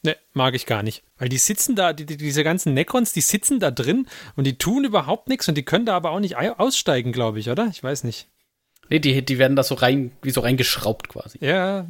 Ne, 0.04 0.16
mag 0.34 0.54
ich 0.56 0.66
gar 0.66 0.84
nicht. 0.84 1.04
Weil 1.18 1.30
die 1.30 1.38
sitzen 1.38 1.76
da, 1.76 1.93
die, 1.93 2.06
die, 2.06 2.18
diese 2.18 2.43
ganzen 2.43 2.74
Necrons, 2.74 3.14
die 3.14 3.22
sitzen 3.22 3.60
da 3.60 3.72
drin 3.72 4.08
und 4.36 4.45
die 4.45 4.58
tun 4.58 4.84
überhaupt 4.86 5.28
nichts 5.28 5.48
und 5.48 5.56
die 5.56 5.64
können 5.64 5.86
da 5.86 5.95
aber 5.95 6.12
auch 6.12 6.20
nicht 6.20 6.38
ei- 6.38 6.52
aussteigen, 6.52 7.12
glaube 7.12 7.39
ich, 7.39 7.50
oder? 7.50 7.68
Ich 7.72 7.82
weiß 7.84 8.04
nicht. 8.04 8.28
Nee, 8.89 9.00
die, 9.00 9.26
die 9.26 9.38
werden 9.38 9.56
da 9.58 9.64
so 9.64 9.76
rein, 9.76 10.12
wie 10.22 10.30
so 10.32 10.39
reingeschraubt 10.41 11.10
quasi. 11.10 11.39
Ja, 11.41 11.88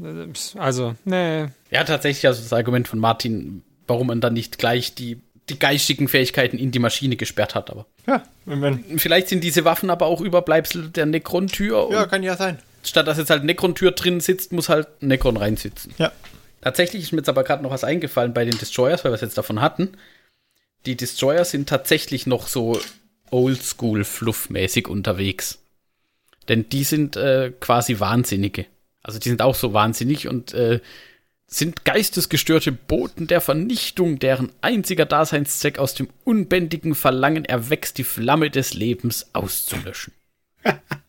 also, 0.57 0.95
ne. 1.05 1.51
Ja, 1.69 1.83
tatsächlich, 1.83 2.25
also 2.25 2.41
das 2.41 2.53
Argument 2.53 2.87
von 2.87 2.97
Martin, 2.97 3.61
warum 3.85 4.07
man 4.07 4.19
dann 4.21 4.33
nicht 4.33 4.57
gleich 4.57 4.95
die, 4.95 5.21
die 5.49 5.59
geistigen 5.59 6.07
Fähigkeiten 6.07 6.57
in 6.57 6.71
die 6.71 6.79
Maschine 6.79 7.15
gesperrt 7.15 7.53
hat, 7.53 7.69
aber. 7.69 7.85
Ja, 8.07 8.23
wenn, 8.45 8.61
wenn, 8.61 8.99
Vielleicht 8.99 9.27
sind 9.27 9.43
diese 9.43 9.63
Waffen 9.63 9.89
aber 9.91 10.07
auch 10.07 10.21
Überbleibsel 10.21 10.89
der 10.89 11.05
Necron-Tür. 11.05 11.89
ja, 11.91 12.05
kann 12.07 12.23
ja 12.23 12.35
sein. 12.35 12.57
Statt 12.83 13.07
dass 13.07 13.17
jetzt 13.17 13.29
halt 13.29 13.43
Necron-Tür 13.43 13.91
drin 13.91 14.19
sitzt, 14.19 14.51
muss 14.51 14.69
halt 14.69 14.87
Necron 15.01 15.37
reinsitzen. 15.37 15.93
Ja. 15.97 16.11
Tatsächlich 16.61 17.03
ist 17.03 17.11
mir 17.11 17.19
jetzt 17.19 17.29
aber 17.29 17.43
gerade 17.43 17.63
noch 17.63 17.71
was 17.71 17.83
eingefallen 17.83 18.33
bei 18.33 18.45
den 18.45 18.57
Destroyers, 18.57 19.03
weil 19.03 19.11
wir 19.11 19.15
es 19.15 19.21
jetzt 19.21 19.37
davon 19.37 19.61
hatten. 19.61 19.97
Die 20.85 20.95
Destroyer 20.95 21.45
sind 21.45 21.69
tatsächlich 21.69 22.27
noch 22.27 22.47
so 22.47 22.79
oldschool-fluffmäßig 23.31 24.87
unterwegs. 24.87 25.59
Denn 26.47 26.69
die 26.69 26.83
sind 26.83 27.15
äh, 27.17 27.51
quasi 27.59 27.99
Wahnsinnige. 27.99 28.65
Also 29.03 29.19
die 29.19 29.29
sind 29.29 29.41
auch 29.41 29.55
so 29.55 29.73
wahnsinnig 29.73 30.27
und 30.27 30.53
äh, 30.53 30.79
sind 31.45 31.85
geistesgestörte 31.85 32.73
Boten 32.73 33.27
der 33.27 33.39
Vernichtung, 33.39 34.19
deren 34.19 34.51
einziger 34.61 35.05
Daseinszweck 35.05 35.79
aus 35.79 35.93
dem 35.93 36.09
unbändigen 36.25 36.93
Verlangen 36.93 37.45
erwächst, 37.45 37.97
die 37.97 38.03
Flamme 38.03 38.49
des 38.49 38.73
Lebens 38.73 39.27
auszulöschen. 39.33 40.13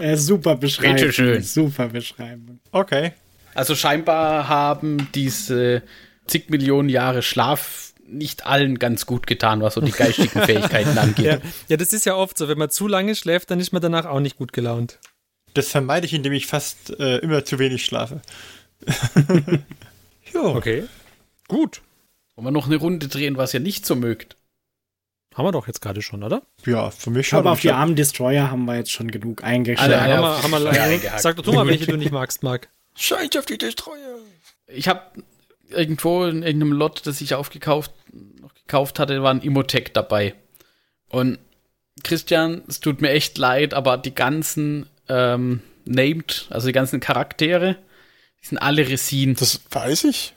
Äh, 0.00 0.16
super 0.16 0.56
Beschreibung. 0.56 0.96
Bitteschön. 0.96 1.42
Super 1.42 1.88
Beschreibung. 1.88 2.60
Okay. 2.72 3.12
Also 3.54 3.74
scheinbar 3.74 4.48
haben 4.48 5.08
diese 5.14 5.82
zig 6.26 6.50
Millionen 6.50 6.88
Jahre 6.88 7.22
Schlaf 7.22 7.92
nicht 8.06 8.46
allen 8.46 8.78
ganz 8.78 9.06
gut 9.06 9.26
getan, 9.26 9.60
was 9.60 9.74
so 9.74 9.80
die 9.80 9.92
geistigen 9.92 10.40
Fähigkeiten 10.44 10.98
angeht. 10.98 11.24
Ja, 11.24 11.38
ja, 11.68 11.76
das 11.76 11.92
ist 11.92 12.06
ja 12.06 12.14
oft 12.14 12.36
so. 12.36 12.48
Wenn 12.48 12.58
man 12.58 12.70
zu 12.70 12.88
lange 12.88 13.14
schläft, 13.14 13.50
dann 13.50 13.60
ist 13.60 13.72
man 13.72 13.82
danach 13.82 14.06
auch 14.06 14.20
nicht 14.20 14.36
gut 14.36 14.52
gelaunt. 14.52 14.98
Das 15.54 15.68
vermeide 15.68 16.06
ich, 16.06 16.14
indem 16.14 16.32
ich 16.32 16.46
fast 16.46 16.98
äh, 16.98 17.18
immer 17.18 17.44
zu 17.44 17.58
wenig 17.58 17.84
schlafe. 17.84 18.20
ja. 20.32 20.42
Okay. 20.42 20.84
Gut. 21.48 21.82
Wollen 22.34 22.46
wir 22.46 22.52
noch 22.52 22.66
eine 22.66 22.76
Runde 22.76 23.08
drehen, 23.08 23.36
was 23.36 23.54
ihr 23.54 23.60
nicht 23.60 23.84
so 23.84 23.96
mögt? 23.96 24.36
Haben 25.40 25.46
wir 25.46 25.52
doch 25.52 25.66
jetzt 25.66 25.80
gerade 25.80 26.02
schon, 26.02 26.22
oder? 26.22 26.42
Ja, 26.66 26.90
für 26.90 27.08
mich 27.08 27.28
schon. 27.28 27.38
Aber 27.38 27.52
auf 27.52 27.60
die 27.60 27.68
Ich- 27.68 27.72
armen 27.72 27.96
Destroyer 27.96 28.50
haben 28.50 28.66
wir 28.66 28.76
jetzt 28.76 28.92
schon 28.92 29.10
genug 29.10 29.42
eingeschlagen. 29.42 29.90
Alle, 29.94 30.12
haben 30.42 30.50
wir, 30.50 30.62
haben 30.62 31.02
wir. 31.02 31.12
Sag 31.16 31.36
doch 31.36 31.42
du 31.44 31.52
mal, 31.54 31.66
welche 31.66 31.86
du 31.86 31.96
nicht 31.96 32.12
magst, 32.12 32.42
Marc. 32.42 32.68
Scheiß 32.94 33.30
auf 33.38 33.46
die 33.46 33.56
Destroyer. 33.56 34.18
Ich 34.66 34.86
habe 34.86 35.00
irgendwo 35.70 36.24
in 36.26 36.42
irgendeinem 36.42 36.72
Lot, 36.72 37.06
das 37.06 37.22
ich 37.22 37.32
aufgekauft 37.34 37.90
noch 38.12 38.52
gekauft 38.52 38.98
hatte, 38.98 39.22
war 39.22 39.30
ein 39.32 39.40
Immotech 39.40 39.94
dabei. 39.94 40.34
Und 41.08 41.38
Christian, 42.04 42.60
es 42.68 42.80
tut 42.80 43.00
mir 43.00 43.08
echt 43.08 43.38
leid, 43.38 43.72
aber 43.72 43.96
die 43.96 44.14
ganzen 44.14 44.90
ähm, 45.08 45.62
Named, 45.86 46.48
also 46.50 46.66
die 46.66 46.74
ganzen 46.74 47.00
Charaktere, 47.00 47.76
die 48.42 48.46
sind 48.46 48.58
alle 48.58 48.86
Resin. 48.86 49.36
Das 49.36 49.58
weiß 49.70 50.04
ich. 50.04 50.34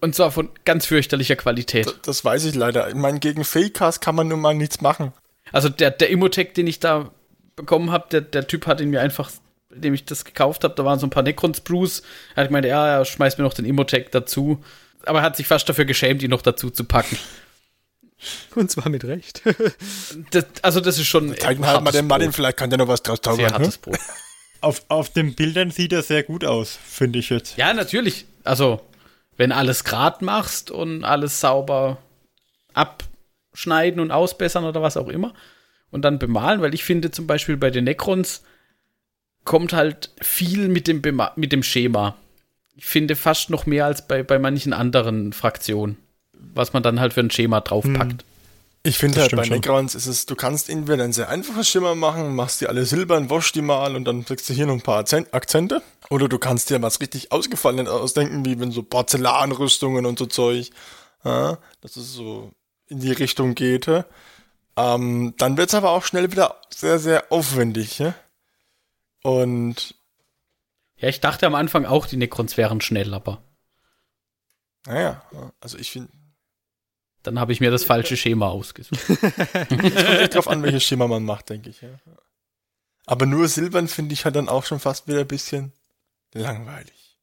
Und 0.00 0.14
zwar 0.14 0.30
von 0.30 0.48
ganz 0.64 0.86
fürchterlicher 0.86 1.36
Qualität. 1.36 1.86
Das, 1.86 1.94
das 2.02 2.24
weiß 2.24 2.44
ich 2.46 2.54
leider. 2.54 2.88
Ich 2.88 2.94
meine, 2.94 3.18
gegen 3.20 3.44
Fakecast 3.44 4.00
kann 4.00 4.14
man 4.14 4.28
nun 4.28 4.40
mal 4.40 4.54
nichts 4.54 4.80
machen. 4.80 5.12
Also 5.52 5.68
der, 5.68 5.90
der 5.90 6.10
Immotech, 6.10 6.52
den 6.54 6.66
ich 6.66 6.80
da 6.80 7.10
bekommen 7.56 7.90
habe, 7.90 8.06
der, 8.10 8.20
der 8.22 8.46
Typ 8.46 8.66
hat 8.66 8.80
ihn 8.80 8.90
mir 8.90 9.00
einfach, 9.00 9.30
dem 9.70 9.92
ich 9.92 10.04
das 10.04 10.24
gekauft 10.24 10.64
habe, 10.64 10.74
da 10.74 10.84
waren 10.84 10.98
so 10.98 11.06
ein 11.06 11.10
paar 11.10 11.22
Necron-Sprues. 11.22 12.02
Er 12.34 12.42
hat 12.42 12.48
gemeint, 12.48 12.64
ja, 12.66 12.86
er 12.98 13.04
schmeißt 13.04 13.36
mir 13.38 13.44
noch 13.44 13.54
den 13.54 13.64
Immotech 13.66 14.06
dazu. 14.10 14.62
Aber 15.04 15.18
er 15.20 15.24
hat 15.24 15.36
sich 15.36 15.46
fast 15.46 15.68
dafür 15.68 15.84
geschämt, 15.84 16.22
ihn 16.22 16.30
noch 16.30 16.42
dazu 16.42 16.70
zu 16.70 16.84
packen. 16.84 17.18
Und 18.54 18.70
zwar 18.70 18.88
mit 18.88 19.04
Recht. 19.04 19.42
Das, 20.30 20.44
also 20.62 20.80
das 20.80 20.98
ist 20.98 21.06
schon 21.06 21.36
Zeigen 21.36 21.66
halt 21.66 21.82
mal 21.82 21.90
den 21.92 22.06
Martin, 22.06 22.28
Brot. 22.28 22.34
vielleicht 22.36 22.56
kann 22.56 22.68
der 22.70 22.78
noch 22.78 22.88
was 22.88 23.02
draus 23.02 23.18
Sehr 23.24 23.32
zaubern. 23.36 23.52
hartes 23.52 23.76
Hm? 23.76 23.80
Brot. 23.82 23.98
Auf, 24.60 24.82
auf 24.88 25.10
den 25.12 25.34
Bildern 25.34 25.70
sieht 25.70 25.92
er 25.92 26.02
sehr 26.02 26.22
gut 26.22 26.44
aus, 26.44 26.78
finde 26.84 27.18
ich 27.18 27.30
jetzt. 27.30 27.56
Ja, 27.56 27.72
natürlich. 27.72 28.26
Also, 28.44 28.80
wenn 29.40 29.52
alles 29.52 29.84
grad 29.84 30.20
machst 30.20 30.70
und 30.70 31.02
alles 31.02 31.40
sauber 31.40 31.96
abschneiden 32.74 33.98
und 33.98 34.10
ausbessern 34.10 34.64
oder 34.64 34.82
was 34.82 34.98
auch 34.98 35.08
immer 35.08 35.32
und 35.90 36.02
dann 36.04 36.18
bemalen, 36.18 36.60
weil 36.60 36.74
ich 36.74 36.84
finde 36.84 37.10
zum 37.10 37.26
Beispiel 37.26 37.56
bei 37.56 37.70
den 37.70 37.84
Necrons 37.84 38.42
kommt 39.44 39.72
halt 39.72 40.10
viel 40.20 40.68
mit 40.68 40.86
dem, 40.88 41.00
Bema 41.00 41.32
mit 41.36 41.52
dem 41.52 41.62
Schema. 41.62 42.16
Ich 42.76 42.84
finde 42.84 43.16
fast 43.16 43.48
noch 43.48 43.64
mehr 43.64 43.86
als 43.86 44.06
bei, 44.06 44.22
bei 44.22 44.38
manchen 44.38 44.74
anderen 44.74 45.32
Fraktionen, 45.32 45.96
was 46.34 46.74
man 46.74 46.82
dann 46.82 47.00
halt 47.00 47.14
für 47.14 47.20
ein 47.20 47.30
Schema 47.30 47.62
draufpackt. 47.62 48.26
Ich 48.82 48.96
finde 48.96 49.16
Das 49.16 49.24
halt 49.24 49.36
bei. 49.36 49.56
Necrons 49.56 49.94
ist 49.94 50.06
es, 50.06 50.24
du 50.24 50.34
kannst 50.34 50.70
entweder 50.70 51.04
ein 51.04 51.12
sehr 51.12 51.28
einfaches 51.28 51.68
Schimmer 51.68 51.94
machen, 51.94 52.34
machst 52.34 52.62
die 52.62 52.66
alle 52.66 52.86
silbern, 52.86 53.28
waschst 53.28 53.54
die 53.54 53.60
mal 53.62 53.94
und 53.94 54.06
dann 54.06 54.24
kriegst 54.24 54.48
du 54.48 54.54
hier 54.54 54.64
noch 54.66 54.72
ein 54.74 54.80
paar 54.80 54.98
Akzent- 55.04 55.34
Akzente. 55.34 55.82
Oder 56.08 56.28
du 56.28 56.38
kannst 56.38 56.70
dir 56.70 56.80
was 56.80 57.00
richtig 57.00 57.30
Ausgefallenes 57.30 57.92
ausdenken, 57.92 58.44
wie 58.44 58.58
wenn 58.58 58.72
so 58.72 58.82
Porzellanrüstungen 58.82 60.06
und 60.06 60.18
so 60.18 60.26
Zeug, 60.26 60.70
ja, 61.24 61.58
dass 61.82 61.96
es 61.96 62.12
so 62.14 62.52
in 62.86 63.00
die 63.00 63.12
Richtung 63.12 63.54
geht. 63.54 63.86
Ähm, 64.76 65.34
dann 65.36 65.56
wird's 65.58 65.74
aber 65.74 65.90
auch 65.90 66.04
schnell 66.04 66.32
wieder 66.32 66.56
sehr, 66.74 66.98
sehr 66.98 67.30
aufwendig. 67.30 67.98
Ja? 67.98 68.14
Und 69.22 69.94
Ja, 70.96 71.08
ich 71.10 71.20
dachte 71.20 71.46
am 71.46 71.54
Anfang 71.54 71.84
auch, 71.84 72.06
die 72.06 72.16
Necrons 72.16 72.56
wären 72.56 72.80
schnell, 72.80 73.12
aber 73.12 73.42
naja, 74.86 75.22
ja, 75.32 75.52
also 75.60 75.76
ich 75.76 75.90
finde, 75.90 76.08
dann 77.22 77.38
habe 77.38 77.52
ich 77.52 77.60
mir 77.60 77.70
das 77.70 77.84
falsche 77.84 78.16
Schema 78.16 78.48
ausgesucht. 78.48 79.00
es 79.08 79.68
kommt 79.68 79.84
echt 79.84 80.34
drauf 80.34 80.48
an, 80.48 80.62
welches 80.62 80.84
Schema 80.84 81.06
man 81.06 81.24
macht, 81.24 81.50
denke 81.50 81.70
ich. 81.70 81.82
Ja. 81.82 81.88
Aber 83.06 83.26
nur 83.26 83.48
silbern 83.48 83.88
finde 83.88 84.12
ich 84.12 84.24
halt 84.24 84.36
dann 84.36 84.48
auch 84.48 84.64
schon 84.64 84.80
fast 84.80 85.08
wieder 85.08 85.20
ein 85.20 85.26
bisschen 85.26 85.72
langweilig. 86.32 87.18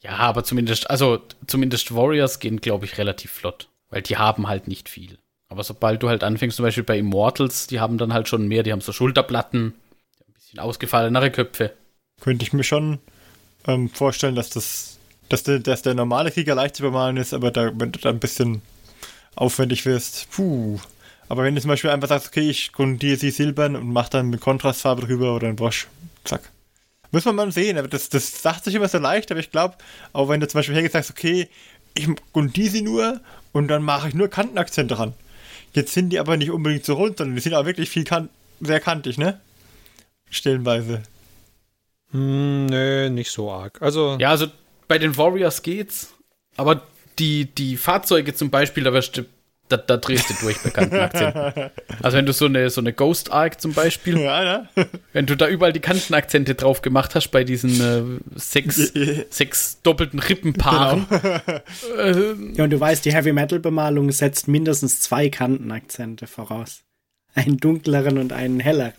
Ja, 0.00 0.18
aber 0.18 0.44
zumindest, 0.44 0.90
also 0.90 1.22
zumindest 1.46 1.94
Warriors 1.94 2.38
gehen, 2.38 2.60
glaube 2.60 2.84
ich, 2.84 2.98
relativ 2.98 3.32
flott, 3.32 3.68
weil 3.88 4.02
die 4.02 4.18
haben 4.18 4.48
halt 4.48 4.68
nicht 4.68 4.88
viel. 4.88 5.18
Aber 5.48 5.64
sobald 5.64 6.02
du 6.02 6.08
halt 6.08 6.24
anfängst, 6.24 6.56
zum 6.56 6.64
Beispiel 6.64 6.84
bei 6.84 6.98
Immortals, 6.98 7.66
die 7.66 7.80
haben 7.80 7.96
dann 7.96 8.12
halt 8.12 8.28
schon 8.28 8.46
mehr, 8.46 8.62
die 8.62 8.72
haben 8.72 8.80
so 8.80 8.92
Schulterplatten, 8.92 9.74
ein 10.26 10.32
bisschen 10.34 10.58
ausgefallenere 10.58 11.30
Köpfe. 11.30 11.72
Könnte 12.20 12.44
ich 12.44 12.52
mir 12.52 12.64
schon 12.64 12.98
ähm, 13.66 13.88
vorstellen, 13.88 14.34
dass 14.34 14.50
das, 14.50 14.98
dass 15.28 15.42
der, 15.42 15.60
dass 15.60 15.82
der 15.82 15.94
normale 15.94 16.30
Krieger 16.30 16.54
leicht 16.54 16.76
zu 16.76 16.82
bemalen 16.82 17.16
ist, 17.16 17.32
aber 17.32 17.50
da, 17.50 17.72
wenn 17.78 17.92
du 17.92 17.98
da 17.98 18.10
ein 18.10 18.20
bisschen 18.20 18.62
aufwendig 19.36 19.84
wirst, 19.86 20.30
puh. 20.30 20.78
Aber 21.28 21.44
wenn 21.44 21.54
du 21.54 21.60
zum 21.60 21.68
Beispiel 21.70 21.90
einfach 21.90 22.08
sagst, 22.08 22.28
okay, 22.28 22.48
ich 22.48 22.72
grundiere 22.72 23.16
sie 23.16 23.30
silbern 23.30 23.76
und 23.76 23.92
mach 23.92 24.08
dann 24.08 24.26
eine 24.26 24.38
Kontrastfarbe 24.38 25.02
drüber 25.02 25.34
oder 25.34 25.48
ein 25.48 25.58
Wasch, 25.58 25.88
zack. 26.24 26.50
Muss 27.10 27.24
man 27.24 27.36
mal 27.36 27.52
sehen, 27.52 27.78
aber 27.78 27.88
das, 27.88 28.08
das 28.08 28.42
sagt 28.42 28.64
sich 28.64 28.74
immer 28.74 28.88
so 28.88 28.98
leicht, 28.98 29.30
aber 29.30 29.40
ich 29.40 29.50
glaube, 29.50 29.76
auch 30.12 30.28
wenn 30.28 30.40
du 30.40 30.48
zum 30.48 30.58
Beispiel 30.58 30.74
hergehst 30.74 30.94
sagst, 30.94 31.10
okay, 31.10 31.48
ich 31.94 32.08
grundiere 32.32 32.70
sie 32.70 32.82
nur 32.82 33.20
und 33.52 33.68
dann 33.68 33.82
mache 33.82 34.08
ich 34.08 34.14
nur 34.14 34.28
Kantenakzente 34.28 34.96
dran. 34.96 35.14
Jetzt 35.72 35.92
sind 35.92 36.10
die 36.10 36.18
aber 36.18 36.36
nicht 36.36 36.50
unbedingt 36.50 36.84
so 36.84 36.94
rund, 36.94 37.18
sondern 37.18 37.36
die 37.36 37.42
sind 37.42 37.54
auch 37.54 37.66
wirklich 37.66 37.88
viel 37.88 38.04
kan 38.04 38.28
sehr 38.60 38.80
kantig, 38.80 39.18
ne? 39.18 39.40
Stellenweise. 40.30 41.02
Hm, 42.10 42.66
nee, 42.66 43.10
nicht 43.10 43.30
so 43.30 43.50
arg. 43.50 43.80
Also, 43.80 44.16
Ja, 44.20 44.30
also 44.30 44.46
bei 44.88 44.98
den 44.98 45.16
Warriors 45.16 45.62
geht's, 45.62 46.14
aber 46.56 46.82
die, 47.18 47.46
die 47.46 47.76
Fahrzeuge 47.76 48.34
zum 48.34 48.50
Beispiel, 48.50 48.84
da 48.84 48.92
wirst 48.92 49.16
du 49.16 49.24
da, 49.68 49.78
da 49.78 49.96
drehst 49.96 50.28
du 50.28 50.34
durch 50.42 50.58
bei 50.62 50.68
Kantenakzenten. 50.68 51.70
Also 52.02 52.18
wenn 52.18 52.26
du 52.26 52.34
so 52.34 52.44
eine, 52.44 52.68
so 52.68 52.82
eine 52.82 52.92
Ghost 52.92 53.32
Arc 53.32 53.60
zum 53.62 53.72
Beispiel, 53.72 54.20
Ja, 54.20 54.44
ja. 54.44 54.68
wenn 55.14 55.24
du 55.24 55.36
da 55.36 55.48
überall 55.48 55.72
die 55.72 55.80
Kantenakzente 55.80 56.54
drauf 56.54 56.82
gemacht 56.82 57.14
hast 57.14 57.30
bei 57.30 57.44
diesen 57.44 57.80
äh, 57.80 58.38
sechs, 58.38 58.76
sechs 59.30 59.80
doppelten 59.82 60.18
Rippenpaaren. 60.18 61.06
Ja, 62.54 62.64
und 62.64 62.70
du 62.70 62.78
weißt, 62.78 63.04
die 63.04 63.12
Heavy 63.12 63.32
Metal 63.32 63.58
Bemalung 63.58 64.12
setzt 64.12 64.48
mindestens 64.48 65.00
zwei 65.00 65.28
Kantenakzente 65.30 66.26
voraus. 66.26 66.82
Einen 67.34 67.56
dunkleren 67.56 68.18
und 68.18 68.32
einen 68.32 68.60
helleren. 68.60 68.92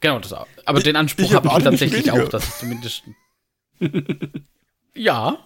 Genau, 0.00 0.18
das 0.18 0.32
auch. 0.32 0.46
Aber 0.64 0.80
den 0.80 0.96
Anspruch 0.96 1.24
ich 1.24 1.34
hab 1.34 1.44
habe 1.44 1.60
ich 1.60 1.66
auch 1.66 1.70
nicht 1.70 1.80
tatsächlich 1.80 2.10
auch, 2.10 2.28
dass 2.28 2.48
es 2.48 2.58
zumindest. 2.58 3.02
ja. 4.94 5.38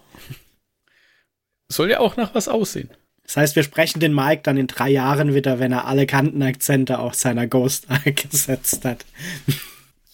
Soll 1.74 1.90
ja 1.90 2.00
auch 2.00 2.16
nach 2.16 2.34
was 2.34 2.48
aussehen. 2.48 2.90
Das 3.24 3.36
heißt, 3.36 3.56
wir 3.56 3.62
sprechen 3.62 4.00
den 4.00 4.14
Mike 4.14 4.42
dann 4.42 4.56
in 4.56 4.66
drei 4.66 4.90
Jahren 4.90 5.34
wieder, 5.34 5.58
wenn 5.58 5.72
er 5.72 5.86
alle 5.86 6.06
Kantenakzente 6.06 6.98
auf 6.98 7.14
seiner 7.14 7.46
Ghost 7.46 7.86
gesetzt 8.04 8.84
hat. 8.84 9.04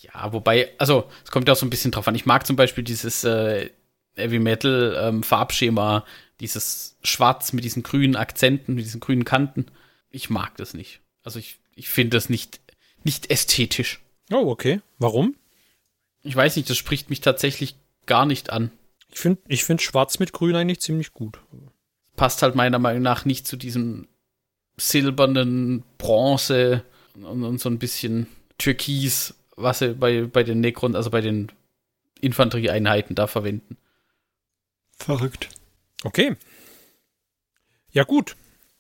Ja, 0.01 0.33
wobei, 0.33 0.71
also, 0.79 1.05
es 1.25 1.31
kommt 1.31 1.49
ja 1.49 1.55
auch 1.55 1.59
so 1.59 1.67
ein 1.67 1.71
bisschen 1.71 1.91
drauf 1.91 2.07
an. 2.07 2.15
Ich 2.15 2.27
mag 2.27 2.47
zum 2.47 2.57
Beispiel 2.57 2.85
dieses 2.85 3.25
äh, 3.25 3.71
Heavy 4.15 4.39
Metal 4.39 4.97
ähm, 5.01 5.23
Farbschema, 5.23 6.05
dieses 6.41 6.97
Schwarz 7.03 7.53
mit 7.53 7.65
diesen 7.65 7.83
grünen 7.83 8.17
Akzenten, 8.17 8.75
mit 8.75 8.85
diesen 8.85 9.01
grünen 9.01 9.25
Kanten. 9.25 9.67
Ich 10.11 10.31
mag 10.31 10.57
das 10.57 10.75
nicht. 10.75 11.01
Also 11.23 11.39
ich, 11.39 11.59
ich 11.75 11.89
finde 11.89 12.17
das 12.17 12.29
nicht, 12.29 12.61
nicht 13.05 13.31
ästhetisch. 13.31 14.01
Oh, 14.33 14.51
okay. 14.51 14.81
Warum? 14.99 15.35
Ich 16.23 16.37
weiß 16.37 16.57
nicht, 16.57 16.71
das 16.71 16.77
spricht 16.77 17.11
mich 17.11 17.21
tatsächlich 17.21 17.77
gar 18.07 18.27
nicht 18.27 18.51
an. 18.51 18.71
Ich 19.13 19.19
finde 19.19 19.41
ich 19.49 19.65
find 19.65 19.83
Schwarz 19.83 20.19
mit 20.19 20.33
Grün 20.33 20.55
eigentlich 20.55 20.81
ziemlich 20.81 21.13
gut. 21.13 21.41
Passt 22.17 22.43
halt 22.43 22.55
meiner 22.55 22.79
Meinung 22.79 23.03
nach 23.03 23.25
nicht 23.25 23.47
zu 23.47 23.57
diesem 23.57 24.09
silbernen 24.77 25.85
Bronze 25.99 26.85
und, 27.15 27.45
und 27.45 27.61
so 27.61 27.69
ein 27.69 27.79
bisschen 27.79 28.27
Türkis, 28.59 29.35
was 29.57 29.81
sie 29.81 29.95
bei, 29.95 30.23
bei 30.23 30.43
den 30.43 30.61
Necron, 30.61 30.97
also 30.97 31.11
bei 31.11 31.21
den 31.21 31.51
Infanterieeinheiten 32.21 33.15
da 33.15 33.27
verwenden. 33.27 33.77
Verrückt. 34.97 35.49
Okay. 36.05 36.37
Ja, 37.91 38.05
gut. 38.05 38.37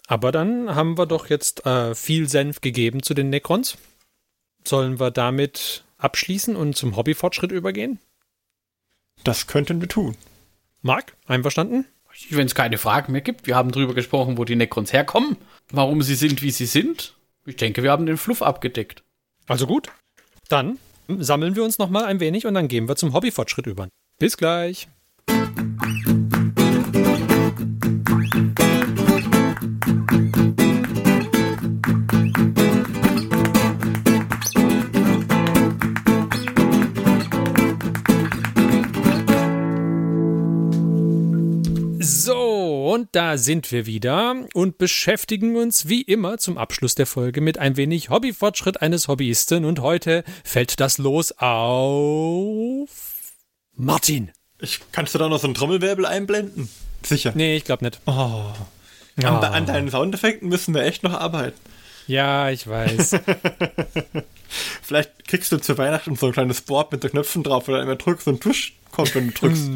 Aber 0.07 0.33
dann 0.33 0.75
haben 0.75 0.99
wir 0.99 1.07
doch 1.07 1.31
jetzt 1.31 1.65
äh, 1.67 1.95
viel 1.95 2.29
Senf 2.29 2.61
gegeben 2.61 3.03
zu 3.03 3.15
den 3.15 3.31
Necrons. 3.31 3.79
Sollen 4.67 5.01
wir 5.01 5.11
damit 5.11 5.85
abschließen 5.99 6.57
und 6.57 6.77
zum 6.77 6.97
Hobbyfortschritt 6.97 7.53
übergehen? 7.53 7.99
Das 9.25 9.47
könnten 9.47 9.81
wir 9.81 9.89
tun. 9.89 10.17
Marc, 10.83 11.17
einverstanden? 11.27 11.87
Wenn 12.31 12.47
es 12.47 12.55
keine 12.55 12.79
Fragen 12.79 13.13
mehr 13.13 13.21
gibt, 13.21 13.47
wir 13.47 13.57
haben 13.57 13.71
drüber 13.71 13.95
gesprochen, 13.95 14.37
wo 14.37 14.45
die 14.45 14.57
Necrons 14.57 14.93
herkommen, 14.93 15.37
warum 15.71 16.03
sie 16.03 16.15
sind, 16.15 16.43
wie 16.43 16.51
sie 16.51 16.67
sind. 16.67 17.15
Ich 17.47 17.57
denke, 17.57 17.83
wir 17.83 17.91
haben 17.91 18.07
den 18.07 18.17
Fluff 18.17 18.43
abgedeckt. 18.43 19.03
Also 19.47 19.67
gut. 19.67 19.89
Dann 20.49 20.79
sammeln 21.09 21.57
wir 21.57 21.65
uns 21.65 21.79
noch 21.79 21.91
mal 21.91 22.05
ein 22.05 22.21
wenig 22.21 22.47
und 22.47 22.55
dann 22.55 22.69
gehen 22.69 22.89
wir 22.89 22.97
zum 22.97 23.13
Hobbyfortschritt 23.13 23.67
über. 23.67 23.89
Bis 24.19 24.37
gleich. 24.37 24.89
Und 43.11 43.17
da 43.17 43.37
sind 43.39 43.73
wir 43.73 43.87
wieder 43.87 44.37
und 44.55 44.79
beschäftigen 44.79 45.57
uns 45.57 45.89
wie 45.89 46.03
immer 46.03 46.39
zum 46.39 46.57
Abschluss 46.57 46.95
der 46.95 47.07
Folge 47.07 47.41
mit 47.41 47.59
ein 47.59 47.77
wenig 47.77 48.09
Hobbyfortschritt 48.09 48.83
eines 48.83 49.09
Hobbyisten. 49.09 49.65
Und 49.65 49.81
heute 49.81 50.23
fällt 50.45 50.79
das 50.79 50.99
los 50.99 51.33
auf 51.39 52.89
Martin. 53.75 54.31
Ich, 54.61 54.79
kannst 54.93 55.13
du 55.15 55.19
da 55.19 55.29
noch 55.29 55.41
so 55.41 55.49
einen 55.49 55.55
Trommelwirbel 55.55 56.07
einblenden? 56.07 56.69
Sicher. 57.03 57.33
Nee, 57.35 57.57
ich 57.57 57.65
glaube 57.65 57.85
nicht. 57.85 58.01
Oh. 58.07 58.13
An, 58.13 58.55
Ah. 59.25 59.41
an 59.51 59.67
deinen 59.67 59.91
Soundeffekten 59.91 60.49
müssen 60.49 60.73
wir 60.73 60.83
echt 60.85 61.03
noch 61.03 61.13
arbeiten. 61.15 61.59
Ja, 62.11 62.51
ich 62.51 62.67
weiß. 62.67 63.13
Vielleicht 64.83 65.29
kriegst 65.29 65.53
du 65.53 65.59
zu 65.59 65.79
Weihnachten 65.79 66.17
so 66.17 66.27
ein 66.27 66.33
kleines 66.33 66.61
Board 66.61 66.91
mit 66.91 67.03
so 67.03 67.09
Knöpfen 67.09 67.45
drauf, 67.45 67.67
du 67.67 67.77
immer 67.77 67.95
drückst 67.95 68.27
und 68.27 68.41
Tusch 68.41 68.75
kommt, 68.91 69.15
wenn 69.15 69.29
du 69.29 69.33
drückst. 69.33 69.71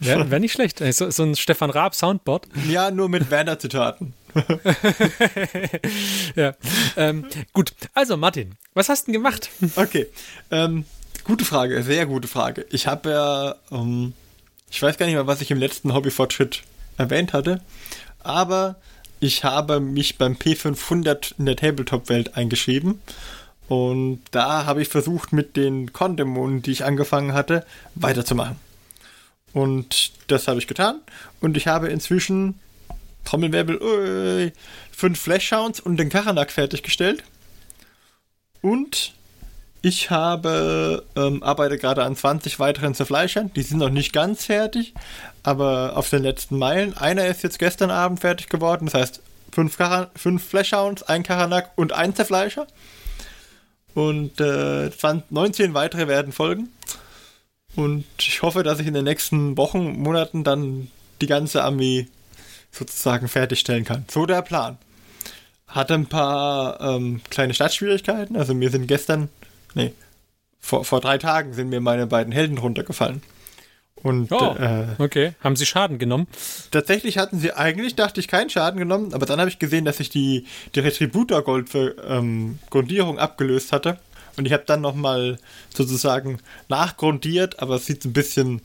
Wäre 0.00 0.30
wär 0.32 0.40
nicht 0.40 0.52
schlecht. 0.52 0.82
So, 0.92 1.08
so 1.12 1.22
ein 1.22 1.36
Stefan 1.36 1.70
Raab 1.70 1.94
Soundboard. 1.94 2.48
ja, 2.68 2.90
nur 2.90 3.08
mit 3.08 3.30
Werner-Zitaten. 3.30 4.14
Ja. 6.34 6.54
Ähm, 6.96 7.24
gut, 7.52 7.72
also 7.94 8.16
Martin, 8.16 8.56
was 8.74 8.88
hast 8.88 9.06
du 9.06 9.12
denn 9.12 9.22
gemacht? 9.22 9.48
Okay. 9.76 10.08
Ähm, 10.50 10.84
gute 11.24 11.44
Frage, 11.44 11.82
sehr 11.84 12.04
gute 12.06 12.28
Frage. 12.28 12.66
Ich 12.70 12.86
habe 12.86 13.10
ja, 13.10 13.54
ähm, 13.70 14.12
ich 14.70 14.82
weiß 14.82 14.98
gar 14.98 15.06
nicht 15.06 15.14
mehr, 15.14 15.26
was 15.26 15.40
ich 15.40 15.50
im 15.52 15.58
letzten 15.58 15.94
Hobbyfortschritt 15.94 16.64
erwähnt 16.98 17.32
hatte, 17.32 17.62
aber 18.22 18.76
ich 19.20 19.44
habe 19.44 19.80
mich 19.80 20.18
beim 20.18 20.34
P500 20.34 21.34
in 21.38 21.46
der 21.46 21.56
Tabletop-Welt 21.56 22.36
eingeschrieben 22.36 23.00
und 23.68 24.20
da 24.30 24.66
habe 24.66 24.82
ich 24.82 24.88
versucht, 24.88 25.32
mit 25.32 25.56
den 25.56 25.92
Con-Dämonen, 25.92 26.62
die 26.62 26.72
ich 26.72 26.84
angefangen 26.84 27.32
hatte, 27.32 27.64
weiterzumachen. 27.94 28.56
Und 29.52 30.12
das 30.28 30.48
habe 30.48 30.58
ich 30.58 30.66
getan 30.66 31.00
und 31.40 31.56
ich 31.56 31.66
habe 31.66 31.88
inzwischen 31.88 32.60
Trommelwirbel, 33.24 33.82
ui, 33.82 34.52
fünf 34.92 35.20
Flash-Sounds 35.20 35.80
und 35.80 35.96
den 35.96 36.10
Karanak 36.10 36.52
fertiggestellt. 36.52 37.24
Und 38.62 39.14
ich 39.82 40.10
habe, 40.10 41.04
ähm, 41.14 41.42
arbeite 41.42 41.78
gerade 41.78 42.04
an 42.04 42.16
20 42.16 42.58
weiteren 42.58 42.94
Zerfleischern. 42.94 43.52
Die 43.54 43.62
sind 43.62 43.78
noch 43.78 43.90
nicht 43.90 44.12
ganz 44.12 44.46
fertig, 44.46 44.94
aber 45.46 45.96
auf 45.96 46.10
den 46.10 46.24
letzten 46.24 46.58
Meilen. 46.58 46.96
Einer 46.96 47.26
ist 47.26 47.44
jetzt 47.44 47.60
gestern 47.60 47.92
Abend 47.92 48.18
fertig 48.18 48.48
geworden. 48.48 48.86
Das 48.86 48.94
heißt, 48.94 49.22
fünf, 49.52 49.78
fünf 50.16 50.44
Flashhounds, 50.44 51.04
ein 51.04 51.22
Karanak 51.22 51.70
und 51.76 51.92
ein 51.92 52.16
Zerfleischer. 52.16 52.66
Und 53.94 54.40
äh, 54.40 54.90
20, 54.90 55.30
19 55.30 55.72
weitere 55.72 56.08
werden 56.08 56.32
folgen. 56.32 56.70
Und 57.76 58.04
ich 58.18 58.42
hoffe, 58.42 58.64
dass 58.64 58.80
ich 58.80 58.88
in 58.88 58.94
den 58.94 59.04
nächsten 59.04 59.56
Wochen, 59.56 59.92
Monaten 60.02 60.42
dann 60.42 60.90
die 61.20 61.28
ganze 61.28 61.62
Armee 61.62 62.08
sozusagen 62.72 63.28
fertigstellen 63.28 63.84
kann. 63.84 64.04
So 64.10 64.26
der 64.26 64.42
Plan. 64.42 64.78
Hatte 65.68 65.94
ein 65.94 66.06
paar 66.06 66.80
ähm, 66.80 67.20
kleine 67.30 67.54
Startschwierigkeiten. 67.54 68.36
Also 68.36 68.52
mir 68.52 68.70
sind 68.70 68.88
gestern, 68.88 69.28
nee, 69.74 69.92
vor, 70.58 70.84
vor 70.84 71.00
drei 71.00 71.18
Tagen 71.18 71.52
sind 71.52 71.68
mir 71.68 71.80
meine 71.80 72.08
beiden 72.08 72.32
Helden 72.32 72.58
runtergefallen. 72.58 73.22
Und 74.02 74.30
Oh. 74.30 74.54
äh, 74.58 74.86
Okay, 74.98 75.32
haben 75.42 75.56
Sie 75.56 75.66
Schaden 75.66 75.98
genommen? 75.98 76.26
tatsächlich 76.70 77.18
hatten 77.18 77.38
sie 77.40 77.52
eigentlich, 77.52 77.96
dachte 77.96 78.20
ich, 78.20 78.28
keinen 78.28 78.50
Schaden 78.50 78.78
genommen, 78.78 79.14
aber 79.14 79.26
dann 79.26 79.40
habe 79.40 79.48
ich 79.50 79.58
gesehen, 79.58 79.84
dass 79.84 79.98
ich 80.00 80.10
die, 80.10 80.46
die 80.74 80.80
Retributor-Gold 80.80 81.68
für 81.68 81.96
ähm, 82.06 82.58
Grundierung 82.70 83.18
abgelöst 83.18 83.72
hatte. 83.72 83.98
Und 84.36 84.46
ich 84.46 84.52
habe 84.52 84.64
dann 84.66 84.82
nochmal 84.82 85.38
sozusagen 85.74 86.38
nachgrundiert, 86.68 87.58
aber 87.60 87.76
es 87.76 87.86
sieht 87.86 88.04
ein 88.04 88.12
bisschen 88.12 88.60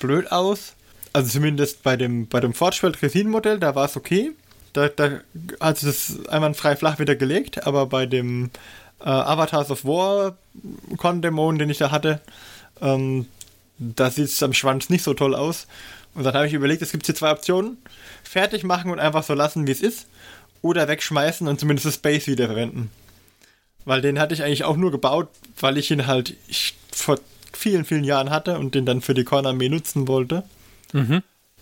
blöd 0.00 0.32
aus. 0.32 0.72
Also 1.12 1.28
zumindest 1.30 1.82
bei 1.82 1.96
dem, 1.96 2.26
bei 2.28 2.40
dem 2.40 2.54
Fortschwelt-Resin-Modell, 2.54 3.58
da 3.58 3.74
war 3.74 3.84
es 3.84 3.96
okay. 3.96 4.32
Da, 4.72 4.88
da 4.88 5.20
hat 5.60 5.82
es 5.82 6.26
einwandfrei 6.28 6.76
flach 6.76 6.98
wieder 6.98 7.14
gelegt, 7.14 7.66
aber 7.66 7.86
bei 7.86 8.06
dem 8.06 8.50
äh, 9.00 9.04
Avatars 9.08 9.70
of 9.70 9.84
War 9.84 10.36
Condemon, 10.96 11.58
den 11.58 11.70
ich 11.70 11.78
da 11.78 11.90
hatte, 11.90 12.20
ähm, 12.80 13.26
da 13.78 14.10
sieht 14.10 14.26
es 14.26 14.42
am 14.42 14.52
Schwanz 14.52 14.88
nicht 14.88 15.04
so 15.04 15.14
toll 15.14 15.34
aus. 15.34 15.66
Und 16.14 16.24
dann 16.24 16.34
habe 16.34 16.46
ich 16.46 16.54
überlegt, 16.54 16.82
es 16.82 16.92
gibt 16.92 17.06
hier 17.06 17.14
zwei 17.14 17.30
Optionen. 17.30 17.76
Fertig 18.24 18.64
machen 18.64 18.90
und 18.90 18.98
einfach 18.98 19.22
so 19.22 19.34
lassen, 19.34 19.66
wie 19.66 19.72
es 19.72 19.82
ist. 19.82 20.06
Oder 20.62 20.88
wegschmeißen 20.88 21.46
und 21.46 21.60
zumindest 21.60 21.86
das 21.86 21.98
Base 21.98 22.26
wiederverwenden. 22.26 22.90
Weil 23.84 24.00
den 24.00 24.18
hatte 24.18 24.34
ich 24.34 24.42
eigentlich 24.42 24.64
auch 24.64 24.76
nur 24.76 24.90
gebaut, 24.90 25.28
weil 25.60 25.78
ich 25.78 25.90
ihn 25.90 26.06
halt 26.06 26.34
ich, 26.48 26.74
vor 26.90 27.18
vielen, 27.52 27.84
vielen 27.84 28.04
Jahren 28.04 28.30
hatte 28.30 28.58
und 28.58 28.74
den 28.74 28.86
dann 28.86 29.02
für 29.02 29.14
die 29.14 29.24
Korn-Armee 29.24 29.68
nutzen 29.68 30.08
wollte. 30.08 30.42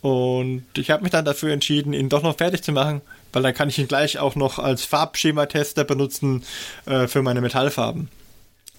Und 0.00 0.64
ich 0.76 0.90
habe 0.90 1.02
mich 1.02 1.12
dann 1.12 1.24
dafür 1.24 1.52
entschieden, 1.52 1.94
ihn 1.94 2.10
doch 2.10 2.22
noch 2.22 2.36
fertig 2.36 2.62
zu 2.62 2.72
machen, 2.72 3.00
weil 3.32 3.42
dann 3.42 3.54
kann 3.54 3.70
ich 3.70 3.78
ihn 3.78 3.88
gleich 3.88 4.18
auch 4.18 4.36
noch 4.36 4.58
als 4.58 4.84
Farbschematester 4.84 5.84
benutzen 5.84 6.44
äh, 6.84 7.08
für 7.08 7.22
meine 7.22 7.40
Metallfarben. 7.40 8.08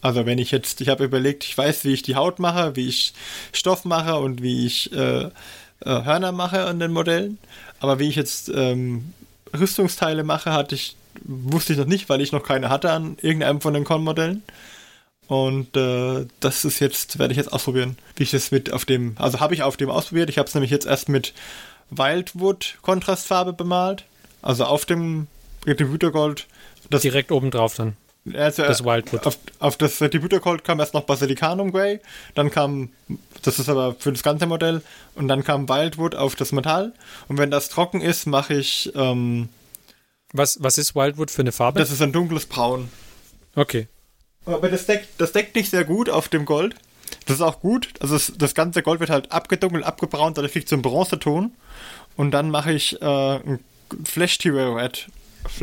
Also 0.05 0.27
wenn 0.27 0.37
ich 0.37 0.51
jetzt, 0.51 0.81
ich 0.81 0.89
habe 0.89 1.03
überlegt, 1.03 1.45
ich 1.45 1.57
weiß, 1.57 1.83
wie 1.83 1.93
ich 1.93 2.03
die 2.03 2.15
Haut 2.15 2.37
mache, 2.37 2.75
wie 2.75 2.87
ich 2.87 3.15
Stoff 3.53 3.85
mache 3.85 4.17
und 4.17 4.43
wie 4.43 4.67
ich 4.67 4.93
äh, 4.93 5.23
äh, 5.23 5.31
Hörner 5.81 6.31
mache 6.31 6.65
an 6.65 6.79
den 6.79 6.91
Modellen. 6.91 7.39
Aber 7.79 7.97
wie 7.97 8.07
ich 8.07 8.15
jetzt 8.15 8.49
ähm, 8.49 9.15
Rüstungsteile 9.51 10.23
mache, 10.23 10.53
hatte 10.53 10.75
ich, 10.75 10.95
wusste 11.23 11.73
ich 11.73 11.79
noch 11.79 11.87
nicht, 11.87 12.07
weil 12.07 12.21
ich 12.21 12.31
noch 12.31 12.43
keine 12.43 12.69
hatte 12.69 12.91
an 12.91 13.17
irgendeinem 13.19 13.61
von 13.61 13.73
den 13.73 13.83
Con-Modellen. 13.83 14.43
Und 15.25 15.75
äh, 15.75 16.27
das 16.39 16.65
ist 16.65 16.79
jetzt, 16.81 17.17
werde 17.17 17.31
ich 17.31 17.37
jetzt 17.39 17.51
ausprobieren, 17.51 17.97
wie 18.15 18.23
ich 18.23 18.31
das 18.31 18.51
mit 18.51 18.71
auf 18.71 18.85
dem, 18.85 19.15
also 19.17 19.39
habe 19.39 19.55
ich 19.55 19.63
auf 19.63 19.75
dem 19.75 19.89
ausprobiert. 19.89 20.29
Ich 20.29 20.37
habe 20.37 20.47
es 20.47 20.53
nämlich 20.53 20.69
jetzt 20.69 20.85
erst 20.85 21.09
mit 21.09 21.33
Wildwood 21.89 22.77
Kontrastfarbe 22.83 23.53
bemalt. 23.53 24.05
Also 24.43 24.65
auf 24.65 24.85
dem 24.85 25.25
Debütergold. 25.65 26.45
Das, 26.91 27.01
Direkt 27.01 27.31
oben 27.31 27.49
drauf 27.49 27.73
dann. 27.73 27.97
Also, 28.33 28.63
das 28.63 28.83
Wildwood. 28.83 29.25
Auf, 29.27 29.37
auf 29.59 29.77
das 29.77 29.99
Debütergold 29.99 30.63
kam 30.63 30.79
erst 30.79 30.93
noch 30.93 31.03
Basilicanum 31.03 31.71
Grey, 31.71 31.99
dann 32.33 32.49
kam, 32.49 32.89
das 33.43 33.59
ist 33.59 33.69
aber 33.69 33.95
für 33.97 34.11
das 34.11 34.23
ganze 34.23 34.45
Modell, 34.47 34.81
und 35.15 35.27
dann 35.27 35.43
kam 35.43 35.69
Wildwood 35.69 36.15
auf 36.15 36.35
das 36.35 36.51
Metall. 36.51 36.93
Und 37.27 37.37
wenn 37.37 37.51
das 37.51 37.69
trocken 37.69 38.01
ist, 38.01 38.25
mache 38.25 38.55
ich, 38.55 38.91
ähm, 38.95 39.49
Was, 40.33 40.61
was 40.61 40.77
ist 40.77 40.95
Wildwood 40.95 41.31
für 41.31 41.41
eine 41.41 41.51
Farbe? 41.51 41.79
das 41.79 41.91
ist 41.91 42.01
ein 42.01 42.11
dunkles 42.11 42.45
Braun. 42.45 42.89
okay. 43.55 43.87
Aber 44.47 44.69
das 44.69 44.85
deckt, 44.85 45.07
das 45.17 45.31
deckt 45.31 45.55
nicht 45.55 45.71
sehr 45.71 45.85
gut 45.85 46.07
auf 46.07 46.29
dem 46.29 46.45
Gold. 46.45 46.75
Das 47.25 47.37
ist 47.37 47.41
auch 47.41 47.61
gut. 47.61 47.89
Also 47.99 48.15
es, 48.15 48.31
das 48.37 48.53
ganze 48.53 48.83
Gold 48.83 48.99
wird 48.99 49.09
halt 49.09 49.31
abgedunkelt, 49.31 49.83
abgebraunt, 49.83 50.37
dadurch 50.37 50.53
kriegt 50.53 50.69
so 50.69 50.75
einen 50.75 50.83
Bronzeton. 50.83 51.51
Und 52.15 52.29
dann 52.29 52.51
mache 52.51 52.71
ich 52.71 53.01
äh, 53.01 53.05
ein 53.37 53.59
Flash 54.03 54.37
Hero 54.43 54.79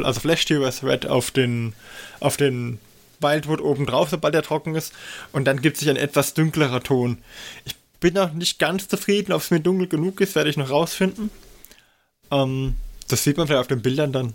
Also 0.02 0.20
Flash 0.20 0.48
Heroes 0.48 0.82
Red 0.82 1.06
auf 1.06 1.30
den, 1.30 1.74
auf 2.20 2.36
den 2.36 2.78
Wildwood 3.20 3.60
oben 3.60 3.86
drauf, 3.86 4.10
sobald 4.10 4.34
er 4.34 4.42
trocken 4.42 4.74
ist. 4.74 4.92
Und 5.32 5.44
dann 5.44 5.62
gibt 5.62 5.76
sich 5.76 5.88
ein 5.88 5.96
etwas 5.96 6.34
dünklerer 6.34 6.82
Ton. 6.82 7.18
Ich 7.64 7.76
bin 8.00 8.14
noch 8.14 8.32
nicht 8.32 8.59
ganz 8.59 8.88
zufrieden, 8.88 9.32
ob 9.32 9.42
es 9.42 9.50
mir 9.50 9.60
dunkel 9.60 9.88
genug 9.88 10.20
ist, 10.20 10.34
werde 10.34 10.50
ich 10.50 10.56
noch 10.56 10.70
rausfinden. 10.70 11.30
Ähm, 12.30 12.74
das 13.09 13.24
sieht 13.24 13.36
man 13.36 13.46
vielleicht 13.46 13.60
auf 13.60 13.68
den 13.68 13.82
Bildern 13.82 14.12
dann. 14.12 14.34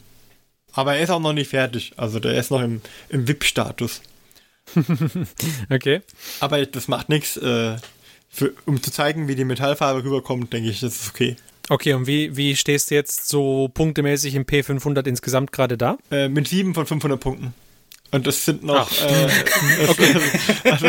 Aber 0.73 0.95
er 0.95 1.03
ist 1.03 1.09
auch 1.09 1.19
noch 1.19 1.33
nicht 1.33 1.49
fertig. 1.49 1.93
Also 1.97 2.19
der 2.19 2.35
ist 2.35 2.51
noch 2.51 2.61
im, 2.61 2.81
im 3.09 3.27
VIP-Status. 3.27 4.01
Okay. 5.69 6.01
Aber 6.39 6.65
das 6.65 6.87
macht 6.87 7.09
nichts. 7.09 7.37
Äh, 7.37 7.77
um 8.65 8.83
zu 8.83 8.91
zeigen, 8.91 9.27
wie 9.27 9.35
die 9.35 9.45
Metallfarbe 9.45 10.03
rüberkommt, 10.03 10.51
denke 10.51 10.69
ich, 10.69 10.81
das 10.81 11.01
ist 11.01 11.09
okay. 11.09 11.37
Okay, 11.69 11.93
und 11.93 12.07
wie, 12.07 12.35
wie 12.37 12.55
stehst 12.55 12.91
du 12.91 12.95
jetzt 12.95 13.27
so 13.27 13.69
punktemäßig 13.73 14.35
im 14.35 14.45
P500 14.45 15.05
insgesamt 15.07 15.51
gerade 15.51 15.77
da? 15.77 15.97
Äh, 16.11 16.29
mit 16.29 16.47
7 16.47 16.73
von 16.73 16.85
500 16.85 17.19
Punkten. 17.19 17.53
Und 18.11 18.25
das 18.25 18.45
sind 18.45 18.63
noch. 18.63 18.89
Ach. 18.89 19.05
Äh, 19.05 19.89
okay. 19.89 20.15
also, 20.63 20.87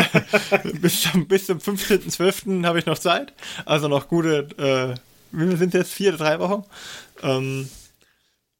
bis, 0.81 1.01
zum, 1.01 1.27
bis 1.27 1.45
zum 1.47 1.57
15.12. 1.57 2.65
habe 2.65 2.79
ich 2.79 2.85
noch 2.85 2.97
Zeit. 2.97 3.33
Also 3.65 3.87
noch 3.89 4.07
gute. 4.07 4.47
Äh, 4.57 4.99
wie 5.31 5.47
viel 5.47 5.57
sind 5.57 5.73
jetzt? 5.73 5.91
Vier 5.91 6.09
oder 6.13 6.17
drei 6.17 6.39
Wochen? 6.39 6.63
Ähm, 7.21 7.69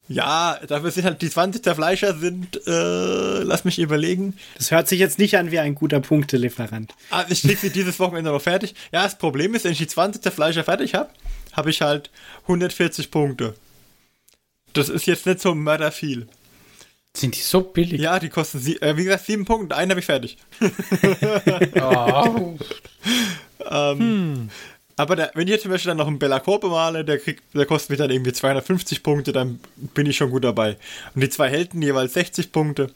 ja, 0.09 0.59
dafür 0.67 0.91
sind 0.91 1.05
halt 1.05 1.21
die 1.21 1.29
20 1.29 1.61
der 1.61 1.75
Fleischer 1.75 2.17
sind. 2.17 2.59
Äh, 2.67 3.43
lass 3.43 3.63
mich 3.63 3.79
überlegen. 3.79 4.35
Das 4.57 4.71
hört 4.71 4.87
sich 4.87 4.99
jetzt 4.99 5.19
nicht 5.19 5.37
an 5.37 5.51
wie 5.51 5.59
ein 5.59 5.75
guter 5.75 5.99
Punktelieferant. 5.99 6.93
Ah, 7.11 7.25
ich 7.29 7.43
krieg 7.43 7.59
sie 7.59 7.69
dieses 7.69 7.99
Wochenende 7.99 8.31
noch 8.31 8.41
fertig. 8.41 8.73
Ja, 8.91 9.03
das 9.03 9.17
Problem 9.17 9.55
ist, 9.55 9.65
wenn 9.65 9.71
ich 9.71 9.77
die 9.77 9.87
20 9.87 10.21
der 10.21 10.31
Fleischer 10.31 10.63
fertig 10.63 10.95
habe, 10.95 11.09
habe 11.59 11.69
ich 11.69 11.81
halt 11.81 12.09
140 12.43 13.11
Punkte. 13.11 13.53
Das 14.73 14.89
ist 14.89 15.05
jetzt 15.05 15.25
nicht 15.25 15.41
so 15.41 15.53
mörder 15.53 15.91
viel. 15.91 16.27
Sind 17.15 17.35
die 17.35 17.41
so 17.41 17.61
billig? 17.61 17.99
Ja, 17.99 18.19
die 18.19 18.29
kosten, 18.29 18.59
sie 18.59 18.81
äh, 18.81 18.95
wie 18.95 19.03
gesagt, 19.03 19.25
sieben 19.25 19.45
Punkte. 19.45 19.75
Einen 19.75 19.91
habe 19.91 19.99
ich 19.99 20.05
fertig. 20.05 20.37
Oh. 21.81 22.57
Ähm, 23.71 24.49
Aber 24.95 25.15
der, 25.15 25.31
wenn 25.35 25.47
ich 25.47 25.51
jetzt 25.51 25.63
zum 25.63 25.71
Beispiel 25.71 25.89
dann 25.89 25.97
noch 25.97 26.07
einen 26.07 26.19
Bellacore 26.19 26.59
bemale, 26.59 27.05
der, 27.05 27.19
kriegt, 27.19 27.43
der 27.53 27.65
kostet 27.65 27.91
mich 27.91 27.99
dann 27.99 28.09
irgendwie 28.09 28.33
250 28.33 29.03
Punkte, 29.03 29.31
dann 29.31 29.59
bin 29.93 30.05
ich 30.07 30.17
schon 30.17 30.29
gut 30.29 30.43
dabei. 30.43 30.77
Und 31.13 31.21
die 31.21 31.29
zwei 31.29 31.49
Helden 31.49 31.81
jeweils 31.81 32.13
60 32.13 32.51
Punkte, 32.51 32.91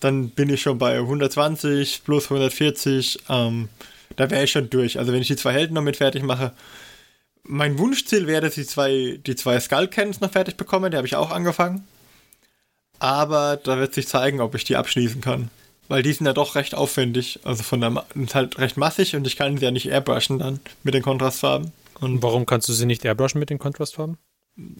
dann 0.00 0.30
bin 0.30 0.48
ich 0.48 0.62
schon 0.62 0.78
bei 0.78 0.96
120 0.96 2.04
plus 2.04 2.24
140. 2.24 3.20
Ähm, 3.28 3.68
da 4.16 4.30
wäre 4.30 4.44
ich 4.44 4.50
schon 4.50 4.70
durch. 4.70 4.98
Also 4.98 5.12
wenn 5.12 5.20
ich 5.20 5.28
die 5.28 5.36
zwei 5.36 5.52
Helden 5.52 5.74
noch 5.74 5.82
mit 5.82 5.96
fertig 5.96 6.22
mache, 6.22 6.52
mein 7.48 7.78
Wunschziel 7.78 8.26
wäre, 8.26 8.42
dass 8.42 8.56
ich 8.56 8.66
die 8.66 8.72
zwei, 8.72 9.20
die 9.26 9.34
zwei 9.34 9.58
Skullcans 9.58 10.20
noch 10.20 10.30
fertig 10.30 10.56
bekomme. 10.56 10.90
Die 10.90 10.96
habe 10.96 11.06
ich 11.06 11.16
auch 11.16 11.30
angefangen. 11.30 11.86
Aber 13.00 13.56
da 13.56 13.78
wird 13.78 13.94
sich 13.94 14.06
zeigen, 14.06 14.40
ob 14.40 14.54
ich 14.54 14.64
die 14.64 14.76
abschließen 14.76 15.20
kann. 15.20 15.50
Weil 15.88 16.02
die 16.02 16.12
sind 16.12 16.26
ja 16.26 16.32
doch 16.32 16.54
recht 16.54 16.74
aufwendig. 16.74 17.40
Also 17.44 17.62
von 17.62 17.80
der 17.80 17.90
Ma 17.90 18.04
sind 18.14 18.34
halt 18.34 18.58
recht 18.58 18.76
massig 18.76 19.16
und 19.16 19.26
ich 19.26 19.36
kann 19.36 19.56
sie 19.56 19.64
ja 19.64 19.70
nicht 19.70 19.86
airbrushen 19.86 20.38
dann 20.38 20.60
mit 20.82 20.94
den 20.94 21.02
Kontrastfarben. 21.02 21.72
Und 22.00 22.22
Warum 22.22 22.46
kannst 22.46 22.68
du 22.68 22.72
sie 22.72 22.86
nicht 22.86 23.04
airbrushen 23.04 23.40
mit 23.40 23.50
den 23.50 23.58
Kontrastfarben? 23.58 24.18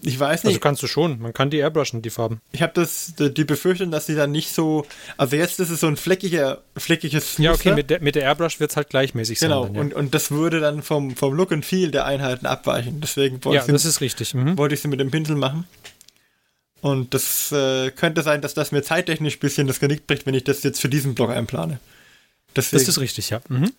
Ich 0.01 0.19
weiß 0.19 0.41
Also 0.41 0.49
nicht, 0.49 0.61
kannst 0.61 0.83
du 0.83 0.87
schon. 0.87 1.19
Man 1.19 1.31
kann 1.33 1.49
die 1.49 1.57
airbrushen, 1.57 2.01
die 2.01 2.09
Farben. 2.09 2.41
ich 2.51 2.61
habe 2.61 2.73
das 2.75 3.13
die 3.17 3.43
Befürchtung, 3.45 3.91
dass 3.91 4.07
sie 4.07 4.15
dann 4.15 4.31
nicht 4.31 4.53
so. 4.53 4.85
Also 5.15 5.37
jetzt 5.37 5.59
ist 5.59 5.69
es 5.69 5.79
so 5.79 5.87
ein 5.87 5.95
fleckiger, 5.95 6.61
fleckiges 6.75 7.37
Ja, 7.37 7.51
okay, 7.51 7.69
Muster. 7.69 7.75
mit 7.75 7.89
der, 7.89 8.01
mit 8.01 8.15
der 8.15 8.23
Airbrush 8.23 8.59
wird 8.59 8.71
es 8.71 8.77
halt 8.77 8.89
gleichmäßig 8.89 9.39
Genau, 9.39 9.63
sein. 9.63 9.73
Dann, 9.75 9.83
und, 9.87 9.93
und 9.93 10.13
das 10.13 10.31
würde 10.31 10.59
dann 10.59 10.83
vom, 10.83 11.15
vom 11.15 11.33
Look 11.33 11.51
and 11.53 11.65
Feel 11.65 11.91
der 11.91 12.05
Einheiten 12.05 12.45
abweichen. 12.45 12.99
Deswegen 12.99 13.37
ja, 13.37 13.45
wollte 13.45 13.57
ja 13.57 13.65
ich 13.65 13.71
das 13.71 13.85
ist 13.85 14.01
richtig. 14.01 14.33
Mhm. 14.33 14.57
wollte 14.57 14.75
ich 14.75 14.81
sie 14.81 14.89
mit 14.89 14.99
dem 14.99 15.11
Pinsel 15.11 15.35
machen. 15.37 15.65
Und 16.81 17.13
das 17.13 17.51
äh, 17.51 17.91
könnte 17.91 18.21
sein, 18.21 18.41
dass 18.41 18.53
das 18.53 18.71
mir 18.71 18.83
zeittechnisch 18.83 19.35
ein 19.37 19.39
bisschen 19.39 19.67
das 19.67 19.79
Genick 19.79 20.07
bricht, 20.07 20.25
wenn 20.25 20.33
ich 20.33 20.45
das 20.45 20.63
jetzt 20.63 20.79
für 20.81 20.89
diesen 20.89 21.13
Blog 21.15 21.29
einplane. 21.29 21.79
Deswegen, 22.55 22.79
Das 22.81 22.87
ist 22.89 22.99
richtig, 22.99 23.29
ja. 23.29 23.41
Mhm. 23.47 23.71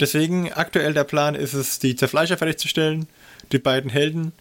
deswegen 0.00 0.52
aktuell 0.52 0.92
der 0.92 1.04
Plan 1.04 1.34
ist 1.34 1.52
es, 1.54 1.78
die 1.78 1.94
Zerfleischer 1.94 2.36
fertigzustellen, 2.36 3.06
die 3.52 3.58
beiden 3.58 3.90
Helden 3.90 4.32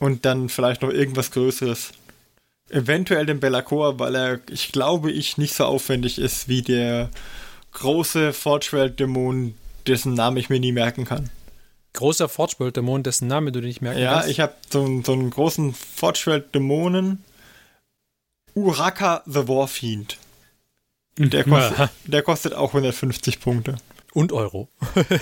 und 0.00 0.24
dann 0.24 0.48
vielleicht 0.48 0.82
noch 0.82 0.90
irgendwas 0.90 1.30
Größeres. 1.30 1.92
Eventuell 2.70 3.26
den 3.26 3.38
Bellacore, 3.40 3.98
weil 4.00 4.14
er, 4.16 4.40
ich 4.50 4.72
glaube, 4.72 5.12
ich 5.12 5.38
nicht 5.38 5.54
so 5.54 5.64
aufwendig 5.64 6.18
ist 6.18 6.48
wie 6.48 6.62
der 6.62 7.10
große 7.72 8.32
Forge-World-Dämon, 8.32 9.54
dessen 9.86 10.14
Namen 10.14 10.36
ich 10.36 10.50
mir 10.50 10.58
nie 10.60 10.72
merken 10.72 11.04
kann. 11.04 11.30
Großer 11.92 12.28
Forgeworld-Dämon, 12.28 13.02
dessen 13.02 13.26
Name 13.26 13.50
du 13.50 13.60
dir 13.60 13.66
nicht 13.66 13.82
merken 13.82 13.98
Ja, 14.00 14.14
kannst. 14.14 14.28
ich 14.28 14.38
habe 14.40 14.54
so, 14.70 14.84
einen- 14.84 15.02
so 15.04 15.12
einen 15.12 15.30
großen 15.30 15.74
Forge-World-Dämonen. 15.74 17.24
Uraka 18.54 19.22
the 19.26 19.46
Warfiend. 19.48 20.16
Der 21.18 21.44
kostet, 21.44 21.78
Aha. 21.78 21.90
der 22.06 22.22
kostet 22.22 22.54
auch 22.54 22.72
150 22.72 23.40
Punkte. 23.40 23.76
Und 24.12 24.32
Euro. 24.32 24.68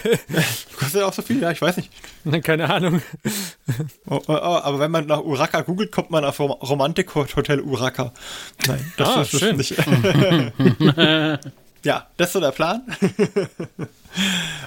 Kostet 0.79 1.03
auch 1.03 1.13
so 1.13 1.21
viel? 1.21 1.43
Ja, 1.43 1.51
ich 1.51 1.61
weiß 1.61 1.77
nicht. 1.77 1.91
Keine 2.43 2.73
Ahnung. 2.73 3.03
Oh, 4.09 4.17
oh, 4.17 4.23
oh, 4.29 4.33
aber 4.33 4.79
wenn 4.79 4.91
man 4.91 5.05
nach 5.07 5.21
Uraka 5.23 5.61
googelt, 5.61 5.93
kommt 5.93 6.11
man 6.11 6.25
auf 6.25 6.41
Rom 6.41 6.53
Romantik 6.53 7.15
Hotel 7.15 7.61
Uraka. 7.61 8.13
Nein, 8.67 8.93
das 8.97 9.09
Ah, 9.09 9.21
ist 9.23 9.39
schön. 9.39 9.57
nicht. 9.59 9.75
ja, 11.85 12.07
das 12.17 12.29
ist 12.29 12.33
so 12.33 12.41
der 12.41 12.53
Plan. 12.53 12.83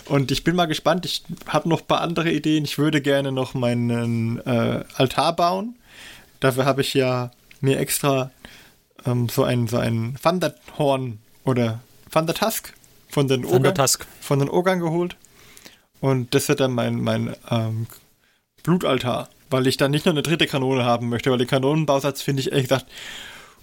Und 0.06 0.30
ich 0.32 0.44
bin 0.44 0.56
mal 0.56 0.68
gespannt. 0.68 1.06
Ich 1.08 1.24
habe 1.48 1.68
noch 1.68 1.82
ein 1.82 1.88
paar 1.88 2.02
andere 2.02 2.32
Ideen. 2.32 2.64
Ich 2.66 2.78
würde 2.78 3.02
gerne 3.02 3.32
noch 3.32 3.56
meinen 3.56 4.40
äh, 4.46 4.84
Altar 4.96 5.36
bauen. 5.36 5.76
Dafür 6.40 6.66
habe 6.66 6.82
ich 6.82 6.94
ja 6.94 7.32
mir 7.60 7.80
extra 7.80 8.30
ähm, 9.06 9.30
so 9.30 9.44
ein 9.44 9.68
so 9.68 9.78
ein 9.78 10.16
Thunderhorn 10.22 11.18
oder 11.44 11.80
Thundertusk 12.12 12.74
von 13.12 13.28
den 13.28 13.46
Ogern 13.46 13.76
von 14.22 14.40
den 14.40 14.50
Ogern 14.50 14.80
geholt. 14.80 15.18
Und 16.00 16.34
das 16.34 16.48
wird 16.50 16.62
dann 16.62 16.72
mein, 16.72 17.02
mein 17.02 17.36
ähm, 17.50 17.88
Blutaltar, 18.64 19.30
weil 19.50 19.68
ich 19.68 19.78
dann 19.78 19.92
nicht 19.92 20.06
nur 20.06 20.14
eine 20.14 20.24
dritte 20.24 20.48
Kanone 20.48 20.84
haben 20.86 21.10
möchte, 21.10 21.30
weil 21.30 21.38
den 21.38 21.48
Kanonenbausatz 21.48 22.22
finde 22.22 22.42
ich 22.42 22.52
ehrlich 22.52 22.70
gesagt, 22.70 22.86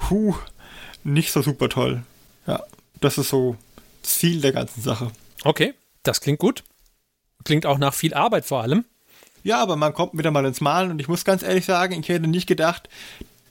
huh, 0.09 0.37
nicht 1.03 1.33
so 1.33 1.43
super 1.43 1.69
toll. 1.69 2.03
Ja, 2.47 2.63
das 3.01 3.19
ist 3.19 3.31
so 3.31 3.57
Ziel 4.03 4.41
der 4.41 4.53
ganzen 4.53 4.83
Sache. 4.83 5.11
Okay, 5.45 5.75
das 6.03 6.21
klingt 6.21 6.39
gut. 6.39 6.63
Klingt 7.45 7.67
auch 7.67 7.79
nach 7.79 7.95
viel 7.95 8.15
Arbeit 8.15 8.45
vor 8.45 8.63
allem. 8.63 8.85
Ja, 9.43 9.63
aber 9.63 9.77
man 9.77 9.95
kommt 9.95 10.17
wieder 10.19 10.31
mal 10.31 10.45
ins 10.45 10.61
Malen 10.61 10.91
und 10.91 11.01
ich 11.01 11.09
muss 11.09 11.25
ganz 11.25 11.43
ehrlich 11.43 11.65
sagen, 11.65 11.99
ich 11.99 12.09
hätte 12.09 12.27
nicht 12.27 12.47
gedacht, 12.47 12.89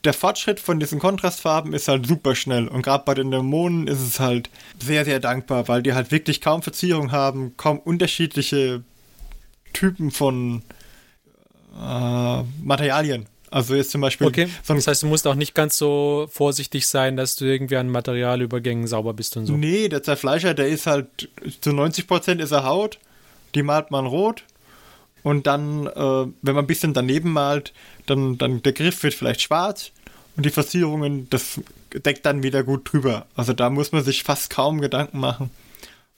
der 0.07 0.13
Fortschritt 0.13 0.61
von 0.61 0.79
diesen 0.79 0.99
Kontrastfarben 0.99 1.73
ist 1.73 1.89
halt 1.89 2.07
super 2.07 2.34
schnell 2.34 2.69
und 2.69 2.81
gerade 2.81 3.03
bei 3.05 3.13
den 3.13 3.29
Dämonen 3.29 3.88
ist 3.88 3.99
es 3.99 4.21
halt 4.21 4.49
sehr, 4.81 5.03
sehr 5.03 5.19
dankbar, 5.19 5.67
weil 5.67 5.84
die 5.84 5.93
halt 5.93 6.11
wirklich 6.11 6.39
kaum 6.39 6.61
Verzierung 6.61 7.11
haben, 7.11 7.57
kaum 7.57 7.77
unterschiedliche 7.77 8.84
Typen 9.73 10.11
von 10.11 10.63
äh, 11.77 12.41
Materialien. 12.63 13.25
Also 13.51 13.75
jetzt 13.75 13.91
zum 13.91 13.99
Beispiel 13.99 14.27
Okay, 14.27 14.47
so 14.63 14.75
das 14.75 14.88
heißt, 14.88 15.03
du 15.03 15.07
musst 15.07 15.27
auch 15.27 15.35
nicht 15.35 15.53
ganz 15.53 15.77
so 15.77 16.29
vorsichtig 16.31 16.88
sein, 16.88 17.17
dass 17.17 17.35
du 17.35 17.43
irgendwie 17.43 17.75
an 17.75 17.89
Materialübergängen 17.89 18.88
sauber 18.88 19.13
bist 19.13 19.35
und 19.35 19.45
so. 19.45 19.57
Nee, 19.57 19.89
der 19.89 20.03
Zerfleischer, 20.03 20.53
der 20.53 20.69
ist 20.69 20.88
halt 20.88 21.27
zu 21.59 21.71
90% 21.71 22.39
ist 22.41 22.51
er 22.51 22.63
Haut, 22.63 22.97
die 23.55 23.61
malt 23.61 23.91
man 23.91 24.05
rot 24.05 24.45
und 25.23 25.47
dann, 25.47 25.85
äh, 25.88 25.91
wenn 26.41 26.55
man 26.55 26.59
ein 26.59 26.67
bisschen 26.67 26.93
daneben 26.93 27.34
malt, 27.34 27.73
dann, 28.05 28.38
dann 28.38 28.63
der 28.63 28.71
Griff 28.71 29.03
wird 29.03 29.13
vielleicht 29.13 29.41
schwarz 29.41 29.91
und 30.38 30.45
die 30.45 30.51
Verzierungen, 30.51 31.30
das 31.30 31.59
deckt 31.93 32.26
dann 32.26 32.43
wieder 32.43 32.64
gut 32.64 32.91
drüber. 32.91 33.26
Also 33.35 33.53
da 33.53 33.69
muss 33.69 33.91
man 33.91 34.03
sich 34.03 34.23
fast 34.23 34.51
kaum 34.51 34.81
Gedanken 34.81 35.19
machen. 35.19 35.49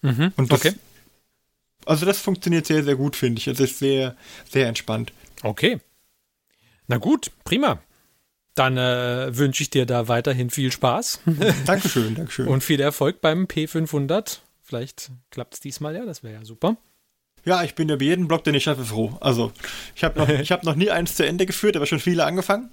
Mhm. 0.01 0.33
Und 0.35 0.51
das, 0.51 0.59
okay. 0.59 0.75
Also 1.85 2.05
das 2.05 2.19
funktioniert 2.19 2.65
sehr, 2.65 2.83
sehr 2.83 2.95
gut, 2.95 3.15
finde 3.15 3.39
ich. 3.39 3.47
Es 3.47 3.59
ist 3.59 3.79
sehr, 3.79 4.15
sehr 4.49 4.67
entspannt. 4.67 5.13
Okay. 5.41 5.79
Na 6.87 6.97
gut, 6.97 7.31
prima. 7.45 7.79
Dann 8.55 8.77
äh, 8.77 9.37
wünsche 9.37 9.63
ich 9.63 9.69
dir 9.69 9.85
da 9.85 10.09
weiterhin 10.09 10.49
viel 10.49 10.71
Spaß 10.71 11.21
Dankeschön, 11.65 12.15
Dankeschön. 12.15 12.47
und 12.47 12.61
viel 12.61 12.81
Erfolg 12.81 13.21
beim 13.21 13.45
P500. 13.45 14.39
Vielleicht 14.63 15.11
klappt 15.31 15.53
es 15.53 15.59
diesmal 15.61 15.95
ja, 15.95 16.05
das 16.05 16.23
wäre 16.23 16.33
ja 16.33 16.45
super. 16.45 16.75
Ja, 17.45 17.63
ich 17.63 17.73
bin 17.73 17.87
über 17.89 18.03
jeden 18.03 18.27
Blog, 18.27 18.43
den 18.43 18.55
ich 18.55 18.63
schaffe, 18.63 18.83
froh. 18.83 19.17
Also, 19.21 19.53
ich 19.95 20.03
habe 20.03 20.19
noch, 20.19 20.27
hab 20.51 20.63
noch 20.63 20.75
nie 20.75 20.91
eins 20.91 21.15
zu 21.15 21.25
Ende 21.25 21.45
geführt, 21.45 21.77
aber 21.77 21.85
schon 21.85 21.99
viele 21.99 22.25
angefangen. 22.25 22.69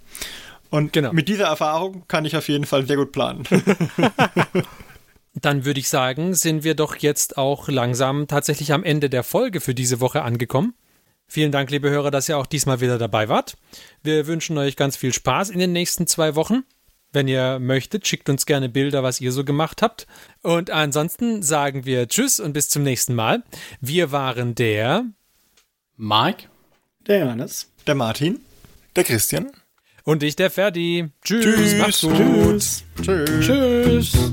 Und 0.70 0.93
Genau. 0.93 1.12
mit 1.12 1.28
dieser 1.28 1.47
Erfahrung 1.47 2.05
kann 2.09 2.24
ich 2.24 2.36
auf 2.36 2.48
jeden 2.48 2.66
Fall 2.66 2.86
sehr 2.86 2.97
gut 2.97 3.12
planen. 3.12 3.44
Dann 5.34 5.64
würde 5.64 5.80
ich 5.80 5.88
sagen, 5.88 6.34
sind 6.34 6.64
wir 6.64 6.74
doch 6.74 6.97
jetzt 6.97 7.36
auch 7.36 7.68
langsam 7.68 8.26
tatsächlich 8.26 8.72
am 8.72 8.84
Ende 8.84 9.10
der 9.10 9.22
Folge 9.22 9.60
für 9.60 9.74
diese 9.74 10.01
Woche 10.01 10.22
angekommen. 10.22 10.74
Vielen 11.28 11.52
Dank, 11.52 11.70
liebe 11.70 11.90
Hörer, 11.90 12.10
dass 12.10 12.28
ihr 12.28 12.38
auch 12.38 12.47
diesmal 12.47 12.80
wieder 12.80 12.98
dabei 12.98 13.28
wart. 13.28 13.56
Wir 14.02 14.26
wünschen 14.26 14.56
euch 14.56 14.76
ganz 14.76 14.97
viel 14.97 15.12
Spaß 15.12 15.51
in 15.51 15.59
den 15.59 15.72
nächsten 15.72 16.06
zwei 16.06 16.36
Wochen. 16.36 16.62
Wenn 17.12 17.28
ihr 17.28 17.59
möchtet, 17.59 18.06
schickt 18.06 18.28
uns 18.28 18.47
gerne 18.47 18.68
Bilder, 18.68 19.02
was 19.02 19.20
ihr 19.20 19.32
so 19.32 19.44
gemacht 19.44 19.82
habt. 19.82 20.06
Und 20.43 20.70
ansonsten 20.70 21.43
sagen 21.43 21.84
wir 21.84 22.09
Tschüss 22.09 22.40
und 22.40 22.52
bis 22.52 22.68
zum 22.68 22.82
nächsten 22.82 23.14
Mal. 23.14 23.43
Wir 23.80 24.12
waren 24.12 24.55
der 24.55 25.05
Mike? 25.97 26.48
Der 27.06 27.20
Johannes. 27.20 27.70
Der 27.86 27.94
Martin. 27.94 28.40
Der 28.94 29.05
Christian. 29.05 29.51
Und 30.07 30.23
ich, 30.23 30.37
der 30.37 30.51
Ferdi. 30.51 31.11
Tschüss, 31.23 31.45
Tschüss. 31.45 31.74
macht's 31.78 32.01
gut. 32.01 32.15
Tschüss. 32.15 32.85
Tschüss. 33.03 34.12
Tschüss. 34.12 34.33